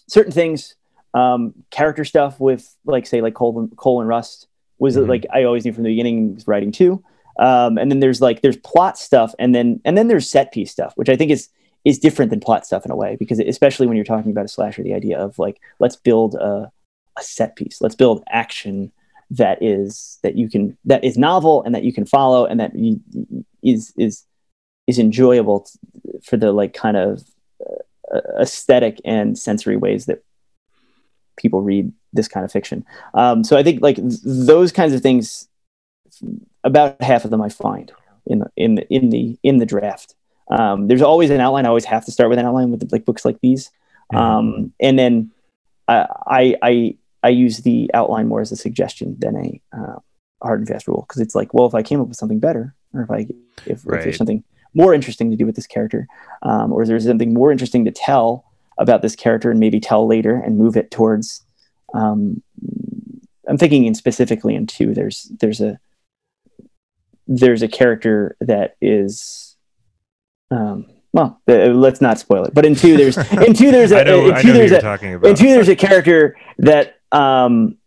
certain 0.09 0.31
things, 0.31 0.75
um, 1.13 1.53
character 1.71 2.03
stuff 2.03 2.39
with 2.39 2.75
like 2.85 3.07
say 3.07 3.21
like 3.21 3.33
Cole, 3.33 3.69
Cole 3.75 4.01
and 4.01 4.09
Rust 4.09 4.47
was 4.77 4.97
mm-hmm. 4.97 5.09
like 5.09 5.25
I 5.33 5.43
always 5.43 5.63
knew 5.63 5.73
from 5.73 5.83
the 5.83 5.89
beginning 5.89 6.35
was 6.35 6.47
writing 6.47 6.71
too. 6.71 7.03
Um, 7.37 7.77
and 7.77 7.91
then 7.91 7.99
there's 7.99 8.21
like 8.21 8.41
there's 8.41 8.57
plot 8.57 8.97
stuff 8.97 9.35
and 9.39 9.53
then 9.53 9.81
and 9.85 9.97
then 9.97 10.07
there's 10.07 10.29
set 10.29 10.51
piece 10.51 10.71
stuff, 10.71 10.93
which 10.95 11.09
I 11.09 11.15
think 11.15 11.31
is 11.31 11.49
is 11.83 11.99
different 11.99 12.31
than 12.31 12.39
plot 12.39 12.65
stuff 12.65 12.85
in 12.85 12.91
a 12.91 12.95
way 12.95 13.15
because 13.17 13.39
especially 13.39 13.87
when 13.87 13.95
you're 13.95 14.05
talking 14.05 14.31
about 14.31 14.45
a 14.45 14.49
slasher, 14.49 14.83
the 14.83 14.93
idea 14.93 15.19
of 15.19 15.37
like 15.37 15.61
let's 15.79 15.95
build 15.95 16.35
a, 16.35 16.71
a 17.17 17.21
set 17.23 17.55
piece, 17.55 17.81
let's 17.81 17.95
build 17.95 18.23
action 18.29 18.91
that 19.31 19.61
is 19.61 20.19
that 20.23 20.35
you 20.35 20.49
can 20.49 20.77
that 20.85 21.03
is 21.03 21.17
novel 21.17 21.63
and 21.63 21.73
that 21.75 21.83
you 21.83 21.91
can 21.91 22.05
follow 22.05 22.45
and 22.45 22.59
that 22.59 22.75
you, 22.75 23.01
is 23.63 23.93
is 23.97 24.23
is 24.87 24.99
enjoyable 24.99 25.61
t- 25.61 26.19
for 26.23 26.37
the 26.37 26.51
like 26.51 26.73
kind 26.73 26.95
of 26.95 27.23
uh, 28.13 28.19
aesthetic 28.39 29.01
and 29.03 29.37
sensory 29.37 29.77
ways 29.77 30.05
that 30.05 30.23
people 31.37 31.61
read 31.61 31.91
this 32.13 32.27
kind 32.27 32.45
of 32.45 32.51
fiction. 32.51 32.85
Um, 33.13 33.43
so 33.43 33.57
I 33.57 33.63
think 33.63 33.81
like 33.81 33.97
th- 33.97 34.19
those 34.23 34.71
kinds 34.71 34.93
of 34.93 35.01
things, 35.01 35.47
about 36.65 37.01
half 37.01 37.23
of 37.23 37.31
them 37.31 37.41
I 37.41 37.49
find 37.49 37.91
in 38.25 38.39
the 38.39 38.51
in 38.57 38.75
the 38.75 38.93
in 38.93 39.09
the 39.09 39.37
in 39.43 39.57
the 39.57 39.65
draft. 39.65 40.15
Um, 40.49 40.87
there's 40.87 41.01
always 41.01 41.29
an 41.29 41.39
outline. 41.39 41.65
I 41.65 41.69
always 41.69 41.85
have 41.85 42.05
to 42.05 42.11
start 42.11 42.29
with 42.29 42.39
an 42.39 42.45
outline 42.45 42.71
with 42.71 42.91
like 42.91 43.05
books 43.05 43.23
like 43.23 43.39
these, 43.41 43.71
mm-hmm. 44.11 44.17
um, 44.17 44.73
and 44.79 44.99
then 44.99 45.31
I 45.87 46.55
I 46.61 46.97
I 47.23 47.29
use 47.29 47.59
the 47.59 47.89
outline 47.93 48.27
more 48.27 48.41
as 48.41 48.51
a 48.51 48.57
suggestion 48.57 49.15
than 49.19 49.37
a 49.37 49.61
uh, 49.75 49.99
hard 50.43 50.59
and 50.59 50.67
fast 50.67 50.87
rule 50.87 51.05
because 51.07 51.21
it's 51.21 51.35
like, 51.35 51.53
well, 51.53 51.65
if 51.65 51.73
I 51.73 51.81
came 51.81 52.01
up 52.01 52.07
with 52.07 52.17
something 52.17 52.39
better, 52.39 52.75
or 52.93 53.03
if 53.03 53.11
I 53.11 53.27
if, 53.65 53.85
right. 53.85 53.99
if 53.99 54.03
there's 54.03 54.17
something 54.17 54.43
more 54.73 54.93
interesting 54.93 55.31
to 55.31 55.37
do 55.37 55.45
with 55.45 55.55
this 55.55 55.67
character, 55.67 56.07
um, 56.41 56.73
or 56.73 56.83
is 56.83 56.89
there 56.89 56.99
something 56.99 57.33
more 57.33 57.51
interesting 57.51 57.85
to 57.85 57.91
tell 57.91 58.45
about 58.77 59.01
this 59.01 59.15
character 59.15 59.51
and 59.51 59.59
maybe 59.59 59.79
tell 59.79 60.07
later 60.07 60.35
and 60.35 60.57
move 60.57 60.75
it 60.75 60.91
towards. 60.91 61.43
Um, 61.93 62.41
I'm 63.47 63.57
thinking 63.57 63.85
in 63.85 63.95
specifically 63.95 64.55
in 64.55 64.67
two. 64.67 64.93
There's 64.93 65.31
there's 65.39 65.61
a 65.61 65.79
there's 67.27 67.61
a 67.61 67.67
character 67.67 68.35
that 68.41 68.75
is 68.81 69.55
um, 70.51 70.87
well, 71.15 71.41
uh, 71.47 71.53
let's 71.67 72.01
not 72.01 72.19
spoil 72.19 72.43
it. 72.43 72.53
But 72.53 72.65
in 72.65 72.75
two, 72.75 72.97
there's 72.97 73.17
in 73.31 73.53
two 73.53 73.71
there's 73.71 73.91
a, 73.93 74.03
know, 74.03 74.27
in 74.27 74.41
two 74.41 74.51
there's 74.51 74.71
a 74.71 75.27
in 75.27 75.35
two 75.35 75.47
there's 75.47 75.69
a 75.69 75.75
character 75.75 76.37
that 76.57 76.95
um, 77.11 77.77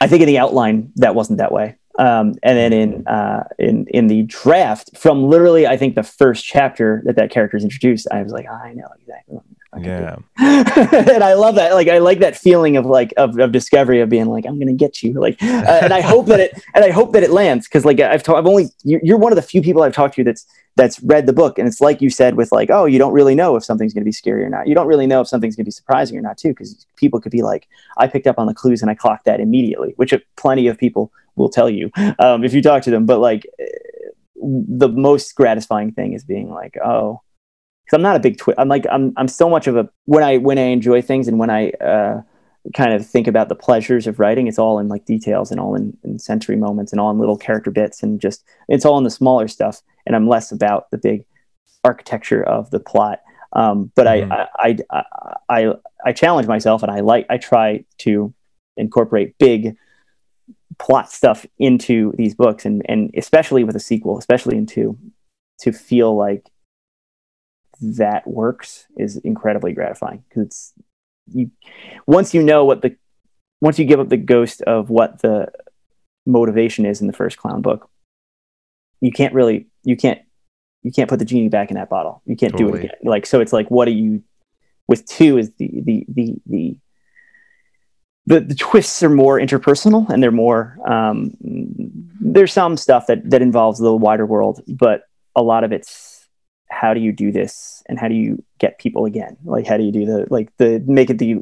I 0.00 0.06
think 0.06 0.22
in 0.22 0.28
the 0.28 0.38
outline 0.38 0.92
that 0.96 1.14
wasn't 1.14 1.38
that 1.38 1.50
way. 1.50 1.76
Um, 1.98 2.34
and 2.42 2.58
then 2.58 2.72
in 2.72 3.06
uh, 3.08 3.44
in 3.58 3.86
in 3.88 4.06
the 4.06 4.22
draft, 4.22 4.96
from 4.96 5.24
literally 5.24 5.66
I 5.66 5.76
think 5.76 5.96
the 5.96 6.02
first 6.04 6.44
chapter 6.44 7.02
that 7.04 7.16
that 7.16 7.30
character 7.30 7.56
is 7.56 7.64
introduced, 7.64 8.06
I 8.12 8.22
was 8.22 8.32
like, 8.32 8.46
oh, 8.48 8.54
I 8.54 8.74
know 8.74 8.88
exactly. 9.00 9.38
Yeah, 9.78 10.16
and 10.38 11.24
I 11.24 11.34
love 11.34 11.54
that. 11.56 11.74
Like, 11.74 11.88
I 11.88 11.98
like 11.98 12.20
that 12.20 12.36
feeling 12.36 12.76
of 12.76 12.86
like 12.86 13.12
of, 13.16 13.38
of 13.38 13.52
discovery 13.52 14.00
of 14.00 14.08
being 14.08 14.26
like, 14.26 14.46
I'm 14.46 14.58
gonna 14.58 14.72
get 14.72 15.02
you. 15.02 15.14
Like, 15.14 15.42
uh, 15.42 15.46
and 15.82 15.92
I 15.92 16.00
hope 16.00 16.26
that 16.26 16.40
it 16.40 16.62
and 16.74 16.84
I 16.84 16.90
hope 16.90 17.12
that 17.12 17.22
it 17.22 17.30
lands 17.30 17.66
because 17.66 17.84
like 17.84 18.00
I've 18.00 18.22
ta- 18.22 18.36
I've 18.36 18.46
only 18.46 18.66
you're 18.84 19.18
one 19.18 19.32
of 19.32 19.36
the 19.36 19.42
few 19.42 19.62
people 19.62 19.82
I've 19.82 19.94
talked 19.94 20.14
to 20.16 20.24
that's 20.24 20.46
that's 20.76 21.00
read 21.02 21.26
the 21.26 21.32
book 21.32 21.58
and 21.58 21.68
it's 21.68 21.80
like 21.80 22.00
you 22.00 22.10
said 22.10 22.34
with 22.34 22.50
like 22.50 22.68
oh 22.68 22.84
you 22.84 22.98
don't 22.98 23.12
really 23.12 23.36
know 23.36 23.54
if 23.54 23.64
something's 23.64 23.94
going 23.94 24.02
to 24.02 24.04
be 24.04 24.10
scary 24.10 24.42
or 24.42 24.48
not 24.48 24.66
you 24.66 24.74
don't 24.74 24.88
really 24.88 25.06
know 25.06 25.20
if 25.20 25.28
something's 25.28 25.54
going 25.54 25.64
to 25.64 25.68
be 25.68 25.72
surprising 25.72 26.18
or 26.18 26.20
not 26.20 26.36
too 26.36 26.48
because 26.48 26.84
people 26.96 27.20
could 27.20 27.30
be 27.30 27.42
like 27.42 27.68
i 27.96 28.08
picked 28.08 28.26
up 28.26 28.40
on 28.40 28.48
the 28.48 28.54
clues 28.54 28.82
and 28.82 28.90
i 28.90 28.94
clocked 28.94 29.24
that 29.24 29.38
immediately 29.38 29.92
which 29.98 30.12
plenty 30.34 30.66
of 30.66 30.76
people 30.76 31.12
will 31.36 31.48
tell 31.48 31.70
you 31.70 31.92
um, 32.18 32.42
if 32.42 32.52
you 32.52 32.60
talk 32.60 32.82
to 32.82 32.90
them 32.90 33.06
but 33.06 33.20
like 33.20 33.46
the 34.44 34.88
most 34.88 35.34
gratifying 35.34 35.92
thing 35.92 36.12
is 36.12 36.24
being 36.24 36.50
like, 36.50 36.76
oh, 36.84 37.20
because 37.84 37.96
I'm 37.96 38.02
not 38.02 38.16
a 38.16 38.20
big 38.20 38.38
twist. 38.38 38.58
I'm 38.58 38.68
like 38.68 38.86
I'm 38.90 39.12
I'm 39.16 39.28
so 39.28 39.48
much 39.48 39.66
of 39.66 39.76
a 39.76 39.88
when 40.06 40.22
I 40.22 40.38
when 40.38 40.58
I 40.58 40.64
enjoy 40.64 41.02
things 41.02 41.28
and 41.28 41.38
when 41.38 41.50
I 41.50 41.70
uh, 41.70 42.22
kind 42.72 42.94
of 42.94 43.06
think 43.06 43.26
about 43.26 43.48
the 43.48 43.54
pleasures 43.54 44.06
of 44.06 44.18
writing, 44.18 44.46
it's 44.46 44.58
all 44.58 44.78
in 44.78 44.88
like 44.88 45.04
details 45.04 45.50
and 45.50 45.60
all 45.60 45.74
in, 45.74 45.96
in 46.02 46.18
sensory 46.18 46.56
moments 46.56 46.92
and 46.92 47.00
all 47.00 47.10
in 47.10 47.18
little 47.18 47.36
character 47.36 47.70
bits 47.70 48.02
and 48.02 48.20
just 48.20 48.44
it's 48.68 48.84
all 48.84 48.96
in 48.96 49.04
the 49.04 49.10
smaller 49.10 49.48
stuff. 49.48 49.82
And 50.06 50.16
I'm 50.16 50.28
less 50.28 50.50
about 50.50 50.90
the 50.90 50.98
big 50.98 51.26
architecture 51.84 52.42
of 52.42 52.70
the 52.70 52.80
plot. 52.80 53.20
Um, 53.52 53.92
but 53.94 54.06
mm-hmm. 54.06 54.32
I, 54.32 54.48
I, 54.58 54.76
I, 54.90 55.34
I, 55.48 55.74
I 56.06 56.12
challenge 56.12 56.48
myself 56.48 56.82
and 56.82 56.90
I 56.90 57.00
like, 57.00 57.26
I 57.30 57.38
try 57.38 57.84
to 57.98 58.34
incorporate 58.76 59.38
big 59.38 59.76
plot 60.78 61.12
stuff 61.12 61.46
into 61.58 62.12
these 62.16 62.34
books 62.34 62.64
and, 62.64 62.82
and 62.88 63.10
especially 63.16 63.62
with 63.62 63.76
a 63.76 63.80
sequel, 63.80 64.18
especially 64.18 64.56
into 64.56 64.98
to 65.60 65.72
feel 65.72 66.16
like 66.16 66.50
that 67.80 68.26
works 68.26 68.86
is 68.96 69.16
incredibly 69.18 69.72
gratifying 69.72 70.24
because 70.28 70.46
it's 70.46 70.72
you 71.32 71.50
once 72.06 72.34
you 72.34 72.42
know 72.42 72.64
what 72.64 72.82
the 72.82 72.96
once 73.60 73.78
you 73.78 73.84
give 73.84 74.00
up 74.00 74.08
the 74.08 74.16
ghost 74.16 74.60
of 74.62 74.90
what 74.90 75.22
the 75.22 75.50
motivation 76.26 76.84
is 76.86 77.00
in 77.00 77.06
the 77.06 77.12
first 77.12 77.36
clown 77.38 77.62
book 77.62 77.90
you 79.00 79.12
can't 79.12 79.34
really 79.34 79.66
you 79.84 79.96
can't 79.96 80.20
you 80.84 80.92
can't 80.92 81.08
put 81.08 81.18
the 81.18 81.24
genie 81.24 81.48
back 81.48 81.70
in 81.70 81.76
that 81.76 81.88
bottle. 81.88 82.22
You 82.26 82.36
can't 82.36 82.52
totally. 82.52 82.70
do 82.70 82.76
it 82.76 82.84
again. 82.84 82.96
Like 83.02 83.26
so, 83.26 83.40
it's 83.40 83.52
like 83.52 83.70
what 83.70 83.86
do 83.86 83.90
you? 83.90 84.22
With 84.86 85.06
two 85.06 85.38
is 85.38 85.50
the 85.54 85.70
the 85.82 86.06
the 86.08 86.34
the 86.46 86.78
the, 88.26 88.40
the 88.40 88.54
twists 88.54 89.02
are 89.02 89.10
more 89.10 89.38
interpersonal 89.38 90.08
and 90.08 90.22
they're 90.22 90.30
more 90.30 90.78
um, 90.86 91.32
there's 91.40 92.52
some 92.52 92.76
stuff 92.76 93.06
that 93.08 93.28
that 93.30 93.42
involves 93.42 93.78
the 93.78 93.94
wider 93.94 94.26
world, 94.26 94.62
but 94.68 95.02
a 95.34 95.42
lot 95.42 95.64
of 95.64 95.72
it's 95.72 96.13
how 96.74 96.92
do 96.92 97.00
you 97.00 97.12
do 97.12 97.30
this 97.30 97.82
and 97.88 97.98
how 97.98 98.08
do 98.08 98.14
you 98.14 98.42
get 98.58 98.78
people 98.78 99.04
again? 99.04 99.36
Like 99.44 99.66
how 99.66 99.76
do 99.76 99.84
you 99.84 99.92
do 99.92 100.04
the 100.04 100.26
like 100.28 100.54
the 100.56 100.82
make 100.86 101.08
it 101.08 101.18
the 101.18 101.36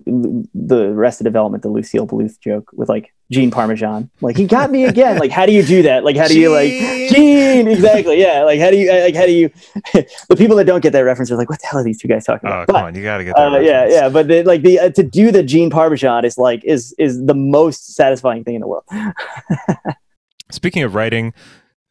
the 0.55 0.89
Arrested 0.89 1.25
Development 1.25 1.63
the 1.63 1.71
lucille 1.71 2.07
bluth 2.07 2.39
joke 2.41 2.71
with 2.75 2.89
like 2.89 3.13
gene 3.31 3.51
parmesan. 3.51 4.11
Like 4.21 4.37
he 4.37 4.47
got 4.47 4.71
me 4.71 4.85
again. 4.85 5.19
Like 5.19 5.31
how 5.31 5.47
do 5.47 5.53
you 5.53 5.63
do 5.63 5.83
that? 5.83 6.05
Like 6.05 6.17
how 6.17 6.29
do 6.29 6.39
you 6.39 6.53
like 6.53 6.71
gene 7.11 7.67
exactly. 7.67 8.21
Yeah 8.21 8.43
like 8.45 8.61
how 8.61 8.71
do 8.71 8.77
you 8.77 8.91
like 8.91 9.15
how 9.15 9.27
do 9.27 9.33
you 9.33 9.51
the 10.29 10.37
people 10.37 10.57
that 10.57 10.65
don't 10.65 10.83
get 10.83 10.93
that 10.93 11.01
reference 11.01 11.31
are 11.31 11.37
like 11.37 11.49
what 11.49 11.61
the 11.61 11.67
hell 11.67 11.81
are 11.81 11.85
these 11.85 11.99
two 11.99 12.09
guys 12.09 12.25
talking 12.25 12.49
about? 12.49 12.63
Oh 12.63 12.67
but, 12.67 12.73
come 12.75 12.85
on 12.85 12.95
you 12.95 13.03
gotta 13.03 13.25
get 13.25 13.35
that 13.37 13.53
uh, 13.55 13.59
yeah 13.59 13.89
yeah 13.89 14.09
but 14.09 14.29
the, 14.29 14.43
like 14.43 14.63
the 14.63 14.79
uh, 14.79 14.91
to 14.91 15.03
do 15.03 15.33
the 15.33 15.43
gene 15.43 15.71
parmesan 15.71 16.25
is 16.25 16.37
like 16.37 16.63
is 16.65 16.95
is 16.99 17.25
the 17.25 17.35
most 17.35 17.95
satisfying 17.95 18.45
thing 18.45 18.57
in 18.57 18.61
the 18.61 18.69
world. 18.69 18.85
Speaking 20.51 20.83
of 20.83 20.95
writing 20.95 21.33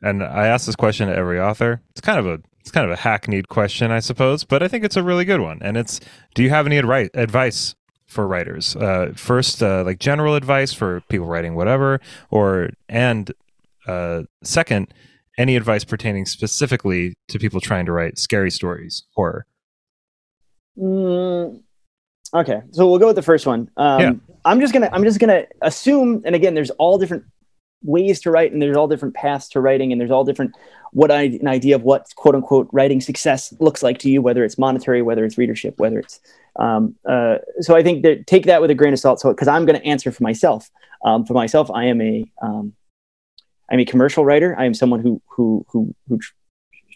and 0.02 0.24
I 0.24 0.48
ask 0.48 0.66
this 0.66 0.76
question 0.76 1.08
to 1.08 1.16
every 1.16 1.40
author. 1.40 1.82
It's 1.92 2.02
kind 2.02 2.20
of 2.20 2.26
a 2.26 2.40
it's 2.62 2.72
kind 2.72 2.86
of 2.86 2.92
a 2.92 3.02
hackneyed 3.02 3.50
question, 3.50 3.92
I 3.92 4.00
suppose, 4.00 4.44
but 4.44 4.62
I 4.62 4.68
think 4.68 4.86
it's 4.86 4.96
a 4.96 5.04
really 5.04 5.26
good 5.26 5.42
one. 5.42 5.60
And 5.62 5.78
it's 5.78 6.00
do 6.36 6.44
you 6.44 6.50
have 6.52 6.68
any 6.68 6.80
adri- 6.80 7.10
advice 7.16 7.76
for 8.06 8.28
writers? 8.28 8.76
Uh, 8.76 9.14
first, 9.16 9.64
uh, 9.64 9.84
like 9.84 10.00
general 10.00 10.36
advice 10.36 10.72
for 10.72 11.02
people 11.10 11.26
writing 11.26 11.56
whatever, 11.56 12.00
or 12.30 12.70
and 12.88 13.34
uh, 13.88 14.24
second, 14.44 14.94
any 15.38 15.56
advice 15.56 15.84
pertaining 15.84 16.26
specifically 16.26 17.16
to 17.30 17.40
people 17.40 17.60
trying 17.60 17.86
to 17.88 17.92
write 17.92 18.20
scary 18.20 18.52
stories, 18.52 19.04
horror. 19.16 19.48
Mm, 20.78 21.64
okay, 22.34 22.62
so 22.72 22.88
we'll 22.88 23.00
go 23.00 23.08
with 23.08 23.16
the 23.16 23.24
first 23.24 23.48
one. 23.48 23.70
Um, 23.76 24.02
yeah. 24.02 24.12
I'm 24.46 24.60
just 24.60 24.72
gonna 24.72 24.90
I'm 24.94 25.04
just 25.04 25.20
gonna 25.20 25.46
assume, 25.64 26.22
and 26.26 26.36
again, 26.36 26.54
there's 26.54 26.70
all 26.72 27.00
different 27.00 27.24
ways 27.84 28.20
to 28.22 28.32
write 28.32 28.52
and 28.52 28.62
there's 28.62 28.78
all 28.78 28.88
different 28.88 29.16
paths 29.16 29.48
to 29.50 29.60
writing 29.60 29.92
and 29.92 30.00
there's 30.00 30.12
all 30.12 30.24
different 30.24 30.56
what 30.94 31.10
I, 31.10 31.24
an 31.24 31.48
idea 31.48 31.76
of 31.76 31.84
what 31.84 32.14
quote 32.16 32.36
unquote 32.36 32.68
writing 32.72 33.02
success 33.02 33.54
looks 33.60 33.82
like 33.82 33.98
to 34.00 34.10
you 34.10 34.22
whether 34.22 34.44
it's 34.44 34.58
monetary 34.58 35.02
whether 35.02 35.26
it's 35.26 35.38
readership 35.38 35.80
whether 35.80 36.00
it's 36.00 36.20
um, 36.58 36.96
uh, 37.08 37.38
so 37.60 37.76
i 37.76 37.84
think 37.84 38.04
that 38.04 38.28
take 38.28 38.46
that 38.46 38.62
with 38.62 38.70
a 38.72 38.76
grain 38.76 38.94
of 38.94 39.00
salt. 39.00 39.20
So 39.20 39.30
because 39.30 39.48
i'm 39.48 39.66
going 39.66 39.80
to 39.80 39.86
answer 39.86 40.12
for 40.12 40.24
myself. 40.24 40.70
Um, 41.04 41.26
for 41.26 41.34
myself 41.34 41.72
i 41.72 41.86
am 41.86 42.02
a 42.02 42.24
am 42.44 42.74
um, 43.72 43.80
a 43.80 43.86
commercial 43.86 44.26
writer. 44.26 44.56
I 44.60 44.66
am 44.66 44.74
someone 44.74 45.00
who 45.00 45.22
who 45.28 45.66
who 45.70 45.96
who 46.08 46.20
tr- 46.20 46.34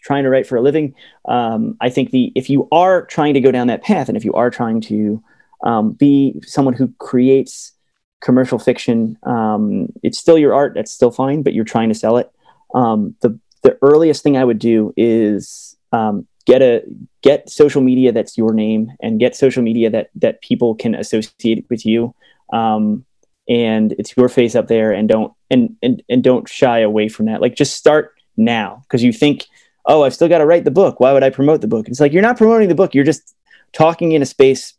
trying 0.02 0.22
to 0.22 0.30
write 0.30 0.46
for 0.46 0.56
a 0.56 0.60
living. 0.60 0.94
Um, 1.24 1.76
i 1.80 1.90
think 1.90 2.10
the 2.10 2.32
if 2.36 2.48
you 2.48 2.68
are 2.70 3.06
trying 3.06 3.34
to 3.34 3.40
go 3.40 3.50
down 3.50 3.66
that 3.66 3.82
path 3.82 4.08
and 4.08 4.16
if 4.16 4.24
you 4.24 4.34
are 4.34 4.50
trying 4.50 4.80
to 4.82 5.22
um, 5.64 5.92
be 5.92 6.40
someone 6.44 6.74
who 6.74 6.92
creates 6.98 7.72
commercial 8.20 8.58
fiction. 8.58 9.18
Um, 9.22 9.92
it's 10.02 10.18
still 10.18 10.38
your 10.38 10.54
art. 10.54 10.74
That's 10.74 10.92
still 10.92 11.10
fine, 11.10 11.42
but 11.42 11.54
you're 11.54 11.64
trying 11.64 11.88
to 11.88 11.94
sell 11.94 12.16
it. 12.16 12.30
Um, 12.74 13.14
the 13.20 13.38
the 13.62 13.78
earliest 13.82 14.22
thing 14.22 14.36
I 14.36 14.44
would 14.44 14.58
do 14.58 14.92
is 14.96 15.76
um, 15.92 16.26
get 16.46 16.62
a 16.62 16.82
get 17.22 17.50
social 17.50 17.82
media 17.82 18.12
that's 18.12 18.38
your 18.38 18.52
name 18.52 18.92
and 19.00 19.20
get 19.20 19.36
social 19.36 19.62
media 19.62 19.90
that 19.90 20.10
that 20.16 20.40
people 20.40 20.74
can 20.74 20.94
associate 20.94 21.66
with 21.68 21.84
you. 21.84 22.14
Um, 22.52 23.04
and 23.48 23.92
it's 23.92 24.16
your 24.16 24.28
face 24.28 24.54
up 24.54 24.68
there, 24.68 24.92
and 24.92 25.08
don't 25.08 25.32
and 25.50 25.76
and 25.82 26.02
and 26.08 26.22
don't 26.22 26.48
shy 26.48 26.80
away 26.80 27.08
from 27.08 27.26
that. 27.26 27.40
Like 27.40 27.54
just 27.54 27.76
start 27.76 28.14
now 28.36 28.82
because 28.82 29.02
you 29.02 29.12
think, 29.12 29.46
oh, 29.84 30.02
I've 30.02 30.14
still 30.14 30.28
got 30.28 30.38
to 30.38 30.46
write 30.46 30.64
the 30.64 30.70
book. 30.70 31.00
Why 31.00 31.12
would 31.12 31.22
I 31.22 31.30
promote 31.30 31.60
the 31.60 31.68
book? 31.68 31.88
It's 31.88 32.00
like 32.00 32.12
you're 32.12 32.22
not 32.22 32.38
promoting 32.38 32.68
the 32.68 32.74
book. 32.74 32.94
You're 32.94 33.04
just 33.04 33.34
talking 33.72 34.12
in 34.12 34.22
a 34.22 34.26
space 34.26 34.74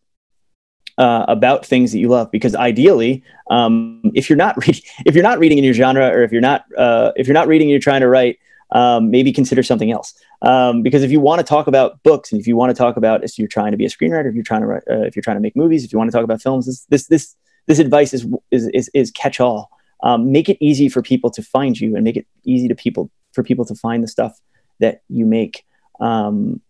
uh, 0.97 1.25
about 1.27 1.65
things 1.65 1.91
that 1.91 1.99
you 1.99 2.07
love 2.09 2.31
because 2.31 2.55
ideally 2.55 3.23
um, 3.49 4.01
if 4.15 4.29
you're 4.29 4.37
not 4.37 4.57
re- 4.67 4.81
if 5.05 5.15
you're 5.15 5.23
not 5.23 5.39
reading 5.39 5.57
in 5.57 5.63
your 5.63 5.73
genre 5.73 6.07
or 6.07 6.23
if 6.23 6.31
you're 6.31 6.41
not 6.41 6.65
uh, 6.77 7.11
if 7.15 7.27
you're 7.27 7.33
not 7.33 7.47
reading 7.47 7.69
you're 7.69 7.79
trying 7.79 8.01
to 8.01 8.07
write 8.07 8.39
um, 8.71 9.11
maybe 9.11 9.31
consider 9.31 9.63
something 9.63 9.91
else. 9.91 10.13
Um, 10.41 10.83
because 10.83 11.03
if 11.03 11.11
you 11.11 11.19
want 11.19 11.39
to 11.39 11.43
talk 11.43 11.67
about 11.67 12.03
books 12.03 12.31
and 12.31 12.41
if 12.41 12.47
you 12.47 12.55
want 12.55 12.69
to 12.69 12.73
talk 12.73 12.97
about 12.97 13.23
if 13.23 13.37
you're 13.39 13.47
trying 13.47 13.71
to 13.71 13.77
be 13.77 13.85
a 13.85 13.89
screenwriter 13.89 14.27
if 14.27 14.35
you're 14.35 14.43
trying 14.43 14.61
to 14.61 14.67
write, 14.67 14.83
uh, 14.89 15.01
if 15.01 15.15
you're 15.15 15.23
trying 15.23 15.37
to 15.37 15.41
make 15.41 15.55
movies 15.55 15.83
if 15.83 15.91
you 15.91 15.97
want 15.97 16.11
to 16.11 16.15
talk 16.15 16.23
about 16.23 16.41
films 16.41 16.65
this 16.65 16.85
this 16.85 17.07
this, 17.07 17.35
this 17.67 17.79
advice 17.79 18.13
is 18.13 18.27
is 18.51 18.67
is, 18.73 18.89
is 18.93 19.11
catch 19.11 19.39
all. 19.39 19.69
Um, 20.03 20.31
make 20.31 20.47
it 20.47 20.57
easy 20.59 20.89
for 20.89 21.01
people 21.01 21.31
to 21.31 21.41
find 21.41 21.79
you 21.79 21.95
and 21.95 22.03
make 22.03 22.17
it 22.17 22.27
easy 22.43 22.67
to 22.67 22.75
people 22.75 23.09
for 23.33 23.43
people 23.43 23.65
to 23.65 23.75
find 23.75 24.03
the 24.03 24.07
stuff 24.07 24.39
that 24.79 25.01
you 25.09 25.25
make. 25.25 25.65
Um, 25.99 26.61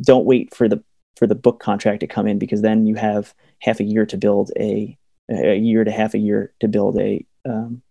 don't 0.00 0.24
wait 0.24 0.54
for 0.54 0.68
the 0.68 0.82
for 1.16 1.26
the 1.26 1.34
book 1.34 1.60
contract 1.60 2.00
to 2.00 2.06
come 2.06 2.26
in 2.26 2.38
because 2.38 2.62
then 2.62 2.86
you 2.86 2.94
have 2.94 3.34
half 3.60 3.80
a 3.80 3.84
year 3.84 4.06
to 4.06 4.16
build 4.16 4.50
a 4.58 4.96
a 5.30 5.56
year 5.56 5.82
to 5.82 5.90
half 5.90 6.14
a 6.14 6.18
year 6.18 6.52
to 6.60 6.68
build 6.68 6.98
a 6.98 7.24
um, 7.48 7.82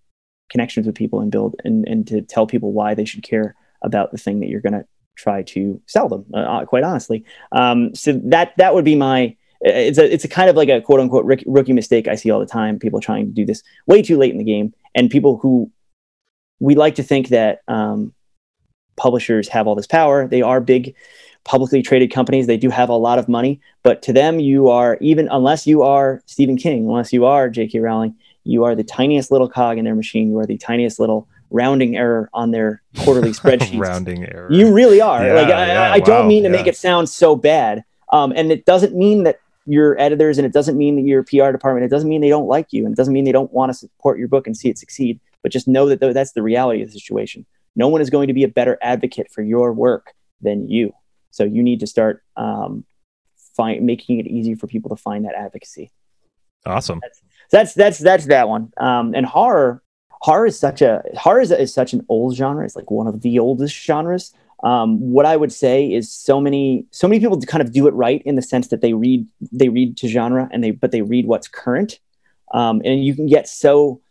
connections 0.50 0.86
with 0.86 0.96
people 0.96 1.20
and 1.20 1.32
build 1.32 1.56
and, 1.66 1.88
and 1.88 2.08
to 2.08 2.22
tell 2.22 2.48
people 2.48 2.72
why 2.72 2.94
they 2.94 3.06
should 3.06 3.24
care 3.24 3.56
about 3.82 4.12
the 4.12 4.18
thing 4.18 4.40
that 4.40 4.48
you're 4.48 4.62
going 4.62 4.74
to 4.74 4.86
try 5.16 5.42
to 5.44 5.82
sell 5.86 6.08
them 6.08 6.26
uh, 6.34 6.38
uh, 6.38 6.66
quite 6.66 6.84
honestly. 6.84 7.26
Um, 7.52 7.94
so 7.96 8.14
that 8.26 8.54
that 8.58 8.74
would 8.74 8.86
be 8.86 8.96
my 8.96 9.36
it's 9.62 9.98
a 9.98 10.14
it's 10.14 10.24
a 10.24 10.30
kind 10.30 10.50
of 10.50 10.56
like 10.56 10.70
a 10.70 10.82
quote 10.82 11.00
unquote 11.00 11.26
rookie 11.46 11.74
mistake 11.74 12.08
I 12.08 12.16
see 12.16 12.30
all 12.30 12.40
the 12.40 12.46
time 12.46 12.80
people 12.80 13.02
trying 13.02 13.26
to 13.26 13.32
do 13.32 13.46
this 13.46 13.64
way 13.88 14.02
too 14.02 14.18
late 14.18 14.32
in 14.32 14.38
the 14.38 14.44
game 14.44 14.74
and 14.94 15.10
people 15.10 15.38
who 15.38 15.72
we 16.60 16.76
like 16.76 16.96
to 16.96 17.04
think 17.04 17.30
that 17.30 17.62
um, 17.68 18.14
publishers 18.96 19.48
have 19.50 19.68
all 19.68 19.76
this 19.76 19.88
power. 19.88 20.28
They 20.28 20.42
are 20.42 20.62
big 20.62 20.96
publicly 21.46 21.82
traded 21.82 22.12
companies. 22.12 22.48
They 22.48 22.58
do 22.58 22.70
have 22.70 22.90
a 22.90 22.96
lot 22.96 23.18
of 23.18 23.30
money, 23.30 23.62
but 23.84 24.02
to 24.04 24.14
them, 24.14 24.40
you 24.40 24.68
are 24.68 24.98
even 25.00 25.30
unless 25.30 25.66
you 25.66 25.84
are 25.84 26.22
Stephen 26.26 26.58
King, 26.58 26.88
unless 26.88 27.14
you 27.14 27.26
are 27.26 27.50
J.K. 27.50 27.80
Rowling, 27.80 28.16
you 28.44 28.66
are 28.66 28.76
the 28.76 28.84
tiniest 28.84 29.32
little 29.32 29.48
cog 29.48 29.78
in 29.78 29.86
their 29.86 29.96
machine. 29.96 30.30
You 30.30 30.40
are 30.40 30.46
the 30.46 30.58
tiniest 30.58 31.00
little 31.00 31.28
rounding 31.52 31.96
error 31.96 32.30
on 32.34 32.52
their 32.52 32.82
quarterly 32.98 33.32
spreadsheet. 33.32 33.80
rounding 33.80 34.26
error. 34.26 34.52
You 34.52 34.74
really 34.74 35.00
are. 35.00 35.26
Yeah, 35.26 35.34
like 35.34 35.48
I, 35.48 35.68
yeah, 35.68 35.94
I 35.94 36.00
don't 36.00 36.24
wow, 36.24 36.28
mean 36.28 36.44
to 36.44 36.50
yeah. 36.50 36.56
make 36.56 36.68
it 36.68 36.76
sound 36.76 37.08
so 37.10 37.36
bad, 37.36 37.84
um, 38.12 38.34
and 38.36 38.52
it 38.52 38.66
doesn't 38.66 38.96
mean 38.96 39.24
that 39.24 39.40
your 39.68 40.00
editors 40.00 40.38
and 40.38 40.46
it 40.46 40.54
doesn't 40.54 40.78
mean 40.78 40.96
that 40.96 41.04
your 41.04 41.24
PR 41.24 41.52
department. 41.52 41.86
It 41.86 41.90
doesn't 41.90 42.10
mean 42.10 42.22
they 42.22 42.30
don't 42.30 42.48
like 42.48 42.74
you, 42.74 42.86
and 42.86 42.94
it 42.94 42.98
doesn't 42.98 43.14
mean 43.14 43.24
they 43.24 43.32
don't 43.32 43.54
want 43.54 43.72
to 43.72 43.78
support 43.78 44.20
your 44.20 44.28
book 44.28 44.48
and 44.48 44.58
see 44.58 44.70
it 44.70 44.78
succeed. 44.78 45.20
But 45.44 45.52
just 45.52 45.68
know 45.68 45.88
that 45.90 46.00
that's 46.00 46.32
the 46.32 46.42
reality 46.42 46.82
of 46.82 46.92
the 46.92 47.00
situation. 47.00 47.46
No 47.76 47.88
one 47.88 48.02
is 48.02 48.10
going 48.10 48.28
to 48.28 48.34
be 48.34 48.44
a 48.44 48.48
better 48.48 48.80
advocate 48.82 49.32
for 49.32 49.44
your 49.44 49.74
work 49.74 50.14
than 50.42 50.70
you. 50.70 50.94
So 51.36 51.44
you 51.44 51.62
need 51.62 51.82
to 51.82 51.88
start 51.88 52.24
um, 52.38 52.86
find 53.58 53.86
making 53.86 54.20
it 54.20 54.28
easy 54.28 54.56
for 54.56 54.68
people 54.68 54.96
to 54.96 54.96
find 54.96 55.26
that 55.26 55.36
advocacy. 55.36 55.92
Awesome. 56.66 57.02
That's 57.02 57.22
that's 57.52 57.74
that's, 57.74 57.98
that's 58.00 58.26
that 58.28 58.48
one. 58.48 58.72
Um, 58.78 59.14
and 59.14 59.26
horror 59.26 59.84
horror 60.22 60.46
is 60.46 60.58
such 60.58 60.82
a 60.82 61.04
horror 61.18 61.42
is, 61.42 61.52
is, 61.52 61.74
such 61.74 61.92
an 61.92 62.06
old 62.08 62.38
genre. 62.38 62.64
It's 62.64 62.78
like 62.78 62.90
one 62.90 63.06
of 63.06 63.22
the 63.22 63.38
oldest 63.38 63.76
genres. 63.76 64.34
Um, 64.64 64.98
what 65.02 65.26
I 65.26 65.36
would 65.36 65.52
say 65.52 65.92
is 65.92 66.10
so 66.10 66.40
many 66.40 66.86
so 66.92 67.06
many 67.06 67.20
people 67.20 67.40
kind 67.42 67.62
of 67.62 67.74
do 67.74 67.86
it 67.88 67.94
right 67.94 68.22
in 68.24 68.36
the 68.36 68.42
sense 68.42 68.70
that 68.70 68.80
they 68.80 68.94
read 68.94 69.28
they 69.52 69.68
read 69.68 69.98
to 69.98 70.08
genre 70.08 70.48
and 70.54 70.64
they 70.64 70.72
but 70.72 70.92
they 70.92 71.02
read 71.02 71.28
what's 71.28 71.50
current. 71.50 72.00
Um, 72.54 72.82
and 72.86 73.04
you 73.04 73.14
can 73.14 73.28
get 73.28 73.50
so 73.50 74.02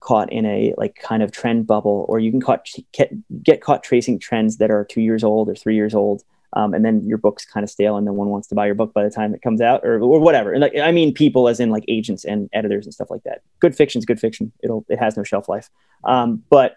caught 0.00 0.32
in 0.32 0.44
a 0.44 0.74
like 0.76 0.96
kind 0.96 1.22
of 1.22 1.30
trend 1.30 1.68
bubble 1.68 2.04
or 2.08 2.18
you 2.18 2.30
can 2.30 2.40
caught, 2.40 2.68
get, 2.92 3.10
get 3.42 3.62
caught 3.62 3.82
tracing 3.82 4.18
trends 4.18 4.58
that 4.58 4.70
are 4.70 4.84
two 4.84 5.00
years 5.00 5.24
old 5.24 5.48
or 5.48 5.54
three 5.54 5.76
years 5.76 5.94
old 5.94 6.22
um, 6.54 6.72
and 6.72 6.84
then 6.84 7.04
your 7.06 7.18
book's 7.18 7.44
kind 7.44 7.62
of 7.62 7.70
stale 7.70 7.96
and 7.96 8.06
no 8.06 8.12
one 8.12 8.28
wants 8.28 8.48
to 8.48 8.54
buy 8.54 8.66
your 8.66 8.74
book 8.74 8.94
by 8.94 9.02
the 9.04 9.10
time 9.10 9.34
it 9.34 9.42
comes 9.42 9.60
out 9.60 9.80
or, 9.84 10.00
or 10.00 10.20
whatever 10.20 10.52
and 10.52 10.62
like 10.62 10.76
i 10.78 10.90
mean 10.90 11.12
people 11.12 11.48
as 11.48 11.60
in 11.60 11.70
like 11.70 11.84
agents 11.88 12.24
and 12.24 12.48
editors 12.52 12.86
and 12.86 12.94
stuff 12.94 13.10
like 13.10 13.22
that 13.24 13.42
good 13.60 13.74
fiction 13.76 13.98
is 13.98 14.04
good 14.04 14.20
fiction 14.20 14.52
it'll 14.62 14.84
it 14.88 14.98
has 14.98 15.16
no 15.16 15.22
shelf 15.22 15.48
life 15.48 15.70
um, 16.04 16.42
but 16.50 16.76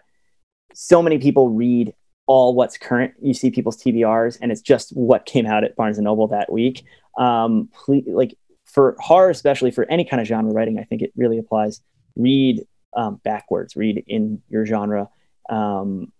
so 0.74 1.02
many 1.02 1.18
people 1.18 1.48
read 1.48 1.92
all 2.28 2.54
what's 2.54 2.78
current. 2.78 3.14
You 3.20 3.34
see 3.34 3.50
people's 3.50 3.82
TBRs, 3.82 4.38
and 4.40 4.52
it's 4.52 4.60
just 4.60 4.90
what 4.90 5.26
came 5.26 5.46
out 5.46 5.64
at 5.64 5.74
Barnes 5.74 5.98
and 5.98 6.04
Noble 6.04 6.28
that 6.28 6.52
week. 6.52 6.84
Um, 7.18 7.70
like 8.06 8.36
for 8.66 8.94
horror, 9.00 9.30
especially 9.30 9.70
for 9.72 9.90
any 9.90 10.04
kind 10.04 10.20
of 10.20 10.28
genre 10.28 10.52
writing, 10.52 10.78
I 10.78 10.84
think 10.84 11.02
it 11.02 11.12
really 11.16 11.38
applies. 11.38 11.80
Read 12.14 12.64
um, 12.94 13.20
backwards, 13.24 13.76
read 13.76 14.04
in 14.06 14.42
your 14.48 14.66
genre, 14.66 15.08
um, 15.48 16.12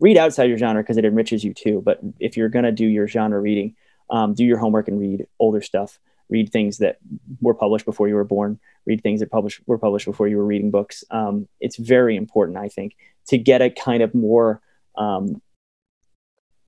read 0.00 0.16
outside 0.16 0.44
your 0.44 0.58
genre 0.58 0.82
because 0.82 0.96
it 0.96 1.04
enriches 1.04 1.44
you 1.44 1.54
too. 1.54 1.82
But 1.84 2.00
if 2.18 2.36
you're 2.36 2.48
gonna 2.48 2.72
do 2.72 2.86
your 2.86 3.08
genre 3.08 3.40
reading, 3.40 3.74
um, 4.10 4.34
do 4.34 4.44
your 4.44 4.58
homework 4.58 4.88
and 4.88 4.98
read 4.98 5.26
older 5.38 5.62
stuff. 5.62 5.98
Read 6.28 6.50
things 6.50 6.78
that 6.78 6.98
were 7.40 7.54
published 7.54 7.84
before 7.84 8.08
you 8.08 8.14
were 8.14 8.24
born. 8.24 8.58
Read 8.84 9.02
things 9.02 9.20
that 9.20 9.30
published 9.30 9.60
were 9.66 9.78
published 9.78 10.06
before 10.06 10.28
you 10.28 10.36
were 10.36 10.44
reading 10.44 10.70
books. 10.70 11.04
Um, 11.10 11.48
it's 11.60 11.76
very 11.76 12.16
important, 12.16 12.58
I 12.58 12.68
think, 12.68 12.96
to 13.28 13.38
get 13.38 13.62
a 13.62 13.70
kind 13.70 14.02
of 14.02 14.14
more 14.14 14.60
um, 14.96 15.40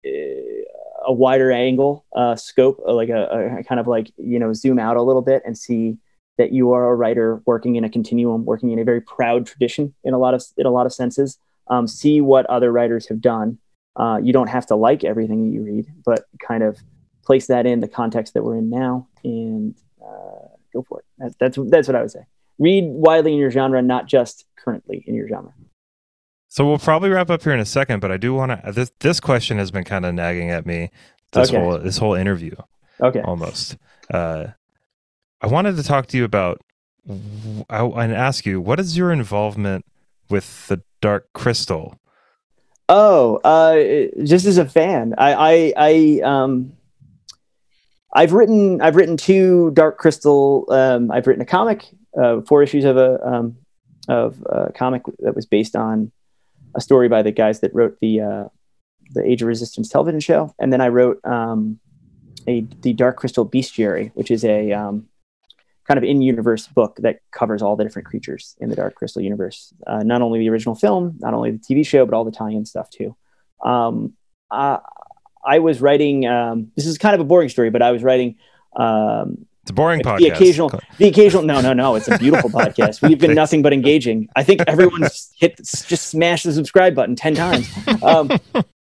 a 0.04 1.12
wider 1.12 1.50
angle 1.50 2.04
uh, 2.14 2.36
scope, 2.36 2.80
uh, 2.86 2.92
like 2.92 3.08
a, 3.08 3.58
a, 3.58 3.64
kind 3.64 3.80
of 3.80 3.86
like 3.86 4.12
you 4.16 4.38
know 4.38 4.52
zoom 4.52 4.78
out 4.78 4.96
a 4.96 5.02
little 5.02 5.22
bit 5.22 5.42
and 5.44 5.56
see 5.56 5.96
that 6.36 6.52
you 6.52 6.72
are 6.72 6.88
a 6.88 6.94
writer 6.94 7.42
working 7.46 7.76
in 7.76 7.84
a 7.84 7.90
continuum, 7.90 8.44
working 8.44 8.70
in 8.70 8.78
a 8.78 8.84
very 8.84 9.00
proud 9.00 9.46
tradition 9.46 9.94
in 10.04 10.14
a 10.14 10.18
lot 10.18 10.34
of 10.34 10.44
in 10.56 10.66
a 10.66 10.70
lot 10.70 10.86
of 10.86 10.92
senses. 10.92 11.38
Um, 11.70 11.86
see 11.86 12.20
what 12.20 12.46
other 12.46 12.72
writers 12.72 13.08
have 13.08 13.20
done. 13.20 13.58
Uh, 13.96 14.18
you 14.22 14.32
don't 14.32 14.48
have 14.48 14.66
to 14.66 14.76
like 14.76 15.04
everything 15.04 15.44
that 15.44 15.54
you 15.54 15.62
read, 15.62 15.86
but 16.04 16.24
kind 16.40 16.62
of 16.62 16.78
place 17.24 17.46
that 17.48 17.66
in 17.66 17.80
the 17.80 17.88
context 17.88 18.34
that 18.34 18.42
we're 18.42 18.56
in 18.56 18.70
now 18.70 19.06
and 19.22 19.74
uh, 20.00 20.48
go 20.72 20.82
for 20.82 21.00
it. 21.00 21.04
That's, 21.18 21.36
that's 21.38 21.58
that's 21.70 21.88
what 21.88 21.96
I 21.96 22.02
would 22.02 22.10
say. 22.10 22.24
Read 22.58 22.84
widely 22.86 23.32
in 23.32 23.38
your 23.38 23.50
genre, 23.50 23.82
not 23.82 24.06
just 24.06 24.46
currently 24.56 25.04
in 25.06 25.14
your 25.14 25.28
genre. 25.28 25.52
So 26.48 26.66
we'll 26.66 26.78
probably 26.78 27.10
wrap 27.10 27.28
up 27.28 27.42
here 27.42 27.52
in 27.52 27.60
a 27.60 27.66
second, 27.66 28.00
but 28.00 28.10
I 28.10 28.16
do 28.16 28.34
want 28.34 28.52
to. 28.52 28.72
This 28.72 28.90
this 29.00 29.20
question 29.20 29.58
has 29.58 29.70
been 29.70 29.84
kind 29.84 30.06
of 30.06 30.14
nagging 30.14 30.50
at 30.50 30.64
me 30.64 30.90
this 31.32 31.50
okay. 31.50 31.60
whole 31.60 31.78
this 31.78 31.98
whole 31.98 32.14
interview. 32.14 32.54
Okay. 33.00 33.20
Almost. 33.20 33.76
Uh, 34.12 34.48
I 35.40 35.46
wanted 35.46 35.76
to 35.76 35.82
talk 35.82 36.06
to 36.06 36.16
you 36.16 36.24
about 36.24 36.62
I, 37.68 37.84
and 37.84 38.12
ask 38.12 38.46
you 38.46 38.60
what 38.60 38.80
is 38.80 38.96
your 38.96 39.12
involvement 39.12 39.84
with 40.30 40.66
the 40.68 40.82
Dark 41.00 41.32
Crystal? 41.32 41.98
Oh, 42.88 43.36
uh, 43.44 44.24
just 44.24 44.46
as 44.46 44.58
a 44.58 44.64
fan, 44.64 45.14
I, 45.18 45.34
I, 45.34 45.72
I, 45.76 46.20
um, 46.24 46.72
I've 48.14 48.32
written, 48.32 48.80
I've 48.80 48.96
written 48.96 49.16
two 49.16 49.70
Dark 49.72 49.98
Crystal. 49.98 50.66
Um, 50.70 51.10
I've 51.10 51.26
written 51.26 51.42
a 51.42 51.46
comic, 51.46 51.84
uh, 52.20 52.40
four 52.42 52.62
issues 52.62 52.84
of 52.84 52.96
a 52.96 53.24
um, 53.26 53.56
of 54.08 54.42
a 54.46 54.72
comic 54.72 55.02
that 55.18 55.36
was 55.36 55.46
based 55.46 55.76
on 55.76 56.10
a 56.74 56.80
story 56.80 57.08
by 57.08 57.22
the 57.22 57.30
guys 57.30 57.60
that 57.60 57.74
wrote 57.74 57.98
the 58.00 58.20
uh, 58.20 58.44
the 59.10 59.24
Age 59.24 59.42
of 59.42 59.48
Resistance 59.48 59.88
television 59.88 60.20
show, 60.20 60.54
and 60.58 60.72
then 60.72 60.80
I 60.80 60.88
wrote 60.88 61.20
um, 61.24 61.78
a 62.46 62.66
the 62.80 62.94
Dark 62.94 63.16
Crystal 63.16 63.46
Bestiary, 63.46 64.10
which 64.14 64.30
is 64.30 64.44
a 64.44 64.72
um, 64.72 65.06
kind 65.88 65.98
of 65.98 66.04
in-universe 66.04 66.68
book 66.68 66.98
that 67.00 67.20
covers 67.32 67.62
all 67.62 67.74
the 67.74 67.82
different 67.82 68.06
creatures 68.06 68.54
in 68.60 68.68
the 68.68 68.76
Dark 68.76 68.94
Crystal 68.94 69.22
universe. 69.22 69.72
Uh, 69.86 70.02
not 70.04 70.22
only 70.22 70.38
the 70.38 70.50
original 70.50 70.74
film, 70.74 71.16
not 71.18 71.34
only 71.34 71.50
the 71.52 71.58
TV 71.58 71.84
show, 71.84 72.04
but 72.04 72.14
all 72.14 72.24
the 72.24 72.30
tie-in 72.30 72.66
stuff 72.66 72.90
too. 72.90 73.16
Um, 73.64 74.12
I, 74.50 74.78
I 75.44 75.58
was 75.58 75.80
writing. 75.80 76.26
Um, 76.26 76.70
this 76.76 76.86
is 76.86 76.98
kind 76.98 77.14
of 77.14 77.20
a 77.20 77.24
boring 77.24 77.48
story, 77.48 77.70
but 77.70 77.82
I 77.82 77.90
was 77.90 78.02
writing 78.02 78.36
um, 78.76 79.46
it's 79.62 79.70
a 79.70 79.74
boring 79.74 80.00
podcast. 80.00 80.18
The 80.18 80.28
occasional, 80.28 80.80
the 80.96 81.08
occasional. 81.08 81.42
No, 81.42 81.60
no, 81.60 81.74
no. 81.74 81.94
It's 81.94 82.08
a 82.08 82.16
beautiful 82.16 82.48
podcast. 82.48 83.06
We've 83.06 83.18
been 83.18 83.34
nothing 83.42 83.60
but 83.60 83.74
engaging. 83.74 84.28
I 84.34 84.42
think 84.42 84.62
everyone's 84.66 85.30
hit 85.38 85.56
just 85.58 86.06
smash 86.06 86.42
the 86.42 86.52
subscribe 86.52 86.94
button 86.94 87.16
ten 87.16 87.34
times. 87.34 87.68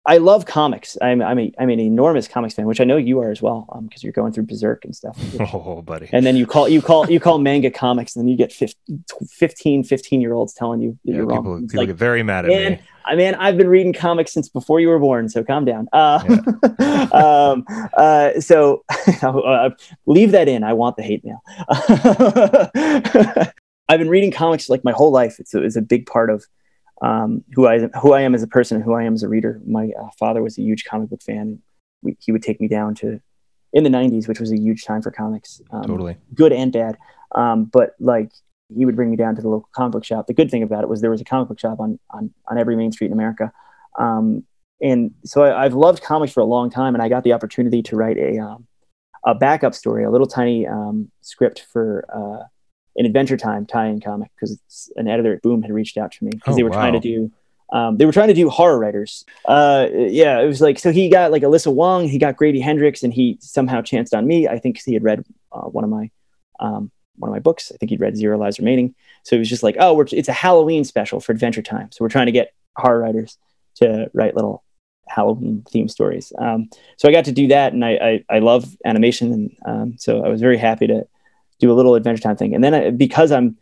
I 0.08 0.16
love 0.16 0.46
comics. 0.46 0.96
I'm 1.02 1.20
I'm 1.20 1.38
a 1.38 1.52
I'm 1.58 1.68
an 1.68 1.78
enormous 1.78 2.26
comics 2.26 2.54
fan, 2.54 2.64
which 2.64 2.80
I 2.80 2.84
know 2.84 2.96
you 2.96 3.20
are 3.20 3.30
as 3.30 3.42
well, 3.42 3.68
because 3.82 4.02
um, 4.02 4.06
you're 4.06 4.14
going 4.14 4.32
through 4.32 4.44
Berserk 4.44 4.86
and 4.86 4.96
stuff. 4.96 5.18
Which, 5.34 5.50
oh, 5.52 5.82
buddy. 5.82 6.08
And 6.12 6.24
then 6.24 6.34
you 6.34 6.46
call 6.46 6.66
you 6.66 6.80
call 6.80 7.10
you 7.10 7.20
call 7.20 7.36
manga 7.36 7.70
comics, 7.70 8.16
and 8.16 8.22
then 8.24 8.28
you 8.28 8.36
get 8.36 8.50
15, 8.50 9.84
15 9.84 10.20
year 10.22 10.32
olds 10.32 10.54
telling 10.54 10.80
you 10.80 10.98
that 11.04 11.10
yeah, 11.10 11.16
you're 11.18 11.26
people, 11.26 11.42
wrong. 11.42 11.68
people 11.68 11.80
like, 11.82 11.88
get 11.88 11.96
very 11.96 12.22
mad 12.22 12.46
at 12.46 12.48
man, 12.48 12.72
me. 12.72 12.80
I 13.04 13.16
mean, 13.16 13.34
I've 13.34 13.58
been 13.58 13.68
reading 13.68 13.92
comics 13.92 14.32
since 14.32 14.48
before 14.48 14.80
you 14.80 14.88
were 14.88 14.98
born, 14.98 15.28
so 15.28 15.44
calm 15.44 15.66
down. 15.66 15.88
Uh, 15.92 16.24
yeah. 16.26 17.02
um, 17.12 17.66
uh, 17.94 18.40
so 18.40 18.84
uh, 19.22 19.70
leave 20.06 20.30
that 20.30 20.48
in. 20.48 20.64
I 20.64 20.72
want 20.72 20.96
the 20.96 21.02
hate 21.02 21.22
mail. 21.22 21.42
I've 23.90 23.98
been 23.98 24.08
reading 24.08 24.30
comics 24.30 24.70
like 24.70 24.84
my 24.84 24.92
whole 24.92 25.12
life. 25.12 25.38
It's 25.38 25.52
a, 25.52 25.62
it's 25.62 25.76
a 25.76 25.82
big 25.82 26.06
part 26.06 26.30
of 26.30 26.46
um, 27.02 27.44
who 27.54 27.66
I 27.66 27.88
who 28.00 28.12
I 28.12 28.22
am 28.22 28.34
as 28.34 28.42
a 28.42 28.46
person, 28.46 28.80
who 28.80 28.94
I 28.94 29.04
am 29.04 29.14
as 29.14 29.22
a 29.22 29.28
reader. 29.28 29.60
My 29.66 29.90
uh, 30.00 30.08
father 30.18 30.42
was 30.42 30.58
a 30.58 30.62
huge 30.62 30.84
comic 30.84 31.10
book 31.10 31.22
fan. 31.22 31.60
We, 32.02 32.16
he 32.20 32.32
would 32.32 32.42
take 32.42 32.60
me 32.60 32.68
down 32.68 32.94
to 32.96 33.20
in 33.72 33.84
the 33.84 33.90
'90s, 33.90 34.26
which 34.26 34.40
was 34.40 34.52
a 34.52 34.58
huge 34.58 34.84
time 34.84 35.02
for 35.02 35.10
comics, 35.10 35.60
um, 35.70 35.84
totally 35.84 36.16
good 36.34 36.52
and 36.52 36.72
bad. 36.72 36.98
Um, 37.34 37.64
but 37.64 37.94
like 38.00 38.32
he 38.74 38.84
would 38.84 38.96
bring 38.96 39.10
me 39.10 39.16
down 39.16 39.36
to 39.36 39.42
the 39.42 39.48
local 39.48 39.68
comic 39.72 39.92
book 39.92 40.04
shop. 40.04 40.26
The 40.26 40.34
good 40.34 40.50
thing 40.50 40.62
about 40.62 40.82
it 40.82 40.88
was 40.88 41.00
there 41.00 41.10
was 41.10 41.20
a 41.20 41.24
comic 41.24 41.48
book 41.48 41.60
shop 41.60 41.80
on 41.80 41.98
on 42.10 42.32
on 42.48 42.58
every 42.58 42.76
main 42.76 42.92
street 42.92 43.08
in 43.08 43.12
America. 43.12 43.52
Um, 43.98 44.44
and 44.80 45.12
so 45.24 45.42
I, 45.42 45.64
have 45.64 45.74
loved 45.74 46.02
comics 46.04 46.32
for 46.32 46.40
a 46.40 46.44
long 46.44 46.70
time, 46.70 46.94
and 46.94 47.02
I 47.02 47.08
got 47.08 47.24
the 47.24 47.32
opportunity 47.32 47.82
to 47.82 47.96
write 47.96 48.16
a 48.16 48.38
um, 48.38 48.66
a 49.24 49.34
backup 49.34 49.74
story, 49.74 50.04
a 50.04 50.10
little 50.10 50.26
tiny 50.26 50.66
um, 50.66 51.10
script 51.20 51.66
for. 51.72 52.04
Uh, 52.12 52.46
an 52.96 53.06
Adventure 53.06 53.36
Time 53.36 53.66
tie-in 53.66 54.00
comic 54.00 54.30
because 54.34 54.92
an 54.96 55.08
editor 55.08 55.34
at 55.34 55.42
Boom 55.42 55.62
had 55.62 55.72
reached 55.72 55.96
out 55.96 56.12
to 56.12 56.24
me 56.24 56.30
because 56.30 56.54
oh, 56.54 56.56
they 56.56 56.62
were 56.62 56.70
wow. 56.70 56.76
trying 56.76 56.94
to 56.94 57.00
do 57.00 57.30
um, 57.70 57.98
they 57.98 58.06
were 58.06 58.12
trying 58.12 58.28
to 58.28 58.34
do 58.34 58.48
horror 58.48 58.78
writers. 58.78 59.24
Uh, 59.44 59.86
yeah, 59.92 60.40
it 60.40 60.46
was 60.46 60.60
like 60.60 60.78
so 60.78 60.90
he 60.90 61.08
got 61.08 61.30
like 61.30 61.42
Alyssa 61.42 61.72
Wong, 61.72 62.08
he 62.08 62.18
got 62.18 62.36
Grady 62.36 62.60
Hendrix, 62.60 63.02
and 63.02 63.12
he 63.12 63.36
somehow 63.40 63.82
chanced 63.82 64.14
on 64.14 64.26
me. 64.26 64.48
I 64.48 64.58
think 64.58 64.80
he 64.82 64.94
had 64.94 65.04
read 65.04 65.24
uh, 65.52 65.62
one 65.62 65.84
of 65.84 65.90
my 65.90 66.10
um, 66.60 66.90
one 67.16 67.28
of 67.28 67.32
my 67.32 67.40
books. 67.40 67.70
I 67.72 67.76
think 67.76 67.90
he'd 67.90 68.00
read 68.00 68.16
Zero 68.16 68.38
Lives 68.38 68.58
Remaining. 68.58 68.94
So 69.24 69.36
it 69.36 69.40
was 69.40 69.50
just 69.50 69.62
like, 69.62 69.76
oh, 69.78 70.00
it's 70.00 70.28
a 70.28 70.32
Halloween 70.32 70.84
special 70.84 71.20
for 71.20 71.32
Adventure 71.32 71.62
Time. 71.62 71.90
So 71.92 72.04
we're 72.04 72.08
trying 72.08 72.26
to 72.26 72.32
get 72.32 72.54
horror 72.76 73.00
writers 73.00 73.36
to 73.76 74.10
write 74.14 74.34
little 74.34 74.64
Halloween 75.06 75.64
theme 75.68 75.88
stories. 75.88 76.32
Um, 76.38 76.70
so 76.96 77.08
I 77.08 77.12
got 77.12 77.26
to 77.26 77.32
do 77.32 77.48
that, 77.48 77.74
and 77.74 77.84
I 77.84 78.24
I, 78.30 78.36
I 78.36 78.38
love 78.38 78.76
animation, 78.86 79.32
and 79.32 79.56
um, 79.66 79.98
so 79.98 80.24
I 80.24 80.28
was 80.28 80.40
very 80.40 80.56
happy 80.56 80.86
to 80.86 81.06
do 81.58 81.70
a 81.70 81.74
little 81.74 81.94
Adventure 81.94 82.22
Time 82.22 82.36
thing. 82.36 82.54
And 82.54 82.62
then 82.62 82.74
I, 82.74 82.90
because 82.90 83.32
I'm 83.32 83.56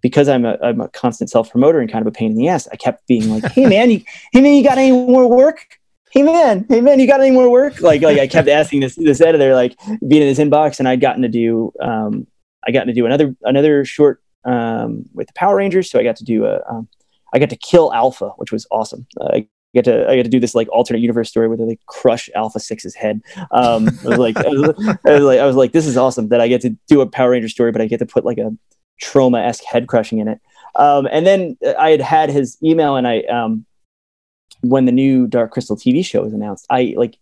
because 0.00 0.28
I'm 0.28 0.44
a, 0.44 0.56
I'm 0.62 0.80
a 0.80 0.88
constant 0.88 1.30
self 1.30 1.50
promoter 1.50 1.80
and 1.80 1.90
kind 1.90 2.02
of 2.02 2.06
a 2.06 2.12
pain 2.12 2.30
in 2.30 2.36
the 2.36 2.48
ass, 2.48 2.68
I 2.72 2.76
kept 2.76 3.06
being 3.06 3.28
like, 3.28 3.44
"Hey 3.52 3.66
man, 3.66 3.90
you, 3.90 4.02
hey 4.32 4.40
man, 4.40 4.54
you 4.54 4.62
got 4.62 4.78
any 4.78 4.92
more 4.92 5.28
work? 5.28 5.78
Hey 6.10 6.22
man, 6.22 6.64
hey 6.68 6.80
man, 6.80 7.00
you 7.00 7.06
got 7.06 7.20
any 7.20 7.30
more 7.30 7.50
work?" 7.50 7.80
Like 7.80 8.02
like 8.02 8.18
I 8.18 8.26
kept 8.26 8.48
asking 8.48 8.80
this 8.80 8.94
this 8.96 9.20
editor, 9.20 9.54
like 9.54 9.76
being 10.06 10.22
in 10.22 10.28
his 10.28 10.38
inbox, 10.38 10.78
and 10.78 10.88
I'd 10.88 11.00
gotten 11.00 11.22
to 11.22 11.28
do 11.28 11.72
um, 11.80 12.26
I 12.66 12.72
got 12.72 12.84
to 12.84 12.92
do 12.92 13.06
another 13.06 13.34
another 13.42 13.84
short 13.84 14.22
um, 14.44 15.04
with 15.14 15.28
the 15.28 15.32
Power 15.34 15.56
Rangers, 15.56 15.90
so 15.90 15.98
I 15.98 16.02
got 16.02 16.16
to 16.16 16.24
do 16.24 16.44
a 16.44 16.60
um, 16.68 16.88
I 17.32 17.38
got 17.38 17.50
to 17.50 17.56
kill 17.56 17.92
Alpha, 17.92 18.30
which 18.36 18.52
was 18.52 18.66
awesome. 18.70 19.06
Uh, 19.20 19.28
I 19.32 19.48
get 19.76 19.84
to 19.84 20.10
I 20.10 20.16
get 20.16 20.24
to 20.24 20.28
do 20.28 20.40
this 20.40 20.54
like 20.54 20.68
alternate 20.70 21.00
universe 21.00 21.28
story 21.28 21.48
where 21.48 21.56
they 21.56 21.64
like 21.64 21.80
crush 21.86 22.28
Alpha 22.34 22.58
Six's 22.58 22.94
head. 22.94 23.20
Um, 23.50 23.88
I 24.04 24.08
was 24.08 24.18
like 24.18 24.36
I 24.36 24.48
was, 24.48 24.98
I 25.04 25.12
was 25.12 25.22
like 25.22 25.40
I 25.40 25.46
was 25.46 25.56
like 25.56 25.72
this 25.72 25.86
is 25.86 25.96
awesome 25.96 26.28
that 26.28 26.40
I 26.40 26.48
get 26.48 26.62
to 26.62 26.70
do 26.88 27.00
a 27.00 27.06
Power 27.06 27.30
Ranger 27.30 27.48
story, 27.48 27.72
but 27.72 27.80
I 27.80 27.86
get 27.86 27.98
to 27.98 28.06
put 28.06 28.24
like 28.24 28.38
a 28.38 28.56
Troma 29.02 29.46
esque 29.46 29.64
head 29.64 29.86
crushing 29.86 30.18
in 30.18 30.28
it. 30.28 30.40
Um, 30.74 31.06
and 31.10 31.26
then 31.26 31.56
I 31.78 31.90
had 31.90 32.00
had 32.00 32.30
his 32.30 32.58
email, 32.62 32.96
and 32.96 33.06
I 33.06 33.20
um, 33.22 33.64
when 34.62 34.84
the 34.84 34.92
new 34.92 35.26
Dark 35.26 35.52
Crystal 35.52 35.76
TV 35.76 36.04
show 36.04 36.22
was 36.22 36.32
announced, 36.32 36.66
I 36.70 36.94
like 36.96 37.18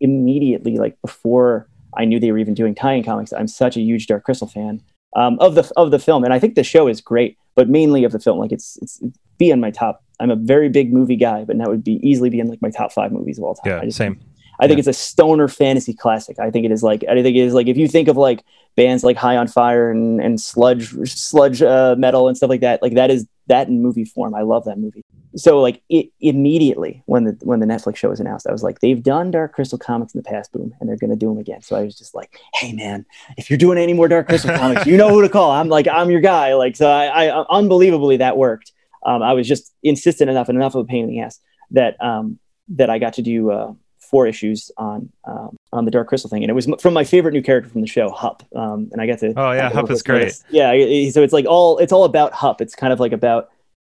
immediately 0.00 0.76
like 0.76 1.00
before 1.02 1.68
I 1.96 2.04
knew 2.04 2.20
they 2.20 2.32
were 2.32 2.38
even 2.38 2.54
doing 2.54 2.74
tie-in 2.74 3.04
comics. 3.04 3.32
I'm 3.32 3.48
such 3.48 3.76
a 3.76 3.80
huge 3.80 4.06
Dark 4.06 4.24
Crystal 4.24 4.48
fan 4.48 4.82
um, 5.16 5.38
of 5.40 5.54
the 5.54 5.70
of 5.76 5.90
the 5.90 5.98
film, 5.98 6.24
and 6.24 6.32
I 6.32 6.38
think 6.38 6.54
the 6.54 6.64
show 6.64 6.88
is 6.88 7.00
great, 7.00 7.36
but 7.54 7.68
mainly 7.68 8.04
of 8.04 8.12
the 8.12 8.20
film. 8.20 8.38
Like 8.38 8.52
it's 8.52 8.78
it's 8.82 9.02
be 9.38 9.50
in 9.50 9.60
my 9.60 9.70
top. 9.70 10.02
I'm 10.20 10.30
a 10.30 10.36
very 10.36 10.68
big 10.68 10.92
movie 10.92 11.16
guy, 11.16 11.44
but 11.44 11.58
that 11.58 11.68
would 11.68 11.84
be 11.84 12.00
easily 12.08 12.30
be 12.30 12.40
in 12.40 12.48
like 12.48 12.62
my 12.62 12.70
top 12.70 12.92
five 12.92 13.12
movies 13.12 13.38
of 13.38 13.44
all 13.44 13.54
time. 13.54 13.70
Yeah, 13.72 13.80
I 13.80 13.84
just, 13.86 13.98
same. 13.98 14.20
I 14.60 14.66
think 14.66 14.78
it's 14.78 14.88
a 14.88 14.92
stoner 14.92 15.46
fantasy 15.48 15.94
classic. 15.94 16.38
I 16.38 16.50
think 16.50 16.64
it 16.64 16.72
is 16.72 16.82
like 16.82 17.04
I 17.08 17.22
think 17.22 17.36
it 17.36 17.40
is 17.40 17.54
like 17.54 17.68
if 17.68 17.76
you 17.76 17.86
think 17.86 18.08
of 18.08 18.16
like 18.16 18.44
bands 18.76 19.04
like 19.04 19.16
High 19.16 19.36
on 19.36 19.46
Fire 19.46 19.90
and 19.90 20.20
and 20.20 20.40
sludge 20.40 20.90
sludge 21.08 21.62
uh, 21.62 21.94
metal 21.96 22.28
and 22.28 22.36
stuff 22.36 22.50
like 22.50 22.60
that, 22.60 22.82
like 22.82 22.94
that 22.94 23.10
is 23.10 23.26
that 23.46 23.68
in 23.68 23.82
movie 23.82 24.04
form. 24.04 24.34
I 24.34 24.42
love 24.42 24.64
that 24.64 24.78
movie. 24.78 25.04
So 25.36 25.60
like 25.60 25.82
it, 25.88 26.10
immediately 26.20 27.02
when 27.06 27.24
the 27.24 27.38
when 27.42 27.60
the 27.60 27.66
Netflix 27.66 27.96
show 27.96 28.08
was 28.08 28.18
announced, 28.18 28.48
I 28.48 28.52
was 28.52 28.64
like, 28.64 28.80
they've 28.80 29.02
done 29.02 29.30
Dark 29.30 29.52
Crystal 29.52 29.78
comics 29.78 30.14
in 30.14 30.18
the 30.18 30.28
past, 30.28 30.52
boom, 30.52 30.74
and 30.80 30.88
they're 30.88 30.96
gonna 30.96 31.16
do 31.16 31.28
them 31.28 31.38
again. 31.38 31.62
So 31.62 31.76
I 31.76 31.82
was 31.82 31.96
just 31.96 32.14
like, 32.14 32.40
hey 32.54 32.72
man, 32.72 33.06
if 33.36 33.48
you're 33.48 33.58
doing 33.58 33.78
any 33.78 33.92
more 33.92 34.08
Dark 34.08 34.26
Crystal 34.26 34.54
comics, 34.56 34.86
you 34.86 34.96
know 34.96 35.10
who 35.10 35.22
to 35.22 35.28
call. 35.28 35.52
I'm 35.52 35.68
like 35.68 35.86
I'm 35.86 36.10
your 36.10 36.20
guy. 36.20 36.54
Like 36.54 36.74
so, 36.74 36.88
I, 36.88 37.26
I 37.28 37.44
unbelievably 37.50 38.16
that 38.18 38.36
worked. 38.36 38.72
Um, 39.08 39.22
I 39.22 39.32
was 39.32 39.48
just 39.48 39.72
insistent 39.82 40.30
enough 40.30 40.48
and 40.48 40.56
enough 40.56 40.74
of 40.74 40.82
a 40.82 40.84
pain 40.84 41.04
in 41.04 41.10
the 41.10 41.20
ass 41.20 41.40
that 41.70 41.96
um, 42.02 42.38
that 42.68 42.90
I 42.90 42.98
got 42.98 43.14
to 43.14 43.22
do. 43.22 43.50
Uh, 43.50 43.72
four 44.10 44.26
issues 44.26 44.70
on 44.78 45.12
um, 45.24 45.54
on 45.72 45.84
the 45.84 45.90
Dark 45.90 46.08
Crystal 46.08 46.30
thing, 46.30 46.42
and 46.42 46.50
it 46.50 46.54
was 46.54 46.66
from 46.80 46.94
my 46.94 47.04
favorite 47.04 47.32
new 47.32 47.42
character 47.42 47.68
from 47.68 47.82
the 47.82 47.86
show, 47.86 48.10
Hup. 48.10 48.42
Um, 48.56 48.88
and 48.92 49.02
I 49.02 49.06
got 49.06 49.18
to 49.18 49.34
oh 49.36 49.52
yeah, 49.52 49.70
Hup 49.70 49.90
is 49.90 50.02
great. 50.02 50.32
Yeah, 50.50 50.70
so 51.10 51.22
it's 51.22 51.32
like 51.32 51.46
all 51.46 51.78
it's 51.78 51.92
all 51.92 52.04
about 52.04 52.32
Hup. 52.32 52.60
It's 52.60 52.74
kind 52.74 52.92
of 52.92 53.00
like 53.00 53.12
about 53.12 53.50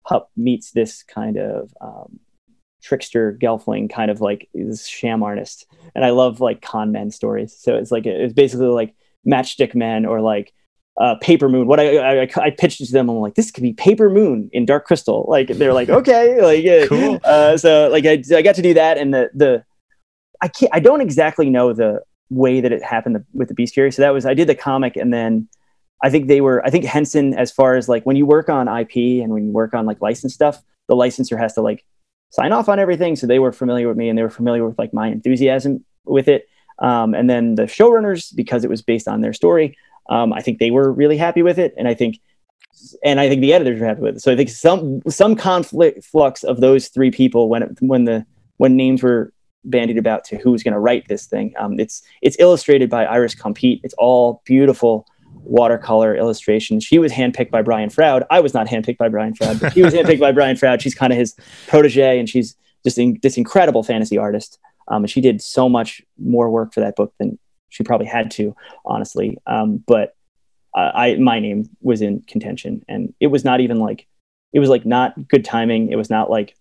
Hup 0.06 0.30
meets 0.36 0.70
this 0.70 1.02
kind 1.02 1.36
of 1.36 1.72
um, 1.80 2.20
trickster 2.82 3.36
gelfling 3.40 3.90
kind 3.90 4.10
of 4.10 4.20
like 4.20 4.48
this 4.54 4.86
sham 4.86 5.22
artist 5.22 5.66
and 5.94 6.04
i 6.04 6.10
love 6.10 6.40
like 6.40 6.62
con 6.62 6.92
men 6.92 7.10
stories 7.10 7.56
so 7.58 7.74
it's 7.74 7.90
like 7.90 8.06
it's 8.06 8.32
basically 8.32 8.68
like 8.68 8.94
matchstick 9.26 9.74
men 9.74 10.06
or 10.06 10.20
like 10.20 10.52
uh, 10.98 11.14
paper 11.20 11.48
moon 11.48 11.66
what 11.66 11.78
I, 11.78 12.22
I 12.22 12.28
i 12.36 12.50
pitched 12.50 12.80
it 12.80 12.86
to 12.86 12.92
them 12.92 13.08
i'm 13.08 13.16
like 13.18 13.34
this 13.34 13.50
could 13.52 13.62
be 13.62 13.72
paper 13.72 14.10
moon 14.10 14.50
in 14.52 14.66
dark 14.66 14.84
crystal 14.84 15.24
like 15.28 15.48
they're 15.48 15.72
like 15.72 15.88
okay 16.00 16.42
like 16.42 16.64
yeah. 16.64 16.86
Cool. 16.86 17.20
uh, 17.24 17.56
so 17.56 17.88
like 17.88 18.04
I, 18.04 18.22
I 18.34 18.42
got 18.42 18.56
to 18.56 18.62
do 18.62 18.74
that 18.74 18.98
and 18.98 19.14
the 19.14 19.30
the 19.32 19.64
i 20.40 20.48
can't 20.48 20.72
i 20.74 20.80
don't 20.80 21.00
exactly 21.00 21.50
know 21.50 21.72
the 21.72 22.02
way 22.30 22.60
that 22.60 22.72
it 22.72 22.82
happened 22.82 23.24
with 23.32 23.48
the 23.48 23.54
bestiary 23.54 23.94
so 23.94 24.02
that 24.02 24.10
was 24.10 24.26
i 24.26 24.34
did 24.34 24.48
the 24.48 24.54
comic 24.54 24.96
and 24.96 25.12
then 25.12 25.48
i 26.02 26.10
think 26.10 26.26
they 26.26 26.40
were 26.40 26.64
i 26.66 26.70
think 26.70 26.84
henson 26.84 27.32
as 27.32 27.52
far 27.52 27.76
as 27.76 27.88
like 27.88 28.04
when 28.04 28.16
you 28.16 28.26
work 28.26 28.48
on 28.48 28.66
ip 28.80 28.96
and 28.96 29.30
when 29.30 29.46
you 29.46 29.52
work 29.52 29.74
on 29.74 29.86
like 29.86 30.02
license 30.02 30.34
stuff 30.34 30.62
the 30.88 30.96
licensor 30.96 31.38
has 31.38 31.54
to 31.54 31.62
like 31.62 31.84
sign 32.30 32.52
off 32.52 32.68
on 32.68 32.78
everything. 32.78 33.16
So 33.16 33.26
they 33.26 33.38
were 33.38 33.52
familiar 33.52 33.88
with 33.88 33.96
me 33.96 34.08
and 34.08 34.18
they 34.18 34.22
were 34.22 34.30
familiar 34.30 34.66
with 34.66 34.78
like 34.78 34.92
my 34.92 35.08
enthusiasm 35.08 35.84
with 36.04 36.28
it. 36.28 36.48
Um, 36.80 37.14
and 37.14 37.28
then 37.28 37.56
the 37.56 37.64
showrunners, 37.64 38.34
because 38.34 38.64
it 38.64 38.70
was 38.70 38.82
based 38.82 39.08
on 39.08 39.20
their 39.20 39.32
story, 39.32 39.76
um, 40.08 40.32
I 40.32 40.40
think 40.40 40.58
they 40.58 40.70
were 40.70 40.92
really 40.92 41.16
happy 41.16 41.42
with 41.42 41.58
it. 41.58 41.74
And 41.76 41.88
I 41.88 41.94
think, 41.94 42.20
and 43.04 43.20
I 43.20 43.28
think 43.28 43.40
the 43.40 43.52
editors 43.52 43.80
were 43.80 43.86
happy 43.86 44.02
with 44.02 44.16
it. 44.16 44.20
So 44.20 44.32
I 44.32 44.36
think 44.36 44.48
some 44.48 45.02
some 45.08 45.34
conflict 45.36 46.04
flux 46.04 46.44
of 46.44 46.60
those 46.60 46.88
three 46.88 47.10
people 47.10 47.48
when 47.48 47.62
it, 47.62 47.70
when 47.80 48.04
the 48.04 48.24
when 48.56 48.76
names 48.76 49.02
were 49.02 49.32
bandied 49.64 49.98
about 49.98 50.24
to 50.24 50.38
who's 50.38 50.62
going 50.62 50.74
to 50.74 50.80
write 50.80 51.08
this 51.08 51.26
thing. 51.26 51.54
Um, 51.58 51.78
it's 51.78 52.02
it's 52.22 52.36
illustrated 52.38 52.88
by 52.90 53.04
Iris 53.04 53.34
Compiet. 53.34 53.80
It's 53.82 53.94
all 53.98 54.42
beautiful 54.44 55.06
watercolor 55.44 56.14
illustration. 56.14 56.80
She 56.80 56.98
was 56.98 57.12
handpicked 57.12 57.50
by 57.50 57.62
Brian 57.62 57.90
Froud. 57.90 58.24
I 58.30 58.40
was 58.40 58.54
not 58.54 58.66
handpicked 58.66 58.98
by 58.98 59.08
Brian 59.08 59.34
Froud, 59.34 59.60
but 59.60 59.72
she 59.72 59.82
was 59.82 59.94
handpicked 59.94 60.20
by 60.20 60.32
Brian 60.32 60.56
Froud. 60.56 60.80
She's 60.80 60.94
kind 60.94 61.12
of 61.12 61.18
his 61.18 61.34
protege, 61.66 62.18
and 62.18 62.28
she's 62.28 62.56
just 62.84 62.98
in, 62.98 63.18
this 63.22 63.36
incredible 63.36 63.82
fantasy 63.82 64.18
artist. 64.18 64.58
Um, 64.88 65.04
and 65.04 65.10
she 65.10 65.20
did 65.20 65.42
so 65.42 65.68
much 65.68 66.02
more 66.18 66.50
work 66.50 66.72
for 66.72 66.80
that 66.80 66.96
book 66.96 67.12
than 67.18 67.38
she 67.68 67.84
probably 67.84 68.06
had 68.06 68.30
to, 68.32 68.54
honestly. 68.84 69.38
Um, 69.46 69.82
but 69.86 70.14
uh, 70.74 70.92
I, 70.94 71.16
my 71.16 71.40
name 71.40 71.68
was 71.80 72.02
in 72.02 72.22
contention, 72.22 72.84
and 72.88 73.14
it 73.20 73.28
was 73.28 73.44
not 73.44 73.60
even 73.60 73.78
like, 73.78 74.06
it 74.52 74.60
was 74.60 74.68
like 74.68 74.86
not 74.86 75.28
good 75.28 75.44
timing. 75.44 75.90
It 75.90 75.96
was 75.96 76.10
not 76.10 76.30
like 76.30 76.56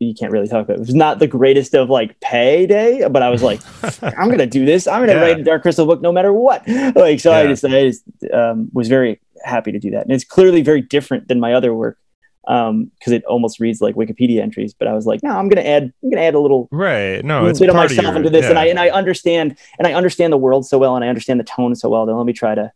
you 0.00 0.14
can't 0.14 0.32
really 0.32 0.48
talk 0.48 0.64
about. 0.64 0.74
It. 0.74 0.80
it 0.80 0.86
was 0.86 0.94
not 0.94 1.18
the 1.18 1.26
greatest 1.26 1.74
of 1.74 1.88
like 1.90 2.18
payday, 2.20 3.08
but 3.08 3.22
I 3.22 3.30
was 3.30 3.42
like, 3.42 3.60
I'm 4.02 4.28
gonna 4.28 4.46
do 4.46 4.64
this. 4.64 4.86
I'm 4.86 5.00
gonna 5.00 5.18
yeah. 5.18 5.20
write 5.20 5.40
a 5.40 5.44
Dark 5.44 5.62
Crystal 5.62 5.86
book 5.86 6.00
no 6.00 6.12
matter 6.12 6.32
what. 6.32 6.66
Like 6.94 7.20
so, 7.20 7.30
yeah. 7.30 7.38
I 7.38 7.46
just 7.46 7.64
I 7.64 7.68
just 7.88 8.04
um, 8.32 8.68
was 8.72 8.88
very 8.88 9.20
happy 9.44 9.72
to 9.72 9.78
do 9.78 9.90
that, 9.92 10.02
and 10.02 10.12
it's 10.12 10.24
clearly 10.24 10.62
very 10.62 10.80
different 10.80 11.28
than 11.28 11.40
my 11.40 11.54
other 11.54 11.74
work 11.74 11.98
because 12.46 12.70
um, 12.70 12.90
it 13.06 13.24
almost 13.24 13.60
reads 13.60 13.80
like 13.80 13.94
Wikipedia 13.94 14.40
entries. 14.40 14.74
But 14.74 14.88
I 14.88 14.92
was 14.92 15.06
like, 15.06 15.22
no, 15.22 15.30
I'm 15.30 15.48
gonna 15.48 15.66
add 15.66 15.92
I'm 16.02 16.10
gonna 16.10 16.22
add 16.22 16.34
a 16.34 16.40
little 16.40 16.68
right, 16.70 17.24
no, 17.24 17.46
it's 17.46 17.58
bit 17.58 17.70
of 17.70 17.76
myself 17.76 18.02
your, 18.02 18.16
into 18.16 18.30
this, 18.30 18.44
yeah. 18.44 18.50
and 18.50 18.58
I 18.58 18.66
and 18.66 18.78
I 18.78 18.90
understand 18.90 19.56
and 19.78 19.86
I 19.86 19.94
understand 19.94 20.32
the 20.32 20.38
world 20.38 20.66
so 20.66 20.78
well, 20.78 20.96
and 20.96 21.04
I 21.04 21.08
understand 21.08 21.40
the 21.40 21.44
tone 21.44 21.74
so 21.74 21.88
well. 21.88 22.06
Then 22.06 22.16
let 22.16 22.26
me 22.26 22.32
try 22.32 22.54
to 22.54 22.72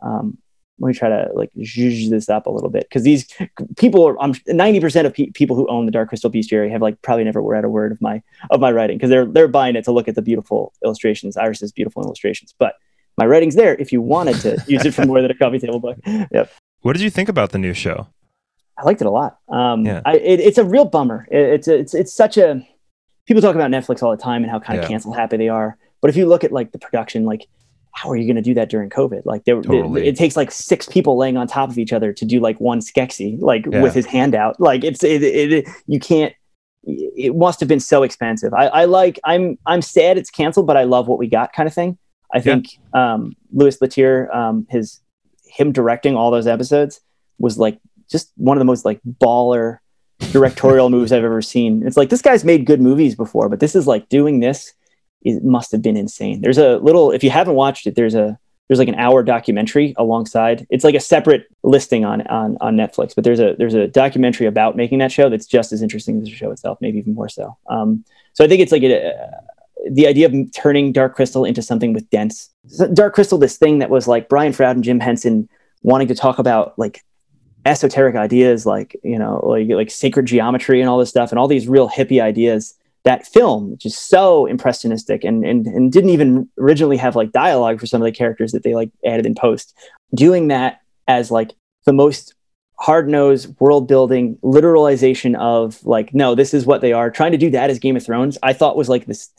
um, 0.00 0.38
let 0.78 0.88
me 0.88 0.94
try 0.94 1.08
to 1.08 1.30
like 1.34 1.50
zhuzh 1.58 2.10
this 2.10 2.28
up 2.28 2.46
a 2.46 2.50
little 2.50 2.70
bit 2.70 2.86
because 2.88 3.04
these 3.04 3.28
people 3.76 4.04
are 4.04 4.20
I'm 4.20 4.34
90% 4.34 5.06
of 5.06 5.14
pe- 5.14 5.30
people 5.30 5.54
who 5.54 5.68
own 5.68 5.86
the 5.86 5.92
Dark 5.92 6.08
Crystal 6.08 6.30
Bestiary 6.30 6.70
have 6.70 6.82
like 6.82 7.00
probably 7.02 7.24
never 7.24 7.40
read 7.40 7.64
a 7.64 7.68
word 7.68 7.92
of 7.92 8.00
my 8.00 8.22
of 8.50 8.60
my 8.60 8.72
writing 8.72 8.96
because 8.96 9.10
they're 9.10 9.26
they're 9.26 9.48
buying 9.48 9.76
it 9.76 9.84
to 9.84 9.92
look 9.92 10.08
at 10.08 10.16
the 10.16 10.22
beautiful 10.22 10.72
illustrations, 10.84 11.36
Iris's 11.36 11.70
beautiful 11.70 12.02
illustrations. 12.02 12.54
But 12.58 12.74
my 13.16 13.26
writing's 13.26 13.54
there 13.54 13.76
if 13.76 13.92
you 13.92 14.00
wanted 14.00 14.40
to 14.40 14.62
use 14.66 14.84
it 14.84 14.94
for 14.94 15.04
more 15.06 15.22
than 15.22 15.30
a 15.30 15.34
coffee 15.34 15.58
table 15.58 15.80
book. 15.80 15.98
Yep. 16.32 16.50
What 16.80 16.94
did 16.94 17.02
you 17.02 17.10
think 17.10 17.28
about 17.28 17.50
the 17.50 17.58
new 17.58 17.74
show? 17.74 18.08
I 18.78 18.84
liked 18.84 19.00
it 19.00 19.06
a 19.06 19.10
lot. 19.10 19.38
Um, 19.48 19.84
yeah. 19.84 20.00
I, 20.04 20.16
it, 20.16 20.40
it's 20.40 20.58
a 20.58 20.64
real 20.64 20.84
bummer. 20.84 21.26
It, 21.30 21.40
it's 21.40 21.68
it's 21.68 21.94
it's 21.94 22.12
such 22.12 22.36
a 22.36 22.66
people 23.26 23.42
talk 23.42 23.54
about 23.54 23.70
Netflix 23.70 24.02
all 24.02 24.10
the 24.10 24.22
time 24.22 24.42
and 24.42 24.50
how 24.50 24.58
kind 24.58 24.78
of 24.78 24.84
yeah. 24.84 24.88
cancel 24.88 25.12
happy 25.12 25.36
they 25.36 25.48
are. 25.48 25.76
But 26.00 26.10
if 26.10 26.16
you 26.16 26.26
look 26.26 26.42
at 26.44 26.52
like 26.52 26.72
the 26.72 26.78
production, 26.78 27.24
like 27.24 27.46
how 27.92 28.10
are 28.10 28.16
you 28.16 28.26
going 28.26 28.36
to 28.36 28.42
do 28.42 28.54
that 28.54 28.70
during 28.70 28.90
COVID? 28.90 29.22
Like 29.24 29.44
there, 29.44 29.60
totally. 29.60 30.02
it, 30.02 30.08
it, 30.08 30.16
takes 30.16 30.36
like 30.36 30.50
six 30.50 30.88
people 30.88 31.16
laying 31.16 31.36
on 31.36 31.46
top 31.46 31.70
of 31.70 31.78
each 31.78 31.92
other 31.92 32.12
to 32.12 32.24
do 32.24 32.40
like 32.40 32.58
one 32.58 32.80
Skeksis, 32.80 33.40
like 33.40 33.66
yeah. 33.70 33.82
with 33.82 33.94
his 33.94 34.06
hand 34.06 34.34
out. 34.34 34.58
Like 34.58 34.82
it's, 34.82 35.04
it, 35.04 35.22
it, 35.22 35.68
you 35.86 36.00
can't, 36.00 36.34
it 36.84 37.36
must 37.36 37.60
have 37.60 37.68
been 37.68 37.80
so 37.80 38.02
expensive. 38.02 38.54
I, 38.54 38.66
I 38.68 38.84
like, 38.86 39.20
I'm, 39.24 39.58
I'm 39.66 39.82
sad 39.82 40.18
it's 40.18 40.30
canceled, 40.30 40.66
but 40.66 40.76
I 40.76 40.84
love 40.84 41.06
what 41.06 41.18
we 41.18 41.28
got 41.28 41.52
kind 41.52 41.66
of 41.66 41.74
thing. 41.74 41.98
I 42.34 42.40
think, 42.40 42.78
yeah. 42.94 43.14
um, 43.14 43.36
Louis 43.52 43.76
Leterrier, 43.76 44.34
um, 44.34 44.66
his, 44.70 45.00
him 45.44 45.70
directing 45.70 46.16
all 46.16 46.30
those 46.30 46.46
episodes 46.46 47.00
was 47.38 47.58
like 47.58 47.78
just 48.12 48.32
one 48.36 48.56
of 48.56 48.60
the 48.60 48.66
most 48.66 48.84
like 48.84 49.00
baller 49.04 49.78
directorial 50.30 50.90
moves 50.96 51.10
I've 51.12 51.24
ever 51.24 51.42
seen. 51.42 51.86
It's 51.86 51.96
like, 51.96 52.10
this 52.10 52.22
guy's 52.22 52.44
made 52.44 52.66
good 52.66 52.80
movies 52.80 53.16
before, 53.16 53.48
but 53.48 53.60
this 53.60 53.74
is 53.74 53.86
like 53.86 54.08
doing 54.08 54.40
this 54.40 54.72
it 55.24 55.44
must 55.44 55.72
have 55.72 55.82
been 55.82 55.96
insane. 55.96 56.40
There's 56.40 56.58
a 56.58 56.78
little, 56.78 57.12
if 57.12 57.22
you 57.22 57.30
haven't 57.30 57.54
watched 57.54 57.86
it, 57.86 57.94
there's 57.94 58.14
a 58.14 58.38
there's 58.68 58.78
like 58.78 58.88
an 58.88 58.94
hour 58.94 59.22
documentary 59.22 59.92
alongside. 59.98 60.66
It's 60.70 60.84
like 60.84 60.94
a 60.94 61.00
separate 61.00 61.46
listing 61.62 62.04
on 62.04 62.22
on 62.28 62.56
on 62.60 62.76
Netflix, 62.76 63.14
but 63.14 63.24
there's 63.24 63.40
a 63.40 63.54
there's 63.58 63.74
a 63.74 63.86
documentary 63.86 64.46
about 64.46 64.76
making 64.76 64.98
that 65.00 65.12
show 65.12 65.28
that's 65.28 65.46
just 65.46 65.72
as 65.72 65.82
interesting 65.82 66.18
as 66.18 66.24
the 66.24 66.34
show 66.34 66.50
itself, 66.50 66.78
maybe 66.80 66.98
even 66.98 67.14
more 67.14 67.28
so. 67.28 67.56
Um, 67.68 68.04
so 68.32 68.44
I 68.44 68.48
think 68.48 68.62
it's 68.62 68.72
like 68.72 68.82
a, 68.82 69.14
uh, 69.14 69.30
the 69.90 70.06
idea 70.06 70.26
of 70.26 70.34
turning 70.54 70.92
Dark 70.92 71.14
Crystal 71.14 71.44
into 71.44 71.60
something 71.60 71.92
with 71.92 72.08
dense 72.10 72.50
Dark 72.94 73.14
Crystal, 73.14 73.36
this 73.36 73.58
thing 73.58 73.80
that 73.80 73.90
was 73.90 74.08
like 74.08 74.28
Brian 74.28 74.52
Froud 74.52 74.76
and 74.76 74.84
Jim 74.84 75.00
Henson 75.00 75.48
wanting 75.82 76.08
to 76.08 76.14
talk 76.14 76.38
about 76.38 76.78
like 76.78 77.04
esoteric 77.64 78.16
ideas, 78.16 78.66
like 78.66 78.96
you 79.02 79.18
know, 79.18 79.40
like 79.44 79.68
like 79.68 79.90
sacred 79.90 80.26
geometry 80.26 80.80
and 80.80 80.88
all 80.88 80.98
this 80.98 81.10
stuff, 81.10 81.30
and 81.30 81.38
all 81.38 81.48
these 81.48 81.68
real 81.68 81.88
hippie 81.88 82.20
ideas 82.20 82.74
that 83.04 83.26
film, 83.26 83.70
which 83.70 83.84
is 83.84 83.96
so 83.96 84.46
impressionistic 84.46 85.24
and, 85.24 85.44
and, 85.44 85.66
and 85.66 85.92
didn't 85.92 86.10
even 86.10 86.48
originally 86.58 86.96
have 86.96 87.16
like 87.16 87.32
dialogue 87.32 87.80
for 87.80 87.86
some 87.86 88.00
of 88.00 88.06
the 88.06 88.12
characters 88.12 88.52
that 88.52 88.62
they 88.62 88.74
like 88.74 88.90
added 89.04 89.26
in 89.26 89.34
post, 89.34 89.76
doing 90.14 90.48
that 90.48 90.80
as 91.08 91.30
like 91.30 91.52
the 91.84 91.92
most 91.92 92.34
hard 92.78 93.08
nosed 93.08 93.54
world 93.60 93.88
building 93.88 94.36
literalization 94.42 95.36
of 95.36 95.84
like, 95.84 96.14
no, 96.14 96.34
this 96.34 96.54
is 96.54 96.66
what 96.66 96.80
they 96.80 96.92
are. 96.92 97.10
Trying 97.10 97.32
to 97.32 97.38
do 97.38 97.50
that 97.50 97.70
as 97.70 97.78
Game 97.78 97.96
of 97.96 98.04
Thrones, 98.04 98.38
I 98.42 98.52
thought 98.52 98.76
was 98.76 98.88
like 98.88 99.06
this. 99.06 99.30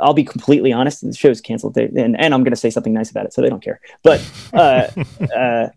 I'll 0.00 0.14
be 0.14 0.24
completely 0.24 0.72
honest. 0.72 1.00
The 1.00 1.12
show's 1.12 1.40
canceled, 1.40 1.76
and, 1.76 2.18
and 2.20 2.32
I'm 2.32 2.44
going 2.44 2.52
to 2.52 2.56
say 2.56 2.70
something 2.70 2.92
nice 2.92 3.10
about 3.10 3.26
it, 3.26 3.32
so 3.32 3.42
they 3.42 3.48
don't 3.48 3.62
care. 3.62 3.80
But 4.04 4.24
uh, 4.52 4.88
uh, 5.36 5.68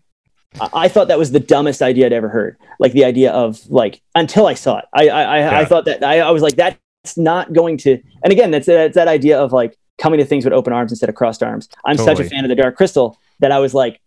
I 0.60 0.88
thought 0.88 1.08
that 1.08 1.18
was 1.18 1.32
the 1.32 1.40
dumbest 1.40 1.80
idea 1.80 2.06
I'd 2.06 2.12
ever 2.12 2.28
heard. 2.28 2.58
Like 2.78 2.92
the 2.92 3.04
idea 3.04 3.32
of 3.32 3.68
like 3.70 4.02
until 4.14 4.46
I 4.46 4.54
saw 4.54 4.78
it, 4.78 4.84
I 4.92 5.08
I, 5.08 5.38
yeah. 5.38 5.58
I 5.58 5.64
thought 5.64 5.86
that 5.86 6.04
I, 6.04 6.20
I 6.20 6.30
was 6.30 6.42
like 6.42 6.56
that's 6.56 6.78
not 7.16 7.52
going 7.52 7.76
to 7.76 8.00
and 8.22 8.32
again 8.32 8.50
that's, 8.50 8.66
that's 8.66 8.94
that 8.94 9.08
idea 9.08 9.40
of 9.40 9.52
like 9.52 9.76
coming 9.98 10.18
to 10.18 10.24
things 10.24 10.44
with 10.44 10.52
open 10.52 10.72
arms 10.72 10.92
instead 10.92 11.08
of 11.08 11.14
crossed 11.14 11.42
arms 11.42 11.68
i'm 11.84 11.96
totally. 11.96 12.16
such 12.16 12.26
a 12.26 12.28
fan 12.28 12.44
of 12.44 12.48
the 12.48 12.54
dark 12.54 12.76
crystal 12.76 13.18
that 13.40 13.52
i 13.52 13.58
was 13.58 13.74
like 13.74 14.00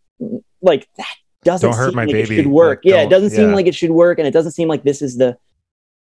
like 0.61 0.87
that 0.97 1.15
doesn't 1.43 1.69
don't 1.69 1.77
hurt 1.77 1.93
my 1.93 2.05
like 2.05 2.13
baby. 2.13 2.35
it 2.35 2.37
should 2.37 2.47
work 2.47 2.79
like, 2.83 2.91
yeah 2.93 3.01
it 3.01 3.09
doesn't 3.09 3.31
seem 3.31 3.51
like 3.51 3.67
it 3.67 3.75
should 3.75 3.91
work 3.91 4.17
and 4.17 4.27
it 4.27 4.31
doesn't 4.31 4.53
seem 4.53 4.67
like 4.67 4.83
this 4.83 5.01
is 5.01 5.17
the 5.17 5.37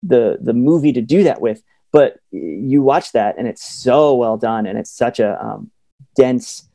the 0.04 0.38
the 0.42 0.54
movie 0.54 0.94
to 0.94 1.02
do 1.02 1.24
that 1.24 1.42
with 1.42 1.64
but 1.92 2.20
you 2.32 2.82
watch 2.82 3.12
that 3.12 3.36
and 3.38 3.48
it's 3.48 3.64
so 3.64 4.16
well 4.16 4.38
done 4.38 4.66
and 4.66 4.78
it's 4.78 4.92
such 4.92 5.20
a 5.20 5.44
um, 5.44 5.72
dense 6.16 6.68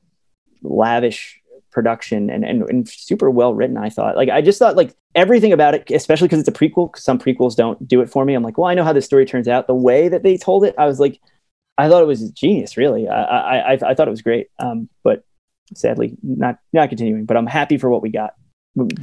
lavish 0.63 1.38
production 1.79 2.29
and, 2.29 2.45
and, 2.45 2.63
and 2.71 2.89
super 2.89 3.31
well 3.31 3.55
written 3.55 3.77
i 3.77 3.89
thought. 3.89 4.17
Like 4.21 4.29
i 4.29 4.41
just 4.43 4.59
thought 4.59 4.75
like 4.77 4.93
everything 5.15 5.53
about 5.53 5.75
it 5.77 5.91
especially 5.91 6.27
because 6.29 6.41
it's 6.41 6.49
a 6.49 6.59
prequel 6.61 6.91
because 6.91 7.05
some 7.05 7.19
prequels 7.19 7.55
don't 7.55 7.79
do 7.87 8.01
it 8.03 8.11
for 8.11 8.25
me. 8.25 8.35
I'm 8.35 8.43
like 8.43 8.59
well 8.59 8.67
i 8.71 8.75
know 8.75 8.85
how 8.89 8.93
this 8.93 9.05
story 9.11 9.25
turns 9.27 9.49
out. 9.49 9.67
The 9.69 9.75
way 9.89 10.09
that 10.09 10.23
they 10.25 10.37
told 10.37 10.65
it 10.65 10.75
i 10.77 10.87
was 10.87 10.99
like 10.99 11.21
i 11.77 11.89
thought 11.89 12.03
it 12.03 12.07
was 12.15 12.31
genius 12.33 12.77
really. 12.77 13.07
I 13.09 13.21
i, 13.21 13.73
I 13.91 13.95
thought 13.95 14.09
it 14.09 14.17
was 14.19 14.23
great. 14.23 14.49
Um, 14.59 14.89
but 15.05 15.25
sadly 15.75 16.17
not 16.23 16.59
not 16.73 16.89
continuing 16.89 17.25
but 17.27 17.37
i'm 17.37 17.47
happy 17.47 17.79
for 17.79 17.89
what 17.91 18.03
we 18.03 18.11
got. 18.11 18.35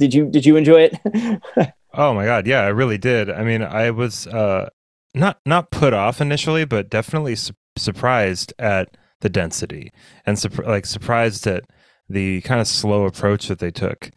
Did 0.02 0.12
you 0.14 0.22
did 0.36 0.44
you 0.46 0.56
enjoy 0.56 0.88
it? 0.90 1.72
Oh 1.98 2.12
my 2.12 2.26
god. 2.26 2.46
Yeah 2.46 2.60
i 2.60 2.68
really 2.68 2.98
did. 2.98 3.30
I 3.30 3.42
mean 3.42 3.62
i 3.62 3.90
was 3.90 4.26
uh 4.26 4.68
not 5.14 5.40
not 5.46 5.70
put 5.70 5.94
off 5.94 6.20
initially 6.20 6.66
but 6.66 6.90
definitely 6.90 7.36
su- 7.36 7.54
surprised 7.78 8.52
at 8.58 8.96
the 9.22 9.30
density 9.30 9.92
and 10.26 10.38
su- 10.38 10.62
like 10.74 10.84
surprised 10.84 11.46
at 11.46 11.64
the 12.08 12.40
kind 12.42 12.60
of 12.60 12.68
slow 12.68 13.04
approach 13.04 13.48
that 13.48 13.58
they 13.58 13.70
took. 13.70 14.10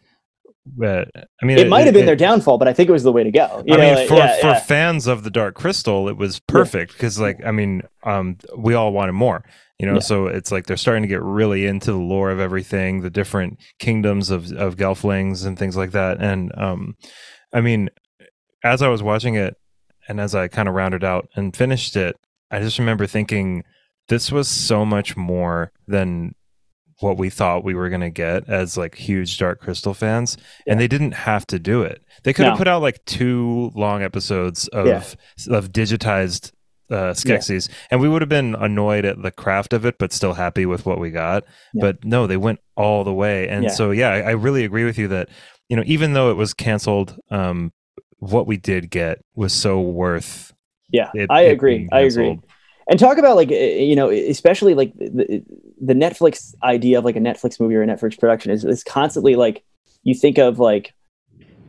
But 0.66 1.08
I 1.14 1.46
mean, 1.46 1.58
it, 1.58 1.66
it 1.66 1.70
might 1.70 1.86
have 1.86 1.94
been 1.94 2.04
it, 2.04 2.06
their 2.06 2.16
downfall, 2.16 2.58
but 2.58 2.68
I 2.68 2.72
think 2.72 2.88
it 2.88 2.92
was 2.92 3.02
the 3.02 3.12
way 3.12 3.24
to 3.24 3.30
go. 3.30 3.62
You 3.66 3.74
I 3.74 3.76
know, 3.76 3.82
mean, 3.82 3.94
like, 3.94 4.08
for 4.08 4.14
yeah, 4.14 4.40
for 4.40 4.46
yeah. 4.48 4.60
fans 4.60 5.06
of 5.06 5.24
the 5.24 5.30
Dark 5.30 5.54
Crystal, 5.54 6.08
it 6.08 6.16
was 6.16 6.38
perfect 6.40 6.92
because, 6.92 7.18
yeah. 7.18 7.24
like, 7.24 7.44
I 7.44 7.50
mean, 7.50 7.82
um, 8.04 8.36
we 8.56 8.74
all 8.74 8.92
wanted 8.92 9.12
more. 9.12 9.44
You 9.78 9.86
know, 9.86 9.98
so 9.98 10.26
it's 10.26 10.52
like 10.52 10.66
they're 10.66 10.76
starting 10.76 11.04
to 11.04 11.08
get 11.08 11.22
really 11.22 11.64
into 11.64 11.90
the 11.90 11.98
lore 11.98 12.30
of 12.30 12.38
everything, 12.38 13.00
the 13.00 13.08
different 13.08 13.58
kingdoms 13.78 14.28
of 14.28 14.52
of 14.52 14.76
Gelflings 14.76 15.46
and 15.46 15.58
things 15.58 15.74
like 15.74 15.92
that. 15.92 16.20
And 16.20 16.52
um, 16.58 16.96
I 17.54 17.62
mean, 17.62 17.88
as 18.62 18.82
I 18.82 18.88
was 18.88 19.02
watching 19.02 19.36
it, 19.36 19.56
and 20.06 20.20
as 20.20 20.34
I 20.34 20.48
kind 20.48 20.68
of 20.68 20.74
rounded 20.74 21.02
out 21.02 21.28
and 21.34 21.56
finished 21.56 21.96
it, 21.96 22.16
I 22.50 22.60
just 22.60 22.78
remember 22.78 23.06
thinking 23.06 23.64
this 24.08 24.30
was 24.30 24.48
so 24.48 24.84
much 24.84 25.16
more 25.16 25.72
than 25.86 26.34
what 27.00 27.16
we 27.16 27.30
thought 27.30 27.64
we 27.64 27.74
were 27.74 27.88
going 27.88 28.00
to 28.00 28.10
get 28.10 28.48
as 28.48 28.76
like 28.76 28.94
huge 28.94 29.38
Dark 29.38 29.60
Crystal 29.60 29.94
fans, 29.94 30.36
yeah. 30.66 30.72
and 30.72 30.80
they 30.80 30.88
didn't 30.88 31.12
have 31.12 31.46
to 31.48 31.58
do 31.58 31.82
it. 31.82 32.02
They 32.22 32.32
could 32.32 32.46
have 32.46 32.58
put 32.58 32.68
out 32.68 32.82
like 32.82 33.04
two 33.06 33.72
long 33.74 34.02
episodes 34.02 34.68
of 34.68 34.86
yeah. 34.86 35.02
of 35.56 35.72
digitized 35.72 36.52
uh, 36.90 37.12
Skeksis, 37.12 37.68
yeah. 37.68 37.74
and 37.90 38.00
we 38.00 38.08
would 38.08 38.22
have 38.22 38.28
been 38.28 38.54
annoyed 38.54 39.04
at 39.04 39.22
the 39.22 39.30
craft 39.30 39.72
of 39.72 39.84
it, 39.84 39.98
but 39.98 40.12
still 40.12 40.34
happy 40.34 40.66
with 40.66 40.84
what 40.86 40.98
we 40.98 41.10
got. 41.10 41.44
But 41.74 42.04
no, 42.04 42.26
they 42.26 42.36
went 42.36 42.60
all 42.76 43.04
the 43.04 43.14
way, 43.14 43.48
and 43.48 43.70
so 43.72 43.90
yeah, 43.90 44.10
I, 44.10 44.20
I, 44.20 44.30
really 44.32 44.64
agree 44.64 44.84
with 44.84 44.98
you 44.98 45.08
that 45.08 45.28
you 45.68 45.76
know 45.76 45.84
even 45.86 46.12
though 46.12 46.30
it 46.30 46.34
was 46.34 46.52
canceled, 46.52 47.18
um, 47.30 47.72
what 48.18 48.46
we 48.46 48.56
did 48.56 48.90
get 48.90 49.24
was 49.34 49.52
so 49.52 49.80
worth. 49.80 50.52
Yeah, 50.92 51.10
it, 51.14 51.30
I 51.30 51.42
agree. 51.42 51.88
I 51.92 52.00
agree. 52.00 52.40
And 52.90 52.98
talk 52.98 53.18
about 53.18 53.36
like 53.36 53.50
you 53.50 53.94
know, 53.94 54.10
especially 54.10 54.74
like 54.74 54.92
the, 54.98 55.44
the 55.80 55.94
Netflix 55.94 56.54
idea 56.64 56.98
of 56.98 57.04
like 57.04 57.14
a 57.14 57.20
Netflix 57.20 57.60
movie 57.60 57.76
or 57.76 57.82
a 57.82 57.86
Netflix 57.86 58.18
production 58.18 58.50
is 58.50 58.64
is 58.64 58.82
constantly 58.82 59.36
like 59.36 59.62
you 60.02 60.12
think 60.12 60.38
of 60.38 60.58
like 60.58 60.92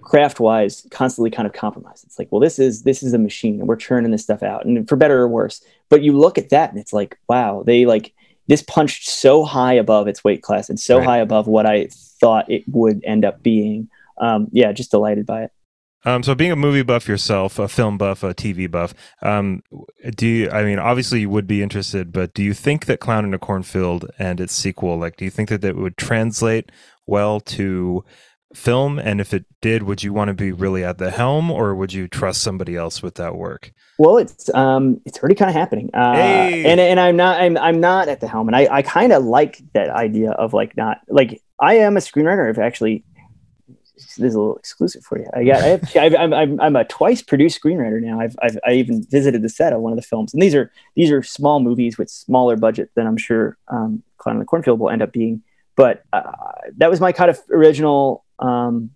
craft 0.02 0.40
wise 0.40 0.88
constantly 0.90 1.30
kind 1.30 1.46
of 1.46 1.54
compromised. 1.54 2.06
It's 2.06 2.18
like 2.18 2.32
well 2.32 2.42
this 2.42 2.58
is 2.58 2.82
this 2.82 3.04
is 3.04 3.14
a 3.14 3.20
machine 3.20 3.60
and 3.60 3.68
we're 3.68 3.76
churning 3.76 4.10
this 4.10 4.24
stuff 4.24 4.42
out 4.42 4.66
and 4.66 4.90
for 4.90 4.96
better 4.96 5.20
or 5.20 5.28
worse. 5.28 5.64
But 5.90 6.02
you 6.02 6.18
look 6.18 6.40
at 6.40 6.50
that 6.50 6.72
and 6.72 6.80
it's 6.80 6.92
like 6.92 7.20
wow 7.30 7.62
they 7.68 7.86
like 7.86 8.16
this 8.48 8.64
punched 8.64 9.08
so 9.08 9.46
high 9.46 9.74
above 9.74 10.08
its 10.08 10.24
weight 10.24 10.42
class 10.42 10.70
and 10.70 10.80
so 10.80 10.98
right. 10.98 11.06
high 11.06 11.18
above 11.20 11.48
what 11.48 11.66
i 11.68 11.88
thought 12.20 12.52
it 12.52 12.64
would 12.68 13.02
end 13.06 13.24
up 13.24 13.44
being. 13.44 13.90
Um, 14.18 14.48
yeah 14.52 14.72
just 14.72 14.92
delighted 14.92 15.26
by 15.28 15.44
it 15.44 15.52
um, 16.06 16.24
so 16.24 16.34
being 16.34 16.52
a 16.52 16.56
movie 16.56 16.82
buff 16.82 17.08
yourself, 17.08 17.60
a 17.60 17.68
film 17.68 17.98
buff, 17.98 18.24
a 18.24 18.34
TV 18.34 18.70
buff, 18.70 18.94
um, 19.22 19.62
do 20.16 20.28
you, 20.28 20.50
I 20.50 20.64
mean, 20.64 20.80
obviously 20.80 21.22
you 21.22 21.30
would 21.30 21.48
be 21.48 21.62
interested, 21.62 22.12
but 22.12 22.34
do 22.34 22.44
you 22.44 22.54
think 22.54 22.86
that 22.86 23.00
Clown 23.00 23.26
in 23.26 23.34
a 23.34 23.40
Cornfield 23.40 24.10
and 24.18 24.40
its 24.40 24.54
sequel, 24.54 24.98
like, 24.98 25.18
do 25.18 25.26
you 25.26 25.32
think 25.32 25.50
that 25.50 25.64
it 25.64 25.76
would 25.76 25.98
translate 25.98 26.72
well 27.06 27.40
to 27.42 28.04
film? 28.54 28.98
And 29.00 29.22
if 29.22 29.34
it 29.34 29.46
did, 29.62 29.84
would 29.84 30.02
you 30.02 30.12
want 30.12 30.30
to 30.30 30.34
be 30.34 30.52
really 30.52 30.84
at 30.84 30.98
the 30.98 31.12
helm, 31.12 31.52
or 31.52 31.76
would 31.76 31.94
you 31.94 32.08
trust 32.08 32.42
somebody 32.42 32.76
else 32.76 33.04
with 33.04 33.16
that 33.16 33.36
work? 33.36 33.72
Well, 34.00 34.18
it's 34.18 34.50
um, 34.56 35.00
it's 35.06 35.20
already 35.20 35.36
kind 35.36 35.50
of 35.50 35.56
happening, 35.56 35.92
uh, 35.94 36.14
hey. 36.14 36.66
and 36.66 36.80
and 36.80 37.00
I'm 37.00 37.16
not 37.16 37.40
I'm 37.40 37.56
I'm 37.58 37.80
not 37.80 38.08
at 38.08 38.20
the 38.20 38.28
helm, 38.28 38.48
and 38.48 38.56
I 38.56 38.68
I 38.72 38.82
kind 38.82 39.12
of 39.12 39.24
like 39.24 39.62
that 39.74 39.92
idea 39.92 40.32
of 40.32 40.54
like 40.54 40.76
not 40.76 41.02
like 41.08 41.40
I 41.60 41.76
am 41.76 41.98
a 41.98 42.00
screenwriter. 42.00 42.50
I've 42.50 42.58
actually 42.58 43.04
this 44.06 44.18
is 44.18 44.36
a 44.36 44.40
little 44.40 44.58
exclusive 44.58 45.04
for 45.04 45.20
you. 45.20 45.28
I 45.34 45.44
got 45.44 45.62
I 45.62 45.68
have, 46.04 46.16
I'm, 46.16 46.34
I'm 46.34 46.62
I'm 46.62 46.76
a 46.76 46.86
twice 46.86 47.22
produced 47.22 47.62
screenwriter 47.62 48.02
now. 48.02 48.20
I've, 48.20 48.36
I've 48.42 48.58
I 48.66 48.74
even 48.74 49.04
visited 49.04 49.42
the 49.42 49.50
set 49.50 49.74
of 49.74 49.82
one 49.82 49.92
of 49.92 49.98
the 49.98 50.04
films, 50.04 50.34
and 50.34 50.42
these 50.42 50.56
are 50.56 50.72
these 50.96 51.12
are 51.12 51.24
small 51.24 51.60
movies 51.60 51.98
with 51.98 52.10
smaller 52.10 52.56
budget 52.56 52.92
than 52.96 53.08
I'm 53.08 53.18
sure 53.18 53.58
um, 53.68 54.04
Clown 54.18 54.36
in 54.36 54.40
the 54.40 54.46
Cornfield 54.46 54.80
will 54.80 54.90
end 54.90 55.02
up 55.02 55.12
being. 55.12 55.44
But 55.76 56.04
uh, 56.12 56.32
that 56.78 56.90
was 56.90 57.00
my 57.00 57.12
kind 57.12 57.30
of 57.30 57.40
original 57.50 58.26
um, 58.40 58.92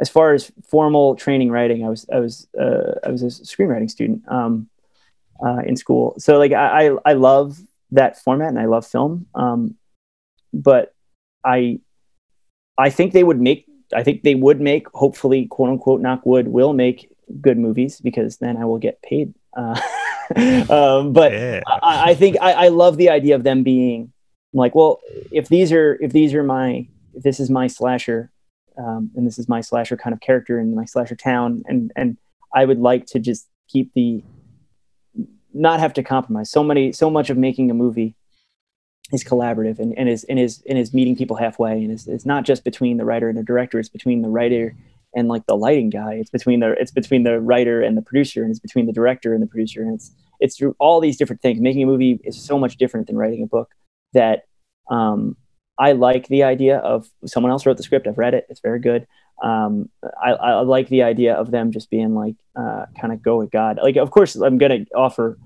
as 0.00 0.08
far 0.08 0.34
as 0.34 0.50
formal 0.68 1.14
training 1.14 1.50
writing, 1.50 1.84
I 1.84 1.88
was 1.88 2.06
I 2.12 2.18
was 2.18 2.48
uh, 2.58 2.98
I 3.04 3.10
was 3.10 3.22
a 3.22 3.26
screenwriting 3.26 3.90
student 3.90 4.22
um, 4.28 4.68
uh, 5.44 5.60
in 5.64 5.76
school. 5.76 6.14
So 6.18 6.38
like 6.38 6.52
I, 6.52 6.88
I, 6.88 6.96
I 7.04 7.12
love 7.12 7.58
that 7.92 8.20
format 8.22 8.48
and 8.48 8.58
I 8.58 8.64
love 8.64 8.86
film. 8.86 9.26
Um, 9.34 9.76
but 10.52 10.94
I 11.44 11.80
I 12.76 12.90
think 12.90 13.12
they 13.12 13.24
would 13.24 13.40
make 13.40 13.66
I 13.94 14.02
think 14.02 14.22
they 14.22 14.34
would 14.34 14.60
make 14.60 14.88
hopefully 14.92 15.46
quote 15.46 15.70
unquote 15.70 16.00
knock 16.00 16.24
wood 16.26 16.48
will 16.48 16.72
make 16.72 17.10
good 17.40 17.58
movies 17.58 18.00
because 18.00 18.38
then 18.38 18.56
I 18.56 18.64
will 18.64 18.78
get 18.78 19.00
paid. 19.02 19.34
Uh, 19.56 19.80
um, 20.70 21.12
but 21.12 21.32
yeah. 21.32 21.60
I, 21.66 22.10
I, 22.10 22.14
think 22.14 22.36
I, 22.40 22.52
I 22.52 22.68
love 22.68 22.96
the 22.96 23.10
idea 23.10 23.34
of 23.34 23.44
them 23.44 23.62
being 23.62 24.12
like, 24.52 24.74
well, 24.74 25.00
if 25.30 25.48
these 25.48 25.72
are 25.72 25.98
if 26.00 26.12
these 26.12 26.34
are 26.34 26.42
my 26.42 26.86
if 27.14 27.22
this 27.22 27.40
is 27.40 27.50
my 27.50 27.66
slasher 27.66 28.30
um, 28.76 29.10
and 29.14 29.26
this 29.26 29.38
is 29.38 29.48
my 29.48 29.60
slasher 29.60 29.96
kind 29.96 30.12
of 30.12 30.20
character 30.20 30.58
in 30.58 30.74
my 30.74 30.84
slasher 30.84 31.16
town 31.16 31.62
and 31.66 31.92
and 31.96 32.16
i 32.54 32.64
would 32.64 32.78
like 32.78 33.06
to 33.06 33.18
just 33.18 33.48
keep 33.68 33.92
the 33.94 34.22
not 35.52 35.80
have 35.80 35.94
to 35.94 36.02
compromise 36.02 36.50
so 36.50 36.64
many 36.64 36.92
so 36.92 37.08
much 37.10 37.30
of 37.30 37.36
making 37.36 37.70
a 37.70 37.74
movie 37.74 38.14
is 39.12 39.22
collaborative 39.22 39.78
and, 39.78 39.96
and 39.98 40.08
is 40.08 40.24
and 40.24 40.38
is 40.38 40.62
and 40.68 40.78
is 40.78 40.94
meeting 40.94 41.14
people 41.14 41.36
halfway 41.36 41.72
and 41.72 41.92
it's, 41.92 42.06
it's 42.06 42.26
not 42.26 42.44
just 42.44 42.64
between 42.64 42.96
the 42.96 43.04
writer 43.04 43.28
and 43.28 43.36
the 43.36 43.42
director 43.42 43.78
it's 43.78 43.88
between 43.88 44.22
the 44.22 44.28
writer 44.28 44.74
and 45.14 45.28
like 45.28 45.44
the 45.46 45.56
lighting 45.56 45.90
guy 45.90 46.14
it's 46.14 46.30
between 46.30 46.60
the 46.60 46.72
it's 46.80 46.90
between 46.90 47.22
the 47.22 47.38
writer 47.40 47.82
and 47.82 47.96
the 47.96 48.02
producer 48.02 48.42
and 48.42 48.50
it's 48.50 48.60
between 48.60 48.86
the 48.86 48.92
director 48.92 49.34
and 49.34 49.42
the 49.42 49.46
producer 49.46 49.82
and 49.82 49.94
it's 49.94 50.10
it's 50.40 50.56
through 50.56 50.74
all 50.78 51.00
these 51.00 51.18
different 51.18 51.42
things 51.42 51.60
making 51.60 51.82
a 51.82 51.86
movie 51.86 52.18
is 52.24 52.40
so 52.40 52.58
much 52.58 52.76
different 52.78 53.06
than 53.06 53.16
writing 53.16 53.42
a 53.42 53.46
book 53.46 53.74
that 54.14 54.44
um, 54.90 55.36
I 55.78 55.92
like 55.92 56.28
the 56.28 56.44
idea 56.44 56.78
of 56.78 57.08
someone 57.26 57.50
else 57.50 57.66
wrote 57.66 57.76
the 57.76 57.82
script. 57.82 58.06
I've 58.06 58.18
read 58.18 58.34
it. 58.34 58.46
It's 58.48 58.60
very 58.60 58.78
good. 58.78 59.06
Um, 59.42 59.90
I, 60.22 60.30
I 60.30 60.60
like 60.60 60.88
the 60.88 61.02
idea 61.02 61.34
of 61.34 61.50
them 61.50 61.72
just 61.72 61.90
being 61.90 62.14
like, 62.14 62.36
uh, 62.54 62.86
kind 62.98 63.12
of 63.12 63.22
go 63.22 63.36
with 63.36 63.50
God. 63.50 63.78
Like, 63.82 63.96
of 63.96 64.10
course, 64.10 64.36
I'm 64.36 64.58
to 64.58 64.86
offer 64.94 65.38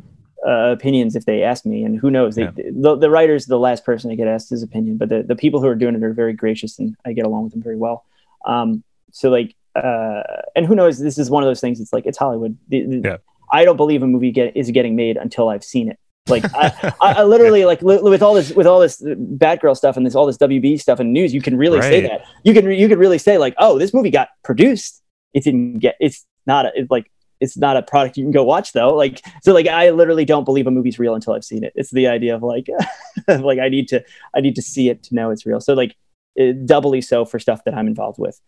uh, 0.47 0.71
opinions 0.71 1.17
if 1.17 1.25
they 1.25 1.43
ask 1.43 1.65
me, 1.65 1.85
and 1.85 1.99
who 1.99 2.11
knows? 2.11 2.37
They, 2.37 2.43
yeah. 2.43 2.51
the, 2.55 2.97
the 2.97 3.11
writer's 3.11 3.47
the 3.47 3.59
last 3.59 3.85
person 3.85 4.11
to 4.11 4.17
get 4.17 4.29
asked 4.29 4.51
his 4.51 4.63
opinion, 4.63 4.97
but 4.97 5.09
the, 5.09 5.23
the 5.23 5.37
people 5.37 5.61
who 5.61 5.67
are 5.67 5.75
doing 5.75 5.95
it 5.95 6.03
are 6.03 6.13
very 6.13 6.33
gracious, 6.33 6.79
and 6.79 6.97
I 7.05 7.13
get 7.13 7.27
along 7.27 7.45
with 7.45 7.53
them 7.53 7.63
very 7.63 7.77
well. 7.77 8.05
Um, 8.45 8.85
so 9.13 9.31
like, 9.31 9.55
uh, 9.75 10.23
and 10.55 10.67
who 10.67 10.75
knows? 10.75 10.99
This 10.99 11.19
is 11.19 11.31
one 11.31 11.43
of 11.43 11.49
those 11.49 11.61
things. 11.61 11.81
It's 11.81 11.93
like 11.93 12.07
it's 12.07 12.19
Hollywood. 12.19 12.57
The, 12.69 12.87
the, 12.87 13.01
yeah. 13.05 13.17
I 13.53 13.65
don't 13.65 13.77
believe 13.77 14.03
a 14.03 14.07
movie 14.07 14.31
get, 14.31 14.57
is 14.57 14.71
getting 14.71 14.97
made 14.97 15.17
until 15.17 15.49
I've 15.49 15.65
seen 15.65 15.89
it. 15.91 15.99
Like 16.29 16.45
I, 16.55 16.93
I, 17.01 17.23
literally 17.25 17.65
like 17.65 17.83
li- 17.83 18.01
with 18.03 18.23
all 18.23 18.35
this 18.35 18.53
with 18.53 18.67
all 18.67 18.81
this 18.81 19.01
Batgirl 19.03 19.77
stuff 19.77 19.97
and 19.97 20.05
this 20.05 20.15
all 20.15 20.27
this 20.27 20.37
WB 20.39 20.81
stuff 20.81 21.01
and 21.01 21.13
news, 21.13 21.33
you 21.33 21.41
can 21.41 21.57
really 21.57 21.79
right. 21.79 21.89
say 21.89 22.01
that. 22.03 22.23
You 22.45 22.55
can 22.55 22.71
you 22.71 22.89
can 22.89 22.99
really 22.99 23.19
say 23.19 23.39
like, 23.39 23.55
oh, 23.59 23.79
this 23.79 23.95
movie 23.95 24.11
got 24.11 24.29
produced. 24.45 25.03
It 25.35 25.45
didn't 25.45 25.79
get. 25.79 25.97
It's 26.01 26.27
not 26.47 26.67
a, 26.67 26.73
it's 26.75 26.91
like 26.91 27.11
it's 27.41 27.57
not 27.57 27.77
a 27.77 27.83
product 27.83 28.17
you 28.17 28.25
can 28.25 28.33
go 28.33 28.45
watch 28.45 28.73
though. 28.73 28.95
Like 28.95 29.25
so, 29.43 29.53
like 29.53 29.67
I 29.67 29.91
literally 29.91 30.25
don't 30.25 30.45
believe 30.45 30.67
a 30.67 30.71
movie's 30.71 30.99
real 30.99 31.15
until 31.15 31.35
I've 31.35 31.45
seen 31.45 31.65
it. 31.65 31.73
It's 31.77 31.91
the 31.91 32.09
idea 32.09 32.35
of 32.35 32.43
like 32.43 32.69
like 33.29 33.59
I 33.59 33.69
need 33.69 33.89
to 33.89 34.05
I 34.35 34.41
need 34.41 34.57
to 34.57 34.63
see 34.63 34.89
it 34.89 35.03
to 35.05 35.15
know 35.15 35.31
it's 35.31 35.47
real. 35.47 35.61
So 35.61 35.75
like 35.75 35.97
it, 36.37 36.67
doubly 36.67 37.01
so 37.01 37.25
for 37.25 37.39
stuff 37.39 37.65
that 37.65 37.75
I'm 37.75 37.87
involved 37.87 38.19
with. 38.19 38.41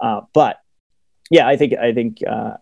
Uh, 0.00 0.22
but 0.32 0.58
yeah, 1.30 1.46
I 1.46 1.56
think 1.56 1.74
I 1.74 1.92
think 1.92 2.18
uh, 2.28 2.54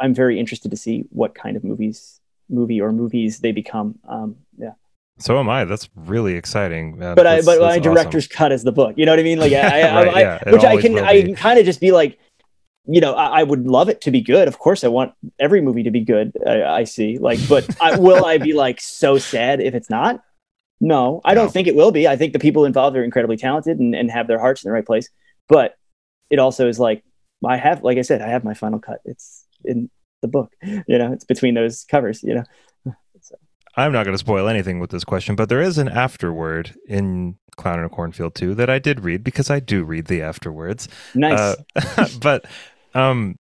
I'm 0.00 0.14
very 0.14 0.38
interested 0.38 0.70
to 0.70 0.76
see 0.76 1.04
what 1.10 1.34
kind 1.34 1.56
of 1.56 1.64
movies 1.64 2.20
movie 2.48 2.80
or 2.80 2.92
movies 2.92 3.40
they 3.40 3.52
become. 3.52 3.98
Um, 4.08 4.36
yeah. 4.58 4.72
So 5.18 5.38
am 5.38 5.48
I. 5.48 5.64
That's 5.64 5.88
really 5.94 6.34
exciting. 6.34 7.00
Uh, 7.00 7.14
but 7.14 7.26
I, 7.26 7.40
but 7.42 7.60
my 7.60 7.78
director's 7.78 8.26
awesome. 8.26 8.36
cut 8.36 8.52
is 8.52 8.64
the 8.64 8.72
book. 8.72 8.94
You 8.96 9.06
know 9.06 9.12
what 9.12 9.20
I 9.20 9.22
mean? 9.22 9.38
Like, 9.38 9.52
I, 9.52 9.56
right, 10.04 10.14
I, 10.14 10.20
yeah, 10.20 10.50
which 10.50 10.64
I 10.64 10.80
can, 10.80 10.98
I 10.98 11.22
can 11.22 11.36
kind 11.36 11.58
of 11.58 11.64
just 11.64 11.80
be 11.80 11.92
like, 11.92 12.18
you 12.86 13.00
know, 13.00 13.14
I, 13.14 13.40
I, 13.40 13.42
would 13.42 13.66
love 13.66 13.88
it 13.88 14.00
to 14.02 14.10
be 14.10 14.20
good. 14.20 14.46
Of 14.46 14.58
course, 14.58 14.84
I 14.84 14.88
want 14.88 15.14
every 15.38 15.60
movie 15.60 15.84
to 15.84 15.90
be 15.90 16.00
good. 16.00 16.32
I, 16.46 16.62
I 16.62 16.84
see, 16.84 17.18
like, 17.18 17.38
but 17.48 17.66
I, 17.80 17.98
will 17.98 18.24
I 18.24 18.38
be 18.38 18.52
like 18.52 18.80
so 18.80 19.16
sad 19.18 19.60
if 19.60 19.74
it's 19.74 19.88
not? 19.88 20.22
No, 20.80 21.22
I 21.24 21.34
don't 21.34 21.50
think 21.50 21.66
it 21.66 21.74
will 21.74 21.92
be. 21.92 22.06
I 22.06 22.16
think 22.16 22.34
the 22.34 22.38
people 22.38 22.64
involved 22.66 22.96
are 22.96 23.04
incredibly 23.04 23.38
talented 23.38 23.78
and, 23.78 23.94
and 23.94 24.10
have 24.10 24.26
their 24.26 24.38
hearts 24.38 24.64
in 24.64 24.68
the 24.68 24.72
right 24.72 24.84
place. 24.84 25.08
But 25.48 25.76
it 26.28 26.38
also 26.38 26.68
is 26.68 26.78
like 26.78 27.02
I 27.46 27.56
have, 27.56 27.82
like 27.82 27.96
I 27.96 28.02
said, 28.02 28.20
I 28.20 28.28
have 28.28 28.44
my 28.44 28.54
final 28.54 28.78
cut. 28.78 29.00
It's 29.04 29.46
in 29.64 29.88
the 30.20 30.28
book. 30.28 30.52
You 30.62 30.98
know, 30.98 31.12
it's 31.12 31.24
between 31.24 31.54
those 31.54 31.84
covers. 31.84 32.22
You 32.22 32.34
know. 32.34 32.44
So. 33.20 33.36
I'm 33.76 33.92
not 33.92 34.04
going 34.04 34.14
to 34.14 34.18
spoil 34.18 34.46
anything 34.46 34.78
with 34.78 34.90
this 34.90 35.04
question, 35.04 35.36
but 35.36 35.48
there 35.48 35.62
is 35.62 35.78
an 35.78 35.88
afterword 35.88 36.74
in 36.86 37.36
Clown 37.56 37.78
in 37.78 37.84
a 37.84 37.88
Cornfield 37.88 38.34
too 38.34 38.54
that 38.54 38.68
I 38.68 38.78
did 38.78 39.04
read 39.04 39.24
because 39.24 39.50
I 39.50 39.60
do 39.60 39.84
read 39.84 40.06
the 40.06 40.22
afterwards. 40.22 40.88
Nice. 41.14 41.56
Uh, 41.76 42.08
but 42.20 42.46
um, 42.94 43.36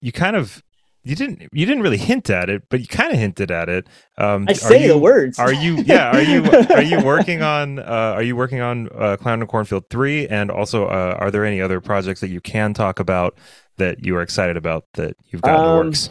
you 0.00 0.12
kind 0.12 0.36
of 0.36 0.62
you 1.04 1.16
didn't 1.16 1.48
you 1.52 1.64
didn't 1.64 1.82
really 1.82 1.96
hint 1.96 2.28
at 2.28 2.50
it, 2.50 2.64
but 2.68 2.80
you 2.80 2.86
kind 2.86 3.12
of 3.12 3.18
hinted 3.18 3.50
at 3.50 3.68
it. 3.68 3.86
Um, 4.18 4.46
I 4.48 4.52
say 4.52 4.82
you, 4.82 4.88
the 4.88 4.98
words. 4.98 5.38
Are 5.38 5.52
you? 5.52 5.76
Yeah. 5.76 6.10
Are 6.10 6.20
you? 6.20 6.44
are 6.70 6.82
you 6.82 7.02
working 7.02 7.42
on? 7.42 7.78
Uh, 7.78 8.12
are 8.14 8.22
you 8.22 8.36
working 8.36 8.60
on 8.60 8.88
uh, 8.94 9.16
Clown 9.16 9.40
and 9.40 9.48
Cornfield 9.48 9.88
three? 9.88 10.28
And 10.28 10.50
also, 10.50 10.86
uh, 10.86 11.16
are 11.18 11.30
there 11.30 11.44
any 11.44 11.60
other 11.60 11.80
projects 11.80 12.20
that 12.20 12.28
you 12.28 12.40
can 12.40 12.74
talk 12.74 13.00
about 13.00 13.38
that 13.78 14.04
you 14.04 14.16
are 14.16 14.22
excited 14.22 14.56
about 14.56 14.84
that 14.94 15.16
you've 15.26 15.42
got 15.42 15.54
um, 15.54 15.60
in 15.60 15.64
the 15.64 15.70
um, 15.70 15.86
works? 15.86 16.10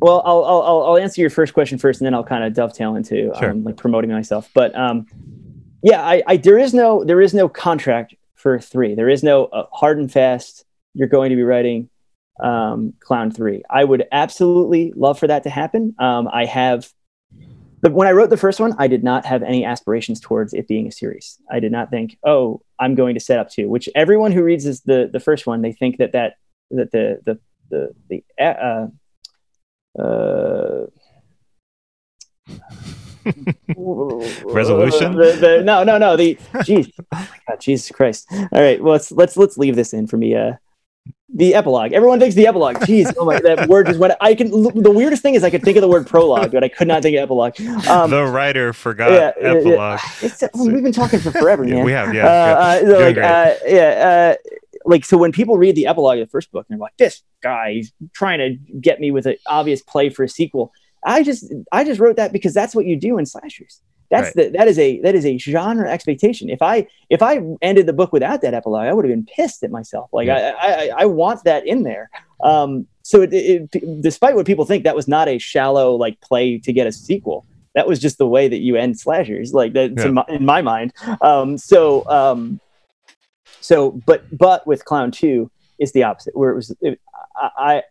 Well, 0.00 0.22
I'll, 0.24 0.44
I'll 0.44 0.82
I'll 0.84 0.96
answer 0.96 1.20
your 1.20 1.30
first 1.30 1.54
question 1.54 1.76
first, 1.76 2.00
and 2.00 2.06
then 2.06 2.14
I'll 2.14 2.24
kind 2.24 2.44
of 2.44 2.54
dovetail 2.54 2.94
into 2.96 3.32
sure. 3.38 3.50
um, 3.50 3.64
like 3.64 3.76
promoting 3.76 4.10
myself. 4.10 4.48
But 4.54 4.74
um, 4.74 5.06
yeah, 5.82 6.02
I, 6.02 6.22
I 6.26 6.36
there 6.36 6.58
is 6.58 6.72
no 6.72 7.04
there 7.04 7.20
is 7.20 7.34
no 7.34 7.48
contract 7.48 8.14
for 8.34 8.58
three. 8.58 8.94
There 8.94 9.08
is 9.08 9.22
no 9.22 9.46
uh, 9.46 9.66
hard 9.72 9.98
and 9.98 10.10
fast. 10.10 10.64
You're 10.94 11.08
going 11.08 11.30
to 11.30 11.36
be 11.36 11.42
writing 11.42 11.88
um, 12.40 12.94
Clown 13.00 13.30
three. 13.30 13.62
I 13.70 13.84
would 13.84 14.06
absolutely 14.12 14.92
love 14.96 15.18
for 15.18 15.26
that 15.26 15.42
to 15.44 15.50
happen. 15.50 15.94
Um, 15.98 16.28
I 16.32 16.44
have, 16.44 16.90
but 17.80 17.92
when 17.92 18.08
I 18.08 18.12
wrote 18.12 18.30
the 18.30 18.36
first 18.36 18.60
one, 18.60 18.74
I 18.78 18.86
did 18.86 19.04
not 19.04 19.24
have 19.26 19.42
any 19.42 19.64
aspirations 19.64 20.20
towards 20.20 20.54
it 20.54 20.68
being 20.68 20.86
a 20.86 20.92
series. 20.92 21.38
I 21.50 21.60
did 21.60 21.72
not 21.72 21.90
think, 21.90 22.16
oh, 22.24 22.62
I'm 22.78 22.94
going 22.94 23.14
to 23.14 23.20
set 23.20 23.38
up 23.38 23.50
two. 23.50 23.68
Which 23.68 23.88
everyone 23.94 24.32
who 24.32 24.42
reads 24.42 24.64
this, 24.64 24.80
the 24.80 25.08
the 25.12 25.20
first 25.20 25.46
one, 25.46 25.62
they 25.62 25.72
think 25.72 25.98
that 25.98 26.12
that 26.12 26.34
that 26.70 26.90
the 26.92 27.20
the 27.24 27.38
the 27.70 27.94
the 28.08 28.24
uh, 28.42 28.88
uh, 30.00 30.86
resolution. 34.44 35.12
The, 35.18 35.36
the, 35.40 35.62
no, 35.64 35.82
no, 35.82 35.98
no. 35.98 36.16
The 36.16 36.36
jeez, 36.56 36.92
oh 36.98 37.04
my 37.10 37.38
god, 37.48 37.60
Jesus 37.60 37.90
Christ! 37.90 38.26
All 38.30 38.48
right, 38.52 38.82
well, 38.82 38.92
let's 38.92 39.10
let's 39.12 39.36
let's 39.36 39.58
leave 39.58 39.76
this 39.76 39.92
in 39.92 40.06
for 40.06 40.16
me. 40.16 40.34
Uh, 40.34 40.52
the 41.34 41.54
epilogue. 41.54 41.92
Everyone 41.92 42.18
thinks 42.18 42.34
the 42.34 42.46
epilogue. 42.46 42.76
Jeez, 42.78 43.12
oh 43.18 43.24
my, 43.24 43.38
that 43.40 43.68
word 43.68 43.86
just 43.86 43.98
went. 43.98 44.14
I 44.20 44.34
can. 44.34 44.50
The 44.50 44.90
weirdest 44.90 45.22
thing 45.22 45.34
is 45.34 45.44
I 45.44 45.50
could 45.50 45.62
think 45.62 45.76
of 45.76 45.82
the 45.82 45.88
word 45.88 46.06
prologue, 46.06 46.52
but 46.52 46.64
I 46.64 46.68
could 46.68 46.88
not 46.88 47.02
think 47.02 47.16
of 47.16 47.22
epilogue. 47.22 47.60
Um, 47.88 48.10
the 48.10 48.24
writer 48.24 48.72
forgot 48.72 49.12
yeah, 49.12 49.32
epilogue. 49.38 50.00
Yeah, 50.22 50.48
we've 50.54 50.82
been 50.82 50.92
talking 50.92 51.20
for 51.20 51.30
forever, 51.30 51.64
man. 51.64 51.84
we 51.84 51.92
have, 51.92 52.14
yeah. 52.14 52.26
Uh, 52.26 52.30
uh, 52.30 52.80
so 52.80 52.98
like, 52.98 53.16
uh, 53.18 53.54
yeah, 53.66 54.36
uh, 54.36 54.50
like 54.84 55.04
so 55.04 55.18
when 55.18 55.32
people 55.32 55.58
read 55.58 55.76
the 55.76 55.86
epilogue 55.86 56.18
of 56.18 56.26
the 56.26 56.30
first 56.30 56.50
book, 56.50 56.66
they're 56.68 56.78
like, 56.78 56.96
"This 56.96 57.22
guy's 57.42 57.92
trying 58.14 58.38
to 58.38 58.78
get 58.80 59.00
me 59.00 59.10
with 59.10 59.26
an 59.26 59.36
obvious 59.46 59.82
play 59.82 60.08
for 60.08 60.22
a 60.22 60.28
sequel." 60.28 60.72
I 61.04 61.22
just, 61.22 61.52
I 61.70 61.84
just 61.84 62.00
wrote 62.00 62.16
that 62.16 62.32
because 62.32 62.54
that's 62.54 62.74
what 62.74 62.84
you 62.84 62.98
do 62.98 63.18
in 63.18 63.26
slashers. 63.26 63.80
That's 64.10 64.34
right. 64.36 64.50
the 64.50 64.58
that 64.58 64.68
is 64.68 64.78
a 64.78 65.00
that 65.02 65.14
is 65.14 65.26
a 65.26 65.36
genre 65.38 65.90
expectation. 65.90 66.48
If 66.48 66.62
I 66.62 66.86
if 67.10 67.22
I 67.22 67.40
ended 67.60 67.86
the 67.86 67.92
book 67.92 68.12
without 68.12 68.40
that 68.42 68.54
epilogue, 68.54 68.86
I 68.86 68.92
would 68.92 69.04
have 69.04 69.12
been 69.12 69.26
pissed 69.26 69.62
at 69.62 69.70
myself. 69.70 70.08
Like 70.12 70.26
yeah. 70.26 70.54
I, 70.60 70.68
I 70.68 71.02
I 71.02 71.04
want 71.06 71.44
that 71.44 71.66
in 71.66 71.82
there. 71.82 72.10
Um, 72.42 72.86
so 73.02 73.22
it, 73.22 73.32
it, 73.32 74.02
despite 74.02 74.34
what 74.36 74.46
people 74.46 74.64
think, 74.64 74.84
that 74.84 74.96
was 74.96 75.08
not 75.08 75.28
a 75.28 75.38
shallow 75.38 75.94
like 75.94 76.20
play 76.20 76.58
to 76.58 76.72
get 76.72 76.86
a 76.86 76.92
sequel. 76.92 77.44
That 77.74 77.86
was 77.86 77.98
just 77.98 78.18
the 78.18 78.26
way 78.26 78.48
that 78.48 78.58
you 78.58 78.76
end 78.76 78.98
slashers, 78.98 79.52
like 79.52 79.74
that 79.74 79.92
yeah. 79.96 80.08
my, 80.08 80.24
in 80.28 80.44
my 80.44 80.62
mind. 80.62 80.92
Um, 81.20 81.58
so 81.58 82.08
um, 82.08 82.60
so 83.60 83.90
but 84.06 84.24
but 84.36 84.66
with 84.66 84.84
Clown 84.84 85.10
Two 85.10 85.50
is 85.78 85.92
the 85.92 86.04
opposite, 86.04 86.36
where 86.36 86.50
it 86.50 86.56
was 86.56 86.74
it, 86.80 87.00
I 87.36 87.82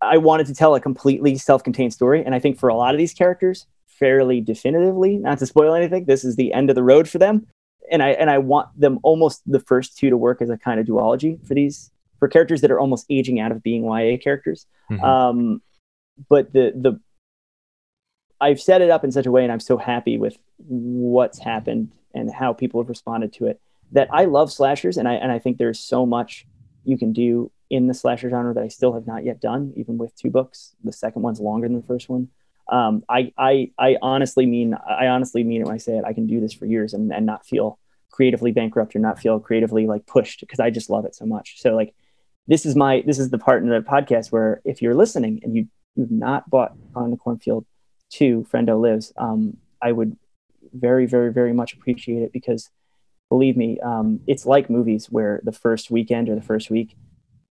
I 0.00 0.16
wanted 0.16 0.46
to 0.46 0.54
tell 0.54 0.74
a 0.74 0.80
completely 0.80 1.36
self-contained 1.36 1.92
story, 1.92 2.24
and 2.24 2.34
I 2.34 2.38
think 2.38 2.58
for 2.58 2.68
a 2.68 2.74
lot 2.74 2.94
of 2.94 2.98
these 2.98 3.12
characters, 3.12 3.66
fairly 4.00 4.40
definitively. 4.40 5.18
Not 5.18 5.38
to 5.38 5.46
spoil 5.46 5.74
anything, 5.74 6.06
this 6.06 6.24
is 6.24 6.34
the 6.34 6.52
end 6.52 6.70
of 6.70 6.74
the 6.74 6.82
road 6.82 7.08
for 7.08 7.18
them, 7.18 7.46
and 7.90 8.02
I 8.02 8.10
and 8.10 8.30
I 8.30 8.38
want 8.38 8.68
them 8.78 8.98
almost 9.02 9.42
the 9.46 9.60
first 9.60 9.96
two 9.96 10.10
to 10.10 10.16
work 10.16 10.42
as 10.42 10.50
a 10.50 10.56
kind 10.56 10.80
of 10.80 10.86
duology 10.86 11.46
for 11.46 11.54
these 11.54 11.90
for 12.18 12.26
characters 12.26 12.62
that 12.62 12.70
are 12.70 12.80
almost 12.80 13.06
aging 13.10 13.38
out 13.38 13.52
of 13.52 13.62
being 13.62 13.84
YA 13.84 14.16
characters. 14.16 14.66
Mm-hmm. 14.90 15.04
Um, 15.04 15.62
but 16.28 16.52
the 16.52 16.72
the 16.74 17.00
I've 18.40 18.60
set 18.60 18.80
it 18.80 18.90
up 18.90 19.04
in 19.04 19.12
such 19.12 19.26
a 19.26 19.30
way, 19.30 19.42
and 19.44 19.52
I'm 19.52 19.60
so 19.60 19.76
happy 19.76 20.16
with 20.16 20.38
what's 20.56 21.38
happened 21.38 21.92
and 22.14 22.32
how 22.32 22.54
people 22.54 22.80
have 22.80 22.88
responded 22.88 23.32
to 23.34 23.46
it 23.46 23.60
that 23.92 24.08
I 24.12 24.24
love 24.24 24.50
slashers, 24.52 24.96
and 24.96 25.06
I 25.06 25.14
and 25.14 25.30
I 25.30 25.38
think 25.38 25.58
there's 25.58 25.78
so 25.78 26.06
much 26.06 26.46
you 26.84 26.96
can 26.96 27.12
do 27.12 27.52
in 27.68 27.86
the 27.86 27.94
slasher 27.94 28.30
genre 28.30 28.54
that 28.54 28.64
I 28.64 28.68
still 28.68 28.94
have 28.94 29.06
not 29.06 29.24
yet 29.24 29.40
done, 29.40 29.72
even 29.76 29.98
with 29.98 30.16
two 30.16 30.30
books. 30.30 30.74
The 30.82 30.92
second 30.92 31.22
one's 31.22 31.40
longer 31.40 31.68
than 31.68 31.76
the 31.76 31.86
first 31.86 32.08
one 32.08 32.28
um, 32.70 33.04
I, 33.08 33.32
I, 33.36 33.70
I 33.78 33.96
honestly 34.00 34.46
mean, 34.46 34.74
I 34.74 35.08
honestly 35.08 35.42
mean 35.42 35.62
it 35.62 35.64
when 35.66 35.74
I 35.74 35.78
say 35.78 35.98
it. 35.98 36.04
I 36.04 36.12
can 36.12 36.26
do 36.26 36.40
this 36.40 36.52
for 36.52 36.66
years 36.66 36.94
and, 36.94 37.12
and 37.12 37.26
not 37.26 37.44
feel 37.44 37.78
creatively 38.10 38.52
bankrupt 38.52 38.94
or 38.94 39.00
not 39.00 39.18
feel 39.18 39.40
creatively 39.40 39.86
like 39.86 40.06
pushed 40.06 40.40
because 40.40 40.60
I 40.60 40.70
just 40.70 40.88
love 40.88 41.04
it 41.04 41.14
so 41.14 41.26
much. 41.26 41.60
So 41.60 41.74
like, 41.74 41.94
this 42.46 42.64
is 42.64 42.76
my, 42.76 43.02
this 43.04 43.18
is 43.18 43.30
the 43.30 43.38
part 43.38 43.62
in 43.62 43.68
the 43.68 43.80
podcast 43.80 44.30
where 44.30 44.60
if 44.64 44.80
you're 44.82 44.94
listening 44.94 45.40
and 45.42 45.54
you, 45.54 45.68
you've 45.96 46.12
not 46.12 46.48
bought 46.48 46.72
on 46.94 47.10
the 47.10 47.16
cornfield 47.16 47.66
two 48.08 48.46
Frendo 48.50 48.80
lives, 48.80 49.12
um, 49.16 49.56
I 49.82 49.90
would 49.90 50.16
very, 50.72 51.06
very, 51.06 51.32
very 51.32 51.52
much 51.52 51.74
appreciate 51.74 52.22
it 52.22 52.32
because 52.32 52.70
believe 53.28 53.56
me, 53.56 53.80
um, 53.80 54.20
it's 54.28 54.46
like 54.46 54.70
movies 54.70 55.06
where 55.06 55.40
the 55.42 55.52
first 55.52 55.90
weekend 55.90 56.28
or 56.28 56.36
the 56.36 56.40
first 56.40 56.70
week, 56.70 56.96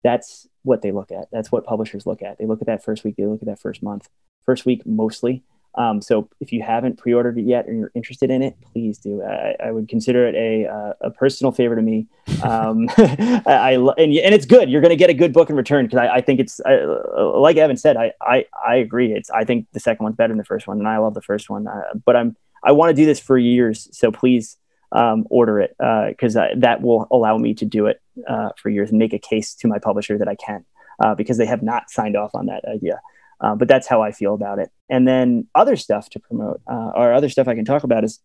that's 0.02 0.48
what 0.62 0.82
they 0.82 0.90
look 0.90 1.12
at. 1.12 1.28
That's 1.30 1.52
what 1.52 1.64
publishers 1.64 2.04
look 2.04 2.22
at. 2.22 2.38
They 2.38 2.46
look 2.46 2.60
at 2.60 2.66
that 2.66 2.84
first 2.84 3.04
week, 3.04 3.14
they 3.16 3.26
look 3.26 3.42
at 3.42 3.46
that 3.46 3.60
first 3.60 3.82
month 3.82 4.08
first 4.44 4.66
week 4.66 4.84
mostly. 4.86 5.42
Um, 5.76 6.00
so 6.00 6.28
if 6.38 6.52
you 6.52 6.62
haven't 6.62 6.98
pre-ordered 6.98 7.36
it 7.36 7.46
yet 7.46 7.66
and 7.66 7.80
you're 7.80 7.90
interested 7.96 8.30
in 8.30 8.42
it, 8.42 8.56
please 8.72 8.96
do. 8.98 9.22
I, 9.24 9.56
I 9.64 9.70
would 9.72 9.88
consider 9.88 10.26
it 10.28 10.36
a 10.36 10.68
uh, 10.68 10.92
a 11.00 11.10
personal 11.10 11.50
favor 11.50 11.74
to 11.74 11.82
me. 11.82 12.06
Um, 12.44 12.88
I, 12.96 13.42
I, 13.46 13.72
and 13.72 14.14
and 14.14 14.34
it's 14.34 14.46
good. 14.46 14.70
You're 14.70 14.80
going 14.80 14.90
to 14.90 14.96
get 14.96 15.10
a 15.10 15.14
good 15.14 15.32
book 15.32 15.50
in 15.50 15.56
return 15.56 15.86
because 15.86 15.98
I, 15.98 16.16
I, 16.16 16.20
think 16.20 16.38
it's 16.38 16.60
I, 16.64 16.76
like 16.76 17.56
Evan 17.56 17.76
said. 17.76 17.96
I, 17.96 18.12
I 18.20 18.46
I 18.64 18.76
agree. 18.76 19.12
It's 19.12 19.30
I 19.30 19.44
think 19.44 19.66
the 19.72 19.80
second 19.80 20.04
one's 20.04 20.14
better 20.14 20.28
than 20.28 20.38
the 20.38 20.44
first 20.44 20.68
one, 20.68 20.78
and 20.78 20.86
I 20.86 20.98
love 20.98 21.14
the 21.14 21.22
first 21.22 21.50
one. 21.50 21.66
Uh, 21.66 21.94
but 22.04 22.14
I'm 22.14 22.36
I 22.62 22.70
want 22.70 22.90
to 22.90 22.94
do 22.94 23.04
this 23.04 23.18
for 23.18 23.36
years, 23.36 23.88
so 23.90 24.12
please 24.12 24.56
um, 24.92 25.26
order 25.28 25.58
it 25.58 25.74
because 26.08 26.36
uh, 26.36 26.48
that 26.56 26.82
will 26.82 27.08
allow 27.10 27.36
me 27.36 27.52
to 27.54 27.64
do 27.64 27.86
it 27.86 28.00
uh, 28.28 28.50
for 28.56 28.68
years 28.68 28.90
and 28.90 28.98
make 28.98 29.12
a 29.12 29.18
case 29.18 29.54
to 29.54 29.68
my 29.68 29.78
publisher 29.80 30.16
that 30.18 30.28
I 30.28 30.36
can 30.36 30.64
uh, 31.00 31.14
because 31.14 31.36
they 31.36 31.46
have 31.46 31.62
not 31.62 31.90
signed 31.90 32.16
off 32.16 32.34
on 32.34 32.46
that 32.46 32.64
idea. 32.64 33.00
Uh, 33.40 33.54
but 33.54 33.68
that's 33.68 33.86
how 33.86 34.02
I 34.02 34.12
feel 34.12 34.34
about 34.34 34.58
it. 34.58 34.70
And 34.88 35.06
then 35.06 35.46
other 35.54 35.76
stuff 35.76 36.08
to 36.10 36.20
promote 36.20 36.60
uh, 36.70 36.92
or 36.94 37.12
other 37.12 37.28
stuff 37.28 37.48
I 37.48 37.54
can 37.54 37.64
talk 37.64 37.84
about 37.84 38.04
is 38.04 38.20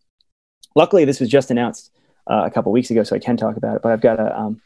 luckily 0.75 1.05
this 1.05 1.19
was 1.19 1.29
just 1.29 1.51
announced 1.51 1.91
uh, 2.29 2.43
a 2.45 2.51
couple 2.51 2.71
weeks 2.71 2.91
ago, 2.91 3.03
so 3.03 3.15
I 3.15 3.19
can 3.19 3.37
talk 3.37 3.57
about 3.57 3.75
it. 3.75 3.81
But 3.81 3.91
I've 3.91 4.01
got 4.01 4.19
a, 4.19 4.37
um, 4.37 4.61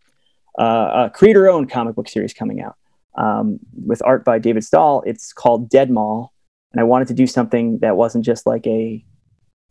a 0.57 1.11
creator 1.13 1.49
owned 1.49 1.71
comic 1.71 1.95
book 1.95 2.09
series 2.09 2.33
coming 2.33 2.61
out 2.61 2.75
um, 3.15 3.59
with 3.85 4.01
art 4.03 4.25
by 4.25 4.39
David 4.39 4.63
Stahl. 4.63 5.03
It's 5.05 5.33
called 5.33 5.69
Dead 5.69 5.89
Mall. 5.89 6.33
And 6.71 6.79
I 6.79 6.83
wanted 6.83 7.07
to 7.09 7.13
do 7.13 7.27
something 7.27 7.79
that 7.79 7.95
wasn't 7.95 8.25
just 8.25 8.47
like 8.47 8.65
a, 8.65 9.03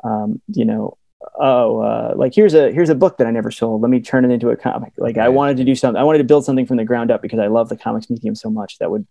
um, 0.05 0.41
you 0.47 0.65
know, 0.65 0.97
oh, 1.39 1.81
uh, 1.81 2.15
like 2.17 2.35
here's 2.35 2.55
a 2.55 2.71
here's 2.73 2.91
a 2.91 2.95
book 2.95 3.19
that 3.19 3.27
I 3.27 3.31
never 3.31 3.51
sold. 3.51 3.83
Let 3.83 3.91
me 3.91 4.01
turn 4.01 4.25
it 4.25 4.31
into 4.31 4.51
a 4.51 4.57
comic. 4.57 4.93
Like 4.97 5.19
I 5.19 5.29
wanted 5.29 5.57
to 5.59 5.65
do 5.65 5.75
something. 5.75 6.01
I 6.01 6.05
wanted 6.05 6.19
to 6.19 6.25
build 6.25 6.45
something 6.45 6.67
from 6.67 6.77
the 6.77 6.85
ground 6.85 7.11
up 7.11 7.21
because 7.21 7.41
I 7.41 7.49
love 7.49 7.69
the 7.69 7.77
comics 7.77 8.09
medium 8.09 8.35
so 8.35 8.51
much 8.51 8.79
that 8.79 8.91
would 8.91 9.07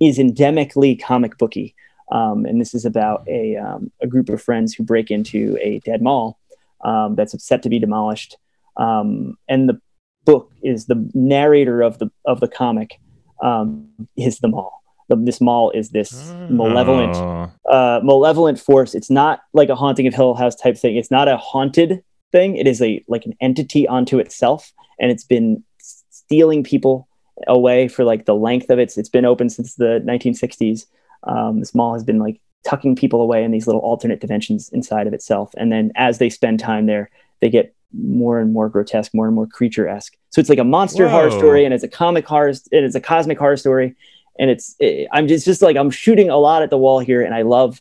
is 0.00 0.18
endemically 0.18 1.00
comic 1.00 1.38
booky. 1.38 1.74
Um, 2.10 2.44
and 2.44 2.60
this 2.60 2.74
is 2.74 2.84
about 2.84 3.24
a, 3.28 3.56
um, 3.56 3.92
a 4.02 4.06
group 4.06 4.28
of 4.28 4.42
friends 4.42 4.74
who 4.74 4.82
break 4.82 5.10
into 5.10 5.56
a 5.60 5.78
dead 5.80 6.02
mall 6.02 6.38
um, 6.84 7.14
that's 7.14 7.40
set 7.44 7.62
to 7.62 7.68
be 7.68 7.78
demolished. 7.78 8.36
Um, 8.76 9.36
and 9.48 9.68
the 9.68 9.80
book 10.24 10.50
is 10.62 10.86
the 10.86 11.10
narrator 11.14 11.82
of 11.82 11.98
the 11.98 12.10
of 12.24 12.40
the 12.40 12.48
comic 12.48 12.98
um, 13.42 13.88
is 14.16 14.38
the 14.38 14.48
mall. 14.48 14.82
The, 15.08 15.16
this 15.16 15.40
mall 15.40 15.70
is 15.72 15.90
this 15.90 16.32
malevolent 16.48 17.16
oh. 17.16 17.50
uh, 17.70 18.00
malevolent 18.02 18.60
force. 18.60 18.94
It's 18.94 19.10
not 19.10 19.40
like 19.52 19.68
a 19.68 19.74
haunting 19.74 20.06
of 20.06 20.14
Hill 20.14 20.34
House 20.34 20.54
type 20.54 20.76
thing. 20.76 20.96
It's 20.96 21.10
not 21.10 21.28
a 21.28 21.36
haunted 21.36 22.02
thing. 22.32 22.56
It 22.56 22.66
is 22.66 22.80
a 22.80 23.04
like 23.08 23.26
an 23.26 23.34
entity 23.40 23.88
onto 23.88 24.18
itself, 24.18 24.72
and 24.98 25.10
it's 25.10 25.24
been 25.24 25.64
stealing 25.78 26.62
people 26.62 27.08
away 27.46 27.88
for 27.88 28.04
like 28.04 28.26
the 28.26 28.34
length 28.34 28.70
of 28.70 28.78
it. 28.78 28.96
It's 28.96 29.08
been 29.08 29.24
open 29.24 29.48
since 29.48 29.74
the 29.74 30.02
1960s. 30.06 30.86
Um, 31.24 31.60
this 31.60 31.74
mall 31.74 31.94
has 31.94 32.04
been 32.04 32.18
like 32.18 32.40
tucking 32.64 32.96
people 32.96 33.20
away 33.20 33.44
in 33.44 33.50
these 33.50 33.66
little 33.66 33.82
alternate 33.82 34.20
dimensions 34.20 34.68
inside 34.70 35.06
of 35.06 35.12
itself. 35.12 35.52
And 35.56 35.72
then 35.72 35.92
as 35.96 36.18
they 36.18 36.30
spend 36.30 36.60
time 36.60 36.86
there, 36.86 37.10
they 37.40 37.48
get 37.48 37.74
more 37.92 38.38
and 38.38 38.52
more 38.52 38.68
grotesque, 38.68 39.12
more 39.14 39.26
and 39.26 39.34
more 39.34 39.46
creature 39.46 39.88
esque. 39.88 40.16
So 40.30 40.40
it's 40.40 40.48
like 40.48 40.58
a 40.58 40.64
monster 40.64 41.06
Whoa. 41.06 41.12
horror 41.12 41.30
story, 41.30 41.64
and 41.64 41.74
it's 41.74 41.82
a 41.82 41.88
comic 41.88 42.26
horror, 42.26 42.48
and 42.48 42.84
it's 42.84 42.94
a 42.94 43.00
cosmic 43.00 43.38
horror 43.38 43.56
story. 43.56 43.96
And 44.38 44.50
it's 44.50 44.76
it, 44.78 45.08
I'm 45.12 45.26
just 45.26 45.44
just 45.44 45.60
like 45.60 45.76
I'm 45.76 45.90
shooting 45.90 46.30
a 46.30 46.36
lot 46.36 46.62
at 46.62 46.70
the 46.70 46.78
wall 46.78 47.00
here, 47.00 47.22
and 47.22 47.34
I 47.34 47.42
love 47.42 47.80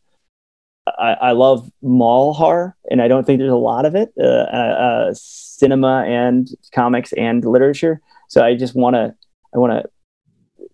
I, 0.88 1.14
I 1.22 1.32
love 1.34 1.72
mall 1.82 2.34
horror, 2.34 2.76
and 2.90 3.02
I 3.02 3.08
don't 3.08 3.26
think 3.26 3.40
there's 3.40 3.52
a 3.52 3.56
lot 3.56 3.86
of 3.86 3.96
it, 3.96 4.12
uh, 4.20 4.24
uh, 4.24 5.10
uh 5.10 5.14
cinema 5.14 6.06
and 6.08 6.50
comics 6.74 7.14
and 7.14 7.46
literature. 7.46 8.02
So 8.28 8.44
I 8.44 8.56
just 8.56 8.76
want 8.76 8.96
to 8.96 9.16
I 9.54 9.58
want 9.58 9.74
to 9.74 10.68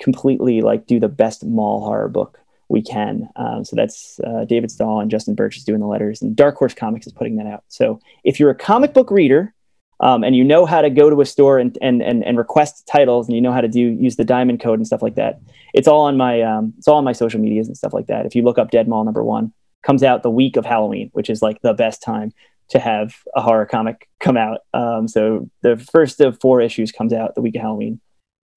completely 0.00 0.60
like 0.60 0.86
do 0.86 1.00
the 1.00 1.08
best 1.08 1.44
mall 1.44 1.80
horror 1.80 2.08
book 2.08 2.38
we 2.68 2.82
can. 2.82 3.28
Um, 3.36 3.64
so 3.64 3.76
that's 3.76 4.20
uh, 4.26 4.44
David 4.44 4.70
Stahl 4.70 5.00
and 5.00 5.10
Justin 5.10 5.34
Birch 5.34 5.56
is 5.56 5.64
doing 5.64 5.80
the 5.80 5.86
letters, 5.86 6.22
and 6.22 6.34
Dark 6.34 6.56
Horse 6.56 6.74
Comics 6.74 7.06
is 7.06 7.12
putting 7.12 7.36
that 7.36 7.46
out. 7.46 7.64
So 7.68 8.00
if 8.24 8.40
you're 8.40 8.50
a 8.50 8.54
comic 8.54 8.92
book 8.92 9.10
reader 9.10 9.54
um, 10.00 10.24
and 10.24 10.36
you 10.36 10.44
know 10.44 10.66
how 10.66 10.82
to 10.82 10.90
go 10.90 11.08
to 11.08 11.20
a 11.20 11.26
store 11.26 11.58
and, 11.58 11.76
and 11.80 12.02
and 12.02 12.24
and 12.24 12.36
request 12.36 12.86
titles, 12.90 13.28
and 13.28 13.36
you 13.36 13.40
know 13.40 13.52
how 13.52 13.60
to 13.60 13.68
do 13.68 13.80
use 13.80 14.16
the 14.16 14.24
diamond 14.24 14.60
code 14.60 14.78
and 14.78 14.86
stuff 14.86 15.02
like 15.02 15.14
that, 15.14 15.40
it's 15.74 15.88
all 15.88 16.02
on 16.02 16.16
my 16.16 16.42
um, 16.42 16.74
it's 16.76 16.88
all 16.88 16.98
on 16.98 17.04
my 17.04 17.12
social 17.12 17.40
medias 17.40 17.68
and 17.68 17.76
stuff 17.76 17.92
like 17.92 18.06
that. 18.08 18.26
If 18.26 18.34
you 18.34 18.42
look 18.42 18.58
up 18.58 18.70
Dead 18.70 18.88
Mall 18.88 19.04
number 19.04 19.24
one, 19.24 19.52
comes 19.82 20.02
out 20.02 20.22
the 20.22 20.30
week 20.30 20.56
of 20.56 20.66
Halloween, 20.66 21.10
which 21.12 21.30
is 21.30 21.42
like 21.42 21.62
the 21.62 21.72
best 21.72 22.02
time 22.02 22.32
to 22.68 22.80
have 22.80 23.14
a 23.36 23.40
horror 23.40 23.64
comic 23.64 24.08
come 24.18 24.36
out. 24.36 24.60
Um, 24.74 25.06
so 25.06 25.48
the 25.62 25.76
first 25.76 26.20
of 26.20 26.40
four 26.40 26.60
issues 26.60 26.90
comes 26.90 27.12
out 27.12 27.36
the 27.36 27.40
week 27.40 27.54
of 27.54 27.62
Halloween. 27.62 28.00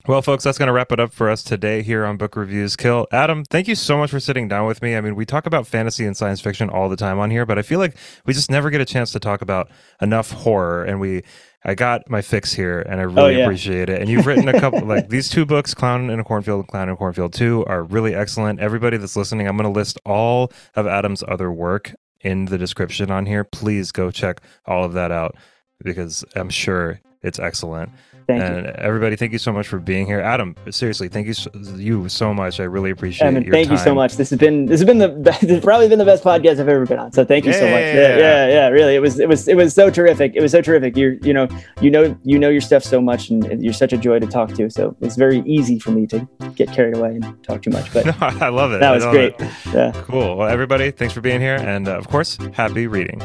Well, 0.07 0.21
folks, 0.21 0.45
that's 0.45 0.57
going 0.57 0.67
to 0.67 0.73
wrap 0.73 0.93
it 0.93 0.99
up 0.99 1.13
for 1.13 1.29
us 1.29 1.43
today 1.43 1.83
here 1.83 2.05
on 2.05 2.15
Book 2.15 2.37
Reviews 2.37 2.77
Kill. 2.77 3.05
Adam, 3.11 3.43
thank 3.43 3.67
you 3.67 3.75
so 3.75 3.97
much 3.97 4.09
for 4.09 4.19
sitting 4.19 4.47
down 4.47 4.65
with 4.65 4.81
me. 4.81 4.95
I 4.95 5.01
mean, 5.01 5.13
we 5.13 5.25
talk 5.25 5.45
about 5.45 5.67
fantasy 5.67 6.05
and 6.05 6.15
science 6.15 6.39
fiction 6.39 6.69
all 6.69 6.87
the 6.87 6.95
time 6.95 7.19
on 7.19 7.29
here, 7.29 7.45
but 7.45 7.59
I 7.59 7.63
feel 7.63 7.79
like 7.79 7.97
we 8.25 8.33
just 8.33 8.49
never 8.49 8.69
get 8.69 8.79
a 8.79 8.85
chance 8.85 9.11
to 9.11 9.19
talk 9.19 9.41
about 9.41 9.69
enough 10.01 10.31
horror. 10.31 10.85
And 10.85 11.01
we, 11.01 11.23
I 11.65 11.75
got 11.75 12.09
my 12.09 12.21
fix 12.21 12.53
here, 12.53 12.79
and 12.79 13.01
I 13.01 13.03
oh, 13.03 13.07
really 13.07 13.35
oh, 13.35 13.37
yeah. 13.39 13.43
appreciate 13.43 13.89
it. 13.89 14.01
And 14.01 14.09
you've 14.09 14.25
written 14.25 14.47
a 14.47 14.57
couple, 14.59 14.81
like 14.85 15.09
these 15.09 15.29
two 15.29 15.45
books, 15.45 15.73
Clown 15.73 16.09
in 16.09 16.19
a 16.19 16.23
Cornfield, 16.23 16.61
and 16.61 16.67
Clown 16.69 16.87
in 16.87 16.93
a 16.93 16.97
Cornfield 16.97 17.33
Two, 17.33 17.65
are 17.65 17.83
really 17.83 18.15
excellent. 18.15 18.61
Everybody 18.61 18.95
that's 18.95 19.17
listening, 19.17 19.47
I'm 19.47 19.57
going 19.57 19.71
to 19.71 19.77
list 19.77 19.99
all 20.05 20.53
of 20.75 20.87
Adam's 20.87 21.23
other 21.27 21.51
work 21.51 21.93
in 22.21 22.45
the 22.45 22.57
description 22.57 23.11
on 23.11 23.25
here. 23.25 23.43
Please 23.43 23.91
go 23.91 24.11
check 24.11 24.41
all 24.65 24.85
of 24.85 24.93
that 24.93 25.11
out 25.11 25.35
because 25.83 26.23
I'm 26.35 26.49
sure 26.49 27.01
it's 27.21 27.39
excellent. 27.39 27.91
Thank 28.29 28.43
and 28.43 28.65
you. 28.67 28.71
everybody, 28.77 29.15
thank 29.15 29.31
you 29.31 29.39
so 29.39 29.51
much 29.51 29.67
for 29.67 29.79
being 29.79 30.05
here. 30.05 30.19
Adam, 30.19 30.55
seriously, 30.69 31.07
thank 31.07 31.25
you 31.25 31.33
so, 31.33 31.49
you 31.77 32.07
so 32.09 32.31
much. 32.31 32.59
I 32.59 32.65
really 32.65 32.91
appreciate 32.91 33.33
your 33.43 33.51
thank 33.51 33.71
you 33.71 33.77
so 33.77 33.95
much. 33.95 34.17
This 34.17 34.29
has 34.29 34.37
been 34.37 34.67
this 34.67 34.79
has 34.79 34.85
been 34.85 34.99
the 34.99 35.07
this 35.41 35.49
has 35.49 35.63
probably 35.63 35.87
been 35.89 35.97
the 35.97 36.05
best 36.05 36.23
podcast 36.23 36.59
I've 36.59 36.69
ever 36.69 36.85
been 36.85 36.99
on. 36.99 37.11
So 37.11 37.25
thank 37.25 37.45
you 37.45 37.53
so 37.53 37.61
much. 37.61 37.81
Yeah. 37.81 37.93
Yeah, 37.95 38.17
yeah, 38.17 38.47
yeah. 38.47 38.67
Really, 38.67 38.93
it 38.93 38.99
was 38.99 39.19
it 39.19 39.27
was 39.27 39.47
it 39.47 39.55
was 39.55 39.73
so 39.73 39.89
terrific. 39.89 40.33
It 40.35 40.41
was 40.41 40.51
so 40.51 40.61
terrific. 40.61 40.95
You're 40.95 41.13
you 41.23 41.33
know 41.33 41.47
you 41.81 41.89
know 41.89 42.15
you 42.23 42.37
know 42.37 42.49
your 42.49 42.61
stuff 42.61 42.83
so 42.83 43.01
much, 43.01 43.31
and, 43.31 43.43
and 43.45 43.63
you're 43.63 43.73
such 43.73 43.93
a 43.93 43.97
joy 43.97 44.19
to 44.19 44.27
talk 44.27 44.53
to. 44.53 44.69
So 44.69 44.95
it's 45.01 45.15
very 45.15 45.39
easy 45.47 45.79
for 45.79 45.89
me 45.89 46.05
to 46.05 46.27
get 46.53 46.71
carried 46.71 46.97
away 46.97 47.15
and 47.15 47.43
talk 47.43 47.63
too 47.63 47.71
much. 47.71 47.91
But 47.91 48.05
No, 48.05 48.13
I 48.19 48.49
love 48.49 48.73
it. 48.73 48.79
that 48.79 48.91
was 48.91 49.05
great. 49.05 49.33
it. 49.39 49.51
Yeah. 49.73 49.91
Cool. 50.03 50.37
Well, 50.37 50.49
everybody, 50.49 50.91
thanks 50.91 51.15
for 51.15 51.21
being 51.21 51.41
here. 51.41 51.55
And 51.55 51.87
uh, 51.87 51.97
of 51.97 52.07
course, 52.07 52.37
happy 52.53 52.85
reading. 52.85 53.21